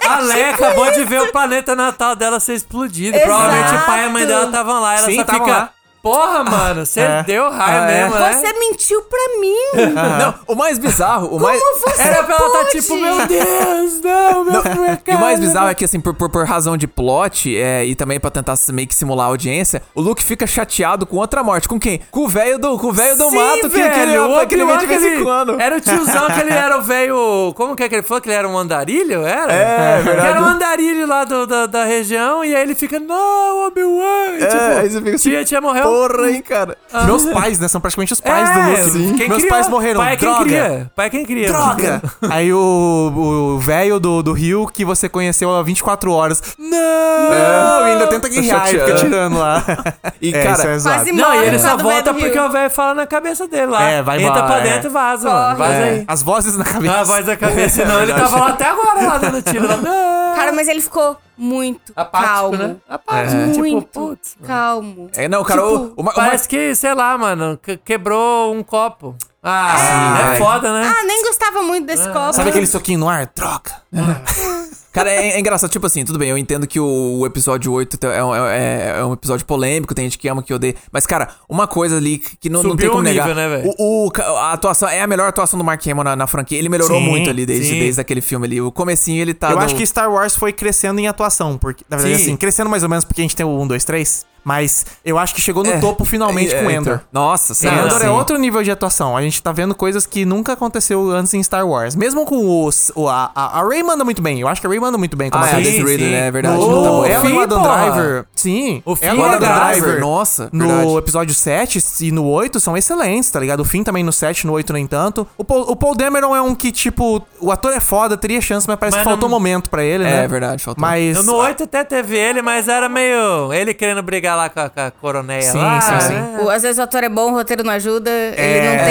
a 0.09 0.19
Leia 0.19 0.49
acabou 0.49 0.91
de 0.91 1.03
ver 1.03 1.21
o 1.21 1.31
planeta 1.31 1.75
natal 1.75 2.15
dela 2.15 2.39
ser 2.39 2.55
explodido. 2.55 3.15
Exato. 3.15 3.29
Provavelmente 3.31 3.75
o 3.75 3.85
pai 3.85 4.01
e 4.01 4.05
a 4.05 4.09
mãe 4.09 4.25
dela 4.25 4.45
estavam 4.45 4.81
lá. 4.81 4.97
Ela 4.97 5.05
Sim, 5.05 5.15
só 5.25 5.25
fica. 5.33 5.45
lá. 5.45 5.69
Porra, 6.01 6.43
mano, 6.45 6.85
você 6.85 7.01
É. 7.01 7.23
deu 7.23 7.49
raio 7.49 7.83
É. 7.83 7.87
mesmo, 8.03 8.15
né? 8.19 8.33
Você 8.33 8.53
mentiu 8.59 9.01
pra 9.01 9.19
mim. 9.39 9.93
Não, 10.19 10.33
o 10.47 10.55
mais 10.55 10.77
bizarro, 10.77 11.27
o 11.35 11.39
mais. 11.39 11.61
você 11.83 12.01
Era 12.01 12.23
pra 12.23 12.35
ela 12.35 12.47
estar 12.47 12.59
pode? 12.59 12.71
tipo, 12.81 12.95
meu 12.95 13.25
Deus, 13.27 14.01
não, 14.01 14.43
meu 14.45 14.53
Não, 14.53 14.63
e 15.07 15.15
o 15.15 15.19
mais 15.19 15.39
bizarro 15.39 15.67
é 15.69 15.73
que, 15.75 15.83
assim, 15.83 15.99
por, 15.99 16.13
por, 16.13 16.29
por 16.29 16.45
razão 16.45 16.77
de 16.77 16.87
plot 16.87 17.55
é, 17.57 17.83
e 17.85 17.95
também 17.95 18.19
pra 18.19 18.29
tentar 18.31 18.55
meio 18.71 18.87
que 18.87 18.95
simular 18.95 19.25
a 19.27 19.29
audiência, 19.29 19.81
o 19.93 20.01
Luke 20.01 20.23
fica 20.23 20.47
chateado 20.47 21.05
com 21.05 21.17
outra 21.17 21.43
morte. 21.43 21.67
Com 21.67 21.79
quem? 21.79 21.99
Com 22.09 22.21
o 22.21 22.27
velho 22.29 22.57
do, 22.57 22.77
com 22.79 22.87
o 22.87 22.93
velho 22.93 23.17
do 23.17 23.29
Sim, 23.29 23.35
mato 23.35 23.61
que, 23.61 23.69
que 23.69 23.79
ele, 23.79 24.11
velho, 24.17 24.47
que 24.47 24.55
ele 24.55 24.77
de 24.77 24.85
vez 24.85 25.03
em 25.03 25.07
ele- 25.07 25.23
quando. 25.23 25.59
Era 25.59 25.77
o 25.77 25.81
tiozão 25.81 26.27
que 26.27 26.39
ele 26.39 26.53
era 26.53 26.77
o 26.77 26.81
velho. 26.81 27.53
Como 27.55 27.75
que 27.75 27.83
é 27.83 27.89
que 27.89 27.95
ele 27.95 28.03
falou? 28.03 28.21
Que 28.21 28.29
ele 28.29 28.37
era 28.37 28.47
um 28.47 28.57
andarilho? 28.57 29.25
Era? 29.25 29.51
É, 29.51 30.01
verdade. 30.01 30.21
Que 30.21 30.27
era 30.27 30.41
um 30.41 30.45
andarilho 30.45 31.05
lá 31.07 31.23
do, 31.25 31.45
da, 31.45 31.65
da 31.65 31.83
região. 31.83 32.43
E 32.45 32.55
aí 32.55 32.61
ele 32.61 32.75
fica, 32.75 32.99
não, 32.99 33.67
Obi-Wan. 33.67 34.37
É, 34.39 34.45
tipo, 34.45 34.79
aí 34.79 34.89
você 34.89 34.97
fica 35.01 35.15
assim, 35.15 35.29
tia, 35.29 35.43
tia 35.45 35.61
morreu. 35.61 35.88
Porra, 35.89 36.29
hein, 36.31 36.41
cara. 36.41 36.77
Meus 37.05 37.25
pais, 37.25 37.59
né? 37.59 37.67
São 37.67 37.79
praticamente 37.81 38.13
os 38.13 38.21
pais 38.21 38.49
do 38.53 38.59
É, 38.59 38.83
Luke. 38.83 39.17
quem 39.17 39.27
Meus 39.29 39.41
criou? 39.41 39.49
pais 39.49 39.67
morreram. 39.69 40.01
Pai 40.01 40.13
é 40.13 40.17
quem 40.17 40.29
Droga. 40.29 40.43
cria. 40.45 40.91
Pai 40.95 41.05
é 41.07 41.09
quem 41.09 41.25
cria. 41.25 41.47
Droga! 41.51 42.01
Aí 42.29 42.53
o 42.53 43.13
o 43.15 43.59
velho 43.59 43.99
do, 43.99 44.21
do 44.23 44.33
Rio 44.33 44.67
que 44.67 44.83
você 44.85 45.07
conheceu 45.09 45.53
há 45.55 45.61
24 45.63 46.11
horas. 46.11 46.41
Não! 46.57 47.87
E 47.87 47.91
ainda 47.91 48.07
tenta 48.07 48.29
guerrear 48.29 48.65
e 48.67 48.79
fica 48.79 48.95
tirando 48.95 49.37
lá. 49.37 49.63
E, 50.21 50.33
É, 50.35 50.43
cara, 50.43 50.75
isso 50.75 50.89
é 50.89 51.11
Não, 51.13 51.33
e 51.33 51.45
ele 51.47 51.57
só 51.59 51.77
do 51.77 51.83
volta 51.83 52.11
do 52.11 52.19
porque 52.19 52.33
Rio. 52.37 52.45
o 52.45 52.49
velho 52.51 52.69
fala 52.69 52.93
na 52.93 53.07
cabeça 53.07 53.47
dele 53.47 53.67
lá. 53.67 53.83
É, 53.89 54.01
vai 54.01 54.17
Entra 54.21 54.31
embora, 54.41 54.45
pra 54.47 54.57
é. 54.67 54.73
dentro 54.73 54.89
e 54.89 54.91
vaza, 54.91 55.29
mano. 55.29 55.57
Vaza 55.57 55.73
É, 55.73 55.83
aí. 55.91 56.03
As 56.07 56.21
vozes 56.21 56.57
na 56.57 56.63
cabeça. 56.65 56.93
Ah, 56.93 56.99
a 56.99 57.03
voz 57.05 57.25
da 57.25 57.37
cabeça, 57.37 57.85
não. 57.85 58.01
Ele 58.01 58.13
tava 58.13 58.37
lá 58.39 58.47
até 58.49 58.65
agora, 58.65 59.01
lá 59.07 59.17
dando 59.17 59.41
tiro. 59.41 59.65
Lá. 59.65 59.77
Não. 59.77 60.35
Cara, 60.35 60.51
mas 60.51 60.67
ele 60.67 60.81
ficou 60.81 61.15
muito 61.39 61.93
Apático, 61.95 62.29
calmo. 62.33 62.57
né? 62.57 62.75
Apático, 62.87 63.45
tipo, 63.47 63.57
Muito 63.59 63.87
putz. 63.87 64.35
calmo. 64.45 65.09
É, 65.15 65.27
não, 65.29 65.43
cara, 65.43 65.61
Tipo, 65.61 65.73
o, 65.75 65.93
o, 65.97 66.03
ma- 66.03 66.11
o 66.11 66.15
Parece 66.15 66.47
que, 66.49 66.75
sei 66.75 66.93
lá, 66.93 67.17
mano, 67.17 67.57
que- 67.61 67.77
quebrou 67.77 68.53
um 68.53 68.61
copo. 68.61 69.15
Ah, 69.41 70.31
é, 70.31 70.35
é. 70.35 70.37
foda, 70.37 70.73
né? 70.73 70.85
Ah, 70.93 71.03
nem 71.05 71.23
gostava 71.23 71.61
muito 71.61 71.85
desse 71.87 72.07
copo. 72.09 72.33
Sabe 72.33 72.49
aquele 72.49 72.67
soquinho 72.67 72.99
no 72.99 73.07
ar? 73.09 73.25
Troca. 73.27 73.71
Cara, 74.91 75.09
é, 75.11 75.31
é 75.33 75.39
engraçado, 75.39 75.69
tipo 75.69 75.85
assim, 75.85 76.03
tudo 76.03 76.17
bem, 76.17 76.29
eu 76.29 76.37
entendo 76.37 76.65
que 76.65 76.79
o, 76.79 77.19
o 77.19 77.25
episódio 77.25 77.71
8 77.71 77.97
é 78.07 78.23
um, 78.23 78.35
é- 78.35 78.95
é 78.99 79.05
um 79.05 79.13
episódio 79.13 79.45
polêmico, 79.45 79.93
tem 79.93 80.05
gente 80.05 80.17
que 80.17 80.27
ama, 80.27 80.41
que 80.41 80.51
odeia. 80.53 80.73
Mas, 80.91 81.05
cara, 81.05 81.29
uma 81.47 81.67
coisa 81.67 81.97
ali 81.97 82.17
que 82.17 82.49
não, 82.49 82.63
não 82.63 82.75
tem 82.75 82.87
como 82.87 83.01
o 83.01 83.03
negar. 83.03 83.27
nível, 83.27 83.35
né, 83.35 83.57
velho? 83.57 83.73
o, 83.77 84.07
o- 84.07 84.11
a 84.37 84.53
atuação 84.53 84.89
é 84.89 85.01
a 85.01 85.07
melhor 85.07 85.27
atuação 85.29 85.57
do 85.59 85.63
Mark 85.63 85.85
Hamill 85.85 86.03
na, 86.03 86.15
na 86.15 86.25
franquia. 86.27 86.57
Ele 86.57 86.69
melhorou 86.69 86.97
Sim, 86.99 87.07
muito 87.07 87.29
ali 87.29 87.45
desde, 87.45 87.67
sim. 87.67 87.79
desde 87.79 88.01
aquele 88.01 88.21
filme 88.21 88.47
ali. 88.47 88.59
O 88.61 88.71
comecinho 88.71 89.21
ele 89.21 89.33
tá. 89.35 89.51
Eu 89.51 89.57
no- 89.57 89.61
acho 89.61 89.75
que 89.75 89.85
Star 89.85 90.11
Wars 90.11 90.35
foi 90.35 90.51
crescendo 90.51 90.99
em 90.99 91.07
atuação. 91.07 91.57
Porque, 91.57 91.85
na 91.89 91.97
verdade, 91.97 92.17
Sim. 92.17 92.23
assim, 92.29 92.35
crescendo 92.37 92.69
mais 92.69 92.81
ou 92.81 92.89
menos 92.89 93.05
porque 93.05 93.21
a 93.21 93.23
gente 93.23 93.35
tem 93.35 93.45
o 93.45 93.61
1, 93.61 93.67
2, 93.67 93.83
3. 93.83 94.25
Mas 94.43 94.85
eu 95.05 95.17
acho 95.17 95.33
que 95.35 95.41
chegou 95.41 95.63
no 95.63 95.79
topo 95.79 96.03
finalmente 96.05 96.53
É, 96.53 96.63
com 96.63 96.69
é, 96.69 96.73
Endor. 96.75 96.99
Nossa, 97.11 97.53
sim. 97.53 97.67
Endor 97.67 98.01
é 98.03 98.09
outro 98.09 98.37
nível 98.37 98.63
de 98.63 98.71
atuação. 98.71 99.15
A 99.15 99.21
gente 99.21 99.41
tá 99.41 99.51
vendo 99.51 99.75
coisas 99.75 100.05
que 100.05 100.25
nunca 100.25 100.53
aconteceu 100.53 101.09
antes 101.11 101.33
em 101.33 101.41
Star 101.43 101.67
Wars. 101.67 101.95
Mesmo 101.95 102.25
com 102.25 102.65
os, 102.65 102.91
o, 102.95 103.07
a, 103.07 103.31
a, 103.35 103.59
a 103.59 103.67
Ray 103.67 103.83
manda 103.83 104.03
muito 104.03 104.21
bem. 104.21 104.39
Eu 104.39 104.47
acho 104.47 104.61
que 104.61 104.67
a 104.67 104.69
Ray 104.69 104.79
manda 104.79 104.97
muito 104.97 105.15
bem 105.17 105.29
como 105.29 105.43
Ah, 105.43 105.49
é, 105.49 105.53
a 105.53 105.57
Ridley, 105.57 105.97
sim. 105.97 106.03
né? 106.11 106.27
É 106.27 106.31
verdade. 106.31 106.57
No, 106.57 106.83
Tá 106.83 106.89
bom. 106.89 107.05
ela 107.05 107.29
e 107.29 107.33
o 107.33 107.39
Adam. 107.41 107.61
Driver. 107.61 108.25
Sim. 108.35 108.81
O 108.85 108.95
Finn 108.95 109.07
ela 109.09 109.17
e 109.17 109.21
é 109.21 109.23
o 109.23 109.25
Adam. 109.35 109.59
Driver. 109.69 109.99
Nossa, 109.99 110.49
No 110.51 110.67
verdade. 110.67 110.97
episódio 110.97 111.33
7 111.35 111.79
e 112.01 112.11
no 112.11 112.25
8 112.25 112.59
são 112.59 112.75
excelentes, 112.77 113.29
tá 113.29 113.39
ligado? 113.39 113.59
O 113.61 113.65
Finn 113.65 113.83
também 113.83 114.03
no 114.03 114.11
7, 114.11 114.45
no 114.47 114.53
8 114.53 114.73
nem 114.73 114.87
tanto. 114.87 115.27
O 115.37 115.43
Paul, 115.43 115.61
o 115.69 115.75
Paul 115.75 115.95
Dameron 115.95 116.35
é 116.35 116.41
um 116.41 116.55
que, 116.55 116.71
tipo, 116.71 117.21
o 117.39 117.51
ator 117.51 117.73
é 117.73 117.79
foda, 117.79 118.17
teria 118.17 118.41
chance, 118.41 118.67
mas 118.67 118.77
parece 118.77 118.97
Mas 118.97 119.03
que 119.03 119.09
faltou 119.09 119.29
não- 119.29 119.35
momento 119.37 119.69
pra 119.69 119.83
ele, 119.83 120.03
né? 120.03 120.23
É 120.23 120.27
verdade, 120.27 120.63
faltou. 120.63 120.81
Mas. 120.81 121.15
Eu 121.17 121.23
no 121.23 121.35
8 121.35 121.63
até 121.63 121.83
teve 121.83 122.17
ele, 122.17 122.41
mas 122.41 122.67
era 122.67 122.87
meio. 122.89 123.51
Ele 123.53 123.73
querendo 123.73 124.01
brigar 124.01 124.28
lá 124.35 124.49
com 124.49 124.59
a, 124.59 124.69
com 124.69 124.79
a 124.81 124.91
coroneia 124.91 125.41
Sim, 125.41 125.57
lá. 125.57 125.81
sim, 125.81 125.99
sim. 126.07 126.13
né? 126.13 126.39
O- 126.43 126.49
Às 126.49 126.61
vezes 126.63 126.77
o 126.77 126.81
ator 126.81 127.03
é 127.03 127.09
bom, 127.09 127.31
o 127.31 127.35
roteiro 127.35 127.63
não 127.63 127.73
ajuda, 127.73 128.09
ele 128.09 128.65
não 128.67 128.73
É, 128.73 128.85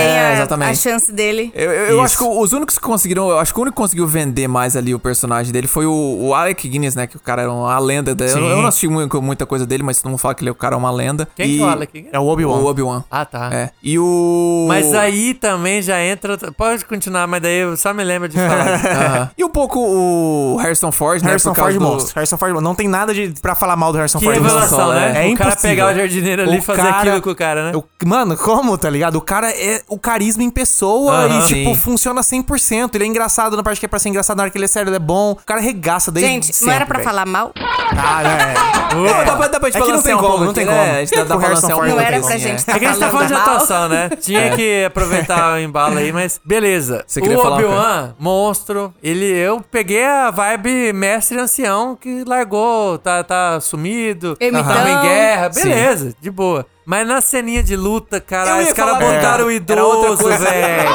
tem 0.47 0.67
a, 0.67 0.71
a 0.71 0.75
chance 0.75 1.13
dele. 1.13 1.51
Eu, 1.55 1.71
eu- 1.73 1.87
eu 1.97 2.01
acho 2.03 2.17
que 2.17 2.25
os 2.25 2.53
únicos 2.53 2.77
que 2.79 2.85
conseguiram. 2.85 3.29
Eu 3.31 3.39
acho 3.39 3.53
que 3.53 3.59
o 3.59 3.63
único 3.63 3.77
que 3.77 3.83
conseguiu 3.83 4.07
vender 4.07 4.49
mais 4.49 4.77
ali 4.77 4.95
o 4.95 4.99
personagem 4.99 5.53
dele 5.53 5.67
foi 5.67 5.87
o, 5.87 6.19
o 6.21 6.35
Alec 6.35 6.69
Guinness, 6.69 6.95
né? 6.95 7.07
Que 7.07 7.17
o 7.17 7.21
cara 7.21 7.43
era 7.43 7.53
uma 7.53 7.79
lenda. 7.79 8.15
da- 8.15 8.25
Eu, 8.27 8.31
Sim. 8.37 8.49
eu 8.51 8.57
não 8.59 8.67
assisti 8.67 8.89
mu- 8.89 9.09
muita 9.23 9.47
coisa 9.47 9.67
dele, 9.67 9.83
mas 9.83 10.01
todo 10.01 10.11
mundo 10.11 10.19
fala 10.19 10.35
que 10.35 10.43
ele, 10.43 10.51
o 10.51 10.55
cara 10.55 10.75
é 10.75 10.79
uma 10.79 10.91
lenda. 10.91 11.29
Quem 11.35 11.47
e... 11.47 11.59
que 11.59 11.65
fala 11.65 11.83
aqui? 11.85 12.07
É 12.13 12.19
o 12.19 12.27
Obi-Wan. 12.27 12.57
O 12.59 12.67
Obi-Wan. 12.67 13.05
Ah, 13.11 13.25
tá. 13.25 13.51
É. 13.53 13.71
E 13.83 13.99
o. 13.99 14.67
Mas 14.69 14.95
aí 14.95 15.35
também 15.35 15.83
já 15.83 16.01
entra. 16.03 16.37
Pode 16.57 16.85
continuar, 16.85 17.27
mas 17.27 17.43
daí 17.43 17.61
eu 17.61 17.77
só 17.77 17.93
me 17.95 18.05
lembro 18.05 18.29
de 18.29 18.37
falar. 18.39 19.33
E 19.37 19.45
um 19.45 19.49
pouco 19.49 19.79
o 19.81 20.57
Harrison 20.57 20.93
Ford, 20.93 21.23
né? 21.23 21.29
Harrison 21.31 21.55
Ford 21.55 21.75
do- 21.75 21.81
monstro. 21.81 22.13
Harrison 22.15 22.37
Ford 22.37 22.55
não 22.61 22.75
tem 22.75 22.89
nada 22.89 23.13
de 23.15 23.29
pra 23.41 23.55
falar 23.55 23.77
mal 23.77 23.93
do 23.93 23.99
Harrison 23.99 24.19
que 24.19 24.25
Ford 24.25 24.39
monstro. 24.41 24.61
revelação, 24.61 24.93
né? 24.95 25.25
É 25.25 25.28
o 25.35 25.37
cara 25.37 25.51
impossível. 25.51 25.71
pegar 25.77 25.93
o 25.93 25.97
jardineiro 25.97 26.43
ali 26.43 26.59
e 26.59 26.61
fazer 26.61 26.83
cara- 26.83 26.99
aquilo 26.99 27.23
com 27.23 27.31
o 27.31 27.35
cara, 27.35 27.71
né? 27.73 27.77
o- 27.77 27.85
mano, 28.07 28.37
como, 28.37 28.77
tá 28.79 28.89
ligado? 28.91 29.17
O 29.17 29.21
cara 29.21 29.51
é 29.51 29.83
o 29.89 29.99
carisma 29.99 30.43
em 30.43 30.51
pessoa 30.51 31.27
e, 31.29 31.43
tipo, 31.47 31.71
Sim. 31.71 31.77
funciona 31.77 32.23
100%. 32.23 32.95
Ele 32.97 33.05
é 33.05 33.07
engraçado 33.07 33.57
na 33.57 33.63
parte 33.63 33.79
que 33.81 33.87
é 33.87 33.89
pra 33.89 33.99
ser 33.99 34.09
engraçado, 34.09 34.37
na 34.37 34.45
hora 34.45 34.51
que 34.51 34.59
ele 34.59 34.65
é 34.65 34.69
sério, 34.69 34.89
ele 34.89 34.97
é 34.97 35.01
bom. 35.01 35.33
O 35.33 35.37
cara 35.37 35.61
regaça 35.61 36.11
desde 36.11 36.31
Gente, 36.31 36.47
sempre, 36.53 36.67
não 36.67 36.73
era 36.75 36.87
pra 36.87 36.99
velho. 36.99 37.09
falar 37.11 37.27
mal? 37.27 37.53
Ah, 37.57 38.23
né? 38.23 38.55
Pô, 38.91 39.25
dá 39.25 39.37
pra, 39.37 39.49
dá 39.49 39.61
pra 39.61 39.69
gente 39.71 39.79
É 39.83 39.85
que 39.87 39.93
não 39.93 40.03
tem 40.03 40.15
um 40.15 40.19
como, 40.19 40.29
pouco 40.31 40.45
não 40.45 40.53
tem 40.53 40.67
como. 40.67 40.79
A 40.81 41.01
gente 41.05 41.11
dá, 41.15 41.25
dá 41.25 41.37
O 41.37 41.39
pra 41.39 41.49
Harrison 41.49 41.69
balancear 41.69 41.77
um 41.77 41.81
Ford 41.81 41.91
Não 41.91 42.01
era 42.01 42.17
aqui, 42.17 42.27
pra 42.27 42.39
gente 42.39 42.61
é. 42.61 42.65
tá 42.65 42.73
É 42.73 42.79
que 42.79 42.85
a 42.85 42.89
gente 42.89 43.01
tá 43.01 43.11
falando 43.11 43.27
de 43.29 43.35
atuação, 43.35 43.89
né? 43.89 44.09
Tinha 44.21 44.51
que 44.57 44.85
aproveitar 44.85 45.55
o 45.55 45.59
embalo 45.59 45.99
aí, 45.99 46.13
mas 46.13 46.41
beleza. 46.45 47.05
Você 47.09 47.21
queria 47.21 47.39
o 47.39 47.47
Obi-Wan, 47.47 48.15
monstro, 48.19 48.93
ele, 49.03 49.27
eu 49.27 49.61
peguei 49.71 50.05
a 50.05 50.31
vibe 50.31 50.93
mestre 50.93 51.39
ancião 51.39 51.97
que 52.01 52.25
largou, 52.27 52.99
tá, 52.99 53.23
tá 53.25 53.61
sumido, 53.61 54.37
tava 54.37 54.91
em 54.91 55.01
guerra, 55.03 55.18
Sim. 55.53 55.63
beleza, 55.65 56.15
de 56.21 56.31
boa. 56.31 56.67
Mas 56.87 57.07
na 57.07 57.21
ceninha 57.21 57.63
de 57.63 57.77
luta, 57.77 58.19
cara, 58.21 58.57
os 58.63 58.73
caras 58.73 58.95
botaram 58.99 59.51
é, 59.51 59.55
o 59.59 59.63
era 59.69 59.85
outra 59.85 60.07
idoso, 60.13 60.23
coisa. 60.23 60.39
velho. 60.39 60.89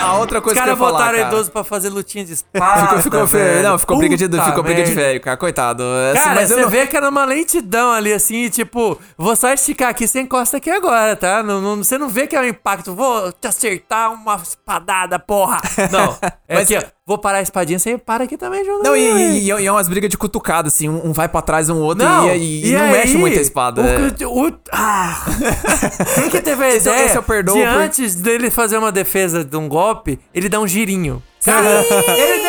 A 0.00 0.16
outra 0.18 0.38
Os 0.38 0.44
coisa 0.44 0.60
que 0.60 0.60
eu 0.60 0.64
caras 0.64 0.70
ia 0.70 0.76
falar, 0.76 0.90
botaram 0.92 1.18
o 1.18 1.20
cara. 1.22 1.28
idoso 1.34 1.50
pra 1.50 1.64
fazer 1.64 1.88
lutinha 1.90 2.24
de 2.24 2.32
espada. 2.34 2.82
Ficou, 2.86 3.02
ficou, 3.02 3.26
velho. 3.26 3.62
não, 3.68 3.78
ficou 3.78 3.98
briga 3.98 4.16
de, 4.16 4.24
ficou 4.42 4.62
briga 4.62 4.82
de 4.84 4.94
velho, 4.94 5.20
cara. 5.20 5.36
Coitado. 5.36 5.82
Assim, 6.12 6.22
Cara, 6.22 6.34
mas 6.34 6.50
eu 6.50 6.56
você 6.56 6.62
não- 6.62 6.70
vê 6.70 6.86
que 6.86 6.96
era 6.96 7.08
uma 7.08 7.24
lentidão 7.24 7.92
ali, 7.92 8.12
assim, 8.12 8.44
e 8.44 8.50
tipo, 8.50 8.98
vou 9.18 9.36
só 9.36 9.52
esticar 9.52 9.90
aqui, 9.90 10.06
você 10.08 10.20
encosta 10.20 10.56
aqui 10.56 10.70
agora, 10.70 11.14
tá? 11.14 11.42
Não, 11.42 11.60
não- 11.60 11.76
você 11.76 11.98
não 11.98 12.08
vê 12.08 12.26
que 12.26 12.34
é 12.34 12.40
um 12.40 12.44
impacto, 12.44 12.94
vou 12.94 13.30
te 13.32 13.46
acertar 13.48 14.12
uma 14.12 14.36
espadada, 14.36 15.18
porra. 15.18 15.60
Não, 15.92 16.16
é 16.48 16.54
Mas- 16.54 16.70
aqui, 16.72 16.76
ó, 16.76 16.97
vou 17.08 17.16
parar 17.16 17.38
a 17.38 17.42
espadinha, 17.42 17.78
você 17.78 17.96
para 17.96 18.24
aqui 18.24 18.36
também, 18.36 18.62
João. 18.64 18.82
Não, 18.82 18.94
e, 18.94 19.00
e, 19.40 19.50
e 19.50 19.66
é 19.66 19.72
umas 19.72 19.88
brigas 19.88 20.10
de 20.10 20.18
cutucada, 20.18 20.68
assim. 20.68 20.90
Um, 20.90 21.06
um 21.08 21.12
vai 21.14 21.26
pra 21.26 21.40
trás, 21.40 21.70
um 21.70 21.78
outro 21.80 22.04
Não, 22.04 22.28
e, 22.34 22.66
e, 22.68 22.72
não 22.72 22.90
mexe 22.90 23.16
muito 23.16 23.38
a 23.38 23.40
espada. 23.40 23.80
é. 23.80 24.26
O, 24.26 24.46
o, 24.48 24.52
ah, 24.70 25.24
quem 26.14 26.28
que 26.28 26.42
teve 26.42 26.62
a 26.62 26.68
Esse 26.68 26.86
eu- 26.88 26.92
ideia 26.92 27.14
eu 27.14 27.22
perdoo 27.22 27.54
de 27.56 27.62
por- 27.62 27.68
antes 27.68 28.14
dele 28.14 28.50
fazer 28.50 28.76
uma 28.76 28.92
defesa 28.92 29.42
de 29.42 29.56
um 29.56 29.66
golpe, 29.68 30.20
ele 30.34 30.50
dá 30.50 30.60
um 30.60 30.68
girinho. 30.68 31.22
Cara, 31.44 31.82
ele 32.18 32.46
é 32.46 32.47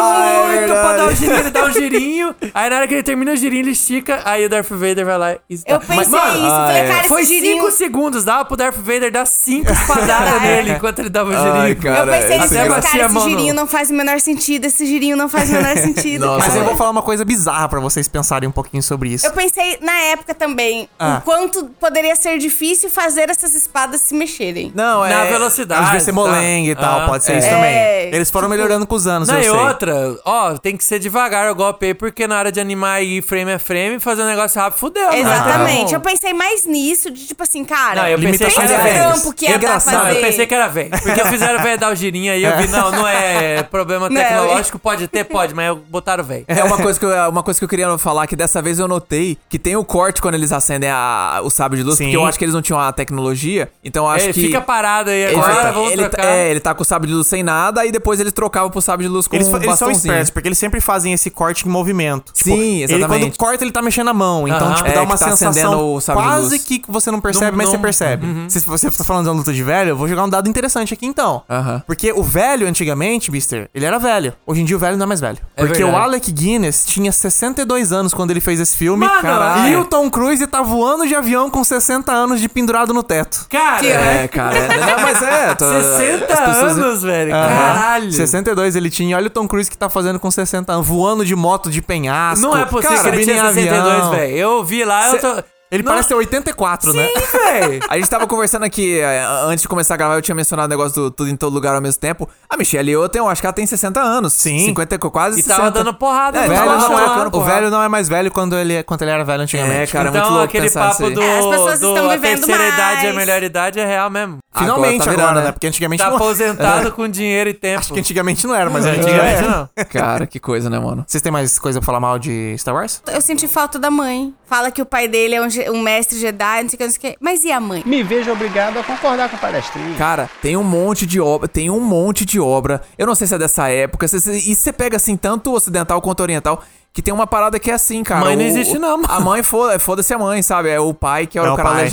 muito 0.00 0.72
pra 0.72 0.96
dar 0.96 1.06
um 1.06 1.14
girinho, 1.14 1.38
ele 1.38 1.50
dá 1.50 1.64
um 1.64 1.72
girinho, 1.72 2.34
aí 2.54 2.70
na 2.70 2.76
hora 2.76 2.88
que 2.88 2.94
ele 2.94 3.02
termina 3.02 3.32
o 3.32 3.36
girinho, 3.36 3.62
ele 3.62 3.70
estica, 3.70 4.20
aí 4.24 4.44
o 4.44 4.48
Darth 4.48 4.68
Vader 4.70 5.04
vai 5.04 5.18
lá 5.18 5.32
e... 5.48 5.58
Eu 5.66 5.78
pensei 5.80 5.96
Mas, 5.96 6.08
mano, 6.08 6.32
isso, 6.32 6.44
eu 6.44 6.50
falei, 6.50 6.82
é. 6.82 6.88
cara, 6.88 7.04
Foi 7.08 7.22
esse 7.22 7.34
girinho... 7.34 7.62
5 7.62 7.70
segundos, 7.72 8.24
dava 8.24 8.44
pro 8.44 8.56
Darth 8.56 8.76
Vader 8.76 9.10
dar 9.10 9.26
5 9.26 9.70
espadadas 9.72 10.42
nele 10.42 10.72
enquanto 10.72 10.98
ele 11.00 11.08
dava 11.10 11.30
o 11.30 11.32
girinho. 11.32 11.52
Ai, 11.54 11.74
cara. 11.74 12.16
Eu 12.16 12.22
pensei 12.22 12.36
é 12.58 12.68
bacia 12.68 12.90
cara, 12.90 13.02
a 13.02 13.06
esse 13.06 13.14
mão 13.14 13.24
no- 13.24 13.30
girinho 13.30 13.54
não 13.54 13.66
faz 13.66 13.90
o 13.90 13.94
menor 13.94 14.20
sentido, 14.20 14.64
esse 14.66 14.86
girinho 14.86 15.16
não 15.16 15.28
faz 15.28 15.48
o 15.50 15.52
menor 15.52 15.76
sentido. 15.78 16.26
Nossa, 16.26 16.38
Mas 16.38 16.48
cara. 16.48 16.60
eu 16.60 16.64
vou 16.64 16.76
falar 16.76 16.90
uma 16.90 17.02
coisa 17.02 17.24
bizarra 17.24 17.68
pra 17.68 17.80
vocês 17.80 18.08
pensarem 18.08 18.48
um 18.48 18.52
pouquinho 18.52 18.82
sobre 18.82 19.10
isso. 19.10 19.26
Eu 19.26 19.32
pensei 19.32 19.78
na 19.80 19.96
época 20.12 20.34
também 20.34 20.88
Ah. 20.98 21.18
o 21.18 21.20
quanto 21.22 21.64
poderia 21.80 22.14
ser 22.16 22.38
difícil 22.38 22.90
fazer 22.90 23.30
essas 23.30 23.54
espadas 23.54 24.00
se 24.00 24.14
mexerem. 24.14 24.72
Não, 24.74 25.04
é. 25.04 25.10
Na 25.10 25.22
Às 25.22 25.28
velocidade. 25.28 25.90
vezes 25.90 26.04
ser 26.04 26.12
tá? 26.12 26.14
molengue 26.16 26.70
e 26.70 26.74
tal, 26.74 27.00
Ah. 27.02 27.06
pode 27.06 27.24
ser 27.24 27.38
isso 27.38 27.46
É, 27.46 27.50
também. 27.50 28.14
Eles 28.14 28.30
foram 28.30 28.48
tipo- 28.48 28.56
melhorando 28.56 28.86
com 28.86 28.94
os 28.94 29.06
anos, 29.06 29.28
Não, 29.28 29.36
eu 29.38 29.54
sei. 29.54 29.64
outra, 29.66 29.85
ó, 30.24 30.54
tem 30.58 30.76
que 30.76 30.84
ser 30.84 30.98
devagar 30.98 31.50
o 31.50 31.54
golpe 31.54 31.86
aí, 31.86 31.94
porque 31.94 32.26
na 32.26 32.38
hora 32.38 32.50
de 32.52 32.60
animar 32.60 32.94
aí 32.96 33.20
frame 33.22 33.52
a 33.52 33.58
frame, 33.58 33.98
fazer 34.00 34.22
um 34.22 34.26
negócio 34.26 34.60
rápido, 34.60 34.78
fudeu. 34.78 35.10
né? 35.10 35.18
Exatamente. 35.20 35.80
Então- 35.82 35.92
Eu 35.96 36.00
pensei 36.00 36.32
mais 36.32 36.66
nisso, 36.66 37.10
de 37.10 37.26
tipo 37.26 37.42
assim, 37.42 37.64
cara, 37.64 38.02
Não, 38.02 38.08
eu 38.08 38.18
pensei 38.18 38.46
que 38.48 38.58
era 38.60 39.10
trampo 39.10 39.32
que 39.32 39.46
é 39.46 39.58
pra 39.58 39.80
fazer. 39.80 40.16
eu 40.16 40.20
pensei 40.20 40.46
que 40.46 40.54
era 40.54 40.68
velho. 40.68 40.90
Porque 40.90 41.24
fizeram 41.26 41.62
velho 41.62 41.78
dar 41.78 41.92
o 41.92 41.94
girinho 41.94 42.32
aí, 42.32 42.42
eu 42.44 42.56
vi, 42.58 42.68
não, 42.68 42.90
não 42.90 43.06
é 43.08 43.62
problema 43.62 44.08
Não, 44.10 44.16
tecnológico, 44.16 44.78
pode 44.78 45.08
ter, 45.08 45.24
pode, 45.24 45.54
mas 45.54 45.76
botaram 45.88 46.22
velho. 46.24 46.44
É 46.48 46.62
uma 46.64 46.76
coisa, 46.76 46.98
que 46.98 47.04
eu, 47.06 47.10
uma 47.30 47.42
coisa 47.42 47.58
que 47.58 47.64
eu 47.64 47.68
queria 47.68 47.96
falar, 47.98 48.26
que 48.26 48.36
dessa 48.36 48.60
vez 48.62 48.78
eu 48.78 48.86
notei 48.88 49.38
que 49.48 49.58
tem 49.58 49.76
o 49.76 49.84
corte 49.84 50.20
quando 50.20 50.34
eles 50.34 50.52
acendem 50.52 50.90
a- 50.90 51.40
o 51.42 51.50
sábio 51.50 51.76
de 51.78 51.82
luz, 51.84 51.96
Sim. 51.98 52.04
porque 52.04 52.16
eu 52.16 52.24
acho 52.24 52.38
que 52.38 52.44
eles 52.44 52.54
não 52.54 52.62
tinham 52.62 52.80
a 52.80 52.92
tecnologia, 52.92 53.70
então 53.84 54.04
eu 54.04 54.10
acho 54.10 54.26
Ele 54.26 54.32
que... 54.34 54.42
fica 54.42 54.60
parado 54.60 55.10
aí 55.10 55.16
Ele, 55.22 55.36
agora, 55.36 55.54
tá- 55.54 55.70
vamos 55.72 55.92
ele, 55.92 56.08
trocar. 56.08 56.24
é, 56.26 56.50
ele 56.50 56.60
tá 56.60 56.74
com 56.74 56.82
o 56.82 56.84
sábio 56.84 57.08
de 57.08 57.14
luz 57.14 57.26
sem 57.26 57.42
nada, 57.42 57.84
e 57.86 57.90
depois 57.92 58.20
eles 58.20 58.32
trocavam 58.32 58.70
pro 58.70 58.80
sábio 58.80 59.06
de 59.06 59.12
luz 59.12 59.26
com 59.26 59.36
Eles, 59.36 59.48
um 59.48 59.52
fa- 59.52 59.58
eles 59.76 59.78
são 59.78 59.90
espertos, 59.90 60.30
porque 60.30 60.48
eles 60.48 60.58
sempre 60.58 60.80
fazem 60.80 61.12
esse 61.12 61.30
corte 61.30 61.66
em 61.66 61.70
movimento. 61.70 62.32
Tipo, 62.32 62.50
Sim, 62.50 62.82
Ele 62.82 62.94
exatamente. 62.94 63.08
quando 63.28 63.36
corta, 63.36 63.64
ele 63.64 63.70
tá 63.72 63.82
mexendo 63.82 64.08
a 64.08 64.14
mão. 64.14 64.46
Então, 64.48 64.66
Aham. 64.68 64.74
tipo, 64.74 64.88
É, 64.88 64.92
dá 64.92 65.02
uma 65.02 65.16
tá 65.18 65.28
sensação 65.36 65.96
o 65.96 66.00
quase 66.02 66.58
que 66.58 66.82
você 66.88 67.10
não 67.10 67.20
percebe, 67.20 67.50
Não- 67.52 67.56
mas 67.58 67.68
você 67.68 67.76
não- 67.76 67.82
percebe. 67.82 68.26
Se 68.48 68.60
você 68.60 68.90
tá 68.90 69.04
falando 69.04 69.24
de 69.24 69.30
uma 69.30 69.36
luta 69.36 69.52
de 69.52 69.62
velho, 69.62 69.90
eu 69.90 69.96
vou 69.96 70.08
jogar 70.08 70.24
um 70.24 70.28
dado 70.28 70.48
interessante 70.48 70.92
aqui 70.94 71.06
então. 71.06 71.42
Aham. 71.48 71.82
Porque 71.86 72.12
o 72.12 72.22
velho, 72.22 72.66
antigamente, 72.66 73.30
Mister, 73.30 73.68
ele 73.74 73.84
era 73.84 73.98
velho. 73.98 74.32
Hoje 74.46 74.60
em 74.60 74.64
dia 74.64 74.76
o 74.76 74.78
velho 74.80 74.96
não 74.96 75.04
é 75.04 75.06
mais 75.06 75.20
velho. 75.20 75.38
É 75.56 75.64
Porque 75.64 75.82
o 75.82 75.86
verdade. 75.86 76.04
Alec 76.04 76.32
Guinness 76.32 76.84
tinha 76.86 77.12
62 77.12 77.92
anos 77.92 78.12
quando 78.14 78.30
ele 78.30 78.40
fez 78.40 78.60
esse 78.60 78.76
filme. 78.76 79.06
Mano, 79.06 79.20
Caralho. 79.22 79.68
e 79.68 79.74
é. 79.74 79.78
o 79.78 79.84
Tom 79.84 80.08
Cruise 80.10 80.46
tá 80.46 80.62
voando 80.62 81.06
de 81.06 81.14
avião 81.14 81.50
com 81.50 81.62
60 81.64 82.12
anos 82.12 82.40
de 82.40 82.48
pendurado 82.48 82.92
no 82.94 83.02
teto. 83.02 83.46
Cara, 83.50 83.86
É, 83.86 84.28
cara. 84.28 84.56
é- 84.56 84.78
Não, 84.78 85.00
mas 85.02 85.22
é. 85.22 85.54
tô- 85.54 85.64
60 85.80 86.32
as 86.32 86.40
pessoas- 86.40 86.78
anos, 86.78 87.02
velho. 87.02 87.30
Caralho. 87.30 88.12
62 88.12 88.76
ele 88.76 88.90
tinha. 88.90 89.16
Olha 89.16 89.26
o 89.26 89.30
Tom 89.30 89.46
Cruise 89.48 89.55
que 89.68 89.76
tá 89.78 89.88
fazendo 89.88 90.18
com 90.20 90.30
60 90.30 90.72
anos, 90.72 90.86
voando 90.86 91.24
de 91.24 91.34
moto 91.34 91.70
de 91.70 91.80
penhasco. 91.82 92.44
Não 92.44 92.56
é 92.56 92.64
possível 92.64 92.96
Cara, 92.96 93.10
que 93.10 93.16
ele 93.16 93.24
tinha 93.24 93.36
em 93.36 93.54
62, 93.54 93.82
avião. 93.94 94.10
velho. 94.10 94.36
Eu 94.36 94.64
vi 94.64 94.84
lá, 94.84 95.08
eu 95.08 95.20
tô... 95.20 95.42
Ele 95.68 95.82
Não, 95.82 95.90
parece 95.90 96.08
ter 96.10 96.14
84, 96.14 96.92
né? 96.94 97.08
Sim, 97.08 97.38
velho. 97.38 97.80
A 97.90 97.96
gente 97.98 98.08
tava 98.08 98.24
conversando 98.28 98.64
aqui, 98.64 99.00
é, 99.00 99.24
antes 99.46 99.62
de 99.62 99.68
começar 99.68 99.94
a 99.94 99.96
gravar, 99.96 100.14
eu 100.14 100.22
tinha 100.22 100.34
mencionado 100.34 100.66
o 100.66 100.70
negócio 100.70 100.94
do 100.94 101.10
tudo 101.10 101.28
em 101.28 101.34
todo 101.34 101.52
lugar 101.52 101.74
ao 101.74 101.80
mesmo 101.80 102.00
tempo. 102.00 102.28
A 102.48 102.56
Michelle 102.56 102.92
eu 102.92 103.08
tenho, 103.08 103.26
acho 103.28 103.40
que 103.40 103.46
ela 103.48 103.52
tem 103.52 103.66
60 103.66 104.00
anos. 104.00 104.32
Sim. 104.32 104.60
50, 104.66 104.94
e 104.94 104.98
quase 104.98 105.40
E 105.40 105.42
60. 105.42 105.56
tava 105.58 105.70
dando 105.72 105.92
porrada 105.92 106.38
É, 106.38 106.46
velho, 106.48 106.64
não 106.64 106.98
é, 107.00 107.28
o 107.32 107.40
velho 107.40 107.68
não 107.68 107.82
é 107.82 107.88
mais 107.88 108.08
velho 108.08 108.30
quando 108.30 108.56
ele, 108.56 108.80
quando 108.84 109.02
ele 109.02 109.10
era 109.10 109.24
velho 109.24 109.42
antigamente. 109.42 109.90
É, 109.90 109.92
cara, 109.92 110.06
é 110.06 110.10
então, 110.10 110.20
muito 110.22 110.32
louco 110.34 110.44
aquele 110.44 110.70
papo 110.70 111.04
aí. 111.04 111.14
do, 111.14 111.20
É, 111.20 111.38
as 111.40 111.46
pessoas 111.46 111.80
do 111.80 111.88
estão 111.88 112.10
a 112.10 112.14
vivendo 112.14 112.36
terceira 112.46 112.62
mais. 112.62 112.74
idade 112.74 113.04
e 113.04 113.08
a 113.08 113.12
melhor 113.12 113.42
idade 113.42 113.80
é 113.80 113.84
real 113.86 114.08
mesmo. 114.08 114.38
Finalmente 114.58 115.02
Agora 115.02 115.02
agora, 115.02 115.04
tá 115.04 115.10
virando, 115.10 115.34
né? 115.40 115.44
né? 115.46 115.52
Porque 115.52 115.66
antigamente 115.66 116.02
Tá 116.02 116.08
não... 116.10 116.16
aposentado 116.16 116.92
com 116.96 117.08
dinheiro 117.08 117.50
e 117.50 117.54
tempo. 117.54 117.80
Acho 117.80 117.92
que 117.94 118.00
antigamente 118.00 118.46
não 118.46 118.54
era, 118.54 118.68
mas 118.70 118.84
Antigamente 118.84 119.10
antigamente 119.16 119.48
não. 119.48 119.84
Cara, 119.90 120.26
que 120.26 120.38
coisa, 120.40 120.68
né, 120.70 120.78
mano? 120.78 121.04
Vocês 121.06 121.22
têm 121.22 121.30
mais 121.32 121.58
coisa 121.58 121.80
pra 121.80 121.86
falar 121.86 122.00
mal 122.00 122.18
de 122.18 122.54
Star 122.58 122.74
Wars? 122.74 123.02
Eu 123.06 123.20
senti 123.20 123.46
falta 123.48 123.78
da 123.78 123.90
mãe. 123.90 124.32
Fala 124.46 124.70
que 124.70 124.80
o 124.80 124.86
pai 124.86 125.08
dele 125.08 125.34
é 125.34 125.42
um, 125.42 125.48
um 125.74 125.82
mestre 125.82 126.18
Jedi, 126.18 126.62
não 126.62 126.68
sei 126.70 126.76
o 126.76 126.78
que, 126.78 126.84
não 126.84 126.90
sei 126.92 126.98
o 126.98 127.00
que. 127.12 127.16
Mas 127.20 127.44
e 127.44 127.50
a 127.52 127.58
mãe? 127.60 127.82
Me 127.84 128.02
vejo 128.02 128.30
obrigado 128.30 128.78
a 128.78 128.82
concordar 128.84 129.28
com 129.28 129.36
o 129.36 129.38
palestrinho. 129.40 129.94
Cara, 129.96 130.30
tem 130.40 130.56
um 130.56 130.62
monte 130.64 131.04
de 131.06 131.20
obra, 131.20 131.48
tem 131.48 131.68
um 131.70 131.80
monte 131.80 132.24
de 132.24 132.38
obra. 132.40 132.80
Eu 132.96 133.06
não 133.06 133.14
sei 133.14 133.26
se 133.26 133.34
é 133.34 133.38
dessa 133.38 133.68
época, 133.68 134.06
se- 134.08 134.20
se- 134.20 134.50
e 134.50 134.54
você 134.54 134.72
pega 134.72 134.96
assim, 134.96 135.16
tanto 135.16 135.52
ocidental 135.52 136.00
quanto 136.00 136.20
oriental, 136.20 136.62
que 136.96 137.02
tem 137.02 137.12
uma 137.12 137.26
parada 137.26 137.58
que 137.60 137.70
é 137.70 137.74
assim, 137.74 138.02
cara. 138.02 138.22
Mãe 138.24 138.34
não 138.36 138.42
o- 138.42 138.48
existe 138.48 138.78
não, 138.78 138.96
mano. 138.96 139.12
A 139.12 139.20
mãe, 139.20 139.42
foda- 139.42 139.78
foda-se 139.78 140.14
a 140.14 140.18
mãe, 140.18 140.40
sabe? 140.40 140.70
É 140.70 140.80
o 140.80 140.94
pai 140.94 141.26
que 141.26 141.38
é, 141.38 141.42
É 141.42 141.44
o 141.44 141.52
o 141.52 141.54
cara 141.54 141.68
pai. 141.68 141.82
Mas 141.90 141.92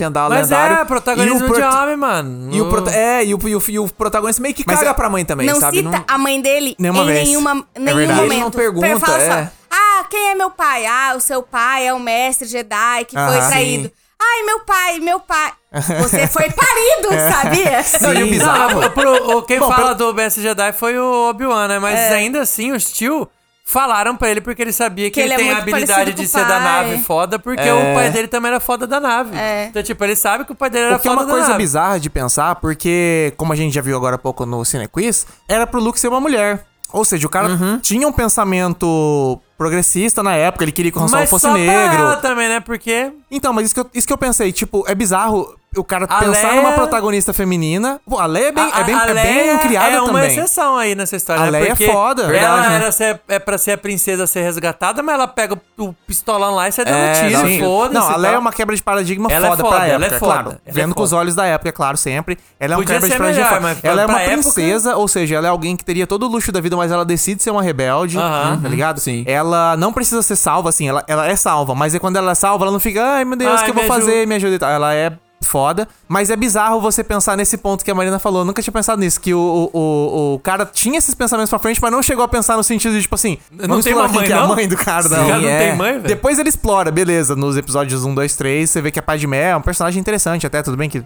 lendário. 0.49 0.77
é, 0.77 0.85
protagonismo 0.85 1.45
e 1.45 1.51
o 1.51 1.53
de 1.55 1.61
homem, 1.61 1.97
mano. 1.97 2.55
E 2.55 2.61
o, 2.61 2.69
prota- 2.69 2.91
é, 2.95 3.25
e 3.25 3.35
o, 3.35 3.39
e 3.49 3.53
o, 3.57 3.63
e 3.67 3.79
o 3.79 3.87
protagonista 3.89 4.41
meio 4.41 4.55
que 4.55 4.63
Mas 4.65 4.77
caga 4.79 4.91
é- 4.91 4.93
pra 4.93 5.09
mãe 5.09 5.25
também, 5.25 5.45
não 5.45 5.59
sabe? 5.59 5.79
cita 5.83 6.05
a 6.07 6.17
mãe 6.17 6.39
dele 6.39 6.73
Nenhuma 6.79 7.03
em 7.03 7.05
vez. 7.07 7.27
nenhuma, 7.27 7.65
É 7.75 7.79
nenhum 7.81 7.97
verdade. 7.97 8.19
momento. 8.21 8.31
Ele 8.33 8.41
não 8.43 8.51
pergunta, 8.51 8.99
Fala 9.01 9.19
só, 9.19 9.31
é. 9.33 9.51
ah, 9.69 10.05
quem 10.09 10.29
é 10.29 10.35
meu 10.35 10.49
pai? 10.49 10.85
Ah, 10.85 11.13
o 11.17 11.19
seu 11.19 11.43
pai 11.43 11.85
é 11.85 11.93
um 11.93 11.99
mestre 11.99 12.47
Jedi 12.47 13.03
que 13.05 13.13
foi 13.15 13.37
Aham. 13.39 13.49
traído. 13.49 13.83
Sim. 13.89 13.91
Ai, 14.21 14.43
meu 14.43 14.59
pai, 14.61 14.99
meu 14.99 15.19
pai. 15.19 15.51
Você 16.01 16.27
foi 16.27 16.49
parido, 16.49 17.09
sabia? 17.29 17.83
Não, 17.99 18.13
e 18.13 18.23
o 18.23 18.27
bizarro- 18.29 18.79
Não, 18.79 18.89
pro- 18.91 19.37
o- 19.37 19.41
quem 19.41 19.59
Bom, 19.59 19.67
fala 19.67 19.93
pelo- 19.95 20.11
do 20.11 20.13
Mestre 20.13 20.41
Jedi 20.41 20.71
foi 20.71 20.97
o 20.97 21.29
Obi-Wan, 21.29 21.67
né? 21.67 21.77
Mas 21.79 21.99
É. 21.99 22.13
ainda 22.13 22.39
assim, 22.41 22.71
o 22.71 22.79
Steel 22.79 23.27
Falaram 23.65 24.15
pra 24.17 24.29
ele 24.29 24.41
porque 24.41 24.61
ele 24.61 24.73
sabia 24.73 25.05
que, 25.09 25.11
Que 25.11 25.21
ele, 25.21 25.33
ele 25.35 25.41
é 25.41 25.45
tem 25.45 25.53
a 25.53 25.57
habilidade 25.59 26.13
de 26.13 26.27
ser 26.27 26.45
da 26.45 26.59
nave 26.59 26.97
foda, 26.99 27.39
porque 27.39 27.61
É. 27.61 27.73
o 27.73 27.93
pai 27.95 28.09
dele 28.11 28.27
também 28.27 28.49
era 28.51 28.59
foda 28.59 28.85
da 28.85 28.99
nave. 28.99 29.37
É. 29.37 29.67
Então, 29.67 29.81
tipo, 29.81 30.03
ele 30.03 30.17
sabe 30.17 30.43
que 30.43 30.51
o 30.51 30.55
pai 30.55 30.69
dele 30.69 30.87
era 30.87 30.95
O 30.97 30.99
que 30.99 31.07
é 31.07 31.11
foda 31.11 31.21
uma 31.21 31.27
da 31.27 31.31
coisa 31.33 31.47
nave. 31.49 31.63
bizarra 31.63 31.97
de 31.99 32.09
pensar, 32.09 32.55
porque, 32.55 33.33
como 33.37 33.53
a 33.53 33.55
gente 33.55 33.73
já 33.73 33.81
viu 33.81 33.95
agora 33.95 34.15
há 34.15 34.19
pouco 34.19 34.45
no 34.45 34.65
Cine 34.65 34.87
Quiz, 34.87 35.25
era 35.47 35.65
pro 35.65 35.79
Luke 35.79 35.97
ser 35.99 36.09
uma 36.09 36.19
mulher. 36.19 36.65
Ou 36.91 37.05
seja, 37.05 37.25
o 37.25 37.29
cara 37.29 37.47
Uhum. 37.49 37.79
tinha 37.79 38.05
um 38.07 38.11
pensamento 38.11 39.39
progressista 39.63 40.21
na 40.21 40.35
época, 40.35 40.63
ele 40.65 40.71
queria 40.71 40.91
que 40.91 40.97
o 40.97 41.01
Han 41.01 41.07
Solo 41.07 41.21
Mas 41.21 41.29
fosse 41.29 41.45
só 41.47 41.53
negro. 41.53 41.73
ela 42.01 42.17
também, 42.17 42.49
né? 42.49 42.59
Porque 42.59 43.11
Então, 43.31 43.53
mas 43.53 43.65
isso 43.65 43.73
que, 43.73 43.79
eu, 43.79 43.89
isso 43.93 44.05
que 44.07 44.13
eu 44.13 44.17
pensei, 44.17 44.51
tipo, 44.51 44.83
é 44.87 44.93
bizarro 44.93 45.55
o 45.75 45.83
cara 45.83 46.05
A 46.05 46.19
pensar 46.19 46.49
Leia- 46.51 46.61
numa 46.61 46.73
protagonista 46.73 47.33
feminina. 47.33 47.99
Pô, 48.07 48.19
a 48.19 48.27
Leia 48.27 48.49
é 48.49 48.51
bem, 48.51 48.63
a, 48.71 48.79
é 48.79 48.83
bem, 48.83 48.93
a 48.95 49.05
é 49.07 49.13
bem 49.15 49.57
criada 49.67 49.95
é 49.95 50.01
uma 50.01 50.07
também. 50.13 50.27
exceção 50.27 50.77
aí 50.77 50.93
nessa 50.93 51.15
história. 51.15 51.41
A 51.41 51.45
né? 51.45 51.51
Leia 51.61 51.71
é 51.71 51.75
foda. 51.75 52.23
Ela 52.23 52.31
Verdade, 52.31 52.69
né? 52.69 52.75
era 52.75 52.91
ser, 52.91 53.19
é 53.27 53.39
pra 53.39 53.57
ser 53.57 53.71
a 53.71 53.77
princesa 53.79 54.27
ser 54.27 54.43
resgatada, 54.43 55.01
mas 55.01 55.15
ela 55.15 55.27
pega 55.27 55.59
o, 55.79 55.91
pistolão 56.05 56.53
lá 56.53 56.69
e 56.69 56.71
sai 56.71 56.85
dando 56.85 56.95
É, 56.97 57.27
tiro. 57.27 57.47
Sim. 57.47 57.59
Foda-se. 57.59 58.07
Não, 58.07 58.13
a 58.13 58.17
Leia 58.17 58.35
é 58.35 58.37
uma 58.37 58.51
quebra 58.51 58.75
de 58.75 58.83
paradigma 58.83 59.31
Ela 59.31 59.47
é 59.47 59.49
foda, 59.49 59.63
foda, 59.63 59.75
pra 59.77 59.87
ela 59.87 60.03
é 60.03 60.07
época, 60.07 60.19
foda, 60.19 60.31
claro. 60.33 60.49
ela 60.49 60.59
é 60.63 60.71
Vendo 60.71 60.93
com 60.93 61.01
os 61.01 61.09
foda. 61.09 61.21
olhos 61.21 61.33
da 61.35 61.45
época, 61.47 61.69
é 61.69 61.71
claro, 61.71 61.97
sempre. 61.97 62.37
Ela 62.59 62.73
é 62.73 62.77
uma 62.77 62.83
Podia 62.83 62.95
quebra 62.95 63.07
de 63.09 63.13
ser 63.13 63.19
paradigma 63.19 63.43
melhor, 63.49 63.61
foda. 63.61 63.73
mas 63.73 63.83
Ela 63.83 64.01
é 64.01 64.05
uma 64.05 64.21
época- 64.21 64.31
princesa, 64.43 64.95
ou 64.95 65.07
seja, 65.07 65.35
ela 65.37 65.47
é 65.47 65.49
alguém 65.49 65.75
que 65.75 65.83
teria 65.83 66.05
todo 66.05 66.27
o 66.27 66.29
luxo 66.29 66.51
da 66.51 66.61
vida, 66.61 66.77
mas 66.77 66.91
ela 66.91 67.03
decide 67.03 67.41
ser 67.41 67.49
uma 67.49 67.63
rebelde, 67.63 68.19
Aham. 68.19 68.59
tá 68.61 68.69
ligado? 68.69 68.99
Sim. 68.99 69.23
Ela 69.25 69.52
não 69.77 69.91
precisa 69.93 70.21
ser 70.21 70.35
salva, 70.35 70.69
assim, 70.69 70.87
ela, 70.87 71.03
ela 71.07 71.27
é 71.27 71.35
salva, 71.35 71.73
mas 71.75 71.93
é 71.95 71.99
quando 71.99 72.15
ela 72.17 72.31
é 72.31 72.35
salva, 72.35 72.65
ela 72.65 72.71
não 72.71 72.79
fica, 72.79 73.03
ai 73.03 73.25
meu 73.25 73.37
Deus, 73.37 73.61
o 73.61 73.63
que 73.65 73.69
eu 73.71 73.73
vou 73.73 73.83
me 73.83 73.89
fazer? 73.89 74.11
ajuda. 74.11 74.25
Me 74.27 74.35
ajuda 74.35 74.55
e 74.55 74.59
tal. 74.59 74.69
Ela 74.69 74.93
é 74.93 75.11
foda, 75.45 75.87
mas 76.07 76.29
é 76.29 76.37
bizarro 76.37 76.79
você 76.79 77.03
pensar 77.03 77.35
nesse 77.35 77.57
ponto 77.57 77.83
que 77.83 77.91
a 77.91 77.93
Marina 77.93 78.17
falou. 78.17 78.41
Eu 78.41 78.45
nunca 78.45 78.61
tinha 78.61 78.71
pensado 78.71 78.99
nisso, 79.01 79.19
que 79.19 79.33
o, 79.33 79.69
o, 79.73 79.77
o, 79.77 80.33
o 80.35 80.39
cara 80.39 80.65
tinha 80.65 80.97
esses 80.97 81.13
pensamentos 81.13 81.49
pra 81.49 81.59
frente, 81.59 81.81
mas 81.81 81.91
não 81.91 82.01
chegou 82.01 82.23
a 82.23 82.27
pensar 82.29 82.55
no 82.55 82.63
sentido 82.63 82.95
de, 82.95 83.01
tipo 83.01 83.13
assim, 83.13 83.37
Não 83.51 83.81
tem 83.81 83.93
uma 83.93 84.07
mãe, 84.07 84.25
que 84.25 84.31
é 84.31 84.35
a 84.37 84.39
não? 84.39 84.55
mãe 84.55 84.67
do 84.67 84.77
cara, 84.77 85.07
não. 85.09 85.27
cara 85.27 85.39
não 85.41 85.49
é. 85.49 85.67
tem 85.67 85.75
mãe, 85.75 85.91
velho? 85.93 86.07
Depois 86.07 86.39
ele 86.39 86.47
explora, 86.47 86.89
beleza. 86.91 87.35
Nos 87.35 87.57
episódios 87.57 88.05
1, 88.05 88.15
2, 88.15 88.35
3, 88.37 88.69
você 88.69 88.81
vê 88.81 88.89
que 88.89 88.99
a 88.99 89.03
Padmé 89.03 89.49
é 89.51 89.55
um 89.55 89.61
personagem 89.61 89.99
interessante, 89.99 90.47
até 90.47 90.63
tudo 90.63 90.77
bem 90.77 90.89
que 90.89 91.03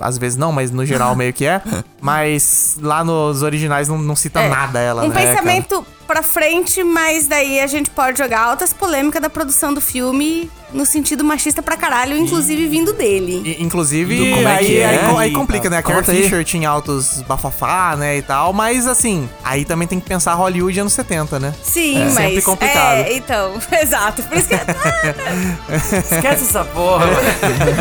às 0.00 0.16
vezes 0.16 0.38
não, 0.38 0.52
mas 0.52 0.70
no 0.70 0.86
geral 0.86 1.14
meio 1.16 1.32
que 1.32 1.44
é. 1.44 1.60
Mas 2.00 2.78
lá 2.80 3.04
nos 3.04 3.42
originais 3.42 3.88
não, 3.88 3.98
não 3.98 4.16
cita 4.16 4.40
É, 4.40 4.48
nada 4.48 4.78
ela, 4.78 5.04
um 5.04 5.08
né? 5.08 5.14
cara? 5.14 5.26
pensamento 5.26 5.84
pra 6.10 6.24
frente, 6.24 6.82
mas 6.82 7.28
daí 7.28 7.60
a 7.60 7.68
gente 7.68 7.88
pode 7.88 8.18
jogar 8.18 8.40
altas 8.40 8.72
polêmicas 8.72 9.22
da 9.22 9.30
produção 9.30 9.72
do 9.72 9.80
filme 9.80 10.50
no 10.72 10.84
sentido 10.84 11.22
machista 11.22 11.62
pra 11.62 11.76
caralho, 11.76 12.16
inclusive 12.16 12.66
vindo 12.66 12.92
dele. 12.92 13.42
E, 13.44 13.62
inclusive, 13.62 14.16
Do 14.16 14.34
como 14.34 14.48
é 14.48 14.56
aí, 14.56 14.66
que 14.66 14.78
é? 14.78 14.86
aí, 14.86 15.16
aí 15.18 15.32
complica, 15.32 15.70
né? 15.70 15.78
A 15.78 15.82
Carrie 15.82 16.00
Conta 16.00 16.10
aí. 16.10 16.22
Fisher 16.24 16.44
tinha 16.44 16.68
altos 16.68 17.22
bafafá, 17.28 17.94
né, 17.96 18.16
e 18.18 18.22
tal, 18.22 18.52
mas 18.52 18.88
assim, 18.88 19.28
aí 19.44 19.64
também 19.64 19.86
tem 19.86 20.00
que 20.00 20.08
pensar 20.08 20.34
Hollywood 20.34 20.80
anos 20.80 20.92
70, 20.94 21.38
né? 21.38 21.54
Sim, 21.62 22.00
É. 22.00 22.04
mas. 22.06 22.14
Sempre 22.14 22.42
complicado. 22.42 22.98
É, 22.98 23.12
então, 23.12 23.54
exato. 23.80 24.22
Por 24.24 24.36
isso 24.36 24.48
que. 24.48 24.54
Esquece 26.16 26.42
essa 26.42 26.64
porra. 26.64 27.06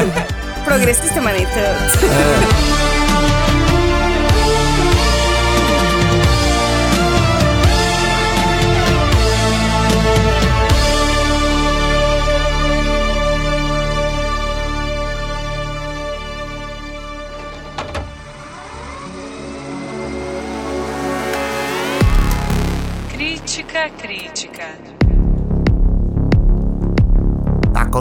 Progressista, 0.63 1.19
mas 1.19 1.35
nem 1.35 1.47
tanto. 1.47 1.97
Crítica, 1.97 2.88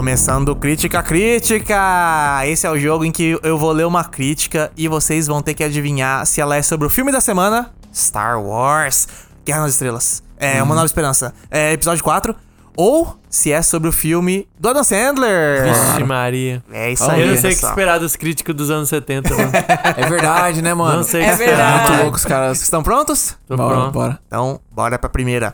começando 0.09 0.55
Crítica 0.55 1.03
Crítica! 1.03 2.41
Esse 2.43 2.65
é 2.65 2.71
o 2.71 2.79
jogo 2.79 3.05
em 3.05 3.11
que 3.11 3.37
eu 3.43 3.59
vou 3.59 3.71
ler 3.71 3.85
uma 3.85 4.03
crítica 4.03 4.71
e 4.75 4.87
vocês 4.87 5.27
vão 5.27 5.39
ter 5.39 5.53
que 5.53 5.63
adivinhar 5.63 6.25
se 6.25 6.41
ela 6.41 6.55
é 6.55 6.63
sobre 6.63 6.87
o 6.87 6.89
filme 6.89 7.11
da 7.11 7.21
semana, 7.21 7.69
Star 7.93 8.41
Wars, 8.41 9.07
Guerra 9.45 9.61
nas 9.61 9.73
Estrelas, 9.73 10.23
é 10.39 10.63
Uma 10.63 10.73
Nova 10.73 10.87
Esperança, 10.87 11.31
é 11.51 11.73
episódio 11.73 12.03
4, 12.03 12.35
ou 12.75 13.19
se 13.29 13.51
é 13.51 13.61
sobre 13.61 13.87
o 13.87 13.91
filme 13.91 14.47
do 14.59 14.69
Adam 14.69 14.83
Sandler. 14.83 15.65
Vixe 15.71 16.03
Maria. 16.03 16.63
É 16.71 16.91
isso 16.91 17.07
aí, 17.07 17.21
Eu 17.21 17.27
não 17.27 17.37
sei 17.37 17.51
o 17.53 17.55
que 17.59 17.65
esperar 17.67 17.99
dos 17.99 18.15
críticos 18.15 18.55
dos 18.55 18.71
anos 18.71 18.89
70, 18.89 19.29
mano. 19.35 19.51
É 19.95 20.09
verdade, 20.09 20.63
né, 20.63 20.73
mano? 20.73 20.95
Não 20.97 21.03
sei 21.03 21.21
o 21.21 21.23
É 21.23 21.27
que 21.27 21.31
esperar. 21.33 21.55
verdade. 21.55 21.89
Muito 21.91 22.01
louco 22.01 22.17
os 22.17 22.25
caras. 22.25 22.59
Estão 22.63 22.81
prontos? 22.81 23.37
Tô 23.47 23.55
Bora, 23.55 23.75
pronto. 23.75 23.91
bora. 23.93 24.19
Então, 24.25 24.59
bora 24.71 24.97
pra 24.97 25.07
primeira. 25.07 25.53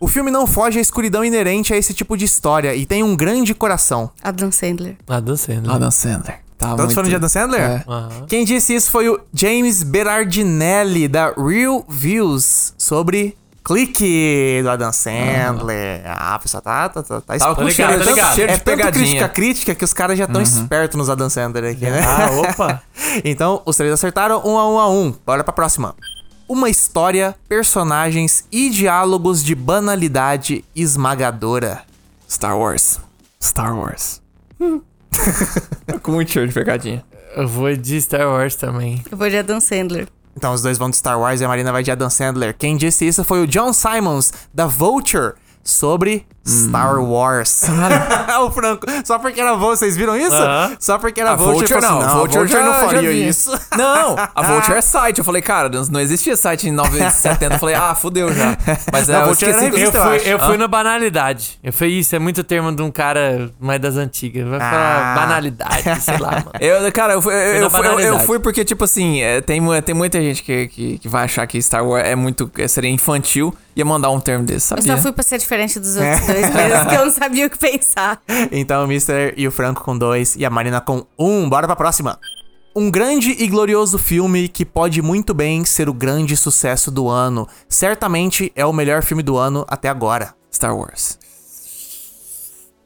O 0.00 0.06
filme 0.06 0.30
não 0.30 0.46
foge 0.46 0.78
à 0.78 0.82
escuridão 0.82 1.24
inerente 1.24 1.72
a 1.74 1.76
esse 1.76 1.92
tipo 1.92 2.16
de 2.16 2.24
história 2.24 2.74
e 2.74 2.86
tem 2.86 3.02
um 3.02 3.16
grande 3.16 3.52
coração. 3.54 4.10
Adam 4.22 4.50
Sandler. 4.52 4.96
Adam 5.08 5.36
Sandler. 5.36 5.74
Adam 5.74 5.90
Sandler. 5.90 6.40
Tá 6.56 6.68
Todos 6.70 6.84
muito... 6.86 6.94
falando 6.94 7.10
de 7.10 7.16
Adam 7.16 7.28
Sandler? 7.28 7.60
É. 7.60 7.84
Aham. 7.86 8.26
Quem 8.28 8.44
disse 8.44 8.74
isso 8.74 8.90
foi 8.90 9.08
o 9.08 9.20
James 9.32 9.82
Berardinelli, 9.82 11.06
da 11.08 11.32
Real 11.36 11.84
Views, 11.88 12.74
sobre 12.76 13.36
Clique 13.64 14.60
do 14.62 14.70
Adam 14.70 14.90
Sandler. 14.92 16.02
Ah, 16.06 16.34
a 16.36 16.38
pessoa 16.38 16.60
tá, 16.62 16.88
tá, 16.88 17.02
tá, 17.02 17.20
tá 17.20 17.38
Tava 17.38 17.54
com 17.54 17.68
expondo. 17.68 17.74
cheiro, 17.74 17.92
É 17.92 17.98
tanto- 17.98 18.08
ligado. 18.10 18.40
É 18.40 18.46
de 18.56 18.62
tanto 18.62 18.92
crítica 18.92 19.28
crítica 19.28 19.74
que 19.74 19.84
os 19.84 19.92
caras 19.92 20.16
já 20.18 20.24
estão 20.24 20.40
espertos 20.40 20.96
nos 20.96 21.10
Adam 21.10 21.28
Sandler 21.28 21.72
aqui, 21.72 21.84
né? 21.84 22.00
Ah, 22.02 22.30
opa. 22.32 22.82
então, 23.24 23.62
os 23.66 23.76
três 23.76 23.92
acertaram 23.92 24.40
um 24.44 24.56
a 24.58 24.68
um 24.70 24.78
a 24.78 24.90
um. 24.90 25.14
Bora 25.26 25.44
pra 25.44 25.52
próxima. 25.52 25.94
Uma 26.48 26.70
história, 26.70 27.36
personagens 27.46 28.46
e 28.50 28.70
diálogos 28.70 29.44
de 29.44 29.54
banalidade 29.54 30.64
esmagadora. 30.74 31.82
Star 32.26 32.58
Wars. 32.58 32.98
Star 33.38 33.76
Wars. 33.78 34.22
com 36.02 36.12
muito 36.12 36.32
cheiro 36.32 36.48
de 36.48 36.54
pegadinha. 36.54 37.04
Eu 37.36 37.46
vou 37.46 37.76
de 37.76 38.00
Star 38.00 38.26
Wars 38.26 38.56
também. 38.56 39.04
Eu 39.10 39.18
vou 39.18 39.28
de 39.28 39.36
Adam 39.36 39.60
Sandler. 39.60 40.08
Então 40.34 40.54
os 40.54 40.62
dois 40.62 40.78
vão 40.78 40.88
de 40.88 40.96
Star 40.96 41.20
Wars 41.20 41.42
e 41.42 41.44
a 41.44 41.48
Marina 41.48 41.70
vai 41.70 41.82
de 41.82 41.90
Adam 41.90 42.08
Sandler. 42.08 42.56
Quem 42.56 42.78
disse 42.78 43.06
isso 43.06 43.22
foi 43.24 43.42
o 43.42 43.46
John 43.46 43.74
Simons, 43.74 44.32
da 44.54 44.66
Vulture, 44.66 45.34
sobre 45.62 46.26
Star 46.46 46.98
Wars. 47.02 47.64
o 48.40 48.50
Franco, 48.50 48.86
só 49.04 49.18
porque 49.18 49.40
era 49.40 49.54
Vulture, 49.54 49.76
vocês 49.78 49.96
viram 49.96 50.16
isso? 50.16 50.34
Aham. 50.34 50.76
Só 50.80 50.98
porque 50.98 51.20
era 51.20 51.32
A 51.32 51.36
Vulture, 51.36 51.58
Vulture 51.68 51.80
falou 51.82 51.90
não, 51.90 51.98
assim, 52.00 52.08
a 52.08 52.14
Vulture 52.18 52.38
Vulture 52.38 52.62
já- 52.64 52.66
não 52.80 52.88
faria 52.88 53.12
isso. 53.12 53.58
Não, 53.76 54.16
a 54.34 54.42
Vulture 54.42 54.78
é 54.78 54.80
site. 54.80 55.18
Eu 55.18 55.24
falei, 55.24 55.40
cara, 55.42 55.70
não 55.90 56.00
existia 56.00 56.36
site 56.36 56.68
em 56.68 56.72
970. 56.72 57.54
Eu 57.54 57.58
falei, 57.60 57.74
ah, 57.74 57.94
fudeu 57.94 58.32
já. 58.32 58.56
Mas 58.92 59.08
é, 59.08 59.12
Não, 59.12 59.20
eu 59.20 59.26
Vulture 59.26 59.50
era 59.52 59.64
esqueci 59.66 59.70
que 59.70 59.76
Eu 59.76 59.78
revista, 59.78 59.98
eu 59.98 60.02
fui, 60.04 60.16
acho. 60.16 60.28
eu 60.28 60.38
fui 60.40 60.54
Ah. 60.54 60.58
na 60.58 60.68
banalidade. 60.68 61.58
Eu 61.62 61.72
fui 61.72 61.88
isso, 61.88 62.16
é 62.16 62.18
muito 62.18 62.42
termo 62.42 62.74
de 62.74 62.82
um 62.82 62.90
cara 62.90 63.50
mais 63.60 63.80
das 63.80 63.96
antigas. 63.96 64.48
Vai 64.48 64.58
falar 64.58 65.12
Ah. 65.12 65.14
banalidade, 65.20 66.00
sei 66.02 66.18
lá, 66.18 66.30
mano. 66.32 66.52
Eu, 66.60 66.90
cara, 66.92 67.12
eu 67.14 67.22
fui, 67.22 67.32
eu, 67.34 67.54
na 67.60 67.60
eu 67.66 67.70
fui, 67.70 67.86
eu- 67.86 67.98
eu 68.00 68.20
fui 68.20 68.38
porque, 68.40 68.64
tipo 68.64 68.82
assim, 68.84 69.20
é, 69.20 69.40
tem, 69.40 69.60
tem 69.82 69.94
muita 69.94 70.20
gente 70.20 70.42
que, 70.42 70.66
que, 70.68 70.98
que 70.98 71.08
vai 71.08 71.24
achar 71.24 71.46
que 71.46 71.60
Star 71.62 71.84
Wars 71.86 72.04
é 72.06 72.16
muito. 72.16 72.50
é, 72.58 72.66
seria 72.66 72.90
infantil 72.90 73.54
ia 73.80 73.84
mandar 73.84 74.10
um 74.10 74.20
termo 74.20 74.44
desse, 74.44 74.72
Eu 74.72 74.78
sabia? 74.78 74.96
só 74.96 75.02
fui 75.02 75.12
pra 75.12 75.22
ser 75.22 75.38
diferente 75.38 75.78
dos 75.78 75.96
outros 75.96 76.26
dois 76.26 76.54
mesmo, 76.54 76.86
que 76.90 76.94
eu 76.94 77.04
não 77.06 77.12
sabia 77.12 77.46
o 77.46 77.50
que 77.50 77.58
pensar. 77.58 78.20
Então 78.52 78.84
o 78.84 78.88
Mister 78.88 79.34
e 79.36 79.46
o 79.46 79.50
Franco 79.52 79.82
com 79.84 79.96
dois 79.96 80.34
e 80.36 80.44
a 80.44 80.50
Marina 80.50 80.80
com 80.80 81.06
um. 81.18 81.48
Bora 81.48 81.66
pra 81.66 81.76
próxima. 81.76 82.18
Um 82.76 82.90
grande 82.90 83.30
e 83.42 83.48
glorioso 83.48 83.98
filme 83.98 84.46
que 84.48 84.64
pode 84.64 85.02
muito 85.02 85.34
bem 85.34 85.64
ser 85.64 85.88
o 85.88 85.92
grande 85.92 86.36
sucesso 86.36 86.90
do 86.90 87.08
ano. 87.08 87.48
Certamente 87.68 88.52
é 88.54 88.64
o 88.64 88.72
melhor 88.72 89.02
filme 89.02 89.22
do 89.22 89.36
ano 89.36 89.64
até 89.68 89.88
agora. 89.88 90.34
Star 90.52 90.76
Wars. 90.76 91.18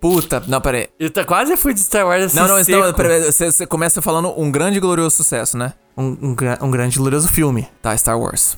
Puta, 0.01 0.43
não, 0.49 0.61
peraí. 0.61 0.89
Eu 0.99 1.11
tá- 1.11 1.25
quase 1.25 1.57
fui 1.57 1.73
de 1.75 1.81
Star 1.81 2.07
Wars 2.07 2.25
assim 2.25 2.37
Não, 2.37 2.49
não, 2.49 2.65
seco. 2.65 2.87
não 2.87 2.93
peraí, 2.93 3.23
você, 3.25 3.53
você 3.53 3.67
começa 3.67 4.03
falando 4.03 4.33
um 4.41 4.51
grande 4.51 4.79
e 4.79 4.81
glorioso 4.81 5.15
sucesso, 5.17 5.57
né? 5.57 5.75
Um, 5.97 6.17
um 6.21 6.37
um 6.63 6.71
grande 6.71 6.97
e 6.97 6.99
glorioso 6.99 7.29
filme. 7.29 7.69
Tá, 7.81 7.97
Star 7.97 8.19
Wars. 8.19 8.57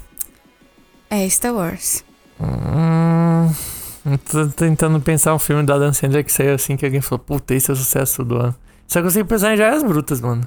É 1.10 1.28
Star 1.28 1.52
Wars. 1.54 2.02
Eu 2.40 4.18
Tô 4.18 4.46
tentando 4.48 5.00
pensar 5.00 5.34
um 5.34 5.38
filme 5.38 5.62
do 5.62 5.72
Adam 5.72 5.92
Sandler 5.92 6.24
que 6.24 6.32
saiu 6.32 6.54
assim 6.54 6.76
que 6.76 6.84
alguém 6.84 7.00
falou, 7.00 7.18
puta, 7.18 7.54
esse 7.54 7.70
é 7.70 7.74
o 7.74 7.76
sucesso 7.76 8.22
do 8.24 8.36
ano. 8.36 8.54
Só 8.86 9.02
consigo 9.02 9.26
pensar 9.26 9.54
em 9.54 9.56
Joias 9.56 9.82
Brutas, 9.82 10.20
mano. 10.20 10.46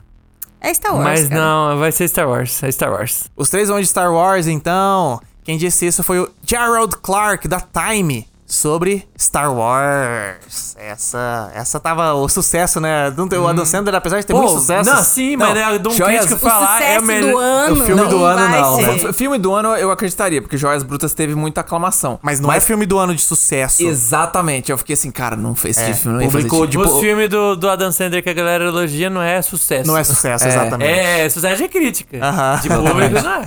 É 0.61 0.73
Star 0.73 0.93
Wars. 0.93 1.03
Mas 1.03 1.29
cara. 1.29 1.41
não, 1.41 1.79
vai 1.79 1.91
ser 1.91 2.07
Star 2.07 2.29
Wars. 2.29 2.61
É 2.63 2.71
Star 2.71 2.91
Wars. 2.91 3.29
Os 3.35 3.49
três 3.49 3.69
vão 3.69 3.79
de 3.79 3.88
Star 3.88 4.11
Wars, 4.13 4.47
então. 4.47 5.19
Quem 5.43 5.57
disse 5.57 5.85
isso 5.85 6.03
foi 6.03 6.19
o 6.19 6.29
Gerald 6.45 6.97
Clark, 6.97 7.47
da 7.47 7.61
Time, 7.61 8.27
sobre 8.49 9.05
Star 9.19 9.53
Wars. 9.53 10.73
Essa, 10.79 11.51
essa 11.53 11.79
tava 11.81 12.13
o 12.13 12.29
sucesso, 12.29 12.79
né? 12.79 13.13
Não 13.15 13.27
O 13.41 13.47
Adam 13.47 13.65
Sandler, 13.65 13.93
apesar 13.95 14.21
de 14.21 14.25
ter 14.25 14.33
muito 14.33 14.53
sucesso. 14.53 14.89
Não, 14.89 15.03
sim, 15.03 15.35
mas 15.35 15.53
né, 15.53 15.77
de 15.77 15.87
um 15.87 15.91
Joias- 15.91 16.25
crítico 16.25 16.39
falar 16.49 16.81
é 16.81 16.97
o 16.97 17.03
melhor. 17.03 17.31
do 17.31 17.37
ano. 17.37 17.73
o 17.73 17.85
filme 17.85 18.05
do 18.07 18.23
ano, 18.23 18.47
não, 18.49 18.75
ser. 18.77 19.13
Filme 19.13 19.37
do 19.37 19.53
ano 19.53 19.75
eu 19.75 19.91
acreditaria, 19.91 20.41
porque 20.41 20.55
Joias 20.57 20.81
Brutas 20.81 21.13
teve 21.13 21.35
muita 21.35 21.59
aclamação. 21.61 22.17
Mas 22.21 22.39
não 22.39 22.51
é 22.51 22.61
filme 22.61 22.85
do 22.85 22.97
ano 22.97 23.13
de 23.13 23.21
sucesso. 23.21 23.83
Exatamente, 23.83 24.71
eu 24.71 24.77
fiquei 24.77 24.93
assim, 24.93 25.11
cara, 25.11 25.35
não 25.35 25.53
fez 25.53 25.77
esse 25.77 26.01
filme, 26.01 26.23
não 26.23 26.31
publicou 26.31 26.65
tipo- 26.65 26.85
de- 26.85 26.91
Os 26.91 26.99
filmes 27.01 27.29
do, 27.29 27.55
do 27.57 27.69
Adam 27.69 27.91
Sandler 27.91 28.23
que 28.23 28.29
a 28.29 28.33
galera 28.33 28.63
elogia 28.63 29.09
não 29.09 29.21
é 29.21 29.41
sucesso. 29.41 29.85
Não 29.85 29.97
é 29.97 30.03
sucesso, 30.05 30.47
exatamente. 30.47 30.89
É, 30.89 31.29
sucesso 31.29 31.61
de 31.61 31.67
crítica. 31.67 32.17
Aham. 32.25 32.59
De 32.61 32.69
público, 32.69 33.21
não 33.21 33.31
é. 33.33 33.41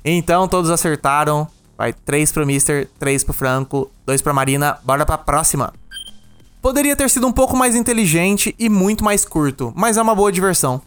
Então 0.06 0.48
todos 0.48 0.70
acertaram. 0.70 1.46
Vai 1.76 1.92
três 1.92 2.30
pro 2.30 2.46
Mister, 2.46 2.88
três 3.00 3.24
pro 3.24 3.32
Franco. 3.34 3.90
Dois 4.06 4.22
pra 4.22 4.32
Marina, 4.32 4.78
bora 4.82 5.04
pra 5.04 5.18
próxima. 5.18 5.72
Poderia 6.60 6.96
ter 6.96 7.10
sido 7.10 7.26
um 7.26 7.32
pouco 7.32 7.56
mais 7.56 7.74
inteligente 7.74 8.54
e 8.58 8.68
muito 8.68 9.04
mais 9.04 9.24
curto, 9.24 9.72
mas 9.76 9.96
é 9.96 10.02
uma 10.02 10.14
boa 10.14 10.32
diversão. 10.32 10.80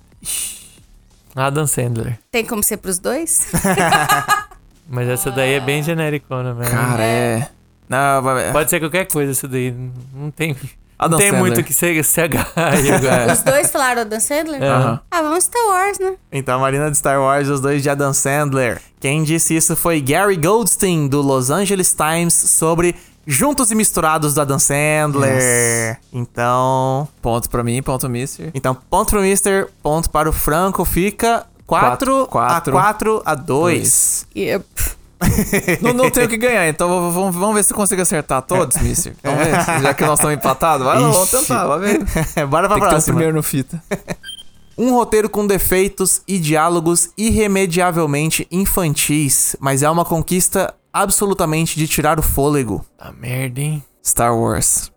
Adam 1.36 1.68
Sandler. 1.68 2.18
Tem 2.32 2.44
como 2.44 2.64
ser 2.64 2.78
pros 2.78 2.98
dois? 2.98 3.52
Mas 4.90 5.08
essa 5.10 5.30
daí 5.30 5.54
é 5.54 5.60
bem 5.60 5.84
genericona 5.84 6.54
mesmo. 6.54 6.74
Cara, 6.74 7.04
é. 7.04 7.50
Não. 7.90 8.24
Pode 8.54 8.70
ser 8.70 8.80
qualquer 8.80 9.06
coisa 9.06 9.32
essa 9.32 9.48
daí. 9.48 9.72
Não 10.14 10.32
tem, 10.32 10.56
Adam 11.00 11.20
tem 11.20 11.28
Sandler. 11.30 11.46
muito 11.46 11.64
que 11.64 11.74
se, 11.74 12.04
se 12.04 12.22
agarrar 12.22 12.74
aí 12.74 12.90
agora. 12.92 13.32
Os 13.34 13.42
dois 13.42 13.72
falaram 13.72 14.06
Dan 14.08 14.20
Sandler? 14.20 14.62
Aham. 14.64 15.00
Ah, 15.12 15.22
vamos 15.22 15.44
Star 15.44 15.66
Wars, 15.68 16.00
né? 16.00 16.16
Então, 16.32 16.56
a 16.56 16.60
Marina 16.60 16.90
de 16.90 16.98
Star 16.98 17.20
Wars, 17.22 17.48
os 17.50 17.62
dois 17.62 17.84
de 17.84 17.90
Adam 17.90 18.14
Sandler. 18.14 18.82
Quem 19.00 19.24
disse 19.24 19.56
isso 19.56 19.76
foi 19.76 20.02
Gary 20.02 20.36
Goldstein, 20.38 21.08
do 21.08 21.22
Los 21.22 21.50
Angeles 21.52 21.94
Times, 21.96 22.34
sobre 22.34 22.96
Juntos 23.28 23.70
e 23.72 23.76
Misturados 23.76 24.34
do 24.34 24.42
Adam 24.42 24.58
Sandler. 24.58 26.00
Então. 26.12 27.08
Ponto 27.22 27.50
pra 27.50 27.64
mim, 27.64 27.82
ponto 27.84 28.10
Mister. 28.10 28.50
Então, 28.54 28.76
ponto 28.90 29.10
pro 29.12 29.22
Mister, 29.22 29.68
ponto 29.84 30.10
para 30.10 30.30
o 30.30 30.34
Franco. 30.34 30.84
Fica 30.84 31.46
4 31.68 32.26
Quatro. 32.28 32.78
a 32.78 32.82
4 32.82 33.22
a 33.26 33.36
2. 33.36 34.28
E, 34.34 34.58
pff, 34.58 34.97
não, 35.82 35.94
não 35.94 36.12
tenho 36.12 36.28
o 36.28 36.30
que 36.30 36.38
ganhar, 36.38 36.68
então 36.68 36.88
vamos, 36.88 37.36
vamos 37.36 37.56
ver 37.56 37.64
se 37.64 37.74
eu 37.74 37.78
consigo 37.78 38.02
acertar 38.02 38.42
todos, 38.44 38.78
Mister. 38.78 39.16
Vamos 39.24 39.40
ver, 39.40 39.82
já 39.82 39.94
que 39.94 40.06
nós 40.06 40.20
estamos 40.20 40.38
empatados. 40.38 40.86
Vai 40.86 41.00
lá, 41.00 41.10
vamos 41.10 41.32
tentar, 41.32 41.66
vamos 41.66 41.82
ver. 41.82 42.06
Bora 42.48 42.68
pra 42.68 42.76
Tem 42.76 42.76
que 42.76 42.80
ter 42.82 42.86
o 42.86 42.90
próxima. 42.90 43.16
primeiro 43.16 43.36
no 43.36 43.44
fita. 43.44 43.82
Um 44.80 44.94
roteiro 44.94 45.28
com 45.28 45.48
defeitos 45.48 46.22
e 46.28 46.38
diálogos 46.38 47.10
irremediavelmente 47.18 48.48
infantis, 48.52 49.56
mas 49.60 49.82
é 49.82 49.90
uma 49.90 50.06
conquista 50.06 50.72
absolutamente 50.94 51.76
de 51.80 51.88
tirar 51.88 52.20
o 52.20 52.22
fôlego. 52.22 52.86
Puta 52.96 53.12
merda, 53.12 53.60
hein? 53.60 53.84
Star 54.06 54.38
Wars. 54.38 54.92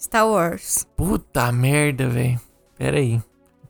Star 0.00 0.26
Wars. 0.26 0.86
Puta 0.96 1.52
merda, 1.52 2.08
velho. 2.08 2.40
Pera 2.78 2.96
aí. 2.96 3.20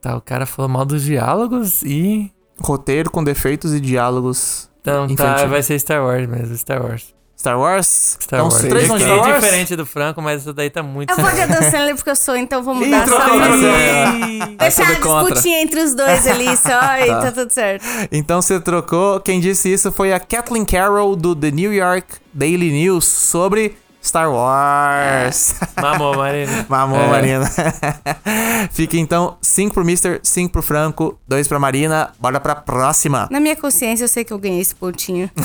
Tá, 0.01 0.15
o 0.15 0.21
cara 0.21 0.45
falou 0.45 0.69
mal 0.69 0.85
dos 0.85 1.03
diálogos 1.03 1.83
e... 1.83 2.31
Roteiro 2.61 3.11
com 3.11 3.21
defeitos 3.21 3.73
e 3.73 3.81
diálogos 3.81 4.68
Então 4.81 5.07
tá, 5.07 5.13
infantis. 5.13 5.49
vai 5.49 5.63
ser 5.63 5.79
Star 5.79 6.03
Wars 6.03 6.27
mesmo, 6.27 6.55
Star 6.57 6.81
Wars. 6.81 7.13
Star 7.39 7.57
Wars? 7.57 8.17
Star 8.19 8.39
então, 8.39 8.49
Wars. 8.49 8.55
os 8.55 8.69
três 8.69 8.87
de 8.87 8.93
é 8.95 8.99
Star 8.99 9.17
Wars? 9.17 9.35
diferente 9.35 9.75
do 9.77 9.85
Franco, 9.85 10.21
mas 10.21 10.41
essa 10.41 10.53
daí 10.53 10.69
tá 10.69 10.83
muito... 10.83 11.09
Eu 11.09 11.15
vou 11.15 11.31
de 11.31 11.39
Adam 11.39 11.71
Sandler 11.71 11.95
porque 11.95 12.09
eu 12.09 12.15
sou, 12.15 12.35
então 12.35 12.61
vou 12.61 12.75
mudar 12.75 13.07
só 13.07 13.17
pra 13.17 13.47
de 13.47 14.39
Deixar 14.57 14.65
Essa 14.65 14.83
a 14.83 14.91
é 14.91 14.95
disputinha 14.95 15.61
entre 15.61 15.79
os 15.79 15.95
dois 15.95 16.27
ali 16.27 16.57
só 16.57 16.79
e 16.99 17.07
tá 17.07 17.31
tudo 17.31 17.49
certo. 17.49 17.85
Então 18.11 18.41
você 18.41 18.59
trocou. 18.59 19.21
Quem 19.21 19.39
disse 19.39 19.71
isso 19.71 19.89
foi 19.89 20.11
a 20.11 20.19
Kathleen 20.19 20.65
Carroll 20.65 21.15
do 21.15 21.33
The 21.33 21.49
New 21.49 21.73
York 21.73 22.07
Daily 22.33 22.71
News 22.71 23.05
sobre 23.05 23.77
Star 24.01 24.31
Wars. 24.31 25.55
Mamou, 25.81 26.15
Marina. 26.15 26.65
Mamou, 26.69 26.99
É. 27.01 27.07
Marina. 27.09 27.45
Fica 28.71 28.97
então 28.97 29.37
5 29.41 29.73
pro 29.73 29.83
Mister, 29.85 30.19
5 30.23 30.51
pro 30.51 30.61
Franco, 30.61 31.19
2 31.27 31.47
pra 31.47 31.59
Marina. 31.59 32.11
Bora 32.19 32.39
pra 32.39 32.55
próxima. 32.55 33.27
Na 33.29 33.39
minha 33.39 33.55
consciência, 33.55 34.03
eu 34.05 34.07
sei 34.07 34.23
que 34.23 34.31
eu 34.33 34.39
ganhei 34.39 34.61
esse 34.61 34.73
pontinho. 34.75 35.29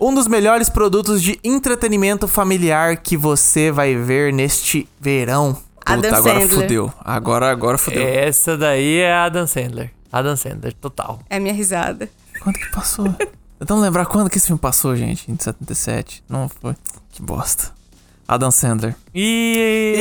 Um 0.00 0.12
dos 0.12 0.26
melhores 0.26 0.68
produtos 0.68 1.22
de 1.22 1.38
entretenimento 1.44 2.26
familiar 2.26 2.96
que 2.96 3.16
você 3.16 3.70
vai 3.70 3.94
ver 3.94 4.32
neste 4.32 4.88
verão. 5.00 5.56
Adam 5.86 6.02
Puta, 6.02 6.16
agora 6.16 6.40
Sandler. 6.40 6.50
fudeu. 6.60 6.92
Agora, 7.04 7.50
agora 7.50 7.78
fudeu. 7.78 8.02
Essa 8.04 8.56
daí 8.56 8.98
é 8.98 9.12
Adam 9.12 9.46
Sandler. 9.46 9.92
Adam 10.12 10.34
Sandler, 10.36 10.72
total. 10.72 11.20
É 11.30 11.38
minha 11.38 11.54
risada. 11.54 12.10
Quando 12.42 12.56
que 12.56 12.68
passou? 12.72 13.14
Tentando 13.62 13.80
lembrar 13.80 14.06
quando 14.06 14.28
que 14.28 14.38
esse 14.38 14.48
filme 14.48 14.58
passou, 14.58 14.96
gente. 14.96 15.30
Em 15.30 15.36
77. 15.38 16.24
Não 16.28 16.48
foi. 16.48 16.74
Que 17.12 17.22
bosta. 17.22 17.70
Adam 18.26 18.50
Sandler. 18.50 18.96
E... 19.14 19.94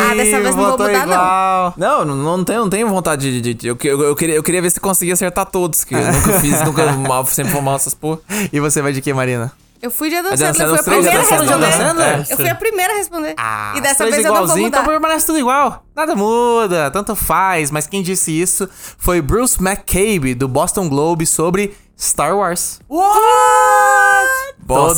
Ah, 0.00 0.14
dessa 0.16 0.40
vez 0.40 0.56
não 0.56 0.62
vou 0.62 0.70
mudar, 0.72 1.06
não. 1.06 1.14
igual. 1.14 1.74
Não, 1.76 2.04
não, 2.04 2.16
não 2.16 2.44
tenho, 2.44 2.60
não 2.62 2.68
tenho 2.70 2.88
vontade 2.88 3.30
de. 3.30 3.40
de- 3.40 3.54
de- 3.54 3.68
eu, 3.68 3.78
eu, 3.84 4.02
eu 4.02 4.16
queria, 4.16 4.34
eu 4.34 4.42
queria 4.42 4.60
ver 4.60 4.70
se 4.70 4.80
conseguia 4.80 5.14
acertar 5.14 5.46
todos, 5.46 5.84
que 5.84 5.94
eu 5.94 6.00
nunca 6.12 6.40
fiz, 6.40 6.60
nunca 6.64 6.90
mal, 6.98 7.24
sempre 7.24 7.52
vou 7.52 7.62
mal 7.62 7.76
essas 7.76 7.94
porra. 7.94 8.18
E 8.52 8.58
você 8.58 8.82
vai 8.82 8.92
de 8.92 9.00
que, 9.00 9.12
Marina? 9.14 9.52
Eu 9.80 9.92
fui 9.92 10.08
de 10.10 10.16
Adam 10.16 10.32
Adam 10.32 10.54
Sandler, 10.54 10.82
Sandler, 10.82 10.84
fui 10.84 10.88
a 10.88 11.14
primeira 11.14 11.22
a 11.22 11.26
responder. 11.26 11.52
Adam 11.52 11.86
Sandler? 11.86 12.26
Eu 12.30 12.36
fui 12.36 12.48
a 12.48 12.54
primeira 12.56 12.92
a 12.92 12.96
responder. 12.96 13.34
e 13.76 13.80
dessa 13.80 14.04
vez 14.10 14.24
eu 14.24 14.34
não 14.34 14.46
vou 14.46 14.56
mudar. 14.56 14.68
Então 14.78 14.84
permanece 14.84 15.26
tudo 15.26 15.38
igual. 15.38 15.84
Nada 15.94 16.16
muda, 16.16 16.90
tanto 16.90 17.14
faz. 17.14 17.70
Mas 17.70 17.86
quem 17.86 18.02
disse 18.02 18.32
isso 18.32 18.68
foi 18.98 19.20
Bruce 19.20 19.58
McCabe, 19.62 20.34
do 20.34 20.48
Boston 20.48 20.88
Globe, 20.88 21.26
sobre 21.26 21.76
Star 21.98 22.36
Wars. 22.36 22.80
Bosta. 22.88 23.20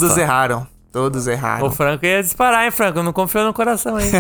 Todos 0.00 0.16
erraram. 0.16 0.66
Todos 0.92 1.26
O 1.26 1.30
erraram. 1.30 1.70
Franco 1.70 2.06
ia 2.06 2.22
disparar, 2.22 2.64
hein, 2.64 2.70
Franco? 2.70 3.02
Não 3.02 3.12
confiou 3.12 3.44
no 3.44 3.52
coração 3.52 3.96
aí. 3.96 4.10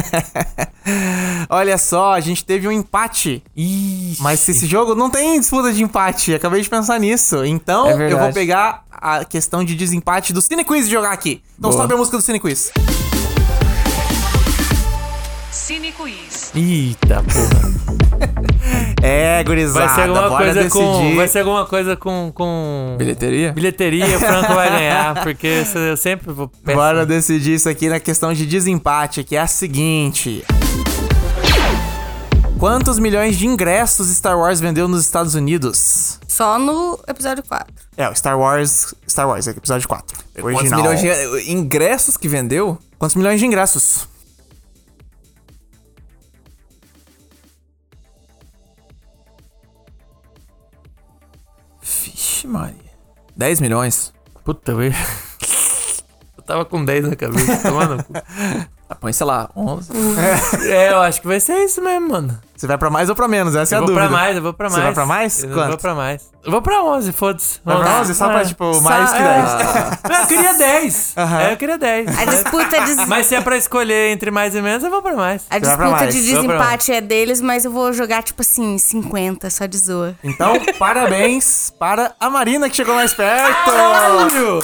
Olha 1.48 1.78
só, 1.78 2.12
a 2.12 2.20
gente 2.20 2.44
teve 2.44 2.68
um 2.68 2.72
empate. 2.72 3.42
Ixi. 3.56 4.22
Mas 4.22 4.46
esse 4.46 4.66
jogo 4.66 4.94
não 4.94 5.08
tem 5.08 5.40
disputa 5.40 5.72
de 5.72 5.82
empate. 5.82 6.34
Acabei 6.34 6.60
de 6.60 6.68
pensar 6.68 7.00
nisso. 7.00 7.44
Então, 7.46 7.88
É 7.88 8.12
eu 8.12 8.18
vou 8.18 8.30
pegar 8.32 8.84
a 8.92 9.24
questão 9.24 9.64
de 9.64 9.74
desempate 9.74 10.34
do 10.34 10.42
Cine 10.42 10.64
Quiz 10.64 10.86
e 10.86 10.90
jogar 10.90 11.12
aqui. 11.12 11.42
Então 11.58 11.70
Boa. 11.70 11.82
sobe 11.82 11.94
a 11.94 11.96
música 11.96 12.18
do 12.18 12.22
Cine 12.22 12.38
Quiz. 12.40 12.70
Cine 15.50 15.92
Quiz. 15.92 16.50
Eita, 16.54 17.22
porra. 17.22 18.46
É, 19.02 19.44
gurizada, 19.44 19.86
Vai 19.86 19.94
ser 19.94 20.00
alguma 20.02 20.28
bora 20.28 20.44
coisa 20.44 20.62
decidir. 20.62 20.72
com. 20.84 21.16
Vai 21.16 21.28
ser 21.28 21.38
alguma 21.40 21.66
coisa 21.66 21.96
com. 21.96 22.32
com... 22.34 22.94
Bilheteria? 22.98 23.52
Bilheteria, 23.52 24.16
o 24.16 24.18
Franco 24.20 24.54
vai 24.54 24.70
ganhar, 24.78 25.22
porque 25.22 25.62
eu 25.74 25.96
sempre 25.96 26.32
vou. 26.32 26.48
péssimo. 26.48 26.74
Bora 26.82 27.04
decidir 27.06 27.54
isso 27.54 27.68
aqui 27.68 27.88
na 27.88 28.00
questão 28.00 28.32
de 28.32 28.46
desempate, 28.46 29.22
que 29.22 29.36
é 29.36 29.40
a 29.40 29.46
seguinte. 29.46 30.44
Quantos 32.58 32.98
milhões 32.98 33.36
de 33.36 33.46
ingressos 33.46 34.08
Star 34.08 34.38
Wars 34.38 34.60
vendeu 34.60 34.88
nos 34.88 35.02
Estados 35.02 35.34
Unidos? 35.34 36.18
Só 36.26 36.58
no 36.58 36.98
episódio 37.06 37.44
4. 37.46 37.66
É, 37.98 38.08
o 38.08 38.14
Star 38.14 38.38
Wars. 38.38 38.94
Star 39.06 39.28
Wars, 39.28 39.46
episódio 39.46 39.86
4. 39.86 40.16
Quantos 40.40 40.54
Original. 40.56 40.80
milhões 40.80 41.00
de 41.00 41.52
ingressos 41.52 42.16
que 42.16 42.28
vendeu? 42.28 42.78
Quantos 42.98 43.14
milhões 43.14 43.38
de 43.38 43.46
ingressos? 43.46 44.08
Vixe, 52.46 52.52
Maria. 52.52 52.76
10 53.36 53.60
milhões. 53.60 54.12
Puta, 54.44 54.72
eu... 54.72 54.80
eu 56.36 56.42
tava 56.44 56.64
com 56.64 56.84
10 56.84 57.08
na 57.08 57.16
cabeça, 57.16 57.56
tomando. 57.68 58.04
Ah, 58.88 58.94
põe, 58.94 59.12
sei 59.12 59.26
lá, 59.26 59.50
11. 59.56 59.90
É, 60.70 60.92
eu 60.92 61.00
acho 61.00 61.20
que 61.20 61.26
vai 61.26 61.40
ser 61.40 61.56
isso 61.64 61.82
mesmo, 61.82 62.08
mano. 62.08 62.38
Você 62.56 62.68
vai 62.68 62.78
pra 62.78 62.88
mais 62.88 63.08
ou 63.08 63.16
pra 63.16 63.26
menos? 63.26 63.56
Essa 63.56 63.74
é 63.74 63.78
Eu 63.78 63.78
a 63.78 63.80
vou 63.80 63.88
dúvida. 63.88 64.06
pra 64.08 64.16
mais, 64.16 64.36
eu 64.36 64.42
vou 64.44 64.52
pra 64.54 64.68
Você 64.70 64.74
mais. 64.74 64.84
vai 64.84 64.94
pra 64.94 65.06
mais? 65.06 65.42
Eu 65.42 65.50
Quanto? 65.50 65.68
vou 65.70 65.78
pra 65.78 65.94
mais. 65.96 66.30
Eu 66.46 66.52
vou 66.52 66.62
pra 66.62 66.82
11, 66.82 67.12
foda-se. 67.12 67.58
Vai 67.64 67.76
pra 67.76 68.00
11? 68.00 68.14
Só 68.14 68.28
pra, 68.28 68.44
tipo, 68.44 68.80
mais 68.80 69.10
que 69.10 69.18
10. 69.18 70.04
Não, 70.08 70.20
eu 70.20 70.26
queria 70.28 70.54
10. 70.54 71.12
Aham. 71.16 71.40
É, 71.40 71.52
eu 71.52 71.56
queria 71.56 71.76
10. 71.78 72.18
A 72.18 72.24
disputa 72.24 72.80
de, 72.82 73.06
Mas 73.06 73.26
se 73.26 73.34
é 73.34 73.40
pra 73.40 73.56
escolher 73.56 74.10
entre 74.12 74.30
mais 74.30 74.54
e 74.54 74.62
menos, 74.62 74.84
eu 74.84 74.90
vou 74.90 75.02
pra 75.02 75.14
mais. 75.14 75.42
a 75.50 75.58
disputa 75.58 75.88
mais. 75.88 76.14
de 76.14 76.22
desempate 76.22 76.92
é 76.92 77.00
deles, 77.00 77.40
mas 77.40 77.64
eu 77.64 77.70
vou 77.72 77.92
jogar, 77.92 78.22
tipo 78.22 78.42
assim, 78.42 78.78
50, 78.78 79.50
só 79.50 79.66
de 79.66 79.76
zoa. 79.76 80.14
Então, 80.22 80.52
parabéns 80.78 81.72
para 81.78 82.14
a 82.20 82.30
Marina 82.30 82.70
que 82.70 82.76
chegou 82.76 82.94
mais 82.94 83.12
perto. 83.12 83.64
Caralho! 83.64 84.60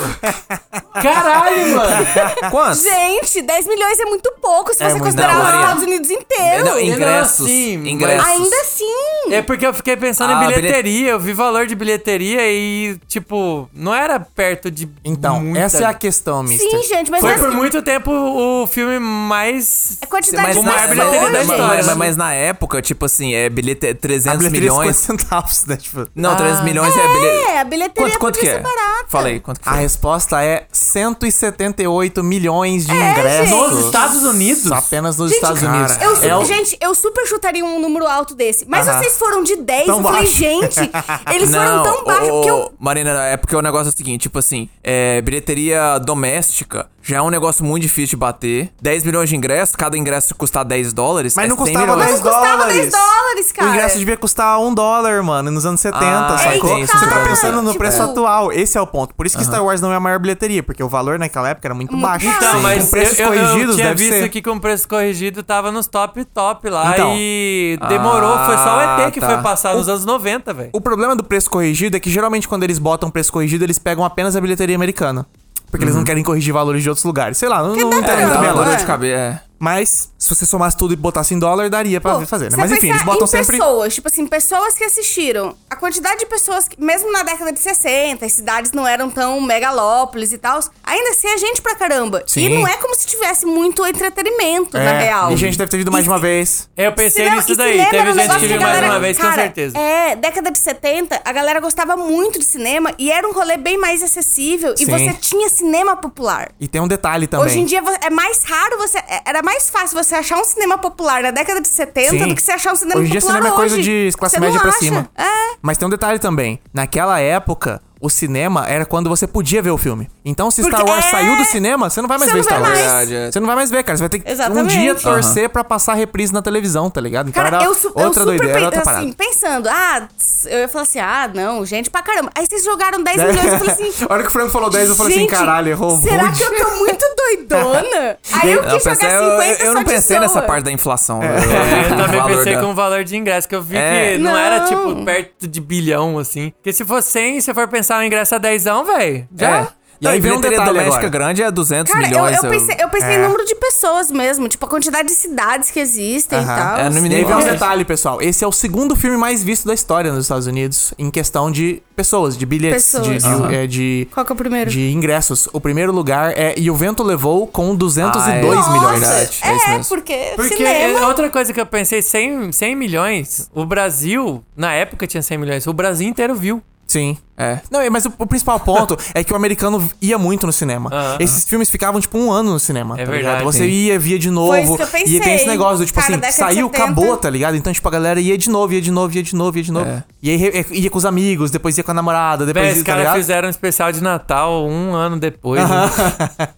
Caralho, 1.03 1.77
mano! 1.77 2.07
Quantos? 2.51 2.83
Gente, 2.83 3.43
10 3.43 3.67
milhões 3.67 3.99
é 3.99 4.05
muito 4.05 4.33
pouco 4.41 4.73
se 4.75 4.83
É 4.83 4.87
você 4.87 4.93
muito, 4.93 5.05
considerar 5.05 5.35
não, 5.37 5.43
os. 5.43 5.55
Estados 5.63 5.83
Unidos 5.83 6.11
inteiro. 6.11 6.65
Não, 6.65 6.79
ingressos. 6.81 7.47
assim, 7.47 7.79
mas- 7.79 7.89
ingressos. 7.89 8.27
Ainda 8.29 8.57
assim. 8.61 9.33
É 9.33 9.43
porque 9.43 9.67
eu 9.67 9.75
fiquei 9.75 9.97
pensando 9.97 10.33
Ah, 10.33 10.45
em 10.45 10.47
bilheteria, 10.49 11.11
eu 11.11 11.21
vi 11.21 11.33
valor 11.33 11.67
de 11.67 11.72
bilheteria 11.75 12.41
e, 12.51 12.99
tipo, 13.09 13.69
não 13.73 13.95
era 13.95 14.19
perto 14.21 14.71
de. 14.71 14.89
Então, 15.05 15.41
muita- 15.41 15.61
essa 15.61 15.79
é 15.79 15.85
a 15.87 15.95
questão, 15.95 16.43
mister. 16.43 16.71
Sim, 16.71 16.83
gente, 16.89 17.11
mas 17.11 17.21
Foi 17.21 17.33
assim, 17.35 17.41
por 17.45 17.51
muito 17.53 17.83
tempo 17.83 18.11
o 18.11 18.67
filme 18.67 18.99
mais. 18.99 19.99
é 20.01 20.07
quantidade 20.07 20.49
Mas, 20.49 20.57
de 20.57 20.63
maior 20.65 20.89
bilheteria 20.89 21.31
da 21.31 21.41
história. 21.43 21.85
mas- 21.85 21.97
mas 21.97 22.17
na 22.17 22.33
época, 22.35 22.81
tipo 22.83 23.05
assim, 23.05 23.35
é 23.35 23.49
bilhete, 23.49 23.87
A 23.87 23.95
300 23.95 24.39
bilheteria 24.39 24.69
é 24.69 24.73
milhões. 24.73 24.97
50 24.97 25.23
centavos, 25.25 25.65
né? 25.67 25.77
Tipo, 25.77 26.07
Não, 26.15 26.37
300 26.37 26.65
milhões 26.65 26.95
é 26.97 27.09
bilhete. 27.09 27.47
É, 27.51 27.61
a 27.61 27.65
bilheteria 27.65 28.11
Quanto, 28.11 28.19
quanto 28.19 28.39
que 28.39 28.49
é? 28.49 28.61
barata. 28.61 29.07
Falei, 29.09 29.41
quanto 29.41 29.61
que 29.61 29.69
a 29.69 29.73
foi? 29.73 29.81
resposta 29.83 30.43
é 30.43 30.67
178 30.73 32.23
milhões 32.25 32.87
de 32.87 32.93
É, 32.93 33.11
ingressos. 33.11 33.49
gente. 33.51 33.71
Nos 33.75 33.85
Estados 33.87 34.23
Unidos? 34.25 34.73
Apenas 34.73 35.17
nos 35.19 35.31
Gente, 35.31 35.37
Estados 35.43 35.63
Unidos. 35.63 35.97
Eu 36.01 36.17
su- 36.17 36.25
É 36.25 36.37
o- 36.37 36.45
Gente, 36.45 36.77
eu 36.81 36.95
super 36.95 37.27
chutaria 37.27 37.65
um 37.65 37.79
número 37.81 38.07
alto 38.07 38.35
desse. 38.35 38.65
Mas 38.69 38.87
Aham. 38.89 38.99
vocês 39.01 39.17
foram 39.19 39.43
de 39.43 39.57
10. 39.57 39.87
Tão 39.87 39.99
eu 39.99 40.03
falei, 40.03 40.27
gente, 40.27 40.77
eles 41.33 41.51
foram 41.67 41.83
tão 41.83 42.05
baixos. 42.05 42.29
ô, 42.29 42.45
eu. 42.49 42.73
Marina, 42.79 43.25
é 43.27 43.37
porque 43.37 43.55
o 43.57 43.63
negócio 43.63 43.89
é 43.89 43.93
o 43.93 43.97
seguinte, 43.97 44.23
tipo 44.23 44.39
assim, 44.39 44.69
é, 44.83 45.21
bilheteria 45.23 45.99
doméstica 45.99 46.89
já 47.05 47.17
é 47.17 47.23
um 47.23 47.31
negócio 47.31 47.65
muito 47.65 47.83
difícil 47.83 48.11
de 48.11 48.17
bater. 48.17 48.71
10 48.81 49.03
milhões 49.05 49.29
de 49.29 49.35
ingressos, 49.35 49.75
cada 49.75 49.99
ingresso 49.99 50.37
custar 50.37 50.65
10 50.65 50.93
dólares. 50.93 51.35
Mas 51.35 51.47
é 51.47 51.49
não 51.49 51.57
100 51.57 51.65
custava 51.75 51.97
milhões. 51.97 52.07
10 52.13 52.21
Não 52.23 52.31
custava 52.31 52.57
dólares. 52.59 52.77
10 52.77 52.93
dólares, 52.93 53.53
cara. 53.53 53.69
O 53.69 53.75
ingresso 53.75 53.99
devia 53.99 54.17
custar 54.17 54.61
um 54.61 54.73
dólar, 54.73 55.21
mano, 55.25 55.51
nos 55.51 55.67
anos 55.67 55.81
70, 55.81 56.05
Ah, 56.07 56.39
sacou? 56.39 56.79
isso 56.79 56.97
Você 56.97 57.07
tá 57.09 57.21
pensando 57.25 57.61
no 57.61 57.73
Tipo- 57.73 57.79
preço 57.81 58.03
atual. 58.03 58.53
Esse 58.53 58.79
é 58.79 58.81
o 58.81 58.87
ponto. 58.87 59.15
Por 59.17 59.27
isso 59.27 59.37
que 59.37 59.45
Star 59.45 59.65
Wars 59.65 59.81
não 59.81 59.93
é 59.93 59.97
a 59.97 60.01
maior 60.01 60.21
bilheteria, 60.21 60.63
porque 60.63 60.81
o 60.81 60.89
valor 60.89 61.19
naquela 61.19 61.49
época 61.49 61.67
era 61.67 61.75
muito 61.75 61.97
baixo. 61.97 62.25
Então, 62.27 62.53
Sim. 62.55 62.61
mas 62.63 62.85
com 62.85 62.91
preços 62.91 63.19
eu, 63.19 63.27
eu- 63.27 63.35
eu 63.35 63.41
corrigidos 63.49 63.75
tinha 63.77 63.89
deve 63.89 64.05
visto 64.05 64.19
ser. 64.21 64.29
que 64.29 64.41
com 64.43 64.61
preço 64.61 64.89
corrigido 64.89 65.43
tava 65.43 65.73
nos 65.73 65.89
top 65.89 66.25
top 66.27 66.71
lá 66.71 66.93
Então. 66.93 67.15
e 67.17 67.79
demorou. 67.89 68.39
foi 68.47 68.57
só 68.59 68.77
o 68.77 68.79
Ah, 68.79 68.97
ET 69.07 69.11
que 69.13 69.21
tá. 69.21 69.27
foi 69.27 69.39
passar 69.39 69.75
nos 69.75 69.89
anos 69.89 70.05
90, 70.05 70.55
velho. 70.55 70.71
O 70.73 70.81
problema 70.81 71.17
do 71.17 71.25
preço 71.25 71.42
corrigido 71.51 71.97
é 71.97 72.01
que 72.01 72.11
geralmente 72.11 72.47
quando 72.49 72.63
eles 72.65 72.79
botam 72.79 73.11
preço 73.11 73.33
corrigido, 73.33 73.65
eles 73.65 73.79
pegam 73.79 74.05
apenas 74.05 74.35
a 74.37 74.41
bilheteria 74.41 74.77
americana. 74.77 75.27
Porque 75.71 75.85
eles 75.87 75.95
não 75.95 76.05
querem 76.05 76.23
corrigir 76.23 76.53
valores 76.53 76.83
de 76.83 76.89
outros 76.91 77.05
lugares. 77.05 77.39
Sei 77.39 77.49
lá, 77.49 77.63
não, 77.63 77.75
não 77.75 77.91
tem 77.91 78.03
pra- 78.03 78.17
muito 78.17 78.41
bem 78.41 78.49
a 78.51 78.53
dor 78.53 78.67
lógica. 78.67 79.07
É. 79.07 79.41
Mas, 79.67 80.11
se 80.19 80.29
você 80.29 80.45
somasse 80.45 80.77
tudo 80.77 80.93
e 80.93 80.97
botasse 80.97 81.33
em 81.35 81.39
dólar, 81.39 81.71
daria 81.71 82.01
pra 82.01 82.17
Pô, 82.19 82.27
fazer, 82.27 82.51
né? 82.51 82.57
Mas 82.59 82.73
enfim, 82.73 82.89
eles 82.91 83.03
botam 83.05 83.23
em 83.23 83.29
sempre. 83.29 83.57
pessoas, 83.59 83.95
tipo 83.95 84.09
assim, 84.09 84.27
pessoas 84.27 84.75
que 84.75 84.83
assistiram. 84.83 85.55
A 85.71 85.77
quantidade 85.77 86.19
de 86.19 86.27
pessoas, 86.27 86.67
que, 86.67 86.83
mesmo 86.83 87.13
na 87.13 87.23
década 87.23 87.53
de 87.53 87.61
60, 87.61 88.27
as 88.27 88.33
cidades 88.33 88.73
não 88.73 88.85
eram 88.85 89.09
tão 89.09 89.41
megalópolis 89.41 90.33
e 90.33 90.39
tal, 90.39 90.59
ainda 90.83 91.11
assim 91.11 91.29
é 91.29 91.39
gente 91.39 91.63
pra 91.63 91.77
caramba. 91.77 92.25
Sim. 92.27 92.41
E 92.47 92.49
não 92.49 92.67
é 92.67 92.77
como 92.79 92.93
se 92.97 93.07
tivesse 93.07 93.47
muito 93.47 93.87
entretenimento, 93.87 94.77
É, 94.77 94.85
na 94.85 94.99
real. 94.99 95.33
E 95.33 95.37
gente 95.37 95.57
deve 95.57 95.71
ter 95.71 95.77
vindo 95.79 95.93
mais 95.93 96.03
de 96.03 96.11
uma 96.11 96.19
vez. 96.19 96.69
Eu 96.77 96.93
pensei 96.93 97.23
Cinema- 97.23 97.37
nisso 97.37 97.55
daí. 97.55 97.87
Teve 97.87 98.11
um 98.11 98.15
gente 98.15 98.39
que 98.41 98.47
viu 98.49 98.61
mais 98.61 98.83
uma 98.85 98.99
vez, 98.99 99.17
com 99.17 99.23
cara, 99.23 99.43
certeza. 99.43 99.79
É, 99.79 100.17
década 100.17 100.51
de 100.51 100.59
70, 100.59 101.21
a 101.25 101.33
galera 101.33 101.61
gostava 101.61 101.97
muito 101.97 102.37
de 102.37 102.45
cinema 102.45 102.93
e 102.99 103.13
era 103.13 103.29
um 103.29 103.33
rolê 103.33 103.57
bem 103.57 103.79
mais 103.79 104.03
acessível. 104.03 104.77
Sim. 104.77 104.83
E 104.83 104.87
você 104.87 105.13
tinha 105.21 105.49
cinema 105.49 105.97
popular. 105.97 106.51
E 106.59 106.67
tem 106.67 106.81
um 106.81 106.89
detalhe 106.89 107.29
também. 107.29 107.47
Hoje 107.47 107.61
em 107.61 107.65
dia 107.65 107.81
é 108.01 108.11
mais 108.11 108.43
raro 108.43 108.77
você. 108.77 108.99
é- 108.99 109.23
Era 109.25 109.41
mais 109.43 109.52
fácil 109.61 110.03
você 110.03 110.15
achar 110.15 110.39
um 110.39 110.45
cinema 110.45 110.79
popular 110.79 111.23
na 111.23 111.31
década 111.31 111.61
de 111.61 111.69
70 111.69 112.11
Sim. 112.11 112.29
do 112.29 112.35
que 112.35 112.43
você 112.43 112.53
achar 112.53 112.73
um 112.73 112.77
cinema 112.77 113.01
Hoje 113.01 113.09
em 113.09 113.13
dia 113.13 113.21
popular 113.21 113.37
cinema 113.39 113.55
é 113.55 113.57
coisa 113.59 113.77
hoje. 113.77 114.11
de 114.11 114.17
classe 114.17 114.41
média 114.41 114.61
pra 114.61 114.69
acha. 114.71 114.79
cima. 114.79 115.11
É. 115.17 115.57
Mas 115.61 115.79
tem 115.79 115.87
um 115.87 115.91
detalhe 115.91 116.19
também. 116.19 116.59
Naquela 116.73 117.19
época, 117.21 117.81
o 118.03 118.11
cinema 118.11 118.67
era 118.69 118.85
quando 118.85 119.09
você 119.09 119.27
podia 119.29 119.63
ver 119.63 119.71
o 119.71 119.79
filme. 119.79 120.11
Então, 120.25 120.51
se 120.51 120.61
Star 120.63 120.81
Porque 120.81 120.91
Wars 120.91 121.07
é- 121.07 121.11
saiu 121.11 121.37
do 121.37 121.45
cinema, 121.45 121.89
você 121.89 122.01
não 122.03 122.09
vai 122.09 122.19
mais 122.19 122.31
Você 122.33 122.37
ver 122.39 122.43
Star 122.45 122.61
Wars. 122.61 122.77
Verdade, 122.79 123.15
é. 123.15 123.31
Você 123.31 123.39
não 123.41 123.47
vai 123.47 123.55
mais 123.57 123.71
ver, 123.71 123.83
cara. 123.85 123.97
Você 123.97 124.03
vai 124.03 124.09
ter 124.09 124.19
que 124.19 124.29
um 124.29 124.33
Exatamente. 124.33 124.77
dia 124.77 124.95
torcer 124.97 125.49
pra 125.49 125.63
passar 125.63 125.95
reprise 125.95 126.33
na 126.33 126.43
televisão, 126.43 126.91
tá 126.91 127.01
ligado? 127.01 127.29
Então 127.31 127.43
Cara, 127.43 127.57
era 127.59 127.65
eu, 127.65 127.75
su 127.75 127.87
eu 127.87 127.93
outra 128.05 128.25
super 128.25 128.25
doideira, 128.39 128.65
outra 128.65 128.81
assim, 128.81 128.85
parada. 128.91 129.15
pensando, 129.17 129.69
ah, 129.69 130.09
eu 130.47 130.59
ia 130.59 130.69
falar 130.69 130.83
assim, 130.83 130.99
ah, 130.99 131.31
não, 131.33 131.65
gente 131.65 131.89
pra 131.91 132.03
caramba. 132.03 132.31
Aí 132.37 132.45
vocês 132.45 132.65
jogaram 132.65 133.03
10 133.03 133.17
milhões, 133.17 133.45
eu 133.53 133.59
falei 133.59 133.73
assim. 133.73 134.05
A 134.09 134.13
hora 134.13 134.23
que 134.25 134.29
o 134.29 134.33
Franco 134.33 134.51
falou 134.51 134.69
10, 134.69 134.89
eu 134.89 134.97
falei 134.97 135.17
assim, 135.19 135.27
caralho, 135.29 135.69
errou 135.71 135.99
Será 136.01 136.31
que 136.33 136.43
eu 136.43 136.57
tô 136.57 136.71
muito 136.79 137.05
doidona? 137.17 138.19
Aí 138.43 138.53
eu 138.53 138.63
Não, 138.63 138.71
quis 138.75 138.83
pensei- 138.85 139.11
jogar 139.11 139.23
eu, 139.23 139.41
50 139.43 139.63
eu 139.63 139.67
só 139.69 139.75
não 139.75 139.85
pensei 139.85 140.19
nessa 140.19 140.35
zoa. 140.35 140.43
parte 140.43 140.65
da 140.65 140.73
inflação. 140.73 141.21
É, 141.23 141.37
eu 141.93 141.97
também 141.97 142.37
pensei 142.37 142.55
da- 142.57 142.61
com 142.61 142.71
o 142.71 142.75
valor 142.75 143.05
de 143.05 143.17
ingresso, 143.17 143.49
que 143.49 143.55
eu 143.55 143.63
vi 143.63 143.77
É. 143.77 144.13
que 144.13 144.19
não, 144.19 144.33
Não. 144.33 144.39
era, 144.39 144.65
tipo, 144.67 145.05
perto 145.05 145.47
de 145.49 145.61
bilhão, 145.61 146.19
assim. 146.19 146.51
Porque 146.51 146.73
se 146.73 146.85
for 146.85 147.03
100, 147.03 147.41
se 147.41 147.53
for 147.55 147.69
pensar 147.69 147.92
o 148.01 148.03
ingresso 148.05 148.35
a 148.35 148.39
10, 148.39 148.65
velho, 148.65 149.29
já... 149.37 149.59
É. 149.59 149.69
E 150.03 150.09
aí 150.09 150.19
vem 150.19 150.33
um 150.33 150.41
detalhe 150.41 150.65
doméstica 150.71 150.97
agora. 150.97 151.09
grande 151.11 151.45
é 151.45 151.49
200 151.53 151.93
Cara, 151.93 152.05
eu, 152.07 152.09
milhões. 152.11 152.43
eu 152.43 152.51
pensei, 152.51 152.77
eu 152.81 152.89
pensei 152.89 153.09
É. 153.11 153.15
em 153.15 153.23
número 153.23 153.45
de 153.45 153.55
pessoas 153.55 154.11
mesmo, 154.11 154.49
tipo, 154.49 154.67
a 154.67 154.69
quantidade 154.69 155.07
de 155.07 155.15
cidades 155.15 155.71
que 155.71 155.79
existem 155.79 156.41
e 156.41 156.43
Aham. 156.43 156.57
tal. 156.57 156.77
É, 156.79 156.91
no 156.91 157.07
E 157.07 157.15
aí 157.15 157.23
vem 157.23 157.33
um 157.33 157.37
Nossa. 157.39 157.53
detalhe, 157.53 157.85
pessoal. 157.85 158.21
Esse 158.21 158.43
é 158.43 158.47
o 158.49 158.51
segundo 158.51 158.97
filme 158.97 159.17
mais 159.17 159.45
visto 159.45 159.65
da 159.65 159.73
história 159.73 160.11
nos 160.13 160.25
Estados 160.25 160.49
Unidos 160.49 160.93
em 160.99 161.09
questão 161.09 161.53
de 161.53 161.81
pessoas, 161.95 162.37
de 162.37 162.45
bilhetes, 162.45 162.85
de, 162.85 162.99
Pessoas. 162.99 163.23
de, 163.23 163.29
Aham. 163.29 163.53
é, 163.53 163.67
de- 163.69 164.09
Qual 164.13 164.27
que 164.27 164.33
é 164.33 164.35
o 164.35 164.37
primeiro? 164.37 164.69
de 164.69 164.91
ingressos. 164.91 165.49
O 165.53 165.61
primeiro 165.61 165.93
lugar 165.93 166.33
é 166.37 166.53
E 166.59 166.69
o 166.69 166.75
Vento 166.75 167.05
Levou 167.05 167.47
com 167.47 167.73
202 167.73 168.27
Ah, 168.27 168.33
é. 168.71 168.73
milhões. 168.73 169.01
Verdade, 169.01 169.39
é 169.41 169.75
é, 169.77 169.79
porque, 169.85 170.33
Porque 170.35 170.57
cinema... 170.57 170.99
é 170.99 171.07
outra 171.07 171.31
coisa 171.31 171.53
que 171.53 171.61
eu 171.61 171.67
pensei, 171.67 172.03
100, 172.03 172.51
100 172.51 172.75
milhões, 172.75 173.49
o 173.55 173.65
Brasil, 173.65 174.43
na 174.57 174.73
época 174.73 175.07
tinha 175.07 175.23
100 175.23 175.39
milhões, 175.39 175.65
o 175.69 175.73
Brasil 175.73 176.09
inteiro 176.09 176.35
viu. 176.35 176.61
Sim. 176.89 177.17
É. 177.37 177.59
Não, 177.71 177.81
mas 177.91 178.05
o, 178.05 178.13
o 178.19 178.27
principal 178.27 178.61
ponto 178.61 178.97
é 179.15 179.25
que 179.25 179.33
o 179.33 179.37
americano 179.37 179.91
ia 180.01 180.19
muito 180.19 180.47
no 180.47 180.53
cinema. 180.53 180.91
Aham. 180.93 181.17
Esses 181.19 181.45
filmes 181.45 181.71
ficavam, 181.71 182.01
tipo, 182.01 182.19
um 182.19 182.31
ano 182.31 182.53
no 182.53 182.59
cinema. 182.61 182.95
É 183.01 183.05
tá 183.05 183.11
verdade, 183.11 183.39
ligado? 183.39 183.45
Você 183.53 183.67
ia, 183.67 183.99
via 183.99 184.19
de 184.19 184.29
Foi 184.29 184.35
novo. 184.35 184.61
isso 184.61 184.77
que 184.77 184.83
eu 184.83 184.87
E 184.87 184.91
tem 184.91 185.03
esse 185.17 185.21
pensei. 185.21 185.47
negócio 185.47 185.79
do, 185.79 185.87
tipo 185.87 186.01
Cara, 186.01 186.15
assim, 186.15 186.33
saiu, 186.33 186.67
70. 186.69 186.77
acabou, 186.85 187.17
tá 187.17 187.31
ligado? 187.31 187.57
Então, 187.57 187.73
tipo, 187.73 187.89
a 187.89 187.91
galera 187.91 188.21
ia 188.21 188.37
de 188.37 188.51
novo, 188.51 188.73
ia 188.75 188.81
de 188.81 188.91
novo, 188.91 189.15
ia 189.17 189.23
de 189.23 189.35
novo, 189.35 189.57
ia 189.57 189.65
de 189.65 189.73
novo. 189.73 189.89
É. 189.89 190.05
E 190.23 190.31
aí 190.31 190.67
ia 190.73 190.91
com 190.91 190.99
os 190.99 191.05
amigos, 191.05 191.51
depois 191.51 191.77
ia 191.77 191.83
com 191.83 191.91
a 191.91 191.95
namorada, 191.95 192.47
depois 192.47 192.65
Véi, 192.67 192.75
ia, 192.75 192.79
os 192.81 192.85
tá 192.87 192.95
caras 192.97 193.13
fizeram 193.15 193.49
um 193.49 193.51
especial 193.51 193.91
de 193.91 194.01
Natal 194.03 194.67
um 194.69 194.95
ano 194.95 195.19
depois. 195.19 195.61
né? 195.69 195.91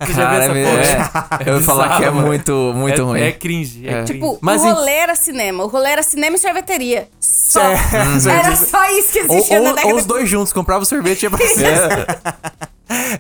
Você 0.01 0.13
já 0.13 0.31
viu 0.31 0.39
Cara, 0.39 0.45
essa 0.45 0.53
é, 0.53 1.47
é, 1.47 1.51
eu 1.51 1.57
ia 1.57 1.63
falar 1.63 1.97
que 1.97 2.05
é 2.05 2.11
muito, 2.11 2.53
muito 2.75 3.01
é, 3.01 3.05
ruim. 3.05 3.21
É 3.23 3.33
cringe, 3.33 3.87
é, 3.87 3.91
É. 3.91 3.95
cringe. 4.05 4.13
Tipo, 4.15 4.39
Mas 4.41 4.63
o 4.63 4.67
em- 4.67 4.73
rolê 4.73 4.93
era 4.93 5.15
cinema. 5.15 5.65
O 5.65 5.69
rolê 5.69 5.91
era 5.91 6.03
cinema 6.03 6.37
e 6.37 6.39
sorveteria. 6.39 7.09
Só. 7.21 7.61
É, 7.63 7.75
Era 8.35 8.57
só 8.57 8.85
isso 8.99 9.13
que 9.13 9.21
Ou, 9.21 9.37
existia 9.37 9.61
na 9.61 9.71
década 9.73 9.89
ou 9.89 9.97
os 9.99 10.05
dois 10.07 10.29
juntos, 10.29 10.53
comprava 10.75 10.83
o 10.83 10.87
sorvete 10.87 11.23
e 11.23 11.27
ia 11.27 11.31
pra 11.31 11.47
cima. 11.47 11.69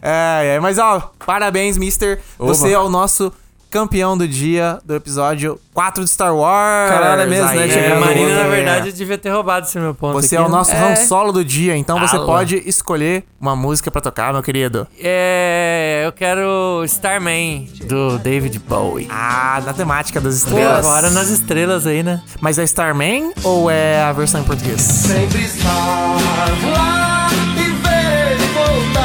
é, 0.03 0.55
é, 0.57 0.61
mas 0.61 0.79
ó, 0.79 1.13
parabéns, 1.25 1.79
Mister. 1.79 2.21
Você 2.39 2.73
é 2.73 2.79
o 2.79 2.89
nosso 2.89 3.33
campeão 3.71 4.17
do 4.17 4.29
dia 4.29 4.79
do 4.85 4.95
episódio 4.95 5.59
4 5.73 6.05
de 6.05 6.11
Star 6.11 6.33
Wars. 6.33 6.91
Caralho, 6.93 7.23
é 7.23 7.27
mesmo, 7.27 7.49
né? 7.49 7.69
É, 7.69 7.93
a 7.93 7.99
Marina, 7.99 8.35
na 8.37 8.43
É. 8.45 8.49
verdade, 8.49 8.93
devia 8.93 9.19
ter 9.19 9.31
roubado 9.31 9.67
esse 9.67 9.77
meu 9.81 9.93
ponto 9.93 10.13
Você 10.13 10.37
aqui, 10.37 10.45
é 10.45 10.47
o 10.47 10.49
nosso 10.49 10.71
Han 10.73 10.95
Solo 10.95 11.33
do 11.33 11.45
dia, 11.45 11.77
então 11.77 11.99
você 11.99 12.15
Alô. 12.15 12.25
pode 12.27 12.57
escolher 12.69 13.25
uma 13.41 13.57
música 13.57 13.91
pra 13.91 14.01
tocar, 14.01 14.33
meu 14.33 14.45
querido. 14.45 14.87
É, 15.03 16.03
eu 16.07 16.13
quero 16.13 16.85
Starman, 16.85 17.69
do 17.89 18.17
David 18.21 18.61
Bowie. 18.61 19.09
Ah, 19.11 19.61
na 19.67 19.73
temática 19.73 20.21
das 20.21 20.45
Pô, 20.45 20.51
estrelas. 20.51 20.87
agora 20.87 21.11
nas 21.11 21.29
estrelas 21.31 21.85
aí, 21.85 22.05
né? 22.05 22.23
Mas 22.41 22.61
é 22.61 22.63
Starman 22.63 23.33
ou 23.43 23.69
é 23.69 24.01
a 24.03 24.13
versão 24.13 24.41
em 24.41 24.45
português? 24.45 24.81
Sempre 24.83 25.39
ver 25.39 25.49
ele 25.49 27.14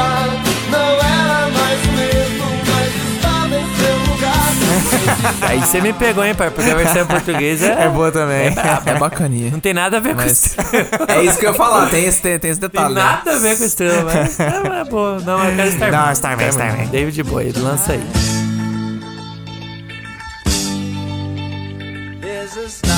voltar. 0.00 0.28
Não 0.70 0.96
era 0.98 1.50
mais 1.50 1.80
o 1.86 1.92
mesmo, 1.92 2.46
mas 2.66 3.16
estava 3.16 3.56
em 3.56 3.66
seu 3.76 3.96
lugar. 4.12 5.48
Aí 5.50 5.60
você 5.60 5.80
me 5.80 5.92
pegou, 5.92 6.24
hein, 6.24 6.34
pai? 6.34 6.50
Porque 6.50 6.70
a 6.70 6.74
versão 6.74 7.02
em 7.02 7.06
português 7.06 7.62
é... 7.62 7.84
É 7.84 7.88
boa 7.88 8.10
também. 8.12 8.54
É 8.86 8.94
bacaninha. 8.98 9.50
Não 9.50 9.60
tem 9.60 9.74
nada 9.74 9.96
a 9.98 10.00
ver 10.00 10.10
com 10.14 10.22
Mas- 10.22 10.46
estrela. 10.46 10.88
É 11.08 11.24
isso 11.24 11.38
que 11.38 11.46
eu 11.46 11.50
ia 11.50 11.56
falar, 11.56 11.88
tem 11.90 12.04
esse, 12.04 12.20
tem, 12.20 12.38
tem 12.38 12.50
esse 12.50 12.60
Tem 12.60 12.68
detalhe. 12.68 12.94
né? 12.94 13.02
nada 13.02 13.32
a 13.34 13.38
ver 13.38 13.58
com 13.58 13.64
estrela, 13.64 14.02
mas 14.04 14.38
é, 14.40 14.80
é 14.80 14.84
boa. 14.84 15.20
Não, 15.20 15.44
eu 15.44 15.56
quero 15.56 15.68
Starman. 15.68 16.00
Não, 16.00 16.12
Starman, 16.12 16.48
Starman. 16.48 16.86
David 16.88 17.22
Bowie, 17.24 17.52
lança 17.56 17.92
aí. 17.92 18.02
There's 22.20 22.56
a 22.56 22.89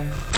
magnética. 0.00 0.29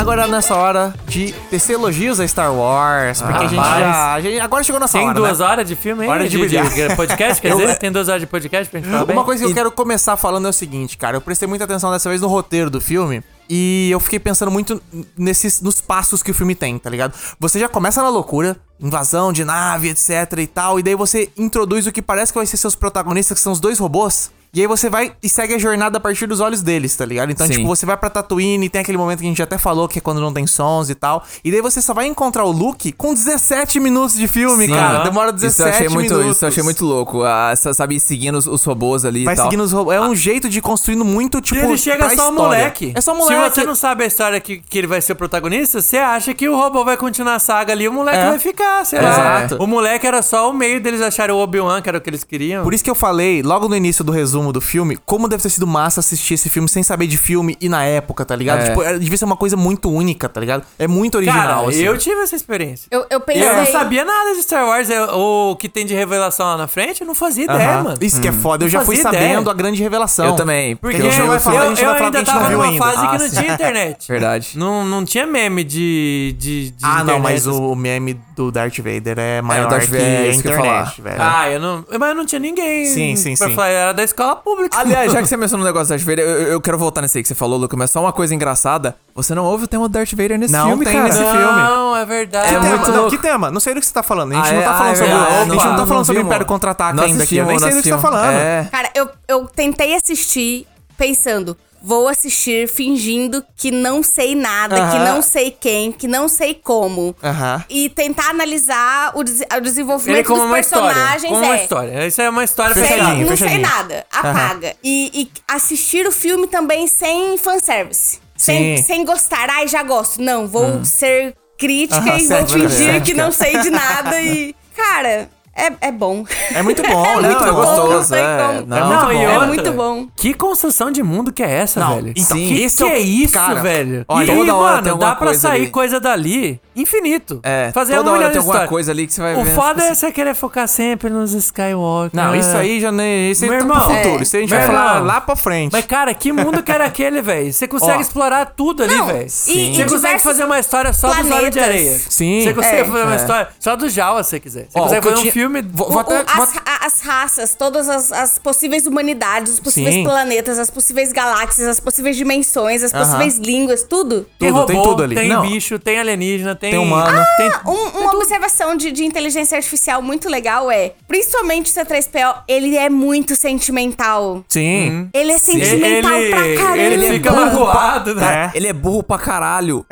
Agora 0.00 0.26
nessa 0.26 0.54
hora 0.56 0.94
de 1.06 1.30
tecer 1.50 1.74
elogios 1.74 2.18
a 2.20 2.26
Star 2.26 2.54
Wars, 2.54 3.20
porque 3.20 3.36
a 3.44 3.46
gente 3.48 3.54
já. 3.56 4.14
a 4.14 4.20
gente- 4.22 4.40
agora 4.40 4.64
chegou 4.64 4.80
nossa 4.80 4.96
Tem 4.96 5.06
hora. 5.06 5.14
duas 5.14 5.38
né? 5.40 5.44
horas 5.44 5.68
de 5.68 5.76
filme 5.76 6.04
aí? 6.04 6.08
Hora 6.08 6.26
de 6.26 6.38
brilhar. 6.38 6.96
podcast, 6.96 7.42
quer 7.42 7.50
dizer? 7.54 7.76
Tem 7.78 7.92
duas 7.92 8.08
horas 8.08 8.22
de 8.22 8.26
podcast 8.26 8.70
pra 8.70 8.80
gente 8.80 8.90
falar 8.90 9.04
bem? 9.04 9.14
Uma 9.14 9.24
coisa 9.26 9.44
que 9.44 9.50
eu 9.50 9.54
quero 9.54 9.70
começar 9.70 10.16
falando 10.16 10.46
é 10.46 10.48
o 10.50 10.54
seguinte, 10.54 10.96
cara. 10.96 11.18
Eu 11.18 11.20
prestei 11.20 11.46
muita 11.46 11.64
atenção 11.64 11.90
dessa 11.92 12.08
vez 12.08 12.22
no 12.22 12.28
roteiro 12.28 12.70
do 12.70 12.80
filme. 12.80 13.22
E 13.48 13.90
eu 13.92 14.00
fiquei 14.00 14.18
pensando 14.18 14.50
muito 14.50 14.80
nesses, 15.18 15.60
nos 15.60 15.82
passos 15.82 16.22
que 16.22 16.30
o 16.30 16.34
filme 16.34 16.54
tem, 16.54 16.78
tá 16.78 16.88
ligado? 16.88 17.12
Você 17.38 17.58
já 17.60 17.68
começa 17.68 18.00
na 18.02 18.08
loucura, 18.08 18.56
invasão 18.80 19.34
de 19.34 19.44
nave, 19.44 19.90
etc 19.90 20.32
e 20.38 20.46
tal. 20.46 20.78
E 20.80 20.82
daí 20.82 20.94
você 20.94 21.28
introduz 21.36 21.86
o 21.86 21.92
que 21.92 22.00
parece 22.00 22.32
que 22.32 22.38
vai 22.38 22.46
ser 22.46 22.56
seus 22.56 22.74
protagonistas, 22.74 23.36
que 23.36 23.42
são 23.42 23.52
os 23.52 23.60
dois 23.60 23.78
robôs. 23.78 24.30
E 24.52 24.60
aí 24.60 24.66
você 24.66 24.90
vai 24.90 25.12
e 25.22 25.28
segue 25.28 25.54
a 25.54 25.58
jornada 25.58 25.98
a 25.98 26.00
partir 26.00 26.26
dos 26.26 26.40
olhos 26.40 26.60
deles, 26.62 26.94
tá 26.96 27.04
ligado? 27.04 27.30
Então, 27.30 27.46
Sim. 27.46 27.52
tipo, 27.54 27.66
você 27.68 27.86
vai 27.86 27.96
pra 27.96 28.10
Tatooine, 28.10 28.68
tem 28.68 28.80
aquele 28.80 28.98
momento 28.98 29.20
que 29.20 29.24
a 29.26 29.28
gente 29.28 29.42
até 29.42 29.56
falou 29.58 29.86
que 29.86 29.98
é 29.98 30.02
quando 30.02 30.20
não 30.20 30.32
tem 30.32 30.46
sons 30.46 30.90
e 30.90 30.94
tal. 30.94 31.24
E 31.44 31.50
daí 31.52 31.60
você 31.60 31.80
só 31.80 31.94
vai 31.94 32.06
encontrar 32.06 32.44
o 32.44 32.50
Luke 32.50 32.90
com 32.92 33.14
17 33.14 33.78
minutos 33.78 34.16
de 34.16 34.26
filme, 34.26 34.66
Sim. 34.66 34.72
cara. 34.74 35.04
Demora 35.04 35.28
Isso 35.30 35.36
eu 35.44 35.48
17 35.50 35.70
achei 35.76 35.88
muito, 35.88 36.12
minutos. 36.14 36.36
Isso 36.36 36.44
eu 36.44 36.48
achei 36.48 36.62
muito 36.62 36.84
louco. 36.84 37.22
Ah, 37.22 37.54
sa- 37.56 37.72
sabe, 37.72 38.00
seguindo 38.00 38.36
os, 38.36 38.46
os 38.46 38.64
robôs 38.64 39.04
ali 39.04 39.24
Vai 39.24 39.34
e 39.34 39.36
tal. 39.36 39.46
seguindo 39.46 39.60
os 39.62 39.72
robôs. 39.72 39.96
É 39.96 40.00
um 40.00 40.14
jeito 40.16 40.48
de 40.48 40.60
construindo 40.60 41.04
muito, 41.04 41.40
tipo. 41.40 41.60
E 41.60 41.64
ele 41.64 41.78
chega 41.78 42.06
pra 42.06 42.16
só 42.16 42.28
um 42.28 42.30
história. 42.30 42.42
moleque. 42.42 42.92
É 42.96 43.00
só 43.00 43.12
um 43.12 43.22
Se 43.22 43.32
moleque. 43.34 43.54
você 43.54 43.64
não 43.64 43.74
sabe 43.76 44.04
a 44.04 44.06
história 44.06 44.40
que, 44.40 44.58
que 44.58 44.78
ele 44.78 44.86
vai 44.88 45.00
ser 45.00 45.12
o 45.12 45.16
protagonista, 45.16 45.80
você 45.80 45.96
acha 45.98 46.34
que 46.34 46.48
o 46.48 46.56
robô 46.56 46.84
vai 46.84 46.96
continuar 46.96 47.36
a 47.36 47.38
saga 47.38 47.72
ali 47.72 47.84
e 47.84 47.88
o 47.88 47.92
moleque 47.92 48.18
É. 48.18 48.28
vai 48.30 48.38
ficar, 48.40 48.84
sei 48.84 48.98
Exato. 48.98 49.56
lá. 49.58 49.62
O 49.64 49.66
moleque 49.66 50.06
era 50.06 50.22
só 50.22 50.50
o 50.50 50.52
meio 50.52 50.80
deles 50.80 51.00
acharem 51.00 51.34
o 51.34 51.38
Obi-Wan, 51.38 51.80
que 51.82 51.88
era 51.88 51.98
o 51.98 52.00
que 52.00 52.10
eles 52.10 52.24
queriam. 52.24 52.64
Por 52.64 52.74
isso 52.74 52.82
que 52.82 52.90
eu 52.90 52.94
falei, 52.96 53.42
logo 53.42 53.68
no 53.68 53.76
início 53.76 54.02
do 54.02 54.10
resumo 54.10 54.39
do 54.52 54.60
filme, 54.60 54.98
como 55.04 55.28
deve 55.28 55.42
ter 55.42 55.50
sido 55.50 55.66
massa 55.66 56.00
assistir 56.00 56.34
esse 56.34 56.48
filme 56.48 56.68
sem 56.68 56.82
saber 56.82 57.06
de 57.06 57.16
filme 57.18 57.56
e 57.60 57.68
na 57.68 57.84
época, 57.84 58.24
tá 58.24 58.34
ligado? 58.34 58.60
É. 58.62 58.64
Tipo, 58.70 58.82
era- 58.82 58.98
devia 58.98 59.16
ser 59.18 59.24
uma 59.26 59.36
coisa 59.36 59.56
muito 59.56 59.90
única, 59.90 60.28
tá 60.28 60.40
ligado? 60.40 60.64
É 60.78 60.88
muito 60.88 61.16
original, 61.16 61.40
Cara, 61.60 61.68
assim. 61.68 61.80
eu 61.82 61.96
tive 61.98 62.20
essa 62.22 62.34
experiência. 62.34 62.88
Eu, 62.90 63.04
eu 63.10 63.20
pensei. 63.20 63.46
Eu 63.48 63.56
não 63.56 63.66
sabia 63.66 64.04
nada 64.04 64.34
de 64.34 64.42
Star 64.42 64.66
Wars, 64.66 64.88
eu- 64.90 65.08
o 65.18 65.56
que 65.56 65.68
tem 65.68 65.84
de 65.84 65.94
revelação 65.94 66.46
lá 66.46 66.56
na 66.56 66.66
frente, 66.66 67.00
eu 67.02 67.06
não 67.06 67.14
fazia 67.14 67.44
ideia, 67.44 67.70
Aham. 67.74 67.82
mano. 67.84 67.98
Isso 68.00 68.20
que 68.20 68.28
é 68.28 68.32
foda, 68.32 68.64
eu 68.64 68.66
Não 68.66 68.72
já 68.72 68.80
fui 68.84 68.96
fazia 68.96 69.10
sabendo 69.12 69.40
ideia. 69.40 69.50
a 69.50 69.54
grande 69.54 69.82
revelação. 69.82 70.26
Eu 70.26 70.32
também. 70.36 70.76
Porque 70.76 70.96
a 70.96 71.00
gente 71.00 71.18
não 71.18 71.26
vai 71.26 71.36
eu, 71.36 71.40
falar, 71.40 71.60
a 71.62 71.68
gente 71.68 71.80
eu 71.82 71.84
vai 71.86 71.94
falar 71.94 72.06
ainda 72.06 72.18
gente 72.18 72.26
não 72.28 72.34
tava 72.34 72.50
numa 72.50 72.64
ainda. 72.64 72.84
fase 72.84 72.96
Ah, 72.98 73.10
que 73.10 73.18
não 73.22 73.28
sim. 73.28 73.36
tinha 73.40 73.54
internet. 73.54 74.08
Verdade. 74.08 74.50
Não, 74.56 74.84
não 74.84 75.04
tinha 75.04 75.26
meme 75.26 75.64
de, 75.64 76.34
de, 76.38 76.70
de 76.70 76.76
Ah, 76.82 76.96
não, 77.04 77.18
internet, 77.18 77.22
mas 77.22 77.48
assim. 77.48 77.58
o 77.60 77.74
meme 77.74 78.20
do 78.40 78.50
Darth 78.50 78.78
Vader 78.78 79.18
é 79.18 79.42
maior 79.42 79.68
Darth 79.68 79.82
que 79.84 79.90
Vader, 79.90 80.06
é 80.06 80.18
a 80.18 80.26
isso 80.28 80.40
que 80.42 80.48
eu 80.48 80.52
ia 80.52 80.58
internet, 80.58 80.96
falar. 80.96 81.10
velho. 81.10 81.16
Ah, 81.22 81.50
eu 81.50 81.60
não. 81.60 81.84
Mas 81.98 82.16
não 82.16 82.24
tinha 82.24 82.38
ninguém. 82.38 82.86
Sim, 82.86 83.14
sim, 83.16 83.36
pra 83.36 83.48
sim. 83.48 83.54
falar, 83.54 83.68
era 83.68 83.92
da 83.92 84.02
escola 84.02 84.36
pública. 84.36 84.78
Aliás, 84.78 85.12
já 85.12 85.20
que 85.20 85.28
você 85.28 85.36
mencionou 85.36 85.64
o 85.64 85.68
negócio 85.68 85.86
do 85.88 85.90
Darth 85.90 86.02
Vader, 86.08 86.24
eu, 86.24 86.42
eu 86.52 86.60
quero 86.60 86.78
voltar 86.78 87.02
nesse 87.02 87.18
aí 87.18 87.22
que 87.22 87.28
você 87.28 87.34
falou, 87.34 87.58
Luca, 87.58 87.76
mas 87.76 87.90
só 87.90 88.00
uma 88.00 88.12
coisa 88.12 88.34
engraçada. 88.34 88.96
Você 89.14 89.34
não 89.34 89.44
ouve 89.44 89.64
o 89.64 89.68
tema 89.68 89.86
do 89.88 89.92
Darth 89.92 90.10
Vader 90.12 90.38
nesse 90.38 90.52
Não 90.52 90.68
filme, 90.68 90.84
tem 90.86 90.94
cara. 90.94 91.08
nesse 91.08 91.20
não, 91.20 91.32
filme. 91.32 92.00
é 92.00 92.06
verdade. 92.06 92.48
Que 92.48 92.54
É 92.54 92.60
tema? 92.60 92.76
muito 92.76 92.92
não, 92.92 93.10
que 93.10 93.18
tema? 93.18 93.50
Não 93.50 93.60
sei 93.60 93.74
do 93.74 93.80
que 93.80 93.86
você 93.86 93.92
tá 93.92 94.02
falando. 94.02 94.32
A 94.32 94.36
gente 94.36 94.48
Ah, 94.48 94.52
não 94.54 94.62
tá 94.62 94.70
é? 94.70 94.72
falando 94.78 94.92
é 94.92 94.96
sobre. 94.96 95.12
a 95.12 95.18
gente 95.44 95.48
não 95.48 95.56
tá 95.58 95.76
Não 95.76 95.86
falando 95.86 96.04
sobre 96.06 96.18
vimos. 96.20 96.30
Império 96.30 96.46
Contra-Ataque 96.46 96.96
Não 96.96 97.04
ainda 97.04 97.22
aqui. 97.24 97.36
Eu 97.36 97.46
nem 97.46 97.58
sei 97.58 97.68
não 97.70 97.76
do 97.76 97.82
que 97.82 97.88
você 97.88 97.94
tá 97.94 97.98
falando. 97.98 98.30
É. 98.32 98.68
Cara, 98.70 98.90
eu, 98.94 99.08
eu 99.28 99.44
tentei 99.46 99.94
assistir 99.94 100.66
pensando. 100.96 101.56
Vou 101.82 102.08
assistir 102.08 102.68
fingindo 102.68 103.44
que 103.56 103.70
não 103.70 104.02
sei 104.02 104.34
nada, 104.34 104.74
que 104.74 104.96
Aham. 104.96 105.04
não 105.14 105.22
sei 105.22 105.50
quem, 105.50 105.90
que 105.90 106.06
não 106.06 106.28
sei 106.28 106.54
como. 106.54 107.16
Aham. 107.22 107.64
E 107.70 107.88
tentar 107.88 108.30
analisar 108.30 109.12
o, 109.14 109.24
des- 109.24 109.40
o 109.56 109.60
desenvolvimento 109.60 110.26
dos 110.28 110.38
uma 110.42 110.60
história. 110.60 110.88
personagens. 110.94 111.32
Como 111.32 111.44
é. 111.44 111.48
uma 111.48 111.56
história. 111.56 112.06
Isso 112.06 112.20
é 112.22 112.28
uma 112.30 112.44
história 112.44 112.74
Sei, 112.74 112.84
Fechadinho, 112.84 113.26
não 113.26 113.36
fechadinho. 113.36 113.66
sei 113.66 113.76
nada. 113.76 114.06
Apaga. 114.12 114.76
E, 114.84 115.10
e 115.14 115.30
assistir 115.48 116.06
o 116.06 116.12
filme 116.12 116.46
também 116.46 116.86
sem 116.86 117.38
fanservice. 117.38 118.18
Sem, 118.36 118.76
Sim. 118.76 118.82
sem 118.82 119.04
gostar. 119.04 119.48
Ai, 119.50 119.66
já 119.68 119.82
gosto. 119.82 120.20
Não, 120.20 120.46
vou 120.46 120.84
ser 120.84 121.34
crítica 121.58 122.16
e 122.18 122.26
vou 122.28 122.46
fingir 122.46 123.02
que 123.02 123.14
não 123.14 123.32
sei 123.32 123.58
de 123.58 123.70
nada. 123.70 124.20
E, 124.20 124.54
cara, 124.76 125.28
é, 125.66 125.72
é 125.88 125.92
bom. 125.92 126.24
É 126.54 126.62
muito 126.62 126.82
bom, 126.82 127.06
É 127.18 127.20
né? 127.22 127.28
muito 127.30 127.44
é 127.44 127.50
bom, 127.50 127.54
gostoso, 127.54 127.92
não 127.92 128.02
sei 128.04 128.20
é. 128.20 128.36
como. 128.38 128.66
Não, 128.66 128.76
É 128.76 128.84
muito 128.84 129.04
bom. 129.04 129.12
e 129.12 129.24
É 129.24 129.28
outra, 129.32 129.46
muito 129.46 129.72
bom. 129.72 130.06
Que 130.16 130.34
construção 130.34 130.90
de 130.90 131.02
mundo 131.02 131.32
que 131.32 131.42
é 131.42 131.50
essa, 131.50 131.80
Não, 131.80 131.96
velho? 131.96 132.12
então, 132.16 132.36
que, 132.36 132.62
esse 132.62 132.76
que 132.78 132.82
é 132.82 132.86
o- 132.86 132.96
é 132.96 132.98
isso, 132.98 133.32
cara, 133.34 133.60
velho? 133.60 134.04
olha, 134.08 134.32
e, 134.32 134.36
toda 134.36 134.54
hora 134.54 134.70
mano, 134.72 134.82
tem 134.82 134.92
alguma 134.92 135.10
dá 135.10 135.16
pra 135.16 135.26
coisa 135.26 135.40
sair 135.40 135.60
ali. 135.62 135.70
coisa 135.70 136.00
dali 136.00 136.60
infinito. 136.74 137.40
É, 137.42 137.70
Fazer 137.72 137.96
toda 137.96 138.10
um 138.10 138.14
hora 138.14 138.22
tem 138.24 138.32
de 138.32 138.38
alguma 138.38 138.66
coisa 138.66 138.90
ali 138.92 139.06
que 139.06 139.12
você 139.12 139.20
vai 139.20 139.34
O 139.36 139.44
vendo, 139.44 139.54
foda 139.54 139.82
assim. 139.82 139.90
é 139.90 139.94
você 139.94 140.12
querer 140.12 140.34
focar 140.34 140.66
sempre 140.68 141.10
nos 141.10 141.32
Skywalker. 141.32 142.10
Não, 142.12 142.34
isso 142.34 142.56
aí 142.56 142.80
já 142.80 142.90
nem. 142.90 143.30
Isso 143.30 143.44
aí 143.44 143.50
Meu 143.50 143.58
tá 143.60 143.64
irmão, 143.66 143.80
pro 143.86 143.94
futuro. 143.96 144.18
é. 144.18 144.22
Isso 144.22 144.36
aí 144.36 144.42
a 144.42 144.46
gente 144.46 144.50
Meu 144.58 144.66
vai 144.68 144.76
falar 144.76 145.00
lá 145.00 145.20
pra 145.20 145.36
frente. 145.36 145.72
Mas, 145.72 145.84
cara, 145.86 146.12
que 146.14 146.32
mundo 146.32 146.62
que 146.62 146.72
era 146.72 146.84
aquele, 146.84 147.20
velho? 147.20 147.52
Você 147.52 147.68
consegue 147.68 148.00
explorar 148.02 148.46
tudo 148.46 148.82
ali, 148.82 148.94
Não, 148.96 149.06
velho. 149.06 149.26
e- 149.26 149.30
Você 149.74 149.84
consegue 149.84 150.18
fazer 150.20 150.44
uma 150.44 150.58
história 150.58 150.92
só 150.92 151.12
dos 151.14 151.30
Olhos 151.30 151.50
de. 151.50 151.60
Areia. 151.60 151.98
Sim. 151.98 152.42
Você 152.42 152.54
consegue 152.54 152.76
É. 152.80 152.84
fazer 152.84 153.02
uma 153.04 153.12
É. 153.12 153.16
história 153.16 153.48
só 153.58 153.76
do 153.76 153.88
Jawa, 153.88 154.22
se 154.24 154.30
você 154.30 154.40
quiser. 154.40 154.66
Você 154.68 154.78
consegue 154.78 154.98
o 154.98 155.02
que 155.02 155.08
fazer 155.08 155.14
um 155.18 155.22
tinha- 155.22 155.32
filme... 155.50 155.62
Vou, 155.72 155.86
O- 155.86 155.90
vou 155.90 155.98
o- 155.98 156.00
até. 156.00 156.24
vou- 156.34 156.42
as, 156.44 156.56
a- 156.56 156.86
as 156.86 157.00
raças, 157.00 157.54
todas 157.54 157.88
as, 157.88 158.12
as 158.12 158.38
possíveis 158.38 158.86
humanidades, 158.86 159.52
os 159.54 159.60
possíveis 159.60 159.94
Sim. 159.96 160.04
planetas, 160.04 160.58
as 160.58 160.70
possíveis 160.70 161.12
galáxias, 161.12 161.66
as 161.68 161.80
possíveis 161.80 162.16
dimensões, 162.16 162.82
as 162.82 162.92
Aham. 162.94 163.04
possíveis 163.04 163.38
línguas, 163.38 163.82
tudo. 163.82 164.26
Tem 164.38 164.48
Tudo, 164.48 164.60
robô, 164.60 164.66
tem 164.72 164.82
tudo 164.82 165.02
ali. 165.02 165.14
tem 165.14 165.28
Não. 165.28 165.42
bicho, 165.42 165.78
tem 165.78 165.98
alienígena, 165.98 166.54
tem... 166.54 166.70
Tem 166.70 166.78
humano. 166.78 167.24
Tem... 167.36 167.50
Um- 167.66 168.00
uma 168.00 168.14
observação 168.16 168.76
de, 168.76 168.90
de 168.92 169.04
inteligência 169.04 169.56
artificial 169.56 170.00
muito 170.02 170.28
legal 170.28 170.70
é, 170.70 170.92
principalmente 171.08 171.70
o 171.70 171.74
C3PO, 171.74 172.42
ele 172.48 172.76
é 172.76 172.88
muito 172.88 173.34
sentimental. 173.36 174.44
Sim. 174.48 175.08
Ele 175.12 175.32
é 175.32 175.38
sentimental 175.38 176.12
ele, 176.14 176.30
pra 176.30 176.62
caramba. 176.64 176.76
ele 176.78 177.08
fica 177.14 177.32
magoado, 177.32 178.14
né? 178.14 178.50
É. 178.54 178.56
Ele 178.56 178.68
é 178.68 178.72
burro 178.72 179.02
pra 179.02 179.18
caralho. 179.18 179.84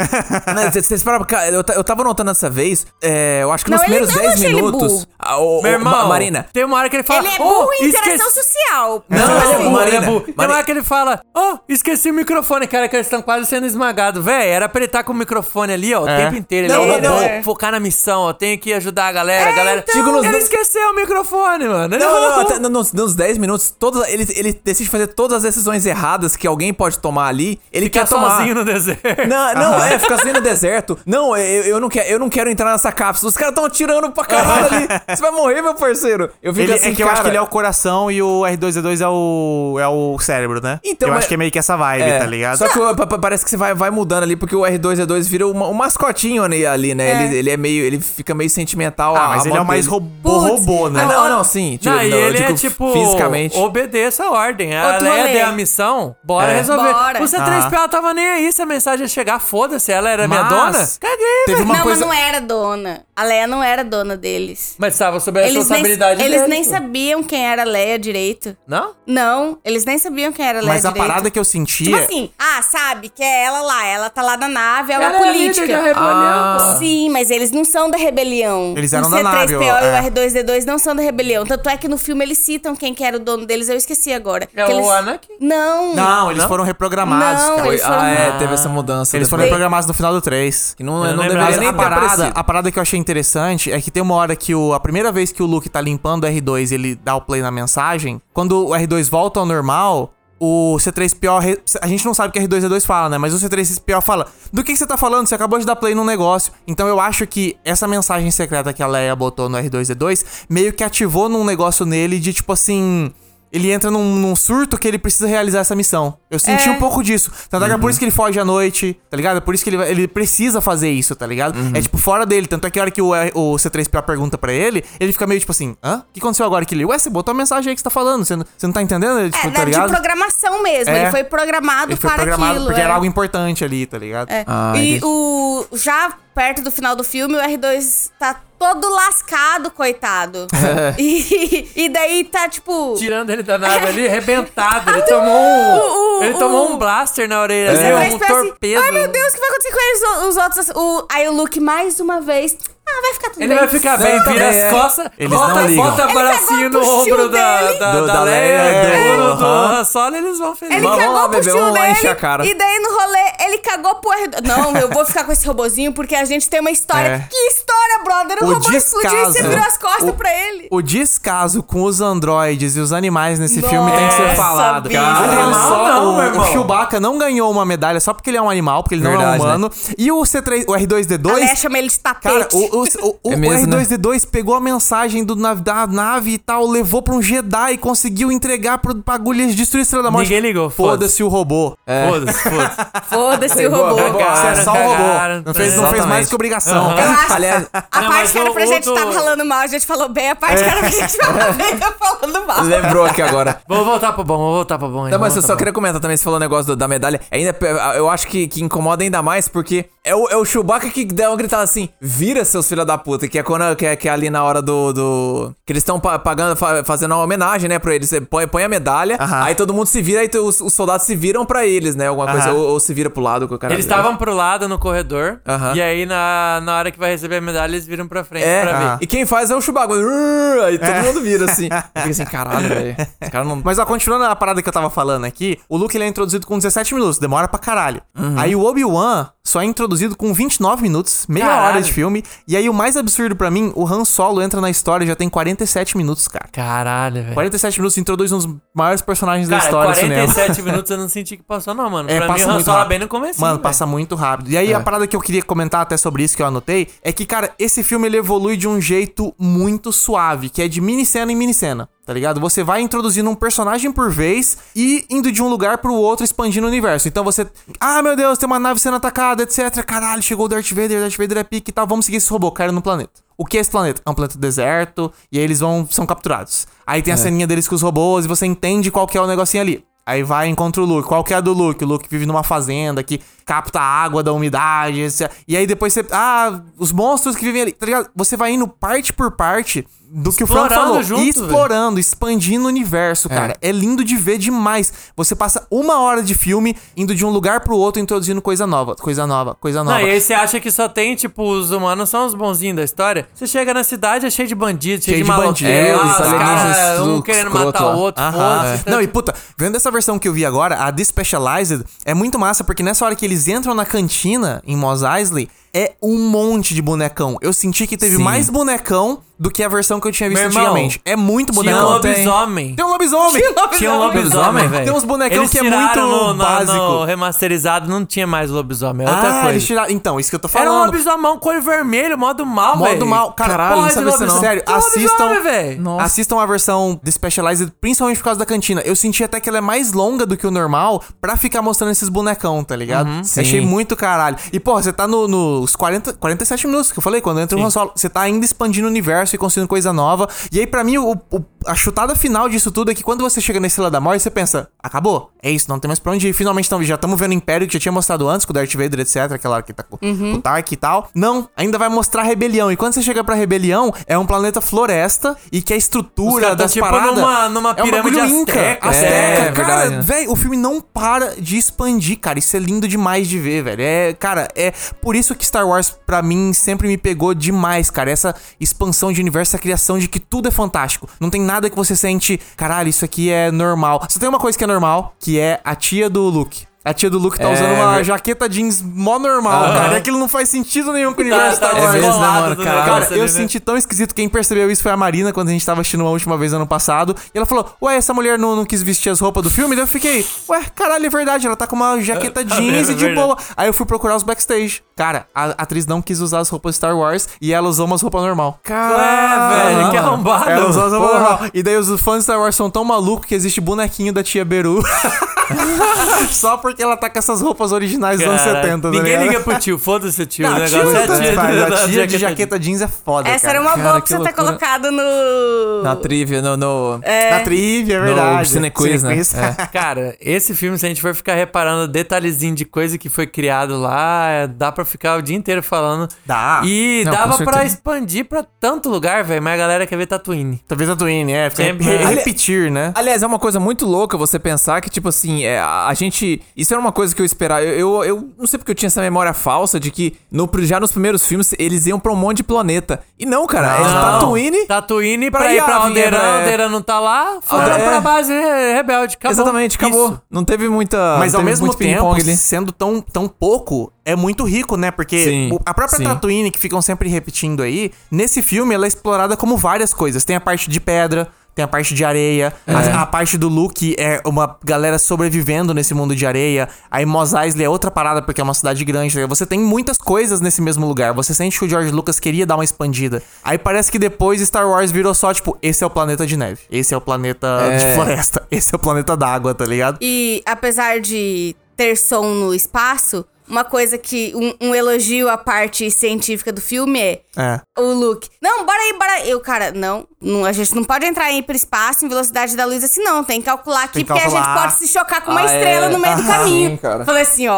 Vocês 0.73 1.03
pararam 1.03 1.25
pra- 1.25 1.49
eu, 1.49 1.63
eu 1.75 1.85
tava 1.85 2.05
notando 2.05 2.31
essa 2.31 2.49
vez, 2.51 2.87
é, 3.03 3.41
eu 3.43 3.53
acho 3.53 3.65
que 3.65 3.71
Não, 3.71 3.79
nos 3.79 3.85
primeiros 3.85 4.11
eu 4.11 4.17
não 4.17 4.23
10 4.23 4.35
achei 4.35 4.47
ele 4.47 4.55
minutos. 4.57 5.07
a- 5.19 5.39
o- 5.59 5.63
Meu 5.63 5.73
irmão, 5.73 5.93
Ma- 5.93 6.05
Marina. 6.07 6.47
tem 6.53 6.65
uma 6.65 6.77
hora 6.77 6.89
que 6.91 6.97
ele 6.97 7.03
fala... 7.03 7.21
Ele 7.21 7.29
é 7.29 7.37
"Oh, 7.41 7.45
burro 7.45 7.73
em 7.81 7.87
interação 7.87 8.29
esqueci- 8.29 8.35
social. 8.49 9.05
Não, 9.09 9.19
Não, 9.19 9.27
ele 9.27 9.41
é 9.41 9.57
burro, 9.59 9.59
ele 9.59 9.67
é 9.67 9.71
Marina, 9.71 10.01
burro. 10.07 10.21
Tem 10.21 10.35
uma 10.35 10.37
Marina- 10.37 10.55
hora 10.57 10.65
que 10.65 10.71
ele 10.73 10.83
fala, 10.83 11.21
oh, 11.35 11.59
esqueci 11.69 12.11
o 12.11 12.15
microfone, 12.15 12.67
cara, 12.67 12.89
que 12.89 12.97
eles 12.97 13.07
estão 13.07 13.23
quase 13.23 13.47
sendo 13.47 13.67
esmagados. 13.67 14.25
Véi, 14.25 14.49
era 14.49 14.69
pra 14.69 14.79
ele 14.81 14.87
estar 14.87 15.03
com 15.05 15.13
o 15.13 15.17
microfone 15.17 15.73
ali, 15.73 15.95
ó, 15.95 16.03
o 16.03 16.09
É. 16.09 16.17
tempo 16.25 16.37
inteiro. 16.37 16.67
Ele, 16.67 16.73
Não, 16.75 16.83
ó, 16.83 16.87
não, 16.87 17.01
não, 17.01 17.13
vou 17.15 17.23
é. 17.23 17.43
focar 17.43 17.73
na 17.73 17.81
missão, 17.81 18.23
ó, 18.23 18.33
tenho 18.33 18.59
que 18.59 18.73
ajudar 18.73 19.09
a 19.09 19.13
galera, 19.13 19.51
a 19.51 19.53
galera... 19.53 19.81
então. 19.87 19.95
Digo, 19.95 20.11
nos- 20.13 20.25
ele 20.27 20.39
esqueceu 20.39 20.91
o 20.91 20.95
microfone, 20.95 21.69
mano. 21.69 21.95
Ele 21.95 22.05
Não, 22.05 22.21
não, 22.45 22.61
no- 22.61 22.69
nos, 22.71 22.93
nos 22.93 23.15
10 23.15 23.39
minutos, 23.39 23.75
todos, 23.79 24.07
ele, 24.09 24.27
ele 24.37 24.53
decide 24.65 24.89
fazer 24.91 25.09
todas 25.09 25.39
as 25.39 25.43
decisões 25.45 25.87
erradas 25.87 26.37
que 26.37 26.47
alguém 26.47 26.73
pode 26.73 26.99
tomar 26.99 27.29
ali. 27.29 27.61
Ele 27.73 27.87
Ficar 27.87 28.01
quer 28.01 28.09
tomar. 28.09 28.37
sozinho 28.37 28.55
no 28.55 28.65
deserto. 28.65 29.27
Não, 29.29 29.55
não, 29.55 29.85
é, 29.85 29.99
ficar 29.99 30.17
sozinho 30.19 30.35
no 30.35 30.41
deserto. 30.41 30.99
Não, 31.07 31.37
eu, 31.37 31.63
eu, 31.65 31.81
não 31.81 31.89
quero, 31.89 32.09
eu 32.09 32.19
não 32.19 32.29
quero 32.29 32.51
entrar 32.51 32.73
nessa 32.73 32.91
cápsula. 32.93 33.29
Os 33.31 33.37
caras 33.37 33.51
estão 33.53 33.65
atirando 33.65 34.11
pra 34.11 34.25
caralho 34.25 34.67
ali. 34.67 34.89
Você 35.09 35.21
vai 35.23 35.28
morrer, 35.33 35.63
meu 35.63 35.75
parceiro. 35.75 36.31
Eu 36.43 36.53
fico 36.55 36.67
Ele, 36.67 36.75
assim, 36.75 36.91
é 36.91 36.95
que 36.95 37.03
eu 37.03 37.07
cara, 37.07 37.15
acho 37.19 37.23
que 37.23 37.29
ele 37.31 37.37
é 37.37 37.41
o 37.43 37.47
coração 37.47 38.11
e 38.11 38.23
o 38.23 38.43
R2D2 38.43 39.01
é 39.01 39.09
o, 39.09 39.77
é 39.81 39.87
o 39.89 40.19
cérebro, 40.19 40.61
né? 40.63 40.81
Então, 40.85 41.09
eu 41.09 41.15
mas- 41.15 41.21
acho 41.21 41.29
que 41.29 41.35
é 41.35 41.37
meio 41.37 41.51
que 41.51 41.59
essa 41.59 41.77
vibe, 41.77 42.03
É, 42.05 42.19
tá 42.19 42.27
ligado? 42.27 42.57
Só 42.59 42.69
que 42.69 42.79
pa- 43.07 43.19
parece 43.19 43.45
que 43.45 43.51
você 43.51 43.57
vai, 43.57 43.75
vai 43.75 43.91
mudando 43.91 44.23
ali, 44.25 44.37
porque 44.37 44.55
o 44.57 44.63
R2D2 44.63 45.27
vira 45.29 45.47
uma- 45.47 45.69
um 45.69 45.75
mascotinho 45.75 46.43
ali, 46.43 46.95
né? 46.95 47.25
Ele, 47.27 47.37
ele 47.39 47.51
é 47.51 47.57
meio. 47.57 47.85
Ele 47.85 48.01
fica 48.01 48.35
meio 48.35 48.51
sentimental. 48.51 49.17
Ah, 49.17 49.25
a- 49.25 49.29
mas 49.29 49.45
a 49.45 49.49
ele 49.49 49.59
é 49.59 49.61
o 49.61 49.67
mais 49.67 49.87
robô, 49.87 50.39
robô, 50.39 50.89
né? 50.91 51.03
Ah, 51.03 51.07
não, 51.07 51.29
não, 51.39 51.45
sim. 51.45 51.79
Não, 51.83 52.03
e 52.03 52.09
não, 52.09 52.17
eu 52.19 52.29
ele 52.29 52.39
é 52.43 52.53
tipo, 52.53 52.93
Fisicamente. 52.93 53.57
obedeça 53.59 54.25
a 54.25 54.31
ordem. 54.31 54.75
A 54.77 54.99
Leia 54.99 55.29
deu 55.29 55.47
a 55.47 55.53
missão, 55.53 56.15
bora 56.25 56.53
É. 56.53 56.57
resolver. 56.57 56.93
Bora. 56.93 57.23
O 57.23 57.27
C3PO 57.27 57.75
ela 57.77 57.89
tava 57.89 58.15
nem 58.15 58.27
aí 58.27 58.53
se 58.53 58.61
a 58.63 58.67
mensagem 58.67 59.03
ia 59.03 59.09
chegar, 59.09 59.39
foda-se, 59.41 59.91
ela 59.93 60.09
era 60.11 60.27
minha 60.29 60.43
dona. 60.45 60.73
Caguei, 61.01 61.27
teve 61.47 61.57
velho. 61.59 61.65
uma 61.65 61.77
não, 61.77 61.83
coisa- 61.83 62.07
mas 62.07 62.09
não 62.19 62.25
era 62.27 62.41
dona. 62.41 63.03
A 63.17 63.25
Leia 63.25 63.47
não 63.47 63.63
era 63.63 63.83
dona 63.85 64.17
deles. 64.17 64.75
Mas 64.79 64.97
tava 64.97 65.18
sob 65.21 65.39
a 65.39 65.43
Eles 65.43 65.53
nem, 65.55 65.59
responsabilidade 65.63 66.23
eles 66.23 66.49
nem 66.49 66.65
pô. 66.65 66.71
sabiam 66.71 67.23
quem 67.23 67.47
era 67.47 67.63
a 67.63 67.65
Leia 67.65 67.99
direito. 67.99 68.57
Não? 68.67 68.93
Não, 69.07 69.59
eles 69.65 69.85
nem 69.85 69.99
sabiam 69.99 70.33
quem 70.33 70.47
era 70.47 70.59
a 70.59 70.63
Leia 70.63 70.75
Mas 70.75 70.85
a 70.85 70.89
direito. 70.91 71.07
parada 71.09 71.31
que 71.31 71.39
eu 71.39 71.45
Tipo 71.45 71.53
sentia. 71.53 71.99
assim, 72.05 72.31
ah, 72.39 72.63
sabe, 72.63 73.09
que 73.09 73.23
é 73.23 73.45
ela 73.45 73.61
lá, 73.63 73.87
ela 73.87 74.11
tá 74.11 74.23
lá 74.23 74.37
na 74.37 74.49
nave, 74.49 74.93
é 74.93 74.99
uma 74.99 75.07
Ela 75.09 75.17
é 75.29 75.33
líder 75.33 75.55
política. 75.55 75.67
da 75.77 75.83
rebelião, 75.83 76.59
pô. 76.75 76.79
Sim, 76.79 77.11
mas 77.11 77.31
eles 77.31 77.51
não 77.51 77.65
são 77.65 77.91
da 77.91 77.97
rebelião. 77.99 78.75
Eles 78.77 78.93
eram 78.93 79.09
o 79.09 79.11
da 79.11 79.19
C3PO 79.19 79.23
nave, 79.23 79.57
ó, 79.57 79.63
e 79.63 79.67
é. 79.67 80.01
o 80.01 80.05
R2D2 80.11 80.65
não 80.65 80.79
são 80.79 80.95
da 80.95 81.03
rebelião. 81.03 81.47
Tanto 81.47 81.69
é 81.69 81.77
que 81.77 81.89
no 81.89 81.97
filme 81.99 82.25
eles 82.25 82.39
citam 82.39 82.75
quem 82.77 82.93
que 82.95 83.03
era 83.05 83.17
o 83.17 83.21
dono 83.21 83.47
deles, 83.47 83.69
eu 83.69 83.77
esqueci 83.77 84.13
agora. 84.13 84.49
É 84.55 84.65
Que 84.65 84.73
o 84.73 84.77
eles... 84.77 84.89
Anakin? 84.89 85.33
Não. 85.41 85.95
Não, 85.95 86.31
eles 86.31 86.45
foram 86.45 86.65
reprogramados, 86.65 87.43
Não, 87.43 87.57
cara. 87.57 87.69
eles 87.69 87.81
Foi- 87.81 87.91
foram- 87.91 88.03
ah, 88.05 88.11
é, 88.11 88.31
teve 88.39 88.55
essa 88.55 88.69
mudança. 88.69 89.17
Eles 89.17 89.29
foram 89.29 89.43
reprogramados 89.45 89.87
no 89.87 89.95
final 89.95 90.13
do 90.13 90.21
3. 90.21 90.75
Que 90.75 90.83
não, 90.83 91.05
Eu 91.05 91.11
não 91.17 91.17
não 91.17 91.29
deveria 91.29 91.57
nem 91.59 91.69
a 91.69 91.73
ter 91.73 91.77
parada, 91.77 91.97
aparecido. 92.07 92.33
a 92.35 92.45
parada 92.45 92.71
que 92.71 92.79
eu 92.79 92.83
achei 92.83 92.99
interessante 92.99 93.73
é 93.73 93.81
que 93.81 93.91
tem 93.91 94.03
uma 94.03 94.15
hora 94.15 94.35
que 94.37 94.55
o, 94.55 94.73
a 94.75 94.81
primeira 94.81 95.08
vez 95.13 95.33
que 95.33 95.43
o 95.43 95.47
Luke 95.47 95.69
tá 95.69 95.81
limpando 95.81 96.25
o 96.25 96.27
R2 96.27 96.73
ele 96.73 96.95
dá 96.95 97.17
o 97.17 97.21
play 97.21 97.41
na 97.43 97.51
mensagem, 97.51 98.21
quando 98.33 98.67
o 98.67 98.71
R2 98.71 99.09
volta 99.11 99.41
ao 99.41 99.47
normal, 99.47 100.13
o 100.41 100.77
C3PO. 100.79 101.41
re- 101.41 101.61
A 101.83 101.87
gente 101.89 102.05
não 102.07 102.15
sabe 102.15 102.29
o 102.29 102.33
que 102.33 102.39
R2D2 102.47 102.85
fala, 102.87 103.09
né? 103.09 103.19
Mas 103.19 103.35
o 103.35 103.39
C3PO 103.49 104.01
fala: 104.01 104.27
Do 104.53 104.63
que, 104.63 104.73
que 104.73 104.79
você 104.79 104.87
tá 104.87 104.97
falando? 104.97 105.27
Você 105.27 105.35
acabou 105.35 105.59
de 105.59 105.67
dar 105.67 105.75
play 105.77 105.95
num 105.95 106.05
negócio. 106.05 106.53
Então 106.67 106.87
eu 106.87 107.01
acho 107.01 107.27
que 107.27 107.57
essa 107.65 107.89
mensagem 107.89 108.31
secreta 108.31 108.73
que 108.73 108.83
a 108.83 108.87
Leia 108.87 109.17
botou 109.17 109.49
no 109.49 109.59
R2D2 109.59 110.25
meio 110.49 110.73
que 110.73 110.85
ativou 110.85 111.29
num 111.29 111.45
negócio 111.45 111.85
nele 111.85 112.21
de 112.21 112.33
tipo 112.33 112.53
assim. 112.53 113.13
Ele 113.51 113.71
entra 113.73 113.91
num, 113.91 114.15
num 114.17 114.37
surto 114.37 114.77
que 114.77 114.87
ele 114.87 114.99
precisa 114.99 115.27
realizar 115.27 115.61
essa 115.61 115.75
missão. 115.75 116.19
Eu 116.31 116.39
senti 116.39 116.69
É. 116.69 116.71
um 116.73 116.77
pouco 116.79 117.03
disso. 117.03 117.31
Tanto 117.49 117.65
é 117.65 117.67
que 117.67 117.73
é 117.73 117.75
Uhum. 117.77 117.81
por 117.81 117.91
isso 117.91 117.99
que 117.99 118.05
ele 118.05 118.13
foge 118.13 118.39
à 118.39 118.45
noite, 118.45 119.01
tá 119.11 119.17
ligado? 119.17 119.39
É 119.39 119.41
por 119.41 119.55
isso 119.55 119.65
que 119.65 119.71
ele, 119.71 119.83
ele 119.85 120.07
precisa 120.09 120.61
fazer 120.61 120.91
isso, 120.91 121.15
tá 121.17 121.27
ligado? 121.27 121.57
Uhum. 121.59 121.73
É 121.75 121.81
tipo 121.81 121.97
fora 121.97 122.27
dele. 122.27 122.47
Tanto 122.47 122.67
é 122.67 122.71
que 122.71 122.79
a 122.79 122.83
hora 122.83 122.91
que 122.91 123.01
o, 123.01 123.13
o 123.35 123.57
C3PO 123.57 124.03
pergunta 124.03 124.37
pra 124.37 124.53
ele, 124.53 124.85
ele 125.01 125.13
fica 125.13 125.27
meio 125.27 125.41
tipo 125.41 125.53
assim: 125.53 125.77
hã? 125.83 125.99
O 126.09 126.13
que 126.13 126.21
aconteceu 126.21 126.45
agora 126.45 126.65
que 126.65 126.75
ele. 126.75 126.85
Ué, 126.85 126.99
você 126.99 127.09
botou 127.09 127.33
a 127.33 127.35
mensagem 127.35 127.71
aí 127.71 127.75
que 127.75 127.81
você 127.81 127.85
tá 127.85 127.91
falando. 127.91 128.25
Você 128.25 128.37
não, 128.37 128.45
você 128.57 128.67
não 128.67 128.73
tá 128.75 128.83
entendendo? 128.83 129.19
Ele, 129.21 129.31
tipo, 129.31 129.47
É, 129.47 129.51
tá 129.51 129.65
né, 129.65 129.71
de 129.71 129.87
programação 129.89 130.63
mesmo. 130.63 130.95
É. 130.95 131.03
Ele 131.03 131.11
foi 131.11 131.25
programado 131.25 131.93
Ele 131.93 132.01
foi 132.01 132.11
para 132.11 132.17
programado 132.23 132.51
aquilo. 132.53 132.67
porque 132.67 132.81
é. 132.81 132.85
era 132.85 132.95
algo 132.95 133.07
importante 133.07 133.65
ali, 133.65 133.87
tá 133.87 133.97
ligado? 133.99 134.31
É. 134.31 134.45
Ah, 134.47 134.73
e 134.77 134.97
entendi. 134.97 135.05
o 135.05 135.67
já 135.73 136.13
perto 136.35 136.63
do 136.63 136.71
final 136.71 136.95
do 136.95 137.03
filme, 137.03 137.35
o 137.35 137.39
R2 137.41 138.11
tá 138.19 138.41
todo 138.59 138.89
lascado, 138.95 139.71
coitado. 139.73 140.47
e, 140.99 141.69
e 141.75 141.89
daí 141.89 142.25
tá 142.25 142.49
tipo. 142.49 142.95
Tirando 142.97 143.31
ele 143.31 143.43
da 143.43 143.59
nave 143.59 143.87
ali, 143.89 144.07
arrebentado. 144.07 144.91
Ele 144.91 145.03
tomou 145.03 145.33
um. 145.33 145.77
O- 145.79 146.18
o- 146.18 146.18
ele 146.23 146.39
tomou 146.39 146.71
um 146.71 146.77
blaster 146.77 147.29
na 147.29 147.43
orelha, 147.43 147.73
assim, 147.73 147.83
vai 147.83 148.11
um 148.11 148.17
assim, 148.17 148.19
torpedo. 148.19 148.83
Ai 148.83 148.91
meu 148.93 149.09
Deus, 149.09 149.33
o 149.33 149.35
que 149.35 149.41
vai 149.41 149.49
acontecer 149.49 149.73
com 149.73 149.81
eles? 149.81 150.29
Os 150.29 150.37
outros. 150.37 150.69
O, 150.75 151.07
aí 151.11 151.29
o 151.29 151.33
Luke 151.33 151.61
mais 151.61 152.01
uma 152.01 152.21
vez. 152.21 152.57
Ah, 152.91 153.01
vai 153.03 153.13
ficar 153.15 153.31
tudo 153.31 153.43
Ele 153.43 153.49
bem. 153.49 153.59
vai 153.59 153.69
ficar 153.69 153.97
bem, 153.99 154.23
vira 154.25 154.49
as 154.49 154.57
é. 154.57 154.71
costas, 154.71 155.11
Eles 155.19 155.39
bota, 155.39 155.55
não 155.55 155.67
ligam. 155.67 155.85
bota 155.85 156.03
Ele 156.05 156.13
bracinho 156.15 156.71
no 156.71 156.83
ombro 157.01 157.29
da, 157.29 157.59
dele. 157.63 157.79
da, 157.79 157.93
Do- 157.93 158.07
da 158.07 158.13
da 158.15 158.23
Leia, 158.23 158.63
Leia, 158.63 159.17
do, 159.17 159.23
do- 159.23 159.37
do 159.37 159.45
aham. 159.45 159.79
Han 159.81 159.85
Solo, 159.85 160.17
eles 160.17 160.39
vão 160.39 160.57
felizes. 160.57 160.79
Ele 160.79 160.87
Vamos 160.89 161.05
cagou 161.05 161.15
lá, 161.17 161.29
pro 161.29 161.31
bebê, 161.39 161.43
tio 161.51 161.59
vamos 161.61 161.75
lá, 161.75 161.81
dele. 161.83 161.93
encher 161.93 162.09
a 162.11 162.17
cara. 162.17 162.47
E 162.47 162.55
daí 162.55 162.79
no 162.81 162.91
rolê, 162.99 163.33
ele 163.45 163.59
cagou 163.59 163.95
pro 163.97 164.11
R2. 164.11 164.47
Não, 164.47 164.77
eu 164.81 164.89
vou 164.89 165.05
ficar 165.05 165.25
com 165.25 165.33
esse 165.33 165.47
robozinho 165.47 165.93
porque 165.93 166.15
a 166.15 166.25
gente 166.25 166.49
tem 166.49 166.61
uma 166.61 166.71
história. 166.71 167.09
É. 167.09 167.19
Que 167.31 167.37
história, 167.49 167.99
brother? 168.05 168.39
O, 168.43 168.47
O 168.47 168.55
robô 168.55 168.71
explodiu 168.73 169.11
e 169.11 169.17
você 169.27 169.33
descaso. 169.33 169.49
virou 169.49 169.65
as 169.67 169.77
costas 169.79 170.09
O- 170.09 170.13
pra 170.15 170.35
ele. 170.35 170.69
O 170.71 170.83
descaso 170.83 171.63
com 171.63 171.83
os 171.85 172.01
androides 172.01 172.77
e 172.77 172.81
os 172.81 172.93
animais 172.93 173.39
nesse 173.39 173.61
filme 173.63 173.91
tem 173.93 174.09
que 174.09 174.15
ser 174.15 174.23
Nossa, 174.23 174.35
falado. 174.37 174.89
bicho. 174.89 175.01
O 175.01 175.05
Han 175.05 175.09
Animal 175.43 175.69
Solo- 175.69 175.89
não, 175.89 176.17
o- 176.17 176.23
irmão. 176.23 176.43
o 176.43 176.53
Chewbacca 176.53 176.99
não 177.01 177.19
ganhou 177.19 177.51
uma 177.51 177.65
medalha 177.65 178.01
só 178.01 178.13
porque 178.13 178.31
ele 178.31 178.37
é 178.37 178.43
um 178.43 178.51
animal, 178.51 178.83
porque 178.83 178.95
ele 178.95 179.05
não 179.05 179.13
é 179.13 179.17
Verdade, 179.17 179.43
um 179.43 179.45
humano. 179.45 179.71
E 179.97 180.11
o 180.11 180.21
C3, 180.23 180.65
o 180.67 180.75
A 180.75 180.79
R2D2 180.79 181.35
Leia 181.35 181.55
chama 181.57 181.79
ele 181.79 181.89
de 181.89 181.99
tapete. 182.01 182.33
Cara, 182.33 182.49
o, 182.53 182.78
o, 182.83 183.07
o, 183.25 183.31
o 183.31 183.33
É 183.33 183.37
mesmo, 183.37 183.67
né? 183.67 183.77
R2D2 183.83 184.27
pegou 184.31 184.55
a 184.55 184.61
mensagem 184.61 185.25
do, 185.25 185.35
nav- 185.37 185.61
da 185.61 185.87
nave 185.87 186.33
e 186.33 186.39
tal, 186.39 186.67
levou 186.67 187.03
pra 187.03 187.15
um 187.15 187.23
Jedi 187.23 187.73
e 187.75 187.79
conseguiu 187.79 188.31
entregar 188.33 188.79
pro 188.79 188.95
bagulho 188.95 189.47
de 189.47 189.55
destruir 189.55 189.81
a 189.81 189.83
Estrela 189.83 190.03
da 190.05 190.11
Morte. 190.11 190.29
Ninguém 190.29 190.41
ligou, 190.41 190.71
Foda-se 190.71 191.23
o 191.23 191.29
robô. 191.29 191.77
Foda-se, 192.11 192.43
foda-se. 192.43 193.09
Foda-se 193.09 193.67
o 193.67 193.71
robô. 193.71 193.97
Você 193.97 194.47
é 194.47 194.55
só 194.63 194.73
o 194.73 194.75
robô. 194.77 195.43
Não 195.47 195.55
fez, 195.55 195.77
não 195.77 195.91
fez 195.91 196.07
mais 196.07 196.29
que 196.29 196.35
obrigação. 196.35 196.91
Eu 196.93 196.99
acho 197.11 197.33
Aliás, 197.33 197.67
a 197.73 198.01
Não, 198.03 198.09
parte 198.11 198.33
que 198.33 198.39
era 198.39 198.51
o- 198.51 198.55
pra 198.55 198.65
o 198.65 198.67
gente 198.67 198.85
do- 198.85 198.95
tava 198.95 199.13
falando 199.13 199.45
mal, 199.45 199.59
a 199.61 199.67
gente 199.67 199.87
falou 199.87 200.09
bem, 200.09 200.31
a 200.31 200.37
parte 200.37 200.63
que 200.63 200.69
era 200.69 200.81
pra 200.81 200.89
gente 200.89 201.17
falar 201.17 201.53
bem, 201.53 201.77
tá 201.77 201.93
falando 201.99 202.47
mal. 202.47 202.63
lembrou 202.63 203.05
aqui 203.07 203.23
agora. 203.23 203.61
Vamos 203.69 203.85
voltar 203.87 204.13
pro 204.13 204.25
bom, 204.25 204.37
vamos 204.39 204.55
voltar 204.55 204.79
pro 204.79 204.89
bom. 204.89 205.09
Não, 205.09 205.19
mas 205.19 205.37
eu 205.37 205.43
só 205.43 205.57
queria 205.57 205.73
comentar 205.73 206.01
também, 206.01 206.17
você 206.17 206.25
falou 206.25 206.37
o 206.39 206.41
negócio 206.41 206.67
do- 206.67 206.77
da 206.77 206.89
medalha. 206.89 207.21
Ainda, 207.31 207.57
eu 207.97 208.09
acho 208.11 208.27
que, 208.27 208.47
que 208.49 208.63
incomoda 208.63 209.03
ainda 209.03 209.23
mais, 209.23 209.49
porque 209.49 209.87
é 210.05 210.15
o, 210.15 210.29
é 210.29 210.37
o 210.37 210.45
Chewbacca 210.45 210.89
que 210.91 211.05
deu 211.05 211.31
uma 211.31 211.37
gritada 211.37 211.63
assim, 211.63 211.89
vira 212.01 212.45
seus 212.45 212.67
filha 212.69 212.85
da 212.85 212.97
puta, 212.99 213.27
que 213.29 213.39
é 213.39 213.43
quando 213.43 213.75
que 213.77 213.87
é, 213.87 213.97
que 213.97 214.09
é 214.09 214.13
ali 214.13 214.31
na 214.31 214.43
hora 214.45 214.61
do. 214.63 214.93
do- 214.93 215.55
que 215.67 215.73
eles 215.73 215.83
estão 215.83 215.99
pagando, 216.01 216.57
fa- 216.57 216.83
fazendo 216.85 217.15
uma 217.15 217.23
homenagem, 217.25 217.69
né, 217.69 217.79
pra 217.79 217.95
eles. 217.95 218.09
Você 218.09 218.21
põe, 218.21 218.47
põe 218.47 218.65
a 218.65 218.69
medalha, 218.69 219.17
Aham. 219.21 219.43
aí 219.45 219.55
todo 219.55 219.75
mundo 219.75 219.87
se 219.87 220.01
vira, 220.01 220.21
aí 220.21 220.31
os, 220.41 220.61
os 220.61 220.73
soldados 220.73 221.05
se 221.07 221.15
viram 221.15 221.45
pra 221.45 221.67
eles, 221.67 221.95
né? 221.97 222.07
Alguma 222.09 222.31
coisa, 222.31 222.49
Aham. 222.51 222.59
ou, 222.59 222.69
ou 222.71 222.81
se 222.81 222.93
vira 222.95 223.11
pro 223.11 223.23
lado 223.23 223.47
com 223.49 223.55
o 223.55 223.59
cara. 223.59 223.73
Eles 223.75 223.85
estavam 223.85 224.17
pro 224.17 224.35
lado 224.35 224.69
no 224.69 224.79
corredor. 224.79 225.41
Aham. 225.47 225.75
E 225.75 225.83
aí, 225.83 226.07
na, 226.07 226.61
na 226.63 226.77
hora 226.79 226.91
que 226.91 226.99
vai 226.99 227.11
receber 227.11 227.37
a 227.37 227.41
medalha, 227.41 227.71
eles 227.73 227.87
viram 227.87 228.07
pra 228.09 228.25
frente 228.25 228.45
É, 228.47 228.63
pra 228.63 228.79
ver. 228.97 228.99
e 229.03 229.07
quem 229.07 229.27
faz 229.27 229.51
é 229.51 229.57
o 229.57 229.61
Chewbacca. 229.61 229.93
"Urr", 229.95 230.65
Aí 230.65 230.79
todo 230.79 231.05
mundo 231.05 231.21
vira 231.21 231.45
assim. 231.45 231.69
Fica 231.97 232.11
assim, 232.11 232.25
caralho, 232.25 232.69
velho. 232.69 232.97
Não. 233.45 233.61
Mas 233.65 233.79
ó, 233.79 233.85
continuando 233.87 234.25
a 234.25 234.37
parada 234.37 234.63
que 234.63 234.69
eu 234.69 234.73
tava 234.73 234.91
falando 234.91 235.25
aqui, 235.25 235.59
o 235.69 235.77
Luke 235.77 235.97
ele 235.97 236.05
é 236.05 236.09
introduzido 236.09 236.47
com 236.47 236.57
17 236.57 236.95
minutos, 236.95 237.19
demora 237.19 237.47
pra 237.49 237.59
caralho. 237.59 238.01
Aí 238.37 238.55
o 238.57 238.65
Obi-Wan 238.65 239.29
só 239.49 239.63
é 239.63 239.65
introduzido 239.65 240.15
com 240.15 240.33
29 240.35 240.83
minutos, 240.83 241.25
meia 241.27 241.47
Caralho. 241.47 241.67
hora 241.69 241.83
de 241.83 241.91
filme. 241.91 242.23
E 242.47 242.55
aí 242.55 242.69
o 242.69 242.75
mais 242.75 242.99
absurdo 242.99 243.35
pra 243.35 243.51
mim, 243.51 243.73
o 243.75 243.87
Han 243.87 244.05
Solo 244.05 244.43
entra 244.43 244.61
na 244.61 244.69
história 244.69 245.05
e 245.05 245.09
já 245.09 245.17
tem 245.17 245.29
47 245.29 245.97
minutos, 245.97 246.29
cara. 246.29 246.47
Caralho, 246.53 247.23
velho. 247.23 247.35
47 247.35 247.79
minutos 247.79 247.97
introduz 247.97 248.31
um 248.31 248.37
dos 248.39 248.57
maiores 248.75 249.01
personagens 249.01 249.49
da 249.49 249.57
Cara, 249.57 249.67
história 249.69 249.93
do 249.93 249.97
cinema. 249.97 250.27
47 250.35 250.63
minutos 250.69 250.91
eu 250.91 250.99
não 250.99 251.09
senti 251.09 251.37
que 251.39 251.43
passou, 251.43 251.73
não, 251.75 251.89
mano. 251.89 252.11
É, 252.11 252.19
pra 252.19 252.27
mim, 252.27 252.33
passa 252.35 252.47
o 252.47 252.51
Han 252.51 252.53
muito 252.55 252.65
Solo 252.67 252.77
rápido. 252.77 252.89
bem 252.91 252.99
no 252.99 253.09
começo. 253.09 253.41
Mano, 253.41 253.59
passa 253.59 253.87
muito 253.87 254.15
rápido. 254.15 254.51
E 254.51 254.59
aí, 254.59 254.75
a 254.75 254.81
parada 254.81 255.07
que 255.07 255.17
eu 255.17 255.21
queria 255.21 255.43
comentar 255.43 255.81
até 255.81 255.97
sobre 255.97 256.23
isso 256.23 256.37
que 256.37 256.43
eu 256.43 256.47
anotei 256.47 256.89
é 257.03 257.11
que, 257.11 257.25
cara, 257.25 257.51
esse 257.59 257.83
filme 257.83 258.07
ele 258.07 258.19
evolui 258.19 258.55
de 258.57 258.69
um 258.69 258.79
jeito 258.81 259.35
muito 259.39 259.93
suave, 259.95 260.51
que 260.51 260.61
é 260.61 260.69
de 260.69 260.81
minicena 260.81 261.33
em 261.33 261.37
minicena. 261.37 261.89
Tá 262.09 262.15
ligado? 262.15 262.41
Você 262.41 262.65
vai 262.65 262.81
introduzindo 262.81 263.29
um 263.29 263.35
personagem 263.35 263.93
por 263.93 264.11
vez 264.11 264.57
e 264.75 265.05
indo 265.11 265.31
de 265.31 265.43
um 265.43 265.49
lugar 265.51 265.77
pro 265.77 265.93
outro, 265.93 266.25
expandindo 266.25 266.67
o 266.67 266.71
universo. 266.71 267.07
Então 267.07 267.23
você. 267.23 267.47
Ah, 267.79 268.01
meu 268.01 268.17
Deus, 268.17 268.39
tem 268.39 268.47
uma 268.47 268.59
nave 268.59 268.81
sendo 268.81 268.97
atacada, 268.97 269.43
etc. 269.43 269.85
Caralho, 269.85 270.23
chegou 270.23 270.47
o 270.47 270.49
Darth 270.49 270.71
Vader, 270.71 271.03
Darth 271.03 271.19
Vader 271.19 271.37
é 271.37 271.45
pique 271.45 271.71
e 271.71 271.73
tal. 271.75 271.87
Vamos 271.87 272.07
seguir 272.07 272.17
esse 272.17 272.31
robô, 272.31 272.51
caiu 272.51 272.73
no 272.73 272.81
planeta. 272.81 273.21
O 273.37 273.45
que 273.45 273.59
é 273.59 273.61
esse 273.61 273.71
planeta? 273.71 274.01
É 274.07 274.11
um 274.11 274.15
planeta 274.15 274.39
deserto, 274.39 275.13
e 275.31 275.37
aí 275.37 275.45
eles 275.45 275.61
vão. 275.61 275.87
são 275.91 276.07
capturados. 276.07 276.67
Aí 276.87 277.03
tem 277.03 277.13
a 277.13 277.17
ceninha 277.19 277.47
deles 277.47 277.69
com 277.69 277.75
os 277.75 277.83
robôs 277.83 278.25
e 278.25 278.29
você 278.29 278.47
entende 278.47 278.91
qual 278.91 279.07
que 279.07 279.19
é 279.19 279.21
o 279.21 279.27
negocinho 279.27 279.63
ali. 279.63 279.85
Aí 280.07 280.23
vai 280.23 280.49
e 280.49 280.51
encontra 280.51 280.81
o 280.81 280.87
Luke. 280.87 281.07
Qual 281.07 281.23
que 281.23 281.35
é 281.35 281.37
a 281.37 281.41
do 281.43 281.53
Luke? 281.53 281.85
O 281.85 281.87
Luke 281.87 282.09
vive 282.11 282.25
numa 282.25 282.43
fazenda 282.43 283.03
que 283.03 283.21
capta 283.45 283.81
a 283.81 283.85
água 283.85 284.23
da 284.23 284.33
umidade. 284.33 285.07
E 285.47 285.55
aí 285.55 285.67
depois 285.67 285.93
você. 285.93 286.07
Ah, 286.11 286.63
os 286.79 286.91
monstros 286.91 287.37
que 287.37 287.45
vivem 287.45 287.61
ali. 287.61 287.73
Tá 287.73 287.85
ligado? 287.85 288.09
Você 288.17 288.35
vai 288.35 288.53
indo 288.53 288.67
parte 288.67 289.13
por 289.13 289.31
parte 289.33 289.87
do 290.11 290.33
que 290.33 290.43
o 290.43 290.47
Explorando 290.47 290.75
falou. 290.75 291.03
junto, 291.03 291.23
e 291.23 291.29
explorando, 291.29 292.01
expandindo 292.01 292.65
o 292.65 292.69
universo, 292.69 293.29
cara. 293.29 293.57
É. 293.61 293.71
lindo 293.71 294.03
de 294.03 294.17
ver 294.17 294.39
demais. 294.39 294.93
Você 295.17 295.35
passa 295.35 295.67
uma 295.71 296.01
hora 296.01 296.23
de 296.23 296.35
filme 296.35 296.75
indo 296.97 297.15
de 297.15 297.25
um 297.27 297.31
lugar 297.31 297.61
pro 297.61 297.77
outro, 297.77 298.01
introduzindo 298.01 298.41
coisa 298.41 298.67
nova, 298.67 298.97
coisa 298.97 299.27
nova, 299.27 299.55
coisa 299.55 299.85
nova. 299.85 299.99
Não, 299.99 300.07
e 300.07 300.11
aí 300.11 300.21
você 300.21 300.33
acha 300.33 300.59
que 300.59 300.71
só 300.71 300.89
tem, 300.89 301.15
tipo, 301.15 301.43
os 301.43 301.71
humanos 301.71 302.09
são 302.09 302.25
os 302.27 302.35
bonzinhos 302.35 302.77
da 302.77 302.85
história? 302.85 303.29
Você 303.35 303.47
chega 303.47 303.75
na 303.75 303.85
cidade, 303.85 304.27
é 304.27 304.31
cheio 304.31 304.49
de 304.49 304.55
bandidos, 304.55 305.05
cheio, 305.05 305.17
Cheio 305.17 305.25
de 305.25 305.31
de 305.31 305.37
maloqueiros, 305.37 306.01
bandidos, 306.01 306.21
os 306.21 306.27
alienígenas 306.27 306.77
caras, 306.77 307.01
um 307.01 307.23
querendo 307.23 307.51
matar 307.51 307.95
o 307.95 307.99
outro, 307.99 308.23
Aham. 308.23 308.33
foda-se. 308.63 308.91
Não, 308.91 309.03
e 309.03 309.07
puta, 309.09 309.35
vendo 309.59 309.77
essa 309.77 309.91
versão 309.91 310.19
que 310.19 310.27
eu 310.27 310.33
vi 310.33 310.45
agora, 310.47 310.83
a 310.83 310.91
Despecialized, 310.91 311.85
é 312.05 312.15
muito 312.15 312.39
massa, 312.39 312.65
porque 312.65 312.83
nessa 312.83 313.05
hora 313.05 313.15
que 313.15 313.25
eles 313.25 313.47
entram 313.47 313.75
na 313.75 313.85
cantina 313.85 314.63
em 314.67 314.77
Mos 314.77 315.03
Eisley, 315.03 315.49
é 315.75 315.93
um 316.03 316.19
monte 316.31 316.75
de 316.75 316.83
bonecão. 316.83 317.37
Eu 317.41 317.53
senti 317.53 317.87
que 317.87 317.97
teve 317.97 318.17
Sim. 318.17 318.23
mais 318.23 318.49
bonecão 318.51 319.21
do 319.39 319.51
que 319.53 319.63
a 319.63 319.69
versão 319.69 320.01
que 320.01 320.09
eu 320.09 320.11
tinha 320.11 320.29
visto 320.29 320.43
irmão, 320.43 320.63
antigamente. 320.65 321.01
É 321.05 321.15
muito 321.15 321.53
Tinha 321.53 321.63
bonecão. 321.63 321.87
um 321.89 321.93
lobisomem. 321.93 322.75
Tem 322.75 322.85
um 322.85 322.89
lobisomem! 322.89 323.43
Tinha 323.79 323.93
um 323.93 323.99
lobisomem, 323.99 324.69
velho. 324.69 324.85
Tem 324.85 324.93
uns 324.93 325.05
bonecão 325.05 325.39
Eles 325.39 325.51
que 325.51 325.59
é 325.59 325.63
muito 325.63 326.01
no, 326.01 326.35
no- 326.35 326.43
básico. 326.43 326.77
No 326.77 327.05
remasterizado 327.05 327.89
não 327.89 328.05
tinha 328.05 328.27
mais 328.27 328.51
lobisomem, 328.51 329.07
é 329.07 329.11
outra 329.11 329.29
ah, 329.29 329.33
coisa. 329.35 329.51
eles 329.51 329.65
tiraram. 329.67 329.91
Então, 329.93 330.19
isso 330.19 330.29
que 330.29 330.35
eu 330.35 330.41
tô 330.41 330.49
Era 330.53 330.69
um 330.69 330.73
falando. 330.75 330.87
lobisomão 330.87 331.39
cor 331.39 331.61
vermelho, 331.61 332.19
modo 332.19 332.45
mal, 332.45 332.79
velho. 332.79 332.95
Modo 332.95 333.07
mal. 333.07 333.33
Cara, 333.33 333.51
Caralho, 333.51 333.75
porra 333.75 333.83
não 333.83 333.89
disso 333.95 334.05
lobisomem. 334.05 334.35
não. 334.35 334.41
Sério, 334.41 334.63
assistam. 334.67 335.43
velho. 335.43 336.01
Assistam 336.01 336.41
a 336.41 336.47
versão 336.47 337.01
de 337.01 337.13
Specialized, 337.13 337.73
principalmente 337.81 338.19
por 338.19 338.25
causa 338.25 338.41
da 338.41 338.47
cantina. 338.47 338.81
Eu 338.81 338.97
senti 338.97 339.23
até 339.23 339.39
que 339.39 339.49
ela 339.49 339.59
é 339.59 339.61
mais 339.61 339.93
longa 339.93 340.27
do 340.27 340.37
que 340.37 340.49
o 340.49 340.51
normal 340.51 341.01
pra 341.21 341.37
ficar 341.37 341.63
mostrando 341.63 341.93
esses 341.93 342.09
bonecão, 342.09 342.65
tá 342.65 342.75
ligado? 342.75 343.09
sim. 343.23 343.41
Achei 343.41 343.61
muito 343.61 343.95
caralho. 343.95 344.37
E, 344.53 344.59
porra, 344.59 344.83
você 344.83 344.93
tá 344.93 345.07
no- 345.07 345.29
nos 345.69 345.77
40, 345.77 346.15
47 346.15 346.67
minutos 346.67 346.91
que 346.93 346.99
eu 346.99 347.03
falei, 347.03 347.21
quando 347.21 347.41
entra 347.41 347.57
o 347.59 347.63
Han 347.63 347.71
Solo. 347.71 347.93
Você 347.95 348.09
tá 348.09 348.23
ainda 348.23 348.45
expandindo 348.45 348.87
o 348.87 348.91
universo 348.91 349.35
e 349.35 349.39
construindo 349.39 349.69
coisa 349.69 349.93
nova. 349.93 350.29
E 350.51 350.59
aí, 350.59 350.67
pra 350.67 350.83
mim, 350.83 350.97
o- 350.99 351.13
o- 351.31 351.45
a 351.67 351.75
chutada 351.75 352.15
final 352.17 352.49
disso 352.49 352.71
tudo 352.71 352.91
é 352.91 352.95
que 352.95 353.03
quando 353.03 353.21
você 353.21 353.41
chega 353.41 353.61
na 353.61 353.67
Estrela 353.67 353.91
da 353.91 354.01
Morte, 354.01 354.23
você 354.23 354.31
pensa, 354.31 354.69
acabou. 354.83 355.31
É 355.43 355.51
isso, 355.51 355.67
não 355.69 355.79
tem 355.79 355.89
mais 355.89 355.99
pra 355.99 356.13
onde 356.13 356.27
ir. 356.29 356.33
Finalmente, 356.33 356.69
tamo, 356.69 356.83
já 356.85 356.95
estamos 356.95 357.19
vendo 357.19 357.31
o 357.31 357.35
Império 357.35 357.67
que 357.67 357.73
já 357.75 357.79
tinha 357.81 357.93
mostrado 357.93 358.29
antes, 358.29 358.45
com 358.47 358.53
o 358.53 358.55
Darth 358.55 358.73
Vader, 358.75 359.01
etc. 359.01 359.33
Aquela 359.33 359.55
hora 359.57 359.63
que 359.63 359.73
tá 359.73 359.83
com 359.83 359.99
Uhum. 360.05 360.33
com 360.33 360.39
o 360.39 360.43
Tark 360.43 360.73
e 360.73 360.77
tal. 360.77 361.09
Não, 361.15 361.49
ainda 361.57 361.79
vai 361.79 361.89
mostrar 361.89 362.23
a 362.23 362.25
rebelião. 362.25 362.73
E 362.73 362.77
quando 362.77 362.95
você 362.95 363.03
chega 363.03 363.23
pra 363.23 363.35
rebelião, 363.35 363.93
é 364.07 364.17
um 364.19 364.27
planeta 364.27 364.61
floresta 364.61 365.37
e 365.53 365.61
que 365.63 365.73
a 365.73 365.77
Os 365.77 365.85
estrutura 365.85 366.57
das 366.57 366.73
tipo 366.73 366.87
paradas. 366.89 367.15
numa- 367.17 367.49
numa 367.49 367.71
é 367.71 367.83
um 367.83 367.85
pirâmide 367.85 368.17
bagulho 368.17 368.41
Inca. 368.41 368.53
asteca. 368.53 368.89
Asteca, 368.89 369.13
É, 369.15 369.53
cara. 369.53 369.77
verdade. 369.89 370.07
Véi, 370.07 370.29
o 370.29 370.35
filme 370.37 370.57
não 370.57 370.81
para 370.81 371.35
de 371.41 371.57
expandir, 371.57 372.19
cara. 372.19 372.39
Isso 372.39 372.57
é 372.57 372.61
lindo 372.61 372.89
demais 372.89 373.29
de 373.29 373.39
ver, 373.39 373.63
velho. 373.63 373.83
É, 373.83 374.13
cara, 374.15 374.49
é 374.57 374.73
por 375.01 375.15
isso 375.15 375.35
que 375.35 375.45
Star 375.49 375.67
Wars, 375.67 375.95
pra 376.07 376.23
mim, 376.23 376.53
sempre 376.53 376.87
me 376.89 376.97
pegou 376.97 377.35
demais, 377.35 377.91
cara. 377.91 378.11
Essa 378.11 378.35
expansão 378.61 379.13
de 379.13 379.21
universo, 379.21 379.57
essa 379.57 379.63
criação 379.63 379.99
de 379.99 380.09
que 380.09 380.21
tudo 380.21 380.49
é 380.49 380.51
fantástico. 380.51 381.09
Não 381.19 381.31
tem 381.31 381.41
nada 381.41 381.69
que 381.69 381.77
você 381.77 381.97
sente, 381.97 382.41
caralho, 382.57 382.89
isso 382.89 383.05
aqui 383.05 383.31
é 383.31 383.51
normal. 383.51 384.07
Só 384.09 384.19
tem 384.21 384.29
uma 384.29 384.39
coisa 384.39 384.57
que 384.57 384.65
é 384.65 384.67
normal, 384.67 385.15
que 385.19 385.39
é 385.39 385.61
a 385.65 385.75
tia 385.75 386.09
do 386.09 386.23
Luke. 386.29 386.67
A 386.89 386.95
tia 386.95 387.11
do 387.11 387.19
Luke 387.19 387.37
tá 387.39 387.45
É, 387.49 387.53
usando 387.53 387.73
uma 387.75 387.97
ver- 387.97 388.05
jaqueta 388.05 388.49
jeans 388.49 388.81
mó 388.83 389.19
normal, 389.19 389.65
Aham. 389.65 389.75
cara. 389.75 389.93
E 389.95 389.97
aquilo 389.97 390.19
não 390.19 390.29
faz 390.29 390.49
sentido 390.49 390.93
nenhum 390.93 391.13
com 391.13 391.21
o 391.21 391.25
universo 391.25 391.61
Tá- 391.61 391.69
Star 391.69 391.71
tá 391.81 391.87
Wars. 391.87 392.01
mesmo, 392.01 392.21
né, 392.21 392.27
mano? 392.29 392.57
Cara, 392.57 392.83
Cara, 392.85 393.07
eu 393.15 393.23
né? 393.23 393.29
senti 393.29 393.61
tão 393.61 393.77
esquisito. 393.77 394.15
Quem 394.15 394.29
percebeu 394.29 394.71
isso 394.71 394.83
foi 394.83 394.93
a 394.93 394.97
Marina 394.97 395.33
quando 395.33 395.49
a 395.49 395.53
gente 395.53 395.67
tava 395.67 395.81
assistindo 395.83 396.01
uma 396.01 396.11
última 396.11 396.37
vez 396.39 396.53
ano 396.55 396.67
passado. 396.67 397.15
E 397.35 397.37
ela 397.37 397.45
falou: 397.47 397.69
Ué, 397.83 397.97
essa 397.97 398.15
mulher 398.15 398.39
não, 398.39 398.57
não 398.57 398.65
quis 398.65 398.83
vestir 398.83 399.11
as 399.11 399.21
roupas 399.21 399.43
do 399.45 399.51
filme? 399.51 399.77
Daí 399.77 399.85
eu 399.85 399.89
fiquei: 399.89 400.27
Ué, 400.49 400.63
caralho, 400.75 401.05
é 401.05 401.11
verdade. 401.11 401.47
Ela 401.47 401.57
tá 401.57 401.67
com 401.67 401.77
uma 401.77 402.01
jaqueta 402.01 402.43
jeans 402.45 402.89
É 402.89 402.93
e 402.93 402.95
de 402.95 403.15
boa. 403.15 403.37
Aí 403.57 403.69
eu 403.69 403.73
fui 403.75 403.85
procurar 403.87 404.17
os 404.17 404.23
backstage. 404.23 404.81
Cara, 404.97 405.27
a 405.35 405.45
atriz 405.63 405.87
não 405.87 406.01
quis 406.03 406.21
usar 406.21 406.39
as 406.41 406.49
roupas 406.49 406.75
Star 406.75 406.97
Wars 406.97 407.29
e 407.41 407.53
ela 407.53 407.69
usou 407.69 407.85
umas 407.87 408.01
roupas 408.03 408.23
normal. 408.23 408.59
É, 408.65 408.71
velho, 408.71 409.91
que 409.91 409.97
arrombado. 409.97 410.51
Ela 410.51 410.69
usou 410.69 410.87
as 410.87 410.93
roupas 410.93 411.11
Porra. 411.11 411.21
normal. 411.31 411.51
E 411.53 411.63
daí 411.63 411.77
os 411.77 412.01
fãs 412.01 412.19
de 412.19 412.23
Star 412.25 412.39
Wars 412.41 412.57
são 412.57 412.71
tão 412.71 412.85
malucos 412.85 413.27
que 413.27 413.35
existe 413.35 413.61
bonequinho 413.61 414.13
da 414.13 414.23
tia 414.23 414.45
Beru. 414.45 414.83
Só 416.31 416.57
porque 416.59 416.78
ela 416.83 416.97
tá 416.97 417.09
com 417.11 417.19
essas 417.19 417.41
roupas 417.41 417.73
originais 417.73 418.19
dos 418.19 418.29
anos 418.29 418.43
Cara, 418.43 418.63
70, 418.63 418.83
tá 418.83 418.91
Ninguém 418.91 419.13
ligado? 419.13 419.27
liga 419.29 419.41
pro 419.41 419.59
tio, 419.59 419.79
foda-se 419.79 420.23
o 420.23 420.27
tio. 420.27 420.49
Não, 420.49 420.57
o 420.57 420.65
tio, 420.67 420.79
é 420.79 421.03
a 421.03 421.07
tanto 421.07 421.23
tia, 421.23 421.87
tia 421.89 422.07
de 422.07 422.19
jaqueta 422.19 422.59
jeans 422.59 422.81
é 422.81 422.89
foda, 422.89 423.29
Essa 423.29 423.47
cara. 423.47 423.59
era 423.59 423.67
uma 423.67 423.77
boa 423.77 424.01
que 424.01 424.09
pra 424.09 424.19
você 424.19 424.25
ter 424.25 424.33
colocado 424.35 424.91
no. 424.91 425.83
Na 425.83 425.97
trivia, 425.97 426.43
no. 426.43 426.57
no... 426.57 426.99
Na 426.99 427.41
trivia, 427.41 427.97
é 427.97 428.01
verdade. 428.01 428.49
Cine 428.49 428.71
Quiz, 428.71 429.03
né? 429.03 429.15
Quiz. 429.15 429.35
É. 429.35 429.53
Cara, 429.73 430.17
esse 430.21 430.55
filme, 430.55 430.79
se 430.79 430.87
a 430.87 430.89
gente 430.89 431.01
for 431.01 431.15
ficar 431.15 431.35
reparando 431.35 431.89
detalhezinho 431.89 432.55
de 432.55 432.65
coisa 432.65 432.97
que 432.99 433.09
foi 433.09 433.27
criado 433.27 433.79
lá, 433.81 434.29
é, 434.29 434.47
dá 434.47 434.71
pra 434.73 434.85
ficar 434.85 435.19
o 435.19 435.23
dia 435.23 435.37
inteiro 435.37 435.63
falando. 435.63 436.09
Dá. 436.25 436.63
E 436.65 437.03
Não, 437.05 437.13
dava 437.13 437.39
pra 437.45 437.65
expandir 437.65 438.25
pra 438.25 438.45
tanto 438.61 438.89
lugar, 438.89 439.25
velho. 439.25 439.43
Mas 439.43 439.55
a 439.55 439.57
galera 439.57 439.87
quer 439.87 439.97
ver 439.97 440.07
Tatooine. 440.07 440.61
Talvez 440.67 440.89
a 440.91 440.97
Twin, 440.97 441.31
é. 441.33 441.51
fica 441.51 441.65
Sempre. 441.65 441.87
repetir, 441.87 442.71
né? 442.71 442.93
Aliás, 442.95 443.23
é 443.23 443.27
uma 443.27 443.39
coisa 443.39 443.61
muito 443.61 443.87
louca 443.87 444.17
você 444.17 444.39
pensar 444.39 444.81
que, 444.81 444.91
tipo 444.91 445.09
assim, 445.09 445.45
é, 445.45 445.59
a 445.61 445.93
gente. 445.95 446.41
Isso 446.59 446.75
era 446.75 446.81
uma 446.81 446.91
coisa 446.91 447.15
que 447.15 447.23
eu 447.23 447.25
esperava. 447.25 447.63
Eu, 447.63 448.03
eu, 448.03 448.05
eu 448.05 448.29
não 448.37 448.45
sei 448.47 448.59
porque 448.59 448.73
eu 448.73 448.75
tinha 448.75 448.89
essa 448.89 449.01
memória 449.01 449.33
falsa 449.33 449.79
de 449.79 449.93
que 449.93 450.17
no, 450.31 450.51
já 450.59 450.81
nos 450.81 450.91
primeiros 450.91 451.25
filmes 451.25 451.55
eles 451.57 451.87
iam 451.87 452.01
pra 452.01 452.11
um 452.13 452.17
monte 452.17 452.39
de 452.39 452.43
planeta. 452.43 453.01
E 453.17 453.25
não, 453.25 453.47
cara, 453.47 453.77
é 453.77 453.81
Não. 453.81 453.93
Tatooine. 453.93 454.67
Tatooine 454.67 455.31
pra 455.31 455.41
pra, 455.41 455.55
ir 455.55 455.63
pra 455.65 455.77
Alderan, 455.77 456.17
é. 456.19 456.39
Alderan 456.41 456.69
não 456.69 456.83
tá 456.83 456.99
lá, 456.99 457.39
foram 457.43 457.63
É. 457.73 457.79
pra 457.79 458.01
base 458.01 458.33
re- 458.33 458.73
rebelde. 458.75 459.15
Acabou. 459.15 459.33
Exatamente, 459.33 459.77
acabou. 459.77 460.09
Isso. 460.09 460.23
Não 460.29 460.45
teve 460.45 460.69
muita. 460.69 461.17
Mas 461.19 461.33
ao 461.35 461.43
mesmo 461.45 461.73
tempo, 461.75 462.21
sendo 462.37 462.73
tão, 462.73 463.01
tão 463.01 463.29
pouco, 463.29 463.93
é 464.05 464.17
muito 464.17 464.43
rico, 464.45 464.77
né? 464.77 464.91
Porque 464.91 465.25
Sim, 465.25 465.53
o- 465.53 465.61
a 465.65 465.73
própria 465.73 465.99
sim. 465.99 466.05
Tatooine, 466.05 466.51
que 466.51 466.59
ficam 466.59 466.83
sempre 466.83 467.09
repetindo 467.09 467.63
aí, 467.63 467.93
nesse 468.11 468.43
filme 468.43 468.75
ela 468.75 468.85
é 468.85 468.89
explorada 468.89 469.37
como 469.37 469.57
várias 469.57 469.95
coisas. 469.95 470.25
Tem 470.25 470.35
a 470.35 470.41
parte 470.41 470.69
de 470.69 470.81
pedra, 470.81 471.29
tem 471.59 471.65
a 471.65 471.69
parte 471.69 471.93
de 471.93 472.05
areia, 472.05 472.55
É. 472.65 472.73
a, 472.73 473.03
a 473.03 473.07
parte 473.07 473.37
do 473.37 473.49
Luke 473.49 473.97
é 473.99 474.23
uma 474.25 474.57
galera 474.65 474.97
sobrevivendo 474.97 475.75
nesse 475.75 475.93
mundo 475.93 476.15
de 476.15 476.25
areia. 476.25 476.69
Aí 476.89 477.05
Mos 477.05 477.33
Eisley 477.35 477.67
é 477.67 477.69
outra 477.69 477.91
parada 477.91 478.23
porque 478.23 478.41
é 478.41 478.45
uma 478.45 478.55
cidade 478.55 478.85
grande. 478.85 479.19
tá? 479.21 479.27
Você 479.27 479.45
tem 479.45 479.59
muitas 479.59 479.99
coisas 479.99 480.41
nesse 480.41 480.63
mesmo 480.63 480.87
lugar. 480.87 481.13
Você 481.15 481.35
sente 481.35 481.59
que 481.59 481.65
o 481.65 481.69
George 481.69 481.91
Lucas 481.91 482.21
queria 482.21 482.47
dar 482.47 482.55
uma 482.55 482.63
expandida. 482.63 483.21
Aí 483.43 483.59
parece 483.59 483.91
que 483.91 483.99
depois 483.99 484.41
Star 484.41 484.69
Wars 484.69 484.93
virou 484.93 485.13
só 485.15 485.35
tipo, 485.35 485.59
esse 485.61 485.83
é 485.83 485.87
o 485.87 485.91
planeta 485.91 486.25
de 486.25 486.37
neve, 486.37 486.61
esse 486.71 486.95
é 486.95 486.97
o 486.97 487.01
planeta 487.01 487.49
de 487.77 487.85
É. 487.87 487.95
floresta, 487.97 488.47
esse 488.53 488.73
é 488.73 488.77
o 488.77 488.79
planeta 488.79 489.17
d'água, 489.17 489.53
tá 489.53 489.65
ligado? 489.67 489.99
E 490.01 490.41
apesar 490.47 491.01
de 491.01 491.57
ter 491.77 491.97
som 491.97 492.23
no 492.35 492.55
espaço, 492.55 493.25
uma 493.49 493.65
coisa 493.65 493.97
que. 493.97 494.33
Um, 494.37 494.69
um 494.69 494.75
elogio 494.75 495.27
à 495.29 495.39
parte 495.39 495.91
científica 495.91 496.53
do 496.53 496.61
filme 496.61 497.01
é. 497.01 497.23
É. 497.35 497.61
O 497.79 497.93
Luke. 497.95 498.29
Não, 498.43 498.67
bora 498.67 498.79
aí, 498.79 498.93
bora 498.99 499.13
aí. 499.13 499.31
Eu, 499.31 499.41
cara, 499.41 499.73
não, 499.73 500.07
não. 500.21 500.45
A 500.45 500.53
gente 500.53 500.75
não 500.75 500.85
pode 500.85 501.05
entrar 501.07 501.31
em 501.31 501.39
hiperespaço 501.39 502.05
em 502.05 502.09
velocidade 502.09 502.57
da 502.57 502.65
luz 502.65 502.83
assim, 502.85 503.03
não. 503.03 503.23
Tem 503.25 503.41
que 503.41 503.47
calcular 503.47 503.85
aqui, 503.85 503.99
que 504.01 504.05
porque 504.05 504.21
a 504.21 504.29
gente 504.29 504.55
pode 504.55 504.75
se 504.75 504.89
chocar 504.89 505.23
com 505.23 505.31
uma 505.31 505.41
Ah, 505.41 505.45
estrela 505.45 505.87
é. 505.87 505.89
no 505.91 505.99
meio 505.99 506.17
do 506.17 506.23
Aham. 506.23 506.33
caminho. 506.33 506.71
Sim, 506.71 506.77
cara. 506.77 507.05
Falei 507.05 507.23
assim, 507.23 507.49
ó. 507.49 507.55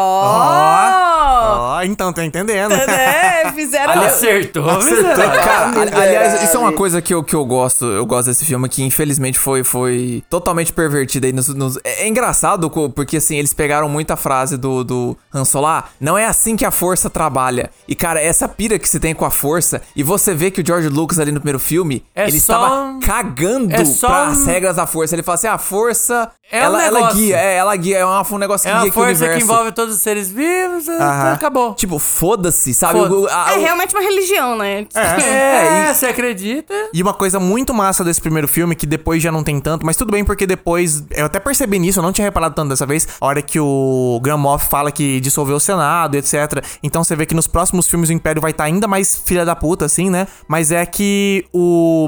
Ó, 1.77 1.81
então, 1.83 2.11
tá 2.13 2.23
entendendo. 2.25 2.71
Né? 2.71 3.51
Fizeram. 3.55 4.01
Acertou. 4.03 4.69
Acertou. 4.69 5.03
Cara, 5.15 5.81
ali- 5.81 5.91
aliás, 5.95 6.43
isso 6.43 6.55
é 6.55 6.59
uma 6.59 6.71
coisa 6.73 7.01
que 7.01 7.13
eu, 7.13 7.23
que 7.23 7.35
eu 7.35 7.45
gosto. 7.45 7.85
Eu 7.85 8.05
gosto 8.05 8.27
desse 8.27 8.45
filme 8.45 8.67
que 8.69 8.83
infelizmente 8.83 9.37
foi, 9.37 9.63
foi 9.63 10.23
totalmente 10.29 10.71
pervertida 10.71 11.27
aí 11.27 11.33
nos, 11.33 11.47
nos- 11.49 11.77
É, 11.83 12.03
é 12.03 12.07
engraçado 12.07 12.69
porque 12.95 13.17
assim, 13.17 13.37
eles 13.37 13.53
pegaram 13.53 13.87
muita 13.89 14.15
frase 14.15 14.57
do, 14.57 14.83
do 14.83 15.17
Han 15.33 15.45
Solo. 15.45 15.67
"Ah, 15.67 15.85
não 15.99 16.17
é 16.17 16.25
assim 16.25 16.55
que 16.55 16.65
a 16.65 16.71
força 16.71 17.09
trabalha. 17.09 17.69
E 17.87 17.95
cara, 17.95 18.21
essa 18.21 18.47
pira 18.47 18.77
que 18.79 18.87
você 18.87 18.99
tem 18.99 19.13
com 19.13 19.25
a 19.25 19.31
força, 19.31 19.81
e 19.95 20.03
você 20.03 20.33
vê 20.33 20.49
que 20.51 20.61
o 20.61 20.65
George 20.65 20.87
Lucas 20.89 21.19
ali 21.19 21.31
no 21.31 21.39
primeiro 21.39 21.59
filme, 21.59 22.03
É 22.15 22.27
ele 22.27 22.37
um- 22.59 22.99
cagando 22.99 23.73
é 23.73 23.85
só 23.85 24.07
para 24.07 24.23
um- 24.23 24.31
as 24.31 24.45
regras 24.45 24.75
da 24.75 24.85
força. 24.87 25.15
Ele 25.15 25.23
fala 25.23 25.35
assim: 25.35 25.47
a 25.47 25.57
força. 25.57 26.31
É 26.53 26.59
um 26.59 26.63
ela, 26.63 26.83
ela 26.83 26.99
negócio. 26.99 27.17
guia, 27.17 27.37
é, 27.37 27.55
ela 27.55 27.73
guia, 27.77 27.97
é 27.99 28.05
uma- 28.05 28.27
um 28.29 28.37
negócio 28.37 28.65
que 28.65 28.69
É 28.69 28.71
guia 28.71 28.79
uma 28.81 28.81
aqui 28.89 28.89
o 28.89 28.93
força 29.05 29.29
que 29.29 29.41
envolve 29.41 29.71
todos 29.71 29.95
os 29.95 30.01
seres 30.01 30.29
vivos, 30.29 30.85
é, 30.85 30.97
Aham. 31.01 31.31
acabou. 31.33 31.73
Tipo, 31.75 31.97
foda-se, 31.97 32.73
sabe? 32.73 32.99
Foda-se. 32.99 33.15
O- 33.15 33.27
a- 33.29 33.53
É 33.53 33.57
o- 33.57 33.61
realmente 33.61 33.95
uma 33.95 34.01
religião, 34.03 34.57
né? 34.57 34.85
É, 35.25 35.93
você 35.93 36.07
acredita? 36.07 36.73
E 36.93 37.01
uma 37.01 37.13
coisa 37.13 37.39
muito 37.39 37.73
massa 37.73 38.03
desse 38.03 38.19
primeiro 38.19 38.49
filme, 38.49 38.75
que 38.75 38.85
depois 38.85 39.23
já 39.23 39.31
não 39.31 39.43
tem 39.45 39.61
tanto, 39.61 39.85
mas 39.85 39.95
tudo 39.95 40.11
bem, 40.11 40.25
porque 40.25 40.45
depois. 40.45 41.03
Eu 41.11 41.25
até 41.27 41.39
percebi 41.39 41.79
nisso, 41.79 41.99
eu 41.99 42.03
não 42.03 42.11
tinha 42.11 42.25
reparado 42.25 42.53
tanto 42.53 42.67
dessa 42.69 42.85
vez. 42.85 43.07
A 43.21 43.25
hora 43.25 43.41
que 43.41 43.57
o 43.57 44.19
Grand 44.21 44.37
Moff 44.37 44.67
fala 44.69 44.91
que 44.91 45.21
dissolveu 45.21 45.55
o 45.55 45.59
Senado, 45.59 46.15
etc. 46.15 46.61
Então 46.83 47.01
você 47.01 47.15
vê 47.15 47.25
que 47.25 47.33
nos 47.33 47.47
próximos 47.47 47.87
filmes 47.87 48.09
o 48.09 48.13
Império 48.13 48.41
vai 48.41 48.51
estar 48.51 48.65
ainda 48.65 48.89
mais 48.89 49.15
filha 49.25 49.45
da 49.45 49.55
puta, 49.55 49.85
assim, 49.85 50.09
né? 50.09 50.27
Mas 50.49 50.69
é 50.69 50.85
que 50.85 51.45
o 51.53 52.07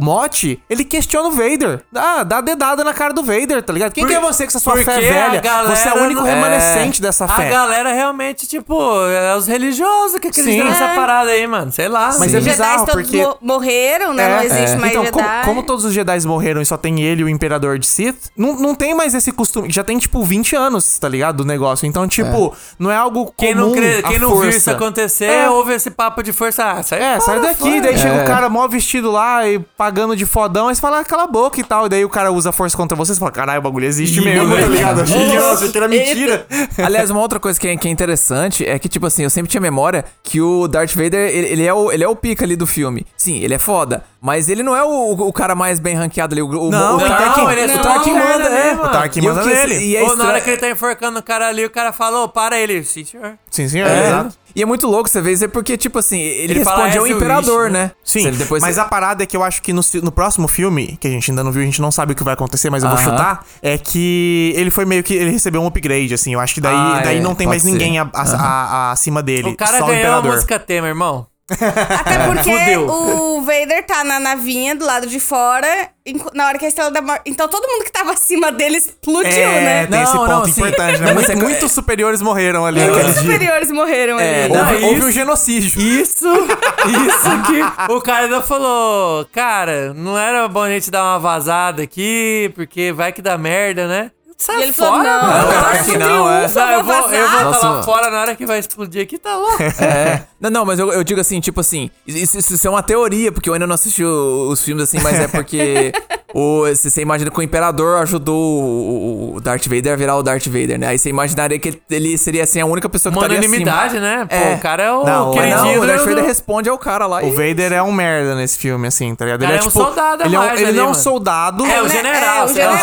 Ele 0.69 0.83
questiona 0.83 1.27
o 1.29 1.31
Vader. 1.31 1.81
Ah, 1.95 2.23
dá 2.23 2.41
dedada 2.41 2.83
na 2.83 2.93
cara 2.93 3.13
do 3.13 3.23
Vader, 3.23 3.61
tá 3.61 3.71
ligado? 3.73 3.91
Quem 3.93 4.03
Por- 4.03 4.09
que 4.09 4.15
é 4.15 4.19
você 4.19 4.43
com 4.43 4.49
essa 4.49 4.59
sua 4.59 4.73
porque 4.73 4.85
fé 4.85 4.95
a 4.95 4.99
velha? 5.29 5.41
galera 5.41 5.75
Você 5.75 5.89
é 5.89 5.93
o 5.93 6.03
único 6.03 6.21
remanescente 6.23 7.01
dessa 7.01 7.25
A 7.25 7.27
fé. 7.27 7.49
galera 7.49 7.93
realmente, 7.93 8.47
tipo, 8.47 8.73
é 9.07 9.35
os 9.35 9.47
religiosos 9.47 10.19
que 10.19 10.27
acreditam 10.27 10.65
Sim. 10.65 10.71
nessa 10.71 10.85
É. 10.91 10.95
parada 10.95 11.29
aí, 11.31 11.45
mano. 11.47 11.71
Sei 11.71 11.87
lá. 11.87 12.15
Mas 12.19 12.31
Sim. 12.31 12.37
é 12.37 12.39
Os 12.39 12.45
bizarro, 12.45 12.71
Jedi 12.79 12.85
todos 12.91 13.09
porque- 13.09 13.23
mo- 13.23 13.37
morreram, 13.41 14.13
né? 14.13 14.23
É, 14.23 14.35
não 14.35 14.43
existe 14.43 14.75
é. 14.75 14.77
mais 14.77 14.91
então, 14.91 15.05
Jedi. 15.05 15.11
como, 15.23 15.43
como 15.45 15.63
todos 15.63 15.85
os 15.85 15.93
Jedi 15.93 16.25
morreram 16.25 16.61
e 16.61 16.65
só 16.65 16.77
tem 16.77 17.01
ele 17.01 17.21
e 17.21 17.23
o 17.25 17.29
Imperador 17.29 17.77
de 17.79 17.85
Sith, 17.85 18.29
não, 18.37 18.53
não 18.55 18.75
tem 18.75 18.93
mais 18.93 19.13
esse 19.13 19.31
costume. 19.31 19.71
Já 19.71 19.83
tem, 19.83 19.97
tipo, 19.97 20.23
20 20.23 20.55
anos, 20.55 20.97
tá 20.99 21.07
ligado? 21.09 21.37
Do 21.37 21.45
negócio. 21.45 21.85
Então, 21.87 22.07
tipo, 22.07 22.53
não 22.77 22.91
é 22.91 22.95
algo 22.95 23.25
comum 23.25 23.33
Quem 23.37 23.55
não, 23.55 23.71
crê, 23.71 23.99
a 24.03 24.07
quem 24.09 24.19
não 24.19 24.29
viu 24.29 24.37
força. 24.43 24.57
isso 24.57 24.71
acontecer, 24.71 25.25
É. 25.25 25.49
ouve 25.49 25.73
esse 25.73 25.89
papo 25.91 26.21
de 26.23 26.31
força. 26.33 26.63
Ah, 26.63 26.83
sai 26.83 27.01
É, 27.01 27.19
sai 27.19 27.39
daqui, 27.41 27.59
fora. 27.59 27.81
daí 27.81 27.97
chega 27.97 28.15
É. 28.15 28.23
o 28.23 28.25
cara 28.27 28.49
mó 28.49 28.67
vestido 28.67 29.11
lá 29.11 29.47
e 29.47 29.59
pagando 29.59 30.15
de 30.15 30.22
fodão, 30.25 30.67
aí 30.67 30.75
você 30.75 30.81
fala, 30.81 30.99
ah, 30.99 31.03
cala 31.03 31.23
a 31.23 31.27
boca 31.27 31.59
e 31.59 31.63
tal. 31.63 31.85
E 31.85 31.89
daí 31.89 32.05
o 32.05 32.09
cara 32.09 32.31
usa 32.31 32.49
a 32.49 32.53
força 32.53 32.75
contra 32.75 32.95
você, 32.95 33.13
você 33.13 33.19
fala, 33.19 33.31
caralho, 33.31 33.59
o 33.59 33.63
bagulho 33.63 33.85
existe 33.85 34.19
Ih, 34.19 34.25
mesmo, 34.25 34.55
tá 34.55 34.67
ligado? 34.67 34.97
Eu 34.99 35.03
achei 35.03 35.29
que, 35.29 35.35
nossa, 35.35 35.53
achei 35.55 35.69
que 35.71 35.77
era 35.77 35.87
mentira. 35.87 36.47
Aliás, 36.83 37.09
uma 37.09 37.19
outra 37.21 37.39
coisa 37.39 37.59
que 37.59 37.67
é, 37.67 37.77
que 37.77 37.87
é 37.87 37.91
interessante 37.91 38.65
é 38.65 38.77
que, 38.79 38.87
tipo 38.89 39.05
assim, 39.05 39.23
eu 39.23 39.29
sempre 39.29 39.49
tinha 39.49 39.61
memória 39.61 40.05
que 40.21 40.41
o 40.41 40.67
Darth 40.67 40.93
Vader, 40.93 41.29
ele, 41.29 41.47
ele 41.47 41.65
é, 41.65 41.73
o, 41.73 41.91
ele 41.91 42.03
é 42.03 42.07
o 42.07 42.15
pica 42.15 42.45
ali 42.45 42.55
do 42.55 42.65
filme. 42.67 43.05
Sim, 43.17 43.39
ele 43.39 43.53
é 43.53 43.59
foda. 43.59 44.03
Mas 44.21 44.47
ele 44.47 44.63
não 44.63 44.73
é 44.75 44.81
o, 44.83 45.11
o 45.11 45.33
cara 45.33 45.53
mais 45.53 45.79
bem 45.79 45.95
ranqueado 45.95 46.33
ali. 46.33 46.41
O, 46.41 46.47
o, 46.47 46.69
Não, 46.69 46.95
o 46.95 46.99
não, 46.99 47.07
Tarkin, 47.07 47.51
ele 47.51 47.61
é 47.61 47.65
o 47.65 47.69
só 47.69 47.81
Tarkin 47.81 48.13
manda, 48.13 48.45
é. 48.45 48.73
O 48.73 48.89
Tarkin 48.89 49.19
E 49.19 49.23
manda 49.23 49.45
nele. 49.45 49.75
E 49.79 49.97
é 49.97 50.03
Ou 50.03 50.15
na 50.15 50.27
hora 50.27 50.39
que 50.39 50.49
ele 50.49 50.57
tá 50.57 50.69
enforcando 50.69 51.19
o 51.19 51.23
cara 51.23 51.49
ali, 51.49 51.65
o 51.65 51.69
cara 51.69 51.91
falou, 51.91 52.29
para 52.29 52.57
ele. 52.57 52.83
Sim, 52.83 53.03
senhor. 53.03 53.33
Sim, 53.51 53.67
senhor, 53.67 53.87
É. 53.89 54.07
exato. 54.07 54.35
E 54.55 54.61
é 54.61 54.65
muito 54.65 54.85
louco 54.87 55.09
você 55.09 55.19
ver 55.21 55.33
isso, 55.33 55.45
é 55.45 55.47
porque, 55.47 55.75
tipo 55.77 55.97
assim, 55.99 56.19
ele, 56.19 56.53
Ele 56.53 56.63
fala 56.63 56.85
responde 56.85 56.97
ao 56.99 57.07
imperador, 57.07 57.69
né? 57.71 57.91
Sim, 58.03 58.29
depois 58.31 58.61
mas 58.61 58.77
a 58.77 58.85
parada 58.85 59.23
é 59.23 59.25
que 59.25 59.35
eu 59.35 59.41
acho 59.43 59.61
que 59.61 59.73
no, 59.73 59.81
no 60.03 60.11
próximo 60.11 60.47
filme, 60.47 60.95
que 60.99 61.07
a 61.07 61.11
gente 61.11 61.31
ainda 61.31 61.43
não 61.43 61.51
viu, 61.51 61.61
a 61.61 61.65
gente 61.65 61.81
não 61.81 61.91
sabe 61.91 62.13
o 62.13 62.15
que 62.15 62.23
vai 62.23 62.33
acontecer, 62.35 62.69
mas 62.69 62.83
eu 62.83 62.89
vou 62.89 62.97
Aham. 62.99 63.09
chutar, 63.09 63.45
é 63.61 63.77
que 63.77 64.53
ele 64.55 64.69
foi 64.69 64.85
meio 64.85 65.01
que, 65.03 65.13
ele 65.15 65.31
recebeu 65.31 65.61
um 65.61 65.67
upgrade, 65.67 66.13
assim, 66.13 66.33
eu 66.33 66.39
acho 66.39 66.53
que 66.53 66.61
daí, 66.61 66.75
Ah, 66.75 67.01
daí 67.03 67.17
é, 67.17 67.21
não 67.21 67.33
tem 67.33 67.47
mais 67.47 67.63
ninguém 67.63 67.93
ser. 67.93 67.99
a- 67.99 68.09
a- 68.13 68.21
a- 68.23 68.65
a- 68.89 68.91
acima 68.91 69.23
dele, 69.23 69.49
O 69.51 69.57
cara 69.57 69.79
só 69.79 69.85
o 69.85 69.87
ganhou 69.87 69.97
a 69.97 69.99
imperador. 70.17 70.33
música 70.35 70.59
tema, 70.59 70.87
irmão. 70.87 71.25
Até 71.49 72.19
porque 72.25 72.43
Fudeu. 72.57 72.87
o 72.87 73.41
Vader 73.41 73.85
tá 73.85 74.03
na 74.03 74.19
navinha 74.19 74.73
do 74.75 74.85
lado 74.85 75.07
de 75.07 75.19
fora, 75.19 75.89
na 76.33 76.47
hora 76.47 76.57
que 76.57 76.63
a 76.65 76.67
Estrela 76.69 76.89
da 76.89 77.01
Morte... 77.01 77.21
Então 77.25 77.47
todo 77.49 77.67
mundo 77.67 77.83
que 77.83 77.91
tava 77.91 78.13
acima 78.13 78.49
dele 78.51 78.77
explodiu, 78.77 79.29
É, 79.29 79.61
né? 79.61 79.87
tem 79.87 80.01
esse 80.01 80.13
Não, 80.13 80.19
ponto 80.21 80.29
não, 80.31 80.45
sim. 80.45 80.51
importante, 80.61 80.99
né? 81.01 81.07
Não, 81.07 81.15
mas 81.15 81.27
Muito- 81.27 81.31
é- 81.31 81.43
muitos 81.49 81.71
superiores 81.73 82.21
morreram 82.21 82.65
ali 82.65 82.79
Muitos 82.79 83.13
dia. 83.13 83.21
superiores 83.21 83.71
morreram 83.71 84.19
É, 84.19 84.45
ali. 84.45 84.53
não, 84.53 84.59
Houve, 84.61 84.73
Não, 84.79 84.87
houve 84.87 84.99
isso- 84.99 85.07
um 85.07 85.11
genocídio. 85.11 85.81
Isso, 85.81 86.27
isso 86.87 87.43
que 87.87 87.91
o 87.93 88.01
cara 88.01 88.23
ainda 88.25 88.41
falou, 88.41 89.25
cara, 89.31 89.93
não 89.93 90.17
era 90.17 90.47
bom 90.47 90.61
a 90.63 90.69
gente 90.69 90.89
dar 90.89 91.03
uma 91.03 91.19
vazada 91.19 91.83
aqui, 91.83 92.51
porque 92.55 92.91
vai 92.93 93.11
que 93.11 93.21
dá 93.21 93.37
merda, 93.37 93.87
né? 93.87 94.11
Sai 94.45 94.59
E 94.59 94.63
ele 94.63 94.73
fora, 94.73 94.89
falou, 94.91 95.03
não, 95.03 95.21
mano. 95.21 95.37
eu 95.37 95.47
Claro 95.53 95.65
acho 95.67 95.83
que 95.91 95.97
não, 95.97 96.29
é. 96.29 96.47
Não, 96.49 96.69
eu 96.71 96.83
vou 96.83 96.93
eu 96.95 97.01
vou 97.01 97.09
vazar. 97.09 97.25
estar 97.25 97.43
lá 97.45 97.51
Nossa. 97.51 97.83
fora 97.83 98.11
na 98.11 98.19
hora 98.21 98.35
que 98.35 98.45
vai 98.45 98.59
explodir 98.59 99.01
aqui, 99.01 99.17
tá 99.17 99.37
louco. 99.37 99.63
É. 99.63 100.23
Não, 100.39 100.49
não, 100.49 100.65
mas 100.65 100.79
eu, 100.79 100.91
eu 100.91 101.03
digo 101.03 101.21
assim, 101.21 101.39
tipo 101.39 101.61
assim, 101.61 101.89
isso, 102.05 102.37
isso- 102.37 102.67
é 102.67 102.69
uma 102.69 102.83
teoria, 102.83 103.31
porque 103.31 103.47
eu 103.49 103.53
ainda 103.53 103.65
não 103.65 103.75
assisti 103.75 104.03
os 104.03 104.61
filmes 104.61 104.83
assim, 104.83 104.99
mas 105.01 105.17
é 105.17 105.27
porque 105.29 105.93
o, 106.33 106.65
se 106.75 106.89
você 106.89 107.01
imagina 107.01 107.29
que 107.29 107.39
o 107.39 107.41
Imperador 107.41 108.01
ajudou 108.01 108.35
o, 108.63 109.35
o 109.35 109.41
Darth 109.41 109.65
Vader 109.67 109.93
a 109.93 109.95
virar 109.95 110.15
o 110.17 110.23
Darth 110.23 110.45
Vader, 110.47 110.79
né? 110.79 110.87
Aí 110.87 110.97
você 110.97 111.09
imaginaria 111.09 111.59
que 111.59 111.67
ele, 111.69 111.81
ele 111.89 112.17
seria 112.17 112.43
assim 112.43 112.59
a 112.59 112.65
única 112.65 112.89
pessoa 112.89 113.11
que 113.13 113.19
unanimidade, 113.19 113.99
né? 113.99 114.25
Pô, 114.29 114.35
É. 114.35 114.55
o 114.55 114.59
cara 114.59 114.83
é 114.83 114.91
o 114.91 115.03
Não, 115.05 115.31
queridinho 115.33 115.75
não, 115.77 115.83
o 115.83 115.87
Darth 115.87 115.99
do- 116.01 116.05
Vader 116.07 116.25
responde 116.25 116.69
ao 116.69 116.77
cara 116.77 117.05
lá 117.05 117.17
O 117.23 117.27
e... 117.27 117.31
Vader 117.31 117.73
é 117.73 117.83
um 117.83 117.91
merda 117.91 118.35
nesse 118.35 118.57
filme, 118.57 118.87
assim, 118.87 119.13
tá 119.15 119.25
ligado? 119.25 119.41
Cara, 119.41 119.55
é 119.55 119.59
um 119.59 119.69
soldado 119.69 120.23
ele, 120.23 120.35
é 120.35 120.39
um- 120.39 120.43
mais 120.45 120.59
ele 120.59 120.69
ali, 120.69 120.77
não 120.77 120.85
é 120.85 120.89
um 120.89 120.93
soldado. 120.93 121.65
É, 121.65 121.81
o 121.81 121.87
general, 121.89 122.39
É, 122.39 122.43
o 122.45 122.47
general, 122.47 122.75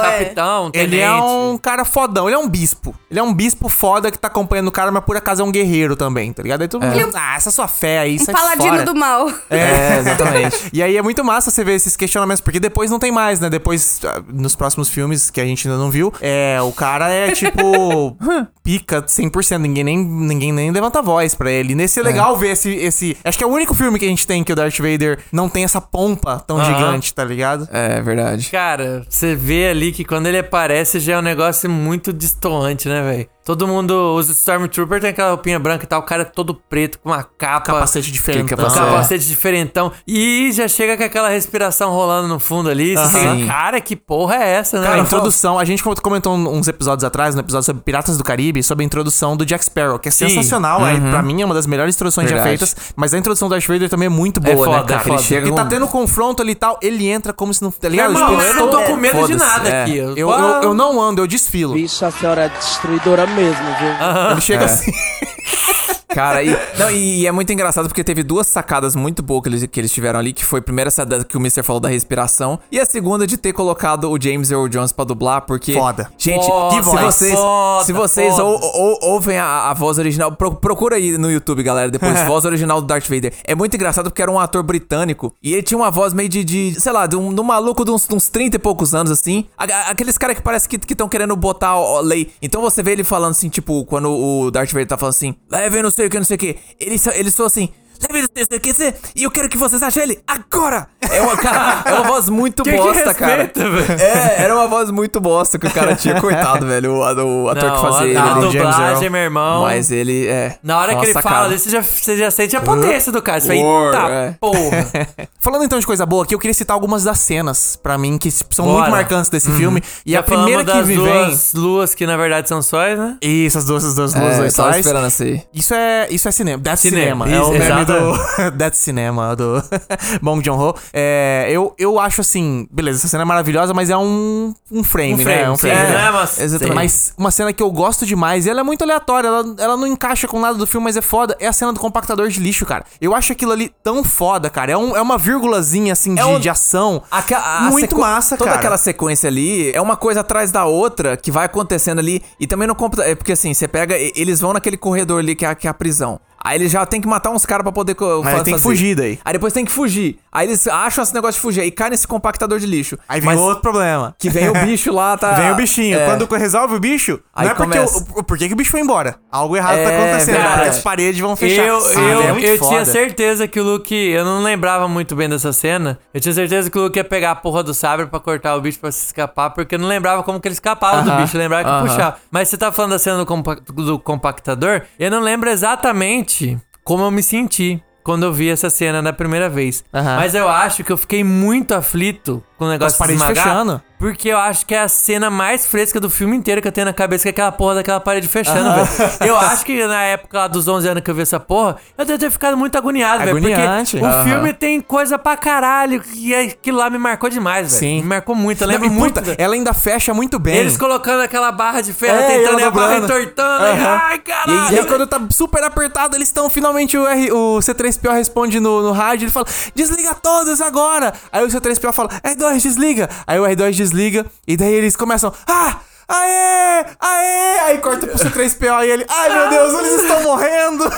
um 0.00 0.04
é. 0.04 0.10
capitão, 0.10 0.66
um 0.66 0.70
Ele 0.72 0.98
é 1.00 1.06
tenente. 1.08 1.22
um 1.26 1.58
cara 1.58 1.84
fodão, 1.84 2.28
ele 2.28 2.36
é 2.36 2.38
um 2.38 2.48
bispo. 2.48 2.94
ele 3.10 3.20
é 3.20 3.22
um 3.22 3.32
bispo 3.32 3.68
foda 3.68 4.10
que 4.10 4.18
tá 4.18 4.28
acompanhando 4.28 4.68
o 4.68 4.72
cara, 4.72 4.90
mas 4.90 5.04
por 5.04 5.16
acaso 5.16 5.42
é 5.42 5.44
um 5.44 5.52
guerreiro 5.52 5.94
também, 5.96 6.32
tá 6.32 6.42
ligado? 6.42 6.62
Aí 6.62 6.68
todo 6.68 6.82
mundo, 6.84 7.10
ah, 7.14 7.36
essa 7.36 7.50
sua 7.50 7.68
fé 7.68 7.98
aí, 8.00 8.16
Um 8.16 8.18
sai 8.24 8.34
paladino 8.34 8.68
fora. 8.70 8.84
do 8.84 8.94
mal. 8.94 9.28
É, 9.50 9.98
exatamente. 10.00 10.64
E 10.72 10.82
aí 10.82 10.96
é 10.96 11.02
muito 11.02 11.22
massa 11.22 11.50
você 11.50 11.62
ver 11.62 11.74
esses 11.74 11.94
questionamentos, 11.96 12.40
porque 12.40 12.58
depois 12.58 12.90
não 12.94 12.98
tem 13.00 13.12
mais, 13.12 13.40
né? 13.40 13.50
Depois, 13.50 14.00
ah, 14.04 14.22
nos 14.32 14.54
próximos 14.54 14.88
filmes 14.88 15.30
que 15.30 15.40
a 15.40 15.44
gente 15.44 15.68
ainda 15.68 15.78
não 15.78 15.90
viu, 15.90 16.12
é, 16.20 16.58
o 16.62 16.72
cara 16.72 17.08
é 17.10 17.32
tipo 17.32 18.16
pica 18.62 19.02
100%, 19.02 19.58
ninguém 19.58 19.84
nem, 19.84 19.98
ninguém 19.98 20.52
nem 20.52 20.70
levanta 20.70 21.00
a 21.00 21.02
voz 21.02 21.34
pra 21.34 21.50
ele. 21.50 21.74
Nesse 21.74 22.00
é 22.00 22.02
legal 22.02 22.36
ver 22.36 22.52
esse, 22.52 22.70
esse. 22.70 23.16
Acho 23.24 23.36
que 23.36 23.44
é 23.44 23.46
o 23.46 23.50
único 23.50 23.74
filme 23.74 23.98
que 23.98 24.04
a 24.04 24.08
gente 24.08 24.26
tem 24.26 24.42
que 24.44 24.52
o 24.52 24.56
Darth 24.56 24.78
Vader 24.78 25.18
não 25.32 25.48
tem 25.48 25.64
essa 25.64 25.80
pompa 25.80 26.42
tão 26.46 26.64
gigante, 26.64 27.12
tá 27.12 27.24
ligado? 27.24 27.68
É 27.72 28.00
verdade. 28.00 28.48
Cara, 28.50 29.04
você 29.08 29.34
vê 29.34 29.68
ali 29.68 29.92
que 29.92 30.04
quando 30.04 30.26
ele 30.26 30.38
aparece 30.38 31.00
já 31.00 31.14
é 31.14 31.18
um 31.18 31.22
negócio 31.22 31.68
muito 31.68 32.12
distoante, 32.12 32.88
né, 32.88 33.02
velho? 33.02 33.28
Todo 33.44 33.68
mundo, 33.68 34.14
os 34.16 34.28
Stormtroopers 34.30 35.02
tem 35.02 35.10
aquela 35.10 35.28
roupinha 35.30 35.58
branca 35.58 35.84
e 35.84 35.86
tal, 35.86 36.00
o 36.00 36.02
cara 36.04 36.22
é 36.22 36.24
todo 36.24 36.54
preto, 36.54 36.98
com 36.98 37.10
uma 37.10 37.22
capa. 37.22 37.74
Capacete 37.74 38.10
diferente. 38.10 38.44
Um 38.44 38.56
capacete? 38.56 38.86
capacete 38.86 39.26
diferentão. 39.26 39.92
E 40.08 40.50
já 40.52 40.66
chega 40.66 40.96
com 40.96 41.04
aquela 41.04 41.28
respiração 41.28 41.92
rolando 41.92 42.26
no 42.26 42.38
fundo 42.40 42.70
ali. 42.70 42.94
Você 42.96 43.18
Aham. 43.18 43.36
fica, 43.36 43.46
cara, 43.52 43.80
que 43.82 43.94
porra 43.96 44.36
é 44.36 44.48
essa, 44.54 44.78
né? 44.80 44.86
Cara, 44.86 44.96
a 44.96 44.98
Então, 45.04 45.18
introdução, 45.18 45.58
a 45.58 45.64
gente 45.66 45.82
comentou 45.82 46.34
uns 46.34 46.68
episódios 46.68 47.04
atrás, 47.04 47.34
no 47.34 47.40
episódio 47.42 47.66
sobre 47.66 47.82
Piratas 47.82 48.16
do 48.16 48.24
Caribe, 48.24 48.62
sobre 48.62 48.82
a 48.82 48.86
introdução 48.86 49.36
do 49.36 49.44
Jack 49.44 49.62
Sparrow, 49.64 49.98
que 49.98 50.08
é 50.08 50.12
Sim. 50.12 50.28
sensacional, 50.30 50.86
é, 50.86 50.98
pra 50.98 51.20
mim 51.22 51.42
é 51.42 51.44
uma 51.44 51.54
das 51.54 51.66
melhores 51.66 51.94
introduções 51.94 52.30
já 52.30 52.36
Verdade. 52.36 52.58
feitas, 52.58 52.94
mas 52.96 53.12
a 53.12 53.18
introdução 53.18 53.48
do 53.48 53.54
Darth 53.54 53.66
Vader 53.66 53.90
também 53.90 54.06
é 54.06 54.08
muito 54.08 54.40
boa, 54.40 54.54
É 54.54 54.56
foda, 54.56 54.70
né, 54.78 54.82
cara? 54.84 54.94
é 54.94 55.04
foda. 55.04 55.14
Ele 55.16 55.22
chega 55.22 55.46
Ele 55.48 55.54
tá 55.56 55.66
tendo 55.66 55.86
confronto 55.86 56.40
ali 56.40 56.52
e 56.52 56.54
tal, 56.54 56.78
ele 56.80 57.06
entra 57.08 57.32
como 57.34 57.52
se 57.52 57.62
não, 57.62 57.70
tá 57.70 57.90
ligado? 57.90 58.12
irmão, 58.14 58.30
Tipo, 58.30 58.42
eu 58.42 58.54
não 58.56 58.70
tô 58.70 58.80
com 58.84 58.96
medo 58.96 59.26
de 59.26 59.36
nada 59.36 59.68
é. 59.68 59.82
aqui. 59.82 59.96
eu, 59.98 60.16
eu, 60.16 60.30
eu 60.30 60.72
não 60.74 60.98
ando, 60.98 61.20
eu 61.20 61.26
desfilo. 61.26 61.74
Bicho, 61.74 62.06
a 62.06 62.10
senhora 62.10 62.44
é 62.44 62.48
destruidora 62.48 63.26
mesmo, 63.34 63.64
viu? 63.78 64.30
Ele 64.32 64.40
chega 64.40 64.62
É. 64.62 64.66
assim. 64.66 64.92
Cara, 66.14 66.42
e, 66.42 66.56
não, 66.78 66.90
e, 66.90 67.26
é 67.26 67.32
muito 67.32 67.52
engraçado 67.52 67.88
porque 67.88 68.04
teve 68.04 68.22
duas 68.22 68.46
sacadas 68.46 68.94
muito 68.94 69.22
boas 69.22 69.42
que 69.42 69.48
eles, 69.48 69.66
que 69.66 69.80
eles 69.80 69.92
tiveram 69.92 70.18
ali, 70.20 70.32
que 70.32 70.44
foi 70.44 70.60
a 70.60 70.62
primeira 70.62 70.90
sacada 70.90 71.24
que 71.24 71.36
o 71.36 71.40
Mr. 71.40 71.62
falou 71.62 71.80
da 71.80 71.88
respiração, 71.88 72.58
e 72.70 72.78
a 72.78 72.86
segunda 72.86 73.26
de 73.26 73.36
ter 73.36 73.52
colocado 73.52 74.10
o 74.10 74.20
James 74.20 74.50
Earl 74.50 74.68
Jones 74.68 74.92
pra 74.92 75.04
dublar, 75.04 75.42
porque... 75.42 75.74
Foda. 75.74 76.10
Gente, 76.16 76.46
Foda, 76.46 76.74
se 76.82 76.82
vocês, 76.82 77.34
foda, 77.34 77.84
se 77.84 77.92
vocês 77.92 78.38
ou- 78.38 78.60
ou- 78.60 78.98
ouvem 79.12 79.38
a, 79.38 79.70
a 79.70 79.74
voz 79.74 79.98
original, 79.98 80.32
pro- 80.32 80.54
procura 80.54 80.96
aí 80.96 81.18
no 81.18 81.30
YouTube, 81.30 81.62
galera, 81.62 81.90
depois, 81.90 82.18
voz 82.26 82.44
original 82.44 82.80
do 82.80 82.86
Darth 82.86 83.08
Vader. 83.08 83.32
É 83.44 83.54
muito 83.54 83.74
engraçado 83.74 84.04
porque 84.10 84.22
era 84.22 84.30
um 84.30 84.38
ator 84.38 84.62
britânico, 84.62 85.34
e 85.42 85.52
ele 85.52 85.62
tinha 85.62 85.76
uma 85.78 85.90
voz 85.90 86.12
meio 86.14 86.28
de, 86.28 86.44
de 86.44 86.80
sei 86.80 86.92
lá, 86.92 87.06
de 87.06 87.16
um, 87.16 87.34
de 87.34 87.40
um 87.40 87.44
maluco 87.44 87.84
de 87.84 87.90
uns, 87.90 88.06
de 88.06 88.14
uns 88.14 88.28
30 88.28 88.56
e 88.56 88.58
poucos 88.58 88.94
anos, 88.94 89.10
assim. 89.10 89.46
A- 89.58 89.90
aqueles 89.90 90.16
caras 90.16 90.36
que 90.36 90.42
parece 90.42 90.68
que 90.68 90.76
estão 90.76 91.08
querendo 91.08 91.34
botar 91.34 91.70
a 91.70 92.00
lei. 92.00 92.30
Então 92.40 92.60
você 92.62 92.82
vê 92.82 92.92
ele 92.92 93.04
falando 93.04 93.32
assim, 93.32 93.48
tipo, 93.48 93.84
quando 93.84 94.10
o 94.10 94.50
Darth 94.50 94.70
Vader 94.70 94.86
tá 94.86 94.96
falando 94.96 95.14
assim, 95.14 95.34
leve 95.50 95.82
não 95.82 95.90
sei 96.06 96.10
que, 96.10 96.16
não 96.18 96.24
sei 96.24 96.36
o 96.36 96.38
que. 96.38 96.56
Ele, 96.80 96.98
só- 96.98 97.12
ele 97.12 97.30
só 97.30 97.44
assim, 97.46 97.68
o 97.94 98.60
que, 98.60 98.72
você- 98.72 98.94
e 99.14 99.22
eu 99.22 99.30
quero 99.30 99.48
que 99.48 99.56
vocês 99.56 99.82
achem 99.82 100.02
ele 100.02 100.20
agora. 100.26 100.88
É 101.10 101.20
uma, 101.20 101.36
cara, 101.36 101.82
é 101.84 101.92
uma 101.94 102.02
voz 102.04 102.28
muito 102.28 102.62
Que 102.62 102.70
que 102.72 102.76
bosta, 102.76 103.14
cara. 103.14 103.42
respeita, 103.44 103.70
velho? 103.70 104.00
É, 104.00 104.42
era 104.42 104.54
uma 104.54 104.66
voz 104.66 104.90
muito 104.90 105.20
bosta 105.20 105.58
que 105.58 105.66
o 105.66 105.70
cara 105.70 105.94
tinha. 105.94 106.20
Coitado, 106.20 106.66
velho, 106.66 106.92
o, 106.92 106.98
o 107.44 107.48
ator 107.48 107.62
que 107.70 107.76
Não, 107.76 107.82
fazia 107.82 108.00
a, 108.00 108.04
ele. 108.06 108.18
a 108.18 108.32
ali. 108.34 108.40
dublagem, 108.58 109.10
meu 109.10 109.20
irmão. 109.20 109.62
Mas 109.62 109.90
ele 109.90 110.26
é. 110.26 110.58
Na 110.62 110.78
hora 110.78 110.92
uma 110.92 111.00
que 111.00 111.06
ele 111.06 111.12
sacada. 111.12 111.34
fala 111.36 111.58
você 111.58 111.70
já, 111.70 111.82
você 111.82 112.16
já 112.16 112.30
sente 112.30 112.56
a 112.56 112.60
potência 112.60 113.12
do 113.12 113.22
cara. 113.22 113.40
Você 113.40 113.48
fala, 113.48 113.60
War, 113.62 113.94
eita 113.94 114.14
é. 114.14 114.36
porra. 114.40 115.28
Falando 115.40 115.64
então 115.64 115.78
de 115.78 115.86
coisa 115.86 116.06
boa 116.06 116.24
aqui, 116.24 116.34
eu 116.34 116.38
queria 116.38 116.54
citar 116.54 116.74
algumas 116.74 117.04
das 117.04 117.18
cenas, 117.20 117.76
pra 117.76 117.98
mim, 117.98 118.16
que 118.18 118.30
são 118.30 118.64
Bora. 118.64 118.78
muito 118.78 118.90
marcantes 118.90 119.30
desse 119.30 119.50
filme. 119.52 119.82
E 120.06 120.12
já 120.12 120.20
a 120.20 120.22
primeira 120.22 120.64
que 120.64 120.74
me 120.78 120.82
vem... 120.84 120.96
duas 120.96 121.52
luas 121.54 121.94
que 121.94 122.06
na 122.06 122.16
verdade 122.16 122.48
são 122.48 122.62
sóis, 122.62 122.98
né? 122.98 123.16
Isso, 123.20 123.58
as 123.58 123.64
duas, 123.64 123.84
as 123.84 123.94
duas 123.94 124.14
É, 124.14 124.18
tava 124.50 125.10
sóis. 125.10 125.20
Isso 125.52 125.74
é, 125.74 126.08
isso 126.10 126.28
é 126.28 126.32
cinema. 126.32 126.62
That's 126.62 126.80
cinema. 126.80 127.26
Cinema, 127.26 127.28
É 127.30 127.40
o 127.42 127.52
do 127.84 128.50
That's 128.58 128.78
Cinema, 128.78 129.34
do 129.36 129.62
Bong 130.22 130.42
Joon-ho. 130.44 130.74
É, 130.92 131.46
eu, 131.50 131.74
eu 131.78 131.98
acho 131.98 132.20
assim, 132.20 132.66
beleza, 132.70 132.98
essa 132.98 133.08
cena 133.08 133.22
é 133.22 133.24
maravilhosa, 133.26 133.72
mas 133.74 133.90
é 133.90 133.96
um, 133.96 134.54
um 134.70 134.82
frame, 134.84 135.22
Um 135.22 135.26
né? 135.26 135.42
É 135.42 135.50
um 135.50 135.56
sim, 135.56 135.68
frame. 135.68 135.82
né? 135.92 136.10
Mas, 136.10 136.38
exatamente. 136.40 136.74
Mas 136.74 137.14
uma 137.16 137.30
cena 137.30 137.52
que 137.52 137.62
eu 137.62 137.70
gosto 137.70 138.04
demais, 138.06 138.46
e 138.46 138.50
ela 138.50 138.60
é 138.60 138.62
muito 138.62 138.82
aleatória, 138.82 139.28
ela, 139.28 139.44
ela 139.58 139.76
não 139.76 139.86
encaixa 139.86 140.26
com 140.28 140.38
nada 140.40 140.56
do 140.56 140.66
filme, 140.66 140.84
mas 140.84 140.96
é 140.96 141.02
foda, 141.02 141.36
é 141.40 141.46
a 141.46 141.52
cena 141.52 141.72
do 141.72 141.80
compactador 141.80 142.28
de 142.28 142.40
lixo, 142.40 142.64
cara. 142.66 142.84
Eu 143.00 143.14
acho 143.14 143.32
aquilo 143.32 143.52
ali 143.52 143.70
tão 143.82 144.02
foda, 144.04 144.48
cara. 144.50 144.72
É, 144.72 144.76
um, 144.76 144.96
é 144.96 145.00
uma 145.02 145.18
vírgulazinha, 145.18 145.92
assim, 145.92 146.14
de, 146.14 146.22
um- 146.22 146.38
de 146.38 146.48
ação. 146.48 147.02
Aca- 147.10 147.38
a 147.38 147.60
muito 147.70 147.98
massa, 147.98 148.36
Toda 148.36 148.50
cara. 148.50 148.60
aquela 148.60 148.78
sequência 148.78 149.28
ali 149.28 149.72
é 149.72 149.80
uma 149.80 149.96
coisa 149.96 150.20
atrás 150.20 150.50
da 150.50 150.64
outra 150.64 151.16
que 151.16 151.30
vai 151.30 151.46
acontecendo 151.46 151.98
ali. 151.98 152.22
E 152.38 152.46
também 152.46 152.66
no 152.68 152.74
computador. 152.74 153.10
É 153.10 153.14
porque 153.14 153.32
assim, 153.32 153.52
você 153.54 153.66
pega. 153.68 153.96
e- 153.96 154.12
Eles 154.16 154.40
vão 154.40 154.52
naquele 154.52 154.76
corredor 154.76 155.20
ali 155.20 155.34
que 155.34 155.44
é, 155.44 155.48
a- 155.48 155.54
que 155.54 155.66
é 155.66 155.70
a 155.70 155.74
prisão. 155.74 156.20
Aí 156.44 156.58
eles 156.58 156.70
já 156.70 156.84
tem 156.84 157.00
que 157.00 157.08
matar 157.08 157.30
uns 157.30 157.46
caras 157.46 157.62
pra 157.62 157.72
poder 157.72 157.94
co- 157.94 158.22
Aí 158.24 158.36
fa- 158.36 158.44
tem 158.44 158.54
que 158.54 158.60
fazer. 158.60 158.68
fugir 158.68 158.94
daí. 158.94 159.18
Aí 159.24 159.32
depois 159.32 159.52
tem 159.52 159.64
que 159.64 159.72
fugir. 159.72 160.18
Aí 160.30 160.46
eles 160.46 160.68
acham 160.68 161.02
esse 161.02 161.14
negócio 161.14 161.34
de 161.36 161.40
fugir. 161.40 161.62
Aí 161.62 161.70
cai 161.70 161.88
nesse 161.90 162.06
compactador 162.06 162.58
de 162.58 162.66
lixo. 162.66 162.98
Aí 163.08 163.18
vem 163.20 163.30
Mas 163.30 163.40
outro 163.40 163.62
problema. 163.62 164.14
Que 164.18 164.28
vem 164.28 164.48
o 164.50 164.52
bicho 164.52 164.92
lá, 164.92 165.16
tá. 165.16 165.32
Vem 165.40 165.50
o 165.52 165.54
bichinho. 165.54 165.98
É. 165.98 166.04
Quando 166.04 166.26
resolve 166.36 166.74
o 166.74 166.80
bicho, 166.80 167.18
Aí 167.34 167.46
não 167.46 167.52
é 167.52 167.54
porque 167.54 167.72
começa. 167.78 167.98
o, 168.14 168.20
o- 168.20 168.22
por 168.24 168.36
que 168.36 168.46
que 168.48 168.52
o 168.52 168.56
bicho 168.56 168.70
foi 168.70 168.80
embora. 168.80 169.16
Algo 169.32 169.56
errado 169.56 169.76
tá 169.76 169.90
É, 169.90 169.96
acontecendo. 170.08 170.34
verdade. 170.34 170.54
Porque 170.56 170.68
as 170.68 170.78
paredes 170.80 171.20
vão 171.20 171.34
fechar. 171.34 171.62
Eu, 171.66 171.80
Sabe? 171.80 172.06
eu, 172.06 172.20
É 172.36 172.50
eu 172.50 172.60
tinha 172.60 172.84
certeza 172.84 173.48
que 173.48 173.58
o 173.58 173.64
Luke. 173.64 173.94
Eu 173.94 174.24
não 174.24 174.42
lembrava 174.42 174.86
muito 174.86 175.16
bem 175.16 175.28
dessa 175.28 175.52
cena. 175.52 175.98
Eu 176.12 176.20
tinha 176.20 176.34
certeza 176.34 176.68
que 176.70 176.78
o 176.78 176.82
Luke 176.82 176.98
ia 176.98 177.04
pegar 177.04 177.30
a 177.30 177.34
porra 177.36 177.62
do 177.62 177.72
sabre 177.72 178.06
pra 178.06 178.20
cortar 178.20 178.54
o 178.56 178.60
bicho 178.60 178.78
pra 178.78 178.92
se 178.92 179.06
escapar, 179.06 179.50
porque 179.50 179.76
eu 179.76 179.78
não 179.78 179.88
lembrava 179.88 180.22
como 180.22 180.38
que 180.40 180.46
ele 180.48 180.52
escapava 180.54 181.00
do 181.02 181.10
Aham, 181.10 181.22
bicho. 181.22 181.36
Eu 181.36 181.40
lembrava 181.40 181.64
que 181.64 181.70
aham. 181.70 181.86
puxava. 181.86 182.16
Mas 182.30 182.48
você 182.48 182.58
tá 182.58 182.70
falando 182.70 182.90
da 182.90 182.98
cena 182.98 183.16
do, 183.18 183.24
compa- 183.26 183.56
do 183.56 183.98
compactador, 183.98 184.82
eu 184.98 185.10
não 185.10 185.20
lembro 185.20 185.48
exatamente 185.48 186.33
como 186.82 187.04
eu 187.04 187.10
me 187.10 187.22
senti. 187.22 187.82
Quando 188.02 188.26
eu 188.26 188.32
vi 188.34 188.50
essa 188.50 188.68
cena 188.68 189.00
na 189.00 189.14
primeira 189.14 189.48
vez. 189.48 189.82
Aham. 189.92 190.16
Mas 190.16 190.34
eu 190.34 190.46
acho 190.46 190.84
que 190.84 190.92
eu 190.92 190.96
fiquei 190.98 191.24
muito 191.24 191.72
aflito 191.72 192.44
com 192.58 192.66
o 192.66 192.68
negócio 192.68 193.02
de 193.06 193.12
esmagar, 193.14 193.34
fechando. 193.34 193.82
Porque 193.98 194.28
eu 194.28 194.38
acho 194.38 194.66
que 194.66 194.74
é 194.74 194.80
a 194.80 194.88
cena 194.88 195.30
mais 195.30 195.64
fresca 195.66 195.98
do 195.98 196.10
filme 196.10 196.36
inteiro 196.36 196.60
que 196.60 196.68
eu 196.68 196.72
tenho 196.72 196.84
na 196.86 196.92
cabeça, 196.92 197.22
que 197.22 197.28
é 197.28 197.30
aquela 197.30 197.52
porra 197.52 197.76
daquela 197.76 198.00
parede 198.00 198.28
fechando, 198.28 198.68
velho. 198.74 199.10
Eu 199.24 199.36
acho 199.38 199.64
que 199.64 199.86
na 199.86 200.02
época 200.02 200.38
lá 200.38 200.46
dos 200.48 200.68
11 200.68 200.88
anos 200.88 201.02
que 201.02 201.10
eu 201.10 201.14
vi 201.14 201.22
essa 201.22 201.40
porra, 201.40 201.76
eu 201.96 202.04
devo 202.04 202.18
ter 202.18 202.30
ficado 202.30 202.56
muito 202.56 202.76
agoniado, 202.76 203.24
velho. 203.24 203.40
Porque 203.40 203.96
o 204.06 204.24
filme 204.24 204.52
tem 204.52 204.80
coisa 204.80 205.18
pra 205.18 205.36
caralho, 205.36 206.02
e 206.14 206.34
aquilo 206.34 206.78
lá 206.78 206.90
me 206.90 206.98
marcou 206.98 207.30
demais, 207.30 207.68
velho. 207.68 207.78
Sim. 207.80 208.02
Me 208.02 208.08
marcou 208.08 208.34
muito, 208.34 208.62
eu 208.62 208.66
Não, 208.66 208.74
lembro 208.74 208.88
e, 208.88 208.90
muito. 208.90 209.20
puta, 209.22 209.34
ela 209.38 209.54
ainda 209.54 209.72
fecha 209.72 210.12
muito 210.12 210.38
bem. 210.38 210.56
Eles 210.56 210.76
colocando 210.76 211.22
aquela 211.22 211.50
barra 211.50 211.80
de 211.80 211.92
ferro, 211.92 212.18
É, 212.18 212.38
tentando 212.38 212.60
e 212.60 212.64
a 212.64 212.70
barra 212.70 212.98
entortando. 212.98 213.64
Aham. 213.64 214.00
Ai, 214.02 214.16
E, 214.16 214.18
caralho. 214.18 214.74
e 214.74 214.78
aí, 214.80 214.86
quando 214.86 215.06
tá 215.06 215.20
super 215.30 215.62
apertado, 215.62 216.16
eles 216.16 216.28
estão 216.28 216.50
finalmente. 216.50 216.98
O, 216.98 217.06
R, 217.06 217.32
o 217.32 217.58
C3PO 217.60 218.12
responde 218.12 218.60
no, 218.60 218.82
no 218.82 218.92
rádio. 218.92 219.24
Ele 219.24 219.30
fala: 219.32 219.46
Desliga 219.74 220.14
todos 220.14 220.60
agora. 220.60 221.12
Aí 221.32 221.44
o 221.44 221.48
C3PO 221.48 221.92
fala: 221.92 222.08
R2, 222.22 222.60
desliga. 222.60 223.08
Aí 223.26 223.38
o 223.38 223.44
R2 223.44 223.70
desliga. 223.70 223.83
E 223.92 224.56
daí 224.56 224.72
eles 224.72 224.96
começam: 224.96 225.32
Ah! 225.46 225.76
Aê! 226.06 226.84
Aê! 227.00 227.58
Aí 227.66 227.78
corta 227.78 228.06
pro 228.06 228.18
C3PO 228.18 228.84
e 228.86 228.90
ele: 228.90 229.06
Ai 229.08 229.28
meu 229.32 229.48
Deus, 229.50 229.78
eles 229.80 230.02
estão 230.02 230.22
morrendo! 230.22 230.84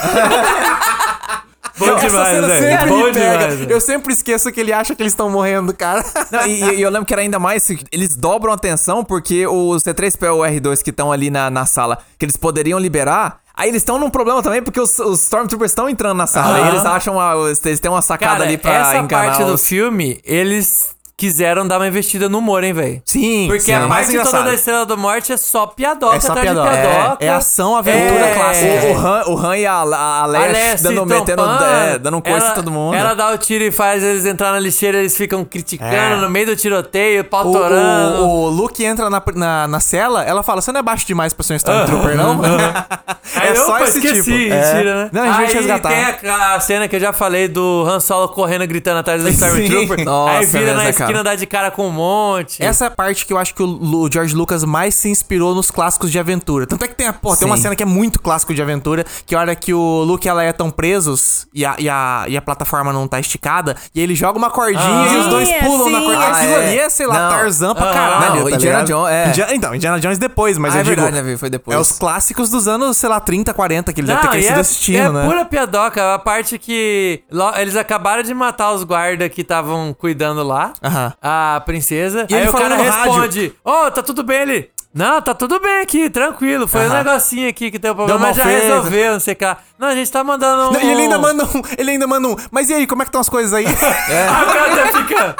Bom 1.78 1.90
Essa 1.94 2.06
demais, 2.06 2.28
cena 2.30 2.46
velho. 2.46 2.70
sempre 2.70 2.88
Bom 2.88 2.96
me 2.96 3.12
pega. 3.12 3.20
demais, 3.38 3.54
velho. 3.58 3.70
Eu 3.70 3.80
sempre 3.82 4.12
esqueço 4.14 4.50
que 4.50 4.58
ele 4.60 4.72
acha 4.72 4.94
que 4.94 5.02
eles 5.02 5.12
estão 5.12 5.28
morrendo, 5.28 5.74
cara. 5.74 6.02
Não, 6.32 6.46
e, 6.46 6.76
e 6.76 6.80
eu 6.82 6.88
lembro 6.88 7.04
que 7.06 7.12
era 7.12 7.20
ainda 7.20 7.38
mais. 7.38 7.68
Eles 7.92 8.16
dobram 8.16 8.50
a 8.52 8.54
atenção 8.56 9.04
porque 9.04 9.46
o 9.46 9.72
C3PO 9.76 10.24
e 10.24 10.28
o 10.30 10.38
R2 10.38 10.82
que 10.82 10.88
estão 10.88 11.12
ali 11.12 11.28
na, 11.28 11.50
na 11.50 11.66
sala, 11.66 11.98
que 12.18 12.24
eles 12.24 12.36
poderiam 12.36 12.78
liberar. 12.78 13.40
Aí 13.54 13.68
eles 13.68 13.82
estão 13.82 13.98
num 13.98 14.08
problema 14.08 14.42
também, 14.42 14.62
porque 14.62 14.80
os, 14.80 14.98
os 14.98 15.22
Stormtroopers 15.24 15.70
estão 15.70 15.86
entrando 15.86 16.16
na 16.16 16.26
sala. 16.26 16.58
Aham. 16.60 16.64
E 16.64 16.68
eles 16.70 16.84
acham. 16.86 17.20
A, 17.20 17.34
eles 17.66 17.78
têm 17.80 17.90
uma 17.90 18.00
sacada 18.02 18.32
Cara, 18.38 18.44
ali 18.44 18.56
pra 18.56 18.72
essa 18.72 18.96
enganar 18.96 19.26
parte 19.32 19.44
do 19.44 19.52
os- 19.52 19.68
filme, 19.68 20.18
eles 20.24 20.95
quiseram 21.16 21.66
dar 21.66 21.78
uma 21.78 21.88
investida 21.88 22.28
no 22.28 22.38
humor, 22.38 22.62
hein, 22.62 22.72
velho? 22.74 23.00
Sim, 23.04 23.46
Porque 23.48 23.60
sim, 23.62 23.72
a 23.72 23.86
mais 23.88 24.12
parte 24.12 24.22
toda 24.30 24.42
da 24.42 24.54
Estrela 24.54 24.84
da 24.84 24.96
Morte 24.96 25.32
é 25.32 25.36
só 25.36 25.66
piadoca 25.66 26.16
É 26.16 26.20
só 26.20 26.28
atrás 26.32 26.46
piadoca. 26.50 26.70
de 26.70 26.82
piadoca. 26.82 27.24
É, 27.24 27.26
é 27.26 27.30
ação, 27.30 27.74
aventura 27.76 28.20
É, 28.26 28.34
clássica. 28.34 28.86
O, 28.86 28.92
o, 28.92 28.98
Han, 28.98 29.22
o 29.28 29.38
Han 29.46 29.56
e 29.56 29.66
a, 29.66 29.72
a 29.72 30.22
A 30.22 30.26
Leia 30.26 30.52
Leia 30.52 30.76
se 30.78 30.84
dando, 30.84 31.06
metendo, 31.06 31.42
trompando, 31.42 31.64
é, 31.64 31.98
dando 31.98 32.16
um 32.18 32.20
coice 32.20 32.46
em 32.50 32.54
todo 32.54 32.70
mundo. 32.70 32.94
Ela 32.96 33.14
dá 33.14 33.32
o 33.32 33.38
tiro 33.38 33.64
e 33.64 33.70
faz 33.72 34.02
eles 34.02 34.26
entrar 34.26 34.52
na 34.52 34.58
lixeira, 34.60 34.98
eles 34.98 35.16
ficam 35.16 35.44
criticando 35.44 35.94
É. 35.94 36.16
no 36.16 36.28
meio 36.28 36.46
do 36.46 36.56
tiroteio, 36.56 37.24
pau 37.24 37.46
O, 37.48 37.52
torando. 37.52 38.22
o, 38.22 38.28
o 38.44 38.48
Luke 38.50 38.84
entra 38.84 39.08
na, 39.08 39.22
na, 39.34 39.68
na 39.68 39.80
cela, 39.80 40.22
ela 40.22 40.42
fala: 40.42 40.60
Você 40.60 40.70
não 40.70 40.80
é 40.80 40.82
baixo 40.82 41.06
demais 41.06 41.32
pra 41.32 41.42
ser 41.44 41.54
um 41.54 41.56
Stormtrooper, 41.56 42.14
não? 42.16 42.40
É 43.38 43.50
opa, 43.52 43.56
só 43.66 43.78
esse 43.84 43.98
esqueci, 43.98 44.22
tipo. 44.22 44.54
É. 44.54 44.72
mentira, 44.72 45.04
né? 45.04 45.10
Não, 45.12 45.22
a 45.22 45.26
gente 45.26 45.36
vai 45.36 45.46
te 45.46 45.50
Aí 45.50 45.56
resgatar. 45.58 45.88
tem 46.20 46.30
a, 46.30 46.54
a 46.54 46.60
cena 46.60 46.88
que 46.88 46.96
eu 46.96 47.00
já 47.00 47.12
falei 47.12 47.48
do 47.48 47.84
Han 47.86 48.00
Solo 48.00 48.28
correndo, 48.28 48.66
gritando 48.66 48.98
atrás 48.98 49.22
do 49.22 49.28
Stormtrooper. 49.30 50.04
Nossa, 50.04 50.38
aí 50.38 50.46
vira 50.46 50.74
na 50.74 50.84
né, 50.84 50.92
cara. 51.08 51.20
andar 51.20 51.34
de 51.36 51.46
cara 51.46 51.70
com 51.70 51.86
um 51.88 51.90
monte. 51.90 52.62
Essa 52.62 52.84
é 52.84 52.88
a 52.88 52.90
parte 52.90 53.24
que 53.26 53.32
eu 53.32 53.38
acho 53.38 53.54
que 53.54 53.62
o, 53.62 54.08
George 54.12 54.34
Lucas 54.34 54.64
mais 54.64 54.94
se 54.94 55.08
inspirou 55.08 55.54
nos 55.54 55.70
clássicos 55.70 56.10
de 56.10 56.18
aventura. 56.18 56.66
Tanto 56.66 56.84
é 56.84 56.88
que 56.88 56.94
tem, 56.94 57.06
a, 57.06 57.12
pô, 57.12 57.36
tem 57.36 57.46
uma 57.46 57.56
cena 57.56 57.74
que 57.76 57.82
é 57.82 57.86
muito 57.86 58.20
clássico 58.20 58.54
de 58.54 58.60
aventura, 58.62 59.04
que 59.26 59.34
a 59.34 59.40
hora 59.40 59.54
que 59.54 59.72
o 59.74 60.02
Luke 60.04 60.26
e 60.26 60.30
a 60.30 60.34
Leia 60.34 60.50
estão 60.50 60.70
presos 60.70 61.46
e 61.52 61.64
a, 61.64 61.76
e, 61.78 61.88
a, 61.88 62.24
e 62.28 62.36
a 62.36 62.42
plataforma 62.42 62.92
não 62.92 63.06
tá 63.08 63.18
esticada, 63.20 63.76
e 63.94 64.00
ele 64.00 64.14
joga 64.14 64.38
uma 64.38 64.50
cordinha 64.50 64.80
Ah. 64.82 65.12
e 65.12 65.16
os 65.18 65.26
dois 65.26 65.48
Sim, 65.48 65.54
pulam 65.60 65.90
na 65.90 65.98
sim. 65.98 66.04
cordinha. 66.06 66.26
Ah, 66.26 66.36
Aquilo 66.36 66.52
é. 66.52 66.66
ali 66.66 66.78
é, 66.78 66.88
sei 66.90 67.06
lá, 67.06 67.18
Não. 67.18 67.30
Tarzan 67.36 67.74
pra 67.74 67.90
Ah, 67.90 67.94
caralho. 67.94 68.34
não, 68.40 68.44
tá 68.50 68.56
Indiana? 68.56 68.84
Jones, 68.84 69.12
é. 69.12 69.28
Indiana- 69.28 69.54
então, 69.54 69.74
Indiana 69.74 70.00
Jones 70.00 70.18
depois, 70.18 70.58
mas 70.58 70.72
Ah, 70.74 70.78
eu 70.78 70.80
é 70.80 70.84
digo... 70.84 70.96
verdade, 71.02 71.22
né, 71.26 71.36
foi 71.36 71.50
depois. 71.50 71.76
É 71.76 71.80
os 71.80 71.92
clássicos 71.92 72.48
dos 72.50 72.66
anos, 72.68 72.96
sei 72.96 73.08
lá, 73.08 73.20
30, 73.20 73.52
40, 73.54 73.92
que 73.92 74.00
ele 74.00 74.06
deve 74.08 74.20
ter 74.20 74.26
Não, 74.26 74.32
crescido 74.32 74.56
é, 74.56 74.60
assistindo, 74.60 74.96
é 74.98 75.10
né? 75.10 75.26
pura 75.26 75.44
piadoca. 75.44 76.14
A 76.14 76.18
parte 76.18 76.58
que 76.58 77.22
lo- 77.30 77.54
eles 77.56 77.76
acabaram 77.76 78.22
de 78.22 78.32
matar 78.34 78.72
os 78.72 78.82
guardas 78.84 79.28
que 79.30 79.42
estavam 79.42 79.94
cuidando 79.98 80.42
lá. 80.42 80.72
Aham. 80.82 80.95
A 81.22 81.62
princesa. 81.64 82.26
E 82.28 82.34
aí 82.34 82.42
ele 82.42 82.50
o 82.50 82.52
cara 82.52 82.76
responde: 82.76 83.54
Ô, 83.64 83.90
tá 83.90 84.02
tudo 84.02 84.22
bem 84.22 84.40
ali? 84.40 84.70
Não, 84.94 85.20
tá 85.20 85.34
tudo 85.34 85.60
bem 85.60 85.82
aqui, 85.82 86.08
tranquilo. 86.08 86.66
Foi 86.66 86.80
um 86.80 86.84
Aham. 86.86 87.04
negocinho 87.04 87.50
aqui 87.50 87.70
que 87.70 87.78
deu 87.78 87.94
problema, 87.94 88.18
mas 88.18 88.36
já 88.38 88.44
resolveu, 88.44 89.12
não 89.12 89.20
sei 89.20 89.34
o 89.34 89.36
que. 89.36 89.56
Não, 89.78 89.88
a 89.88 89.94
gente 89.94 90.10
tá 90.10 90.24
mandando 90.24 90.70
um... 90.70 90.72
Não, 90.72 90.80
E 90.80 90.90
ele 90.90 91.02
ainda 91.02 91.18
manda 91.18 91.44
um, 91.44 91.62
ele 91.76 91.90
ainda 91.90 92.06
manda 92.06 92.28
um, 92.28 92.36
mas 92.50 92.70
e 92.70 92.74
aí, 92.74 92.86
como 92.86 93.02
é 93.02 93.04
que 93.04 93.10
estão 93.10 93.20
as 93.20 93.28
coisas 93.28 93.52
aí? 93.52 93.66
Ah, 93.66 94.42
o 94.42 94.52
cara 94.54 94.96
fica... 94.96 95.36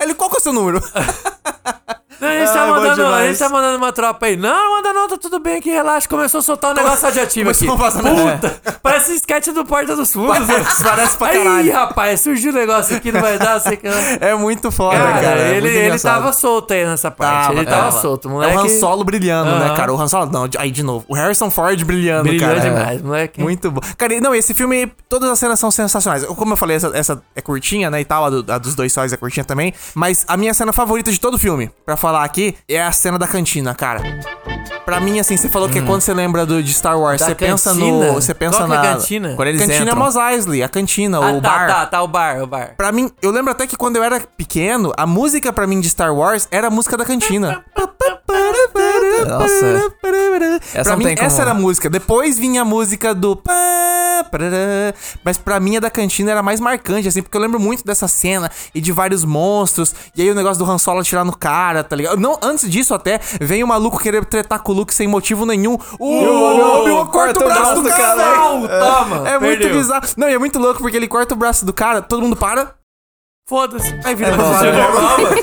ele, 0.00 0.14
qual 0.14 0.30
que 0.30 0.36
é 0.36 0.38
o 0.38 0.42
seu 0.42 0.52
número? 0.54 0.80
Não, 2.20 2.28
a 2.28 2.32
gente, 2.32 2.52
tá 2.52 2.60
Ai, 2.62 2.66
bom 2.68 2.74
mandando, 2.74 3.06
a 3.06 3.26
gente 3.26 3.38
tá 3.38 3.48
mandando 3.48 3.76
uma 3.78 3.92
tropa 3.92 4.26
aí. 4.26 4.36
Não, 4.36 4.50
não 4.52 4.76
manda 4.76 4.92
não, 4.92 5.08
tá 5.08 5.16
tudo 5.16 5.38
bem 5.40 5.56
aqui, 5.58 5.70
relaxa. 5.70 6.08
Começou 6.08 6.40
a 6.40 6.42
soltar 6.42 6.72
um 6.72 6.74
negócio 6.74 7.04
radioativo 7.06 7.50
aqui. 7.50 7.66
Puta, 7.66 8.60
parece 8.82 9.14
sketch 9.16 9.48
do 9.48 9.64
Porta 9.64 9.96
dos 9.96 10.12
Fundos. 10.12 10.46
Parece- 10.82 11.16
pra 11.16 11.28
caralho. 11.30 11.72
rapaz, 11.72 12.20
surgiu 12.20 12.52
um 12.52 12.54
negócio 12.54 12.96
aqui, 12.96 13.10
não 13.12 13.20
vai 13.20 13.38
dar, 13.38 13.60
sei 13.60 13.76
que... 13.76 13.86
É 14.20 14.34
muito 14.34 14.70
foda, 14.70 14.96
Cara, 14.98 15.12
cara. 15.20 15.40
é 15.40 15.56
ele, 15.56 15.68
ele 15.68 15.84
engraçado. 15.86 16.14
tava 16.20 16.32
solto 16.32 16.72
aí 16.72 16.84
nessa 16.84 17.10
parte. 17.10 17.46
Tava, 17.48 17.58
ele 17.58 17.64
tava 17.66 17.82
tava. 17.90 18.00
solto, 18.02 18.28
É 18.28 18.30
moleque. 18.30 18.56
o 18.56 18.60
Han 18.60 18.68
Solo 18.68 19.04
brilhando, 19.04 19.50
né, 19.58 19.66
Aham. 19.66 19.76
cara? 19.76 19.92
O 19.92 20.00
Han 20.00 20.08
Solo, 20.08 20.30
não, 20.30 20.48
aí 20.58 20.70
de 20.70 20.82
novo. 20.82 21.04
O 21.08 21.14
Harrison 21.14 21.50
Ford 21.50 21.82
brilhando, 21.84 22.24
Brilhou 22.28 22.48
cara. 22.48 22.60
demais, 22.60 23.02
moleque. 23.02 23.40
Muito 23.40 23.70
bom. 23.70 23.80
Cara, 23.96 24.20
não, 24.20 24.34
esse 24.34 24.52
filme, 24.54 24.90
todas 25.08 25.28
as 25.30 25.38
cenas 25.38 25.58
são 25.58 25.70
sensacionais. 25.70 26.24
Como 26.24 26.52
eu 26.52 26.56
falei, 26.56 26.76
essa, 26.76 26.90
essa 26.94 27.22
é 27.34 27.40
curtinha, 27.40 27.90
né, 27.90 28.00
e 28.00 28.04
tal, 28.04 28.24
a, 28.26 28.30
do- 28.30 28.52
a 28.52 28.58
dos 28.58 28.74
dois 28.74 28.92
sóis 28.92 29.12
é 29.12 29.16
curtinha 29.16 29.44
também. 29.44 29.72
Mas 29.94 30.24
a 30.28 30.36
minha 30.36 30.52
cena 30.54 30.72
favorita 30.72 31.10
de 31.10 31.18
todo 31.20 31.34
o 31.34 31.38
filme, 31.38 31.70
pra 31.84 31.96
falar 31.96 32.09
aqui, 32.18 32.56
é 32.68 32.82
a 32.82 32.92
cena 32.92 33.18
da 33.18 33.26
cantina, 33.26 33.74
cara. 33.74 34.00
Pra 34.90 34.98
mim, 35.00 35.20
assim, 35.20 35.36
você 35.36 35.48
falou 35.48 35.68
que 35.68 35.80
quando 35.82 36.00
você 36.00 36.12
lembra 36.12 36.44
do, 36.44 36.60
de 36.62 36.72
Star 36.74 36.98
Wars, 36.98 37.20
Da 37.20 37.26
você 37.28 37.34
pensa 37.36 37.70
cantina? 37.70 38.06
no... 38.08 38.12
Você 38.14 38.34
pensa 38.34 38.56
Qual 38.58 38.68
que 38.68 38.74
é 38.74 38.76
na... 38.76 38.82
a 38.82 38.94
cantina? 38.96 39.34
Quando 39.36 39.48
eles 39.48 39.60
cantina 39.60 39.78
é 39.78 39.82
entram. 39.82 39.96
Mos 40.04 40.16
Eisley, 40.16 40.62
a 40.64 40.68
cantina, 40.68 41.18
Ah, 41.18 41.30
o 41.32 41.40
tá, 41.40 41.48
bar. 41.48 41.66
tá, 41.68 41.86
tá, 41.86 42.02
o 42.02 42.08
bar, 42.08 42.42
o 42.42 42.46
bar. 42.46 42.74
Pra 42.76 42.90
mim, 42.90 43.08
eu 43.22 43.30
lembro 43.30 43.52
até 43.52 43.66
que 43.68 43.76
quando 43.76 43.96
eu 43.96 44.02
era 44.02 44.20
pequeno, 44.36 44.92
a 44.96 45.06
música 45.06 45.52
pra 45.52 45.66
mim 45.66 45.80
de 45.80 45.88
Star 45.88 46.12
Wars 46.14 46.48
era 46.50 46.66
a 46.66 46.70
música 46.70 46.96
da 46.96 47.04
cantina. 47.04 47.64
Nossa. 49.28 49.90
Essa 50.74 50.82
pra 50.82 50.90
não 50.92 50.96
mim, 50.98 51.04
tem 51.04 51.14
como- 51.16 51.26
essa 51.26 51.42
era 51.42 51.50
a 51.52 51.54
música. 51.54 51.88
Depois 51.90 52.38
vinha 52.38 52.62
a 52.62 52.64
música 52.64 53.14
do. 53.14 53.36
pá, 53.36 54.24
parará. 54.30 54.94
Mas 55.24 55.36
pra 55.38 55.60
mim, 55.60 55.76
a 55.76 55.80
da 55.80 55.90
cantina 55.90 56.30
era 56.30 56.42
mais 56.42 56.60
marcante, 56.60 57.08
assim, 57.08 57.22
porque 57.22 57.36
eu 57.36 57.40
lembro 57.40 57.58
muito 57.60 57.84
dessa 57.84 58.08
cena 58.08 58.50
e 58.74 58.80
de 58.80 58.92
vários 58.92 59.24
monstros. 59.24 59.94
E 60.16 60.22
aí 60.22 60.30
o 60.30 60.34
negócio 60.34 60.62
do 60.64 60.70
Han 60.70 60.78
Solo 60.78 61.00
atirar 61.00 61.24
no 61.24 61.36
cara, 61.36 61.82
tá 61.84 61.94
ligado? 61.96 62.18
Não, 62.18 62.38
antes 62.42 62.68
disso, 62.70 62.94
até, 62.94 63.20
vem 63.40 63.62
o 63.62 63.66
maluco 63.66 63.98
querer 63.98 64.24
tretar 64.24 64.60
com 64.60 64.72
o 64.72 64.74
Luke 64.80 64.94
sem 64.94 65.06
motivo 65.06 65.44
nenhum. 65.46 65.76
O 65.98 66.24
Obi-Wan 66.80 67.06
corta 67.06 67.44
o 67.44 67.48
braço 67.48 67.82
do 67.82 67.88
cara. 67.88 68.34
Toma, 68.34 69.28
É 69.28 69.38
muito 69.38 69.58
perdeu. 69.58 69.74
bizarro. 69.76 70.06
Não, 70.16 70.28
e 70.28 70.34
é 70.34 70.38
muito 70.38 70.58
louco 70.58 70.80
porque 70.80 70.96
ele 70.96 71.06
corta 71.08 71.34
o 71.34 71.36
braço 71.36 71.64
do 71.64 71.72
cara, 71.72 72.00
todo 72.02 72.22
mundo 72.22 72.36
para. 72.36 72.74
Foda-se. 73.50 73.92
Aí 74.04 74.14
vira 74.14 74.30
É, 74.30 74.36
normal, 74.36 74.62
mano. 75.18 75.36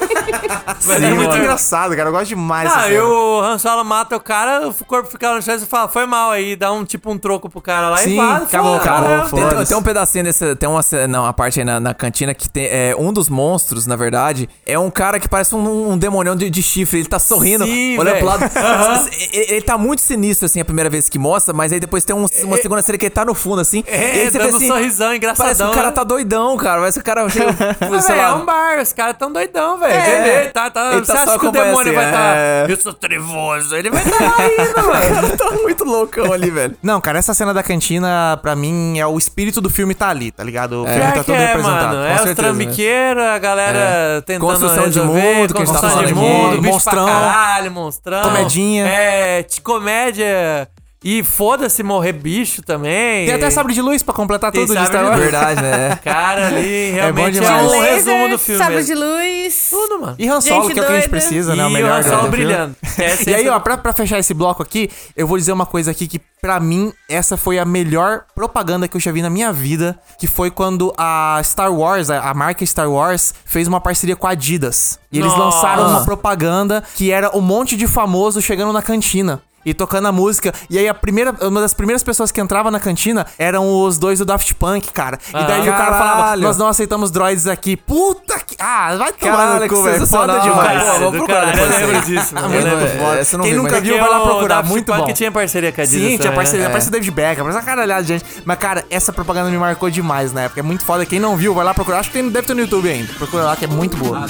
Mas 0.85 1.03
é 1.03 1.09
muito 1.11 1.35
engraçado, 1.35 1.93
cara. 1.93 2.07
Eu 2.07 2.13
gosto 2.13 2.27
demais 2.29 2.71
Ah, 2.73 2.89
e 2.89 2.97
o 2.99 3.41
Han 3.41 3.57
Solo 3.57 3.83
mata 3.83 4.15
o 4.15 4.19
cara, 4.21 4.69
o 4.69 4.73
corpo 4.85 5.09
fica 5.11 5.29
lá 5.29 5.35
no 5.35 5.41
chão 5.41 5.55
e 5.55 5.59
fala, 5.59 5.89
foi 5.89 6.05
mal 6.05 6.31
aí, 6.31 6.55
dá 6.55 6.71
um 6.71 6.85
tipo 6.85 7.11
um 7.11 7.17
troco 7.17 7.49
pro 7.49 7.59
cara 7.59 7.89
lá 7.89 7.97
Sim, 7.97 8.13
e 8.13 8.15
vai. 8.15 8.43
acabou, 8.43 8.77
foda, 8.79 8.89
acabou, 8.91 9.09
né? 9.09 9.25
foda. 9.27 9.55
Tem, 9.57 9.65
tem 9.65 9.77
um 9.77 9.83
pedacinho 9.83 10.23
desse. 10.23 10.55
Tem 10.55 10.69
uma, 10.69 10.79
não, 11.09 11.25
a 11.25 11.33
parte 11.33 11.59
aí 11.59 11.65
na, 11.65 11.81
na 11.81 11.93
cantina 11.93 12.33
que 12.33 12.49
tem. 12.49 12.63
É, 12.67 12.95
um 12.97 13.11
dos 13.11 13.27
monstros, 13.27 13.85
na 13.85 13.97
verdade, 13.97 14.47
é 14.65 14.79
um 14.79 14.89
cara 14.89 15.19
que 15.19 15.27
parece 15.27 15.53
um, 15.53 15.91
um 15.91 15.97
demonião 15.97 16.33
de, 16.33 16.49
de 16.49 16.63
chifre. 16.63 16.99
Ele 16.99 17.09
tá 17.09 17.19
sorrindo, 17.19 17.65
Sim, 17.65 17.97
olhando 17.97 18.13
véi. 18.13 18.19
pro 18.19 18.27
lado. 18.29 18.43
ele, 19.33 19.51
ele 19.51 19.61
tá 19.61 19.77
muito 19.77 20.01
sinistro, 20.01 20.45
assim, 20.45 20.61
a 20.61 20.65
primeira 20.65 20.89
vez 20.89 21.09
que 21.09 21.19
mostra, 21.19 21.53
mas 21.53 21.73
aí 21.73 21.79
depois 21.81 22.05
tem 22.05 22.15
um- 22.15 22.25
uma 22.43 22.55
segunda 22.57 22.81
cena 22.81 22.97
que 22.97 23.03
ele 23.05 23.13
tá 23.13 23.25
no 23.25 23.33
fundo, 23.33 23.59
assim. 23.59 23.83
É, 23.85 23.97
e 23.97 24.21
aí 24.21 24.31
você 24.31 24.37
vê 24.39 24.45
dando 24.45 24.55
um 24.63 24.67
sorrisão 24.67 25.13
engraçadão, 25.13 25.45
Parece 25.45 25.61
que 25.63 25.69
o 25.69 25.73
cara 25.73 25.87
né? 25.87 25.91
tá 25.93 26.03
doidão, 26.05 26.55
cara. 26.55 26.79
Parece 26.79 26.99
que 26.99 27.01
o 27.01 27.05
cara 27.05 27.27
Ah, 27.97 28.01
sei 28.01 28.15
é 28.15 28.21
lá. 28.27 28.35
um 28.35 28.45
bar, 28.45 28.79
os 28.81 28.93
caras 28.93 29.15
tão 29.17 29.31
doidão, 29.31 29.77
velho. 29.79 29.93
É. 29.93 30.41
Ele 30.43 30.49
tá, 30.49 30.69
tá, 30.69 30.91
Ele 30.93 31.05
você 31.05 31.13
tá 31.13 31.23
acha 31.23 31.39
que 31.39 31.45
o 31.47 31.51
demônio 31.51 31.71
acompanhando 31.73 31.95
vai 31.95 32.03
assim, 32.05 32.13
estar. 32.13 32.35
é. 32.37 32.65
Eu 32.69 32.77
sou 32.77 32.93
trevoso. 32.93 33.75
Ele 33.75 33.89
vai 33.89 34.03
estar 34.03 34.23
lá 34.23 34.35
ainda, 34.37 34.81
mano. 35.21 35.37
tá 35.37 35.51
muito 35.51 35.83
loucão 35.83 36.31
ali, 36.33 36.49
velho. 36.49 36.77
Não, 36.81 36.99
cara, 37.01 37.19
essa 37.19 37.33
cena 37.33 37.53
da 37.53 37.63
cantina, 37.63 38.37
pra 38.41 38.55
mim, 38.55 38.97
é 38.99 39.05
o 39.05 39.17
espírito 39.17 39.59
do 39.61 39.69
filme 39.69 39.93
tá 39.95 40.09
ali, 40.09 40.31
tá 40.31 40.43
ligado? 40.43 40.83
O 40.83 40.85
filme 40.85 40.99
Pior 41.01 41.13
tá 41.13 41.19
que 41.19 41.25
todo 41.25 41.35
é, 41.35 41.45
representado. 41.47 41.87
mano. 41.95 41.97
com 42.01 42.05
É 42.07 42.13
os 42.13 42.21
certeza. 42.21 42.35
trambiqueiros, 42.35 43.23
a 43.23 43.39
galera 43.39 43.77
É. 43.79 44.21
tentando 44.21 44.47
Construção 44.47 44.89
de 44.89 44.99
resolver, 44.99 45.21
mundo, 45.35 45.53
que 45.53 45.61
a 45.61 45.65
gente 45.65 45.73
tá 45.73 45.79
construção 45.81 46.05
de 46.05 46.13
mundo, 46.13 46.47
aqui. 46.53 46.61
bicho 46.61 46.73
Monstrão. 46.73 47.05
pra 47.05 47.13
caralho, 47.13 47.71
monstrão. 47.71 48.21
Comedinha. 48.23 48.85
É, 48.87 49.43
de 49.43 49.61
comédia. 49.61 50.67
E 51.03 51.23
foda-se 51.23 51.83
morrer 51.83 52.11
bicho 52.13 52.63
também. 52.63 53.27
Tem 53.27 53.35
até 53.35 53.49
sabre 53.51 53.71
de 53.73 53.81
luz 53.81 54.01
pra 54.01 54.15
completar 54.15 54.51
Tem 54.51 54.65
tudo 54.65 54.75
de 54.77 54.85
Star 54.87 55.05
Wars. 55.05 55.19
Verdade, 55.19 55.61
né? 55.61 55.95
Cara, 56.03 56.47
ali 56.47 56.89
realmente 56.91 57.37
é, 57.37 57.41
demais. 57.41 57.65
um 57.67 57.69
Laser, 57.79 57.93
resumo 57.93 58.29
do 58.29 58.39
filme. 58.39 58.59
Sabre 58.59 58.75
mesmo. 58.77 58.95
de 58.95 59.01
luz. 59.01 59.67
Tudo, 59.69 60.01
mano. 60.01 60.15
E 60.17 60.27
Han 60.27 60.41
Solo, 60.41 60.63
Gente 60.63 60.73
que 60.73 60.79
é 60.79 60.83
o 60.83 60.85
que 60.87 60.91
a 60.91 60.95
gente 60.95 61.09
precisa, 61.09 61.55
né? 61.55 61.65
O 61.65 61.69
E 61.69 61.73
melhor 61.73 61.99
Han 61.99 62.01
do- 62.03 62.09
Solo 62.09 62.27
brilhando. 62.29 62.75
Essa 62.97 63.29
E 63.29 63.35
aí, 63.35 63.45
é 63.45 63.51
ó, 63.51 63.59
pra, 63.59 63.77
pra 63.77 63.93
fechar 63.93 64.17
esse 64.17 64.33
bloco 64.33 64.63
aqui, 64.63 64.89
eu 65.15 65.27
vou 65.27 65.37
dizer 65.37 65.51
uma 65.51 65.67
coisa 65.67 65.91
aqui 65.91 66.07
que, 66.07 66.19
pra 66.41 66.59
mim, 66.59 66.91
essa 67.07 67.37
foi 67.37 67.59
a 67.59 67.63
melhor 67.65 68.23
propaganda 68.33 68.87
que 68.87 68.97
eu 68.97 69.01
já 69.01 69.11
vi 69.11 69.21
na 69.21 69.29
minha 69.29 69.53
vida, 69.53 69.99
que 70.19 70.25
foi 70.27 70.49
quando 70.49 70.91
a 70.97 71.39
Star 71.43 71.71
Wars, 71.71 72.09
a, 72.09 72.27
a 72.27 72.33
marca 72.33 72.65
Star 72.65 72.89
Wars, 72.89 73.35
fez 73.45 73.67
uma 73.67 73.79
parceria 73.79 74.15
com 74.15 74.25
a 74.25 74.31
Adidas. 74.31 74.99
E 75.11 75.19
eles 75.19 75.29
Nossa. 75.31 75.43
lançaram 75.57 75.89
uma 75.89 76.03
propaganda 76.03 76.83
que 76.95 77.11
era 77.11 77.37
um 77.37 77.41
monte 77.41 77.77
de 77.77 77.87
famoso 77.87 78.41
chegando 78.41 78.73
na 78.73 78.81
cantina. 78.81 79.41
E 79.67 79.73
tocando 79.73 80.07
a 80.07 80.13
música. 80.13 80.53
E 80.69 80.77
aí, 80.79 80.87
a 80.87 80.93
primeira, 80.93 81.35
uma 81.45 81.59
das 81.59 81.73
primeiras 81.73 82.01
pessoas 82.01 82.31
que 82.31 82.39
entrava 82.39 82.71
na 82.71 82.79
cantina 82.79 83.27
eram 83.37 83.83
os 83.83 83.97
dois 83.97 84.19
do 84.19 84.23
Daft 84.23 84.55
Punk, 84.55 84.93
cara. 84.93 85.19
E 85.27 85.33
daí 85.33 85.61
o 85.67 85.73
cara 85.73 85.91
falava. 85.91 86.37
Nós 86.37 86.57
não 86.57 86.67
aceitamos 86.69 87.11
droids 87.11 87.47
aqui. 87.47 87.75
Puta 87.75 88.39
que. 88.39 88.55
Ah, 88.57 88.95
vai 88.95 89.11
tomar 89.11 89.35
Caralho, 89.35 89.53
no 89.55 89.61
que 89.67 89.75
cu, 89.75 89.83
velho. 89.83 90.07
Foda 90.07 90.39
demais. 90.39 90.83
Pô, 90.99 91.11
procurar 91.11 91.51
depois 91.51 91.81
eu 91.81 91.87
lembro 91.87 92.01
disso. 92.05 92.33
Ah, 92.33 92.47
muito 92.47 92.63
lembro. 92.63 92.87
foda. 92.97 93.19
essa 93.19 93.35
eu 93.35 93.37
não 93.39 93.43
Quem 93.45 93.53
vi, 93.53 93.59
nunca 93.59 93.81
viu, 93.81 93.99
vai 93.99 94.09
lá 94.09 94.23
o 94.23 94.25
procurar. 94.25 94.55
Daft 94.55 94.69
Muito 94.69 94.85
Punk 94.93 95.07
bom. 95.07 95.13
tinha 95.13 95.31
parceria 95.33 95.71
com 95.73 95.81
a 95.81 95.83
Adidas 95.83 96.01
Sim, 96.01 96.07
tinha 96.07 96.19
também, 96.19 96.35
parceria, 96.35 96.65
né? 96.65 96.71
parece 96.71 96.89
David 96.89 97.11
Beckham, 97.11 97.43
parece 97.43 97.57
uma 97.59 97.65
caralhada 97.65 98.01
de 98.03 98.07
gente. 98.07 98.25
Mas, 98.45 98.57
cara, 98.57 98.85
essa 98.89 99.11
propaganda 99.11 99.49
me 99.49 99.57
marcou 99.57 99.89
demais 99.89 100.31
na 100.31 100.43
época. 100.43 100.61
É 100.61 100.63
muito 100.63 100.85
foda. 100.85 101.05
Quem 101.05 101.19
não 101.19 101.35
viu, 101.35 101.53
vai 101.53 101.65
lá 101.65 101.73
procurar. 101.73 101.99
Acho 101.99 102.09
que 102.09 102.17
tem, 102.17 102.29
deve 102.29 102.47
ter 102.47 102.53
no 102.53 102.61
YouTube 102.61 102.89
ainda. 102.89 103.11
Procura 103.13 103.43
lá 103.43 103.55
que 103.57 103.65
é 103.65 103.67
muito 103.67 103.97
boa. 103.97 104.25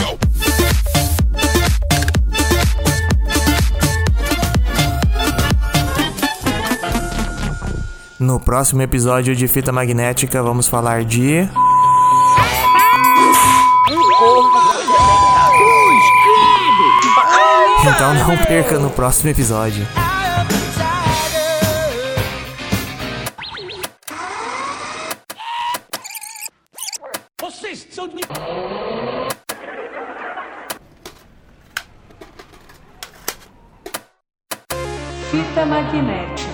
No 8.19 8.39
próximo 8.39 8.81
episódio 8.81 9.35
de 9.35 9.47
Fita 9.47 9.71
Magnética, 9.71 10.41
vamos 10.41 10.67
falar 10.67 11.05
de. 11.05 11.47
Então 17.85 18.13
não 18.15 18.37
perca 18.45 18.79
no 18.79 18.89
próximo 18.89 19.29
episódio. 19.29 19.85
Fita 35.29 35.65
magnética. 35.67 36.46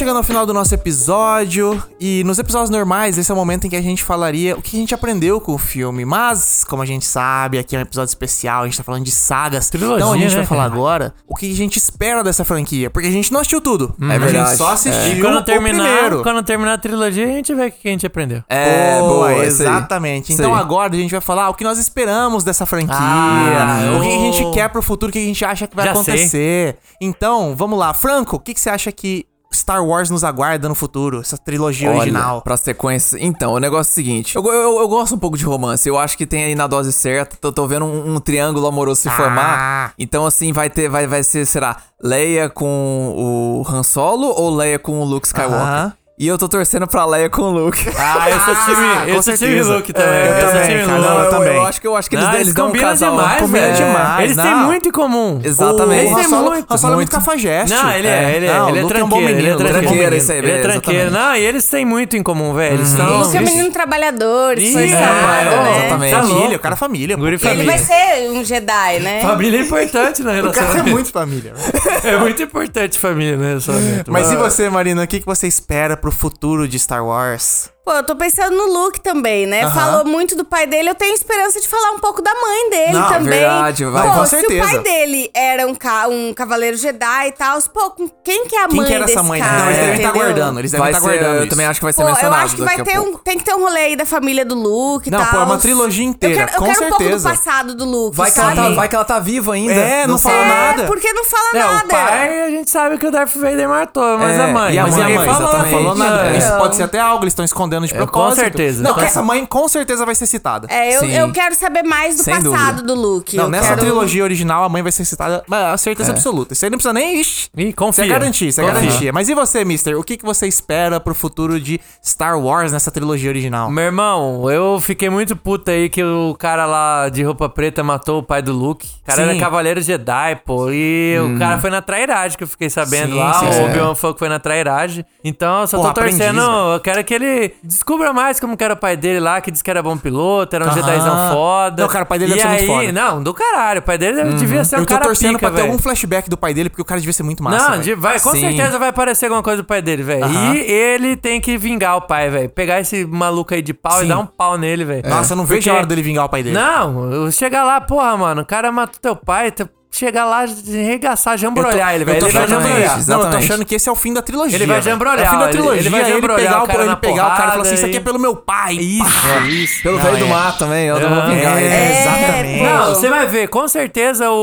Chegando 0.00 0.16
ao 0.16 0.22
final 0.22 0.46
do 0.46 0.54
nosso 0.54 0.74
episódio 0.74 1.82
e 2.00 2.24
nos 2.24 2.38
episódios 2.38 2.70
normais 2.70 3.18
esse 3.18 3.30
é 3.30 3.34
o 3.34 3.36
momento 3.36 3.66
em 3.66 3.70
que 3.70 3.76
a 3.76 3.82
gente 3.82 4.02
falaria 4.02 4.56
o 4.56 4.62
que 4.62 4.74
a 4.74 4.80
gente 4.80 4.94
aprendeu 4.94 5.38
com 5.42 5.52
o 5.52 5.58
filme, 5.58 6.06
mas 6.06 6.64
como 6.64 6.80
a 6.82 6.86
gente 6.86 7.04
sabe, 7.04 7.58
aqui 7.58 7.76
é 7.76 7.78
um 7.80 7.82
episódio 7.82 8.08
especial, 8.08 8.62
a 8.62 8.64
gente 8.64 8.78
tá 8.78 8.82
falando 8.82 9.04
de 9.04 9.10
sagas, 9.10 9.68
Trilogia, 9.68 9.96
então 9.98 10.12
a 10.14 10.16
gente 10.16 10.30
né, 10.30 10.36
vai 10.36 10.46
falar 10.46 10.62
cara? 10.70 10.74
agora 10.74 11.14
o 11.28 11.36
que 11.36 11.52
a 11.52 11.54
gente 11.54 11.76
espera 11.76 12.24
dessa 12.24 12.46
franquia, 12.46 12.88
porque 12.88 13.08
a 13.08 13.10
gente 13.10 13.30
não 13.30 13.40
assistiu 13.40 13.60
tudo, 13.60 13.94
É 14.00 14.04
a 14.06 14.18
verdade. 14.18 14.48
gente 14.48 14.56
só 14.56 14.72
assistiu 14.72 15.18
E 15.18 15.20
quando 15.20 15.36
o 15.36 15.42
terminar, 15.42 15.84
primeiro. 15.84 16.22
quando 16.22 16.42
terminar 16.44 16.72
a 16.72 16.78
trilogia, 16.78 17.24
a 17.26 17.32
gente 17.32 17.54
vê 17.54 17.66
o 17.66 17.70
que 17.70 17.86
a 17.86 17.90
gente 17.90 18.06
aprendeu. 18.06 18.42
É, 18.48 18.98
Boa, 19.00 19.44
exatamente. 19.44 20.32
Então 20.32 20.54
agora 20.54 20.94
a 20.94 20.98
gente 20.98 21.10
vai 21.10 21.20
falar 21.20 21.50
o 21.50 21.54
que 21.54 21.62
nós 21.62 21.78
esperamos 21.78 22.42
dessa 22.42 22.64
franquia, 22.64 22.96
Ah, 22.98 23.98
o 23.98 24.00
que 24.00 24.08
a 24.08 24.18
gente 24.18 24.50
quer 24.54 24.70
pro 24.70 24.80
futuro, 24.80 25.10
o 25.10 25.12
que 25.12 25.18
a 25.18 25.26
gente 25.26 25.44
acha 25.44 25.66
que 25.66 25.76
vai 25.76 25.84
Já 25.84 25.92
acontecer. 25.92 26.78
Então, 26.98 27.54
vamos 27.54 27.78
lá. 27.78 27.92
Franco, 27.92 28.36
o 28.36 28.40
que, 28.40 28.54
que 28.54 28.60
você 28.60 28.70
acha 28.70 28.90
que 28.90 29.26
Star 29.52 29.84
Wars 29.84 30.08
nos 30.10 30.22
aguarda 30.22 30.68
no 30.68 30.74
futuro? 30.74 31.20
Essa 31.20 31.36
trilogia 31.36 31.88
Olha, 31.90 31.98
original. 31.98 32.40
Pra 32.42 32.56
sequência. 32.56 33.18
Então, 33.20 33.52
o 33.52 33.58
negócio 33.58 33.90
é 33.90 33.92
o 33.92 33.94
seguinte: 33.94 34.36
eu, 34.36 34.44
eu, 34.46 34.78
eu 34.80 34.88
gosto 34.88 35.14
um 35.14 35.18
pouco 35.18 35.36
de 35.36 35.44
romance. 35.44 35.88
Eu 35.88 35.98
acho 35.98 36.16
que 36.16 36.24
tem 36.26 36.44
aí 36.44 36.54
na 36.54 36.66
dose 36.66 36.92
certa. 36.92 37.36
Tô, 37.36 37.50
tô 37.50 37.66
vendo 37.66 37.84
um, 37.84 38.14
um 38.14 38.20
triângulo 38.20 38.66
amoroso 38.66 39.00
se 39.02 39.08
Ah. 39.08 39.12
formar. 39.12 39.94
Então, 39.98 40.24
assim, 40.24 40.52
vai 40.52 40.70
ter, 40.70 40.88
vai, 40.88 41.06
vai 41.06 41.22
ser, 41.24 41.44
será, 41.46 41.76
Leia 42.02 42.48
com 42.48 43.14
o 43.16 43.64
Han 43.68 43.82
Solo 43.82 44.28
ou 44.28 44.54
Leia 44.54 44.78
com 44.78 45.00
o 45.00 45.04
Luke 45.04 45.26
Skywalker? 45.26 45.60
Aham. 45.60 45.92
E 46.22 46.28
eu 46.28 46.36
tô 46.36 46.46
torcendo 46.50 46.86
pra 46.86 47.06
Leia 47.06 47.30
com 47.30 47.40
o 47.40 47.50
Luke. 47.50 47.82
Ah, 47.96 48.28
eu 48.28 48.40
sou 48.40 48.54
time, 48.66 48.76
com 48.76 49.08
eu 49.08 49.22
sou 49.22 49.32
time 49.32 49.36
certeza. 49.38 49.74
Luke 49.74 49.90
também. 49.90 50.10
É, 50.10 50.28
eu 50.42 50.46
também, 50.48 50.62
time 50.68 50.84
cara, 50.84 50.98
Luke. 50.98 51.08
não, 51.08 51.18
eu 51.24 51.30
também. 51.30 51.54
eu 51.56 51.64
acho 51.64 51.80
que 51.80 51.86
eu 51.86 51.96
acho 51.96 52.10
que 52.10 52.16
eles, 52.16 52.26
Não, 52.26 52.34
eles, 52.34 52.52
dão 52.54 52.64
um 52.66 52.68
combinam 52.68 52.88
casal. 52.90 53.10
demais, 53.16 53.40
combina 53.40 53.66
velho. 53.66 53.76
demais, 53.86 54.24
Eles 54.24 54.36
não. 54.36 54.44
têm 54.44 54.54
muito 54.66 54.88
em 54.88 54.90
comum. 54.92 55.40
Exatamente. 55.42 56.00
Eles 56.00 56.12
O 56.12 56.14
têm 56.16 56.24
Solo, 56.28 56.50
muito. 56.50 56.66
Han 56.74 56.76
Solo 56.76 56.92
é 56.92 56.96
muito 56.96 57.10
cafajeste. 57.10 57.74
Não, 57.74 57.90
ele 57.90 58.06
é, 58.06 58.36
ele 58.36 58.46
é, 58.46 58.52
Não, 58.52 58.68
ele 58.68 58.78
é 58.80 58.82
o 58.82 58.84
é 58.98 59.02
um 59.04 59.08
bom 59.08 59.16
tranqueiro, 59.16 59.38
ele 59.38 59.48
é 59.48 59.50
é 59.50 59.54
um 59.54 59.58
tranqueiro. 59.58 60.14
Isso 60.16 60.32
aí, 60.32 60.38
Ele 60.38 60.50
é 60.52 60.58
tranqueiro. 60.60 61.10
Não, 61.10 61.36
e 61.36 61.40
eles 61.40 61.66
têm 61.68 61.84
muito 61.86 62.16
em 62.18 62.22
comum, 62.22 62.52
velho. 62.52 62.74
Eles 62.74 62.90
Uhum. 62.90 62.96
são... 62.98 63.18
Luke 63.20 63.36
é 63.36 63.40
um 63.40 63.42
eles- 63.42 63.54
menino 63.54 63.72
trabalhador, 63.72 64.58
é, 64.58 64.60
né? 64.60 65.86
exatamente. 65.86 66.14
Família, 66.14 66.56
o 66.58 66.60
cara 66.60 66.74
é 66.74 66.76
família. 66.78 67.16
Ele 67.18 67.64
vai 67.64 67.78
ser 67.78 68.30
um 68.30 68.44
Jedi, 68.44 68.98
né? 69.00 69.22
Família 69.22 69.58
é 69.58 69.62
importante 69.62 70.22
na 70.22 70.32
O 70.32 70.34
relação. 70.34 70.66
cara 70.66 70.80
é 70.80 70.82
muito 70.82 71.10
família. 71.10 71.54
É 72.02 72.16
muito 72.16 72.42
importante 72.42 72.98
família 72.98 73.36
relacionamento. 73.36 74.10
Mas 74.10 74.32
e 74.32 74.36
você, 74.36 74.70
Marina? 74.70 75.02
O 75.02 75.06
que, 75.06 75.20
que 75.20 75.26
você 75.26 75.46
espera 75.46 75.96
pro 75.98 76.09
futuro 76.10 76.66
de 76.66 76.76
Star 76.76 77.04
Wars? 77.04 77.72
Pô, 77.90 77.96
eu 77.96 78.02
tô 78.04 78.14
pensando 78.14 78.56
no 78.56 78.66
Luke 78.72 79.00
também, 79.00 79.46
né? 79.46 79.68
Falou 79.68 80.04
muito 80.04 80.36
do 80.36 80.44
pai 80.44 80.64
dele. 80.64 80.90
Eu 80.90 80.94
tenho 80.94 81.12
esperança 81.12 81.60
de 81.60 81.66
falar 81.66 81.90
um 81.90 81.98
pouco 81.98 82.22
da 82.22 82.30
mãe 82.32 82.70
dele 82.70 82.92
Não, 82.92 83.08
também. 83.08 83.30
verdade, 83.40 83.84
vai, 83.86 84.06
Pô, 84.08 84.14
com 84.14 84.24
se 84.26 84.30
certeza. 84.30 84.64
o 84.64 84.68
pai 84.68 84.78
dele 84.78 85.28
era 85.34 85.66
um, 85.66 85.74
ca 85.74 86.06
um 86.06 86.32
cavaleiro 86.32 86.76
Jedi 86.76 87.26
e 87.28 87.32
tal, 87.32 87.60
pô, 87.62 87.90
com- 87.90 88.08
quem 88.22 88.46
que 88.46 88.54
é 88.54 88.62
a 88.62 88.68
Quem 88.68 88.76
mãe 88.76 88.86
que 88.86 88.94
era 88.94 89.04
desse 89.06 89.18
essa 89.18 89.26
mãe? 89.26 89.40
cara? 89.40 89.58
Não, 89.58 89.66
eles 89.66 89.76
devem 89.80 89.94
estar 89.96 90.08
entendeu? 90.08 90.22
guardando. 90.24 90.58
Eles 90.60 90.70
devem 90.70 90.86
estar 90.86 91.00
ser, 91.00 91.06
guardando 91.08 91.34
eu 91.34 91.40
isso. 91.40 91.50
também 91.50 91.66
acho 91.66 91.80
que 91.80 91.84
vai 91.84 91.92
ser 91.92 91.96
Pô, 92.02 92.06
eu 92.08 92.12
mencionado 92.12 92.44
acho 92.44 92.54
que 92.54 92.62
vai 92.62 92.82
ter 92.84 93.00
um, 93.00 93.16
tem 93.18 93.38
que 93.38 93.44
ter 93.44 93.54
um 93.56 93.60
rolê 93.60 93.80
aí 93.80 93.96
da 93.96 94.06
família 94.06 94.44
do 94.44 94.54
Luke 94.54 95.08
e 95.08 95.10
Não, 95.10 95.18
tal. 95.18 95.30
pô, 95.32 95.36
é 95.38 95.42
uma 95.42 95.58
trilogia 95.58 96.04
inteira, 96.06 96.34
Eu 96.42 96.46
quero, 96.46 96.52
eu 96.52 96.58
com 96.60 96.64
quero 96.72 96.76
um 96.84 96.88
pouco 96.90 97.02
do 97.02 97.08
certeza. 97.08 97.28
passado 97.28 97.74
do 97.74 97.84
Luke, 97.84 98.16
Vai 98.16 98.30
que, 98.30 98.38
ela 98.38 98.54
sabe? 98.54 98.68
tá, 98.68 98.74
vai 98.76 98.88
que 98.88 98.94
ela 98.94 99.04
tá 99.04 99.18
viva 99.18 99.52
ainda. 99.54 99.72
É, 99.74 100.06
não 100.06 100.16
fala 100.16 100.36
é, 100.36 100.48
nada. 100.48 100.84
porque 100.84 101.12
não 101.12 101.24
fala 101.24 101.48
É, 101.54 101.58
nada. 101.58 101.84
o 101.84 101.88
pai, 101.88 102.40
a 102.44 102.50
gente 102.50 102.70
sabe 102.70 102.98
que 102.98 103.06
o 103.08 103.10
Darth 103.10 103.34
Vader 103.34 103.68
matou, 103.68 104.16
mas 104.16 104.38
É, 104.38 104.44
a 104.44 104.46
mãe. 104.46 104.74
e 104.74 104.78
a 104.78 104.82
Mas 104.84 104.94
mãe, 104.94 105.02
a 105.02 105.08
ninguém 105.08 105.26
mãe? 105.26 105.34
falou, 105.34 105.94
nada. 105.96 106.30
Isso 106.36 106.56
pode 106.56 106.76
ser 106.76 106.84
até 106.84 107.00
algo, 107.00 107.24
eles 107.24 107.32
estão 107.32 107.44
escondendo 107.44 107.79
de 107.86 107.94
É, 107.94 107.98
com 107.98 108.04
propósito. 108.06 108.40
certeza, 108.40 108.82
Não, 108.82 108.94
com 108.94 109.00
essa 109.00 109.22
mãe 109.22 109.44
com 109.46 109.68
certeza 109.68 110.04
vai 110.06 110.14
ser 110.14 110.26
citada. 110.26 110.66
É, 110.70 110.96
eu, 110.96 111.00
Sim. 111.00 111.12
eu 111.12 111.32
quero 111.32 111.54
saber 111.54 111.82
mais 111.82 112.16
do 112.16 112.22
Sem 112.22 112.34
passado 112.34 112.76
dúvida. 112.82 112.94
do 112.94 112.94
Luke. 113.00 113.36
Não, 113.36 113.44
eu 113.44 113.50
nessa 113.50 113.68
quero... 113.68 113.80
trilogia 113.80 114.22
original 114.24 114.64
a 114.64 114.68
mãe 114.68 114.82
vai 114.82 114.92
ser 114.92 115.04
citada, 115.04 115.42
mas 115.46 115.64
a 115.74 115.76
certeza 115.76 116.12
absoluta. 116.12 116.52
Isso 116.52 116.64
aí 116.64 116.70
não 116.70 116.78
precisa 116.78 116.92
nem. 116.92 117.20
Ixi, 117.20 117.48
Ih, 117.56 117.66
Isso 117.68 117.76
confia. 117.76 118.04
é 118.04 118.08
garantia, 118.08 118.48
isso 118.48 118.60
é 118.60 118.64
Confia. 118.64 118.80
garantia. 118.82 119.12
Mas 119.12 119.28
e 119.28 119.34
você, 119.34 119.64
Mister? 119.64 119.98
O 119.98 120.02
que, 120.02 120.16
que 120.16 120.24
você 120.24 120.46
espera 120.46 121.00
pro 121.00 121.14
futuro 121.14 121.60
de 121.60 121.80
Star 122.04 122.38
Wars 122.40 122.72
nessa 122.72 122.90
trilogia 122.90 123.30
original? 123.30 123.70
Meu 123.70 123.84
irmão, 123.84 124.50
eu 124.50 124.80
fiquei 124.80 125.10
muito 125.10 125.36
puto 125.36 125.70
aí 125.70 125.88
que 125.88 126.02
o 126.02 126.34
cara 126.38 126.66
lá 126.66 127.08
de 127.08 127.22
roupa 127.22 127.48
preta 127.48 127.82
matou 127.82 128.18
o 128.18 128.22
pai 128.22 128.42
do 128.42 128.52
Luke. 128.52 128.86
O 129.02 129.06
cara 129.06 129.22
Sim. 129.24 129.30
era 129.30 129.38
cavaleiro 129.40 129.80
Jedi, 129.80 130.36
pô. 130.44 130.70
E 130.70 131.16
o 131.20 131.38
cara 131.38 131.58
foi 131.58 131.70
na 131.70 131.82
trairagem, 131.82 132.36
que 132.36 132.44
eu 132.44 132.48
fiquei 132.48 132.70
sabendo 132.70 133.12
Sim, 133.12 133.18
lá. 133.18 133.34
sim, 133.34 133.46
o. 133.46 133.64
Obi-Wan 133.66 133.94
foi 133.94 134.28
na 134.28 134.38
trairagem. 134.38 135.04
Então, 135.24 135.60
eu 135.62 135.66
só 135.66 135.76
Porra, 135.78 135.92
tô 135.94 136.00
torcendo. 136.00 136.40
aprendiz, 136.40 136.46
velho. 136.46 136.72
eu 136.74 136.80
quero 136.80 137.04
que 137.04 137.14
ele 137.14 137.54
descubra 137.62 138.12
mais 138.12 138.38
como 138.40 138.56
que 138.56 138.64
era 138.64 138.74
o 138.74 138.76
pai 138.76 138.96
dele 138.96 139.20
lá, 139.20 139.40
que 139.40 139.50
disse 139.50 139.62
que 139.64 139.70
era 139.70 139.82
bom 139.82 139.96
piloto, 139.96 140.54
era 140.56 140.64
um 140.64 140.68
Aham. 140.68 140.82
Jedizão 140.82 141.30
foda. 141.32 141.82
Não, 141.82 141.88
cara, 141.88 142.04
o 142.04 142.06
pai 142.06 142.18
dele 142.18 142.32
e 142.32 142.36
deve 142.36 142.48
ser 142.48 142.48
aí, 142.62 142.66
muito 142.66 142.80
foda. 142.86 142.92
Não, 142.92 143.22
do 143.22 143.34
caralho. 143.34 143.80
O 143.80 143.82
pai 143.82 143.98
dele 143.98 144.22
devia 144.34 144.64
ser 144.64 144.76
um 144.76 144.80
Eu 144.80 144.86
tô 144.86 144.94
cara 144.94 145.04
torcendo 145.06 145.34
pica, 145.34 145.38
pra 145.40 145.50
ter 145.50 145.56
velho. 145.56 145.72
algum 145.72 145.82
flashback 145.82 146.28
do 146.30 146.36
pai 146.36 146.54
dele, 146.54 146.68
porque 146.70 146.82
o 146.82 146.84
cara 146.84 147.00
devia 147.00 147.12
ser 147.12 147.22
muito 147.22 147.42
massa. 147.42 147.58
Não, 147.64 147.70
velho. 147.72 147.82
de- 147.82 147.94
vai, 147.94 148.18
com 148.20 148.30
Sim. 148.30 148.40
certeza 148.40 148.78
vai 148.78 148.88
aparecer 148.88 149.26
alguma 149.26 149.42
coisa 149.42 149.62
do 149.62 149.66
pai 149.66 149.82
dele, 149.82 150.02
velho. 150.02 150.24
Aham. 150.24 150.54
E 150.54 150.58
ele 150.60 151.16
tem 151.16 151.40
que 151.40 151.56
vingar 151.58 151.96
o 151.96 152.02
pai, 152.02 152.30
velho. 152.30 152.48
Pegar 152.48 152.80
esse 152.80 153.04
maluco 153.06 153.54
aí 153.54 153.62
de 153.62 153.74
pau 153.74 153.98
Sim. 153.98 154.04
e 154.04 154.08
dar 154.08 154.18
um 154.18 154.26
pau 154.26 154.56
nele, 154.58 154.84
velho. 154.84 155.08
Nossa, 155.08 155.32
eu 155.32 155.36
não 155.36 155.44
vejo 155.44 155.60
Porque- 155.60 155.70
a 155.70 155.74
hora 155.74 155.86
dele 155.86 156.02
vingar 156.02 156.24
o 156.24 156.28
pai 156.28 156.42
dele. 156.42 156.54
Não, 156.54 157.12
eu 157.12 157.30
chegar 157.32 157.64
lá, 157.64 157.80
porra, 157.80 158.16
mano, 158.16 158.42
o 158.42 158.46
cara 158.46 158.70
matou 158.72 158.98
teu 159.00 159.14
pai, 159.16 159.50
tu- 159.50 159.68
chegar 159.90 160.24
lá, 160.24 160.44
arregaçar, 160.44 161.36
jambrolhar 161.36 161.94
ele, 161.94 162.04
velho. 162.04 162.18
Ele 162.24 162.32
vai 162.32 162.42
achando- 162.44 162.62
jambrolhar. 162.62 163.06
Não, 163.08 163.20
eu 163.22 163.30
tô 163.30 163.36
achando 163.36 163.64
que 163.64 163.74
esse 163.74 163.88
é 163.88 163.92
o 163.92 163.94
fim 163.96 164.12
da 164.12 164.22
trilogia. 164.22 164.56
Ele 164.56 164.66
vai 164.66 164.80
jambrolhar, 164.80 165.24
É 165.24 165.28
o 165.28 165.30
fim 165.32 165.38
da 165.38 165.42
ele- 165.44 165.52
trilogia. 165.52 165.80
ele 165.80 165.90
vai 165.90 166.02
aí 166.02 166.12
jambrolhar 166.12 166.38
pegar 166.46 166.60
o 166.60 166.64
o, 166.64 166.66
cara 166.66 166.84
ele 166.84 166.96
pegar 166.96 167.12
o 167.12 167.16
cara 167.16 167.32
e 167.32 167.36
falar 167.36 167.46
assim: 167.50 167.56
porrada 167.62 167.74
Isso 167.74 167.86
aqui 167.86 167.96
é 167.96 168.00
pelo 168.00 168.18
meu 168.18 168.36
pai. 168.36 168.74
Isso, 168.74 169.04
Pá. 169.04 169.46
isso. 169.46 169.82
Pelo 169.82 169.96
Não, 169.98 170.04
velho 170.04 170.16
do 170.18 170.24
é. 170.24 170.28
mar 170.28 170.58
também, 170.58 170.86
eu 170.86 171.00
não 171.00 171.08
vou 171.14 171.34
vingar 171.34 171.58
ele. 171.62 171.74
É, 171.74 172.00
exatamente. 172.00 172.62
Não, 172.62 172.94
você 172.94 173.08
vai 173.08 173.26
ver, 173.26 173.48
com 173.48 173.66
certeza 173.68 174.30
o, 174.30 174.34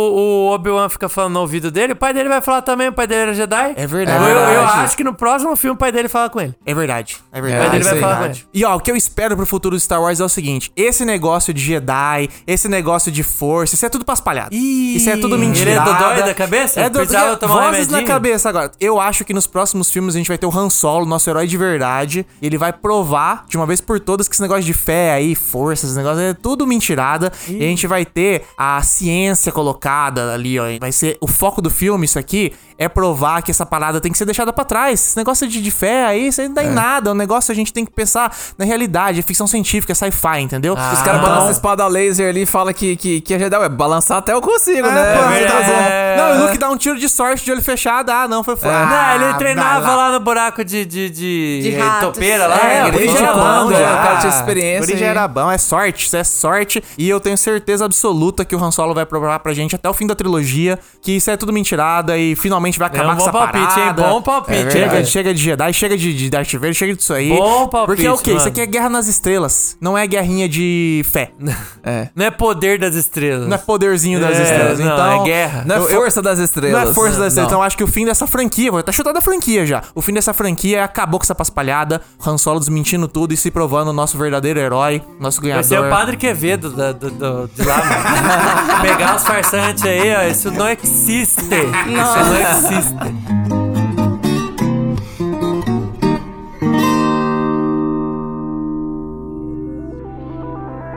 o 0.47 0.53
Obi-Wan 0.53 0.89
fica 0.89 1.07
falando 1.09 1.33
no 1.33 1.39
ouvido 1.41 1.71
dele, 1.71 1.93
o 1.93 1.95
pai 1.95 2.13
dele 2.13 2.29
vai 2.29 2.41
falar 2.41 2.61
também, 2.61 2.89
o 2.89 2.93
pai 2.93 3.07
dele 3.07 3.21
era 3.21 3.33
Jedi. 3.33 3.73
É 3.75 3.87
verdade. 3.87 4.23
Eu, 4.23 4.29
eu 4.29 4.61
É 4.61 4.65
acho 4.65 4.97
que 4.97 5.03
no 5.03 5.13
próximo 5.13 5.55
filme 5.55 5.75
o 5.75 5.77
pai 5.77 5.91
dele 5.91 6.07
fala 6.09 6.29
com 6.29 6.41
ele. 6.41 6.53
É 6.65 6.73
verdade, 6.73 7.17
é 7.31 7.39
O 7.39 7.41
verdade. 7.41 7.61
pai 7.69 7.79
dele 7.79 7.89
vai 7.89 7.99
falar 7.99 8.17
com 8.17 8.25
ele. 8.25 8.43
E 8.53 8.65
ó, 8.65 8.75
o 8.75 8.79
que 8.79 8.91
eu 8.91 8.95
espero 8.95 9.35
pro 9.35 9.45
futuro 9.45 9.75
do 9.75 9.79
Star 9.79 10.01
Wars 10.01 10.19
é 10.19 10.23
o 10.23 10.29
seguinte: 10.29 10.71
esse 10.75 11.05
negócio 11.05 11.53
de 11.53 11.61
Jedi, 11.61 12.29
esse 12.45 12.67
negócio 12.67 13.11
de 13.11 13.23
força, 13.23 13.75
isso 13.75 13.85
é 13.85 13.89
tudo 13.89 14.03
paspalhado. 14.05 14.53
isso 14.53 15.09
é 15.09 15.17
tudo 15.17 15.36
mentira. 15.37 15.71
ele 15.71 15.79
é 15.79 15.83
dodói 15.83 16.23
da 16.23 16.33
cabeça? 16.33 16.79
É 16.81 16.89
do, 16.89 16.99
Precisava 16.99 17.37
tomar 17.37 17.55
um 17.55 17.71
vozes 17.71 17.87
na 17.87 18.03
cabeça 18.03 18.49
agora. 18.49 18.71
Eu 18.79 18.99
acho 18.99 19.23
que 19.23 19.33
nos 19.33 19.47
próximos 19.47 19.91
filmes 19.91 20.15
a 20.15 20.17
gente 20.17 20.27
vai 20.27 20.37
ter 20.37 20.45
o 20.45 20.57
Han 20.57 20.69
Solo, 20.69 21.05
nosso 21.05 21.29
herói 21.29 21.47
de 21.47 21.57
verdade. 21.57 22.25
E 22.41 22.45
ele 22.45 22.57
vai 22.57 22.73
provar 22.73 23.45
de 23.47 23.57
uma 23.57 23.65
vez 23.65 23.81
por 23.81 23.99
todas 23.99 24.27
que 24.27 24.35
esse 24.35 24.41
negócio 24.41 24.63
de 24.63 24.73
fé 24.73 25.13
aí, 25.13 25.35
força, 25.35 25.85
esse 25.85 25.95
negócio 25.95 26.21
é 26.21 26.33
tudo 26.33 26.65
mentirada. 26.65 27.31
E 27.47 27.57
a 27.57 27.67
gente 27.67 27.87
vai 27.87 28.05
ter 28.05 28.43
a 28.57 28.81
ciência 28.81 29.51
colocada 29.51 30.33
ali, 30.33 30.59
ó. 30.59 30.65
Vai 30.79 30.91
ser 30.91 31.17
o 31.21 31.27
foco 31.27 31.61
do 31.61 31.69
filme, 31.69 32.05
isso 32.05 32.19
aqui, 32.19 32.53
é 32.77 32.87
provar 32.87 33.41
que 33.41 33.51
essa 33.51 33.65
parada 33.65 33.99
tem 33.99 34.11
que 34.11 34.17
ser 34.17 34.25
deixada 34.25 34.51
pra 34.53 34.63
trás. 34.63 34.99
Esse 35.07 35.17
negócio 35.17 35.47
de, 35.47 35.61
de 35.61 35.71
fé 35.71 36.05
aí, 36.05 36.27
isso 36.27 36.41
aí 36.41 36.47
não 36.47 36.55
dá 36.55 36.63
em 36.63 36.69
nada. 36.69 37.11
O 37.11 37.13
negócio 37.15 37.51
a 37.51 37.55
gente 37.55 37.73
tem 37.73 37.85
que 37.85 37.91
pensar 37.91 38.35
na 38.57 38.65
realidade, 38.65 39.19
é 39.19 39.23
ficção 39.23 39.47
científica, 39.47 39.91
é 39.93 39.95
sci-fi, 39.95 40.39
entendeu? 40.41 40.75
Ah, 40.77 40.91
Os 40.93 40.99
caras 41.01 41.19
então- 41.19 41.21
balançam 41.29 41.47
a 41.49 41.51
espada 41.51 41.87
laser 41.87 42.29
ali 42.29 42.43
e 42.43 42.45
falam 42.45 42.73
que, 42.73 42.95
que, 42.95 43.21
que 43.21 43.33
é 43.33 43.39
Jedi. 43.39 43.57
Ué, 43.57 43.69
balançar 43.69 44.17
até 44.19 44.33
eu 44.33 44.41
consigo, 44.41 44.87
né? 44.87 45.17
pô, 45.17 45.27
verdade. 45.29 45.51
tá 45.67 45.73
bom. 45.73 45.79
É. 45.79 46.17
Não, 46.17 46.37
o 46.39 46.45
Luke 46.45 46.57
dá 46.57 46.69
um 46.69 46.77
tiro 46.77 46.97
de 46.99 47.09
sorte 47.09 47.43
de 47.45 47.51
olho 47.51 47.61
fechado. 47.61 48.09
Ah, 48.09 48.27
não, 48.27 48.43
foi 48.43 48.55
fora. 48.55 48.85
Não, 48.85 49.15
ele 49.15 49.25
Ah, 49.25 49.33
treinava 49.37 49.81
vai 49.85 49.95
lá. 49.95 50.11
no 50.11 50.19
buraco 50.19 50.63
de, 50.63 50.85
de, 50.85 51.09
de, 51.09 51.59
De 51.63 51.77
topeira 52.01 52.47
lá. 52.47 52.59
É, 52.63 52.81
ele 52.83 52.91
por 52.91 53.01
isso 53.01 53.15
foi 53.15 53.21
já 53.25 53.31
lá, 53.31 53.63
bom, 53.63 53.71
já. 53.71 53.79
já. 53.79 53.85
o 53.93 54.03
cara 54.03 54.17
tinha 54.19 54.29
experiência 54.31 54.79
Por 54.81 54.89
isso 54.89 54.97
já 54.99 55.05
e- 55.05 55.09
era 55.09 55.27
bom, 55.27 55.51
é 55.51 55.57
sorte, 55.57 56.05
isso 56.05 56.17
é 56.17 56.23
sorte. 56.23 56.83
E 56.97 57.07
eu 57.09 57.19
tenho 57.19 57.37
certeza 57.37 57.85
absoluta 57.85 58.43
que 58.45 58.55
o 58.55 58.63
Han 58.63 58.71
Solo 58.71 58.93
vai 58.93 59.05
provar 59.05 59.39
pra 59.39 59.53
gente 59.53 59.75
até 59.75 59.89
o 59.89 59.93
fim 59.93 60.05
da 60.07 60.15
trilogia 60.15 60.77
que 61.01 61.13
isso 61.13 61.29
é 61.31 61.37
tudo 61.37 61.51
mentirada 61.53 62.17
e 62.17 62.35
finalmente 62.35 62.66
vai 62.77 62.87
acabar 62.87 63.13
um 63.13 63.17
com 63.17 63.17
bom 63.17 63.21
essa 63.23 63.31
palpite, 63.31 63.59
hein? 63.63 63.69
parada. 63.75 64.01
Bom 64.03 64.21
palpite, 64.21 64.57
chega, 64.71 64.79
hein, 64.85 64.89
velho? 64.89 65.05
chega 65.05 65.33
de 65.33 65.41
Jedi, 65.43 65.73
chega 65.73 65.97
de, 65.97 66.13
de 66.13 66.29
Darth 66.29 66.51
Vader, 66.53 66.73
chega 66.73 66.95
disso 66.95 67.13
aí. 67.13 67.29
Bom 67.29 67.67
palpite, 67.67 67.95
Porque 67.95 68.07
é 68.07 68.11
o 68.11 68.17
quê? 68.17 68.31
Isso 68.31 68.39
mano. 68.39 68.47
aqui 68.49 68.61
é 68.61 68.65
guerra 68.65 68.89
nas 68.89 69.07
estrelas, 69.07 69.77
não 69.79 69.97
é 69.97 70.05
guerrinha 70.07 70.49
de 70.49 71.03
fé. 71.11 71.31
É. 71.89 72.09
Não 72.13 72.25
é 72.25 72.31
poder 72.31 72.77
das 72.79 72.95
estrelas. 72.95 73.47
Não 73.47 73.55
é 73.55 73.57
poderzinho 73.57 74.19
das 74.19 74.37
É, 74.37 74.43
estrelas. 74.43 74.79
não, 74.79 74.93
então, 74.93 75.21
é 75.21 75.23
guerra. 75.25 75.63
Não 75.65 75.75
é 75.75 75.77
Eu- 75.77 75.89
eu- 75.89 76.01
força 76.01 76.21
das 76.21 76.37
estrelas. 76.37 76.83
Não 76.83 76.89
é 76.89 76.93
força 76.93 77.17
das 77.17 77.27
estrelas. 77.27 77.35
Não. 77.37 77.43
Então 77.45 77.63
acho 77.63 77.77
que 77.77 77.83
o 77.83 77.87
fim 77.87 78.03
dessa 78.05 78.27
franquia, 78.27 78.69
vou 78.71 78.79
até 78.81 78.91
chutar 78.91 79.13
da 79.13 79.21
franquia 79.21 79.65
já. 79.65 79.81
O 79.95 80.01
fim 80.01 80.11
dessa 80.11 80.33
franquia 80.33 80.79
é 80.79 80.83
acabou 80.83 81.17
com 81.17 81.23
essa 81.23 81.33
paspalhada, 81.33 82.01
Han 82.25 82.37
Solo 82.37 82.59
desmentindo 82.59 83.07
tudo 83.07 83.33
e 83.33 83.37
se 83.37 83.49
provando 83.49 83.87
o 83.89 83.93
nosso 83.93 84.17
verdadeiro 84.17 84.59
herói, 84.59 85.01
nosso 85.17 85.39
ganhador. 85.39 85.63
ser 85.63 85.79
o 85.79 85.89
Padre 85.89 86.17
Quevedo 86.17 86.71
da- 86.71 86.91
do, 86.91 87.09
do- 87.09 87.49
de 87.55 87.63
lá, 87.63 87.77
mano. 87.77 88.81
Pegar 88.81 89.15
os 89.15 89.23
farsantes 89.23 89.85
aí, 89.85 90.13
ó. 90.13 90.23
Isso 90.23 90.51
não 90.51 90.67
existe. 90.67 91.41
Isso 91.41 91.87
não 91.87 92.35
existe. 92.35 92.56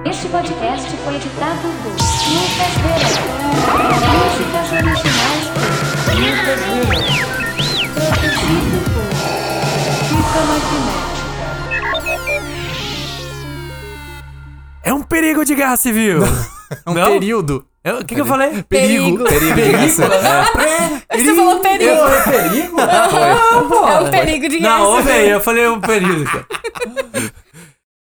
Este 0.05 0.28
podcast 0.28 0.91
foi 1.05 1.15
editado 1.16 1.69
por 1.82 1.93
Lucas 1.93 2.74
Verão. 2.82 3.20
Músicas 4.16 4.69
originais 4.73 5.47
por 5.55 6.15
Lucas 6.15 6.61
Verão. 6.66 7.03
Produzido 7.95 8.78
por 8.91 9.09
Fita 10.09 10.41
Magnética. 10.49 11.11
É 14.82 14.93
um 14.95 15.03
perigo 15.03 15.45
de 15.45 15.55
guerra 15.55 15.77
civil. 15.77 16.20
É 16.87 16.89
um 16.89 16.95
Não? 16.95 17.11
período. 17.11 17.66
É, 17.82 17.94
O 17.94 18.05
que, 18.05 18.15
que 18.15 18.20
eu 18.20 18.27
falei? 18.27 18.62
Perigo. 18.65 19.24
Perigo. 19.24 19.24
Perigo 19.24 19.55
de 19.55 19.70
guerra. 19.70 19.89
Você 19.89 21.35
falou 21.35 21.61
perigo. 21.61 21.90
Eu 21.90 21.97
falei 21.98 22.20
perigo? 22.51 22.81
É 22.81 24.01
um 24.01 24.11
perigo 24.11 24.48
de 24.48 24.61
Não, 24.61 24.93
reação. 24.93 25.02
velho, 25.02 25.31
eu 25.31 25.40
falei 25.40 25.69
um 25.69 25.81
perigo, 25.81 26.24
cara. 26.24 26.47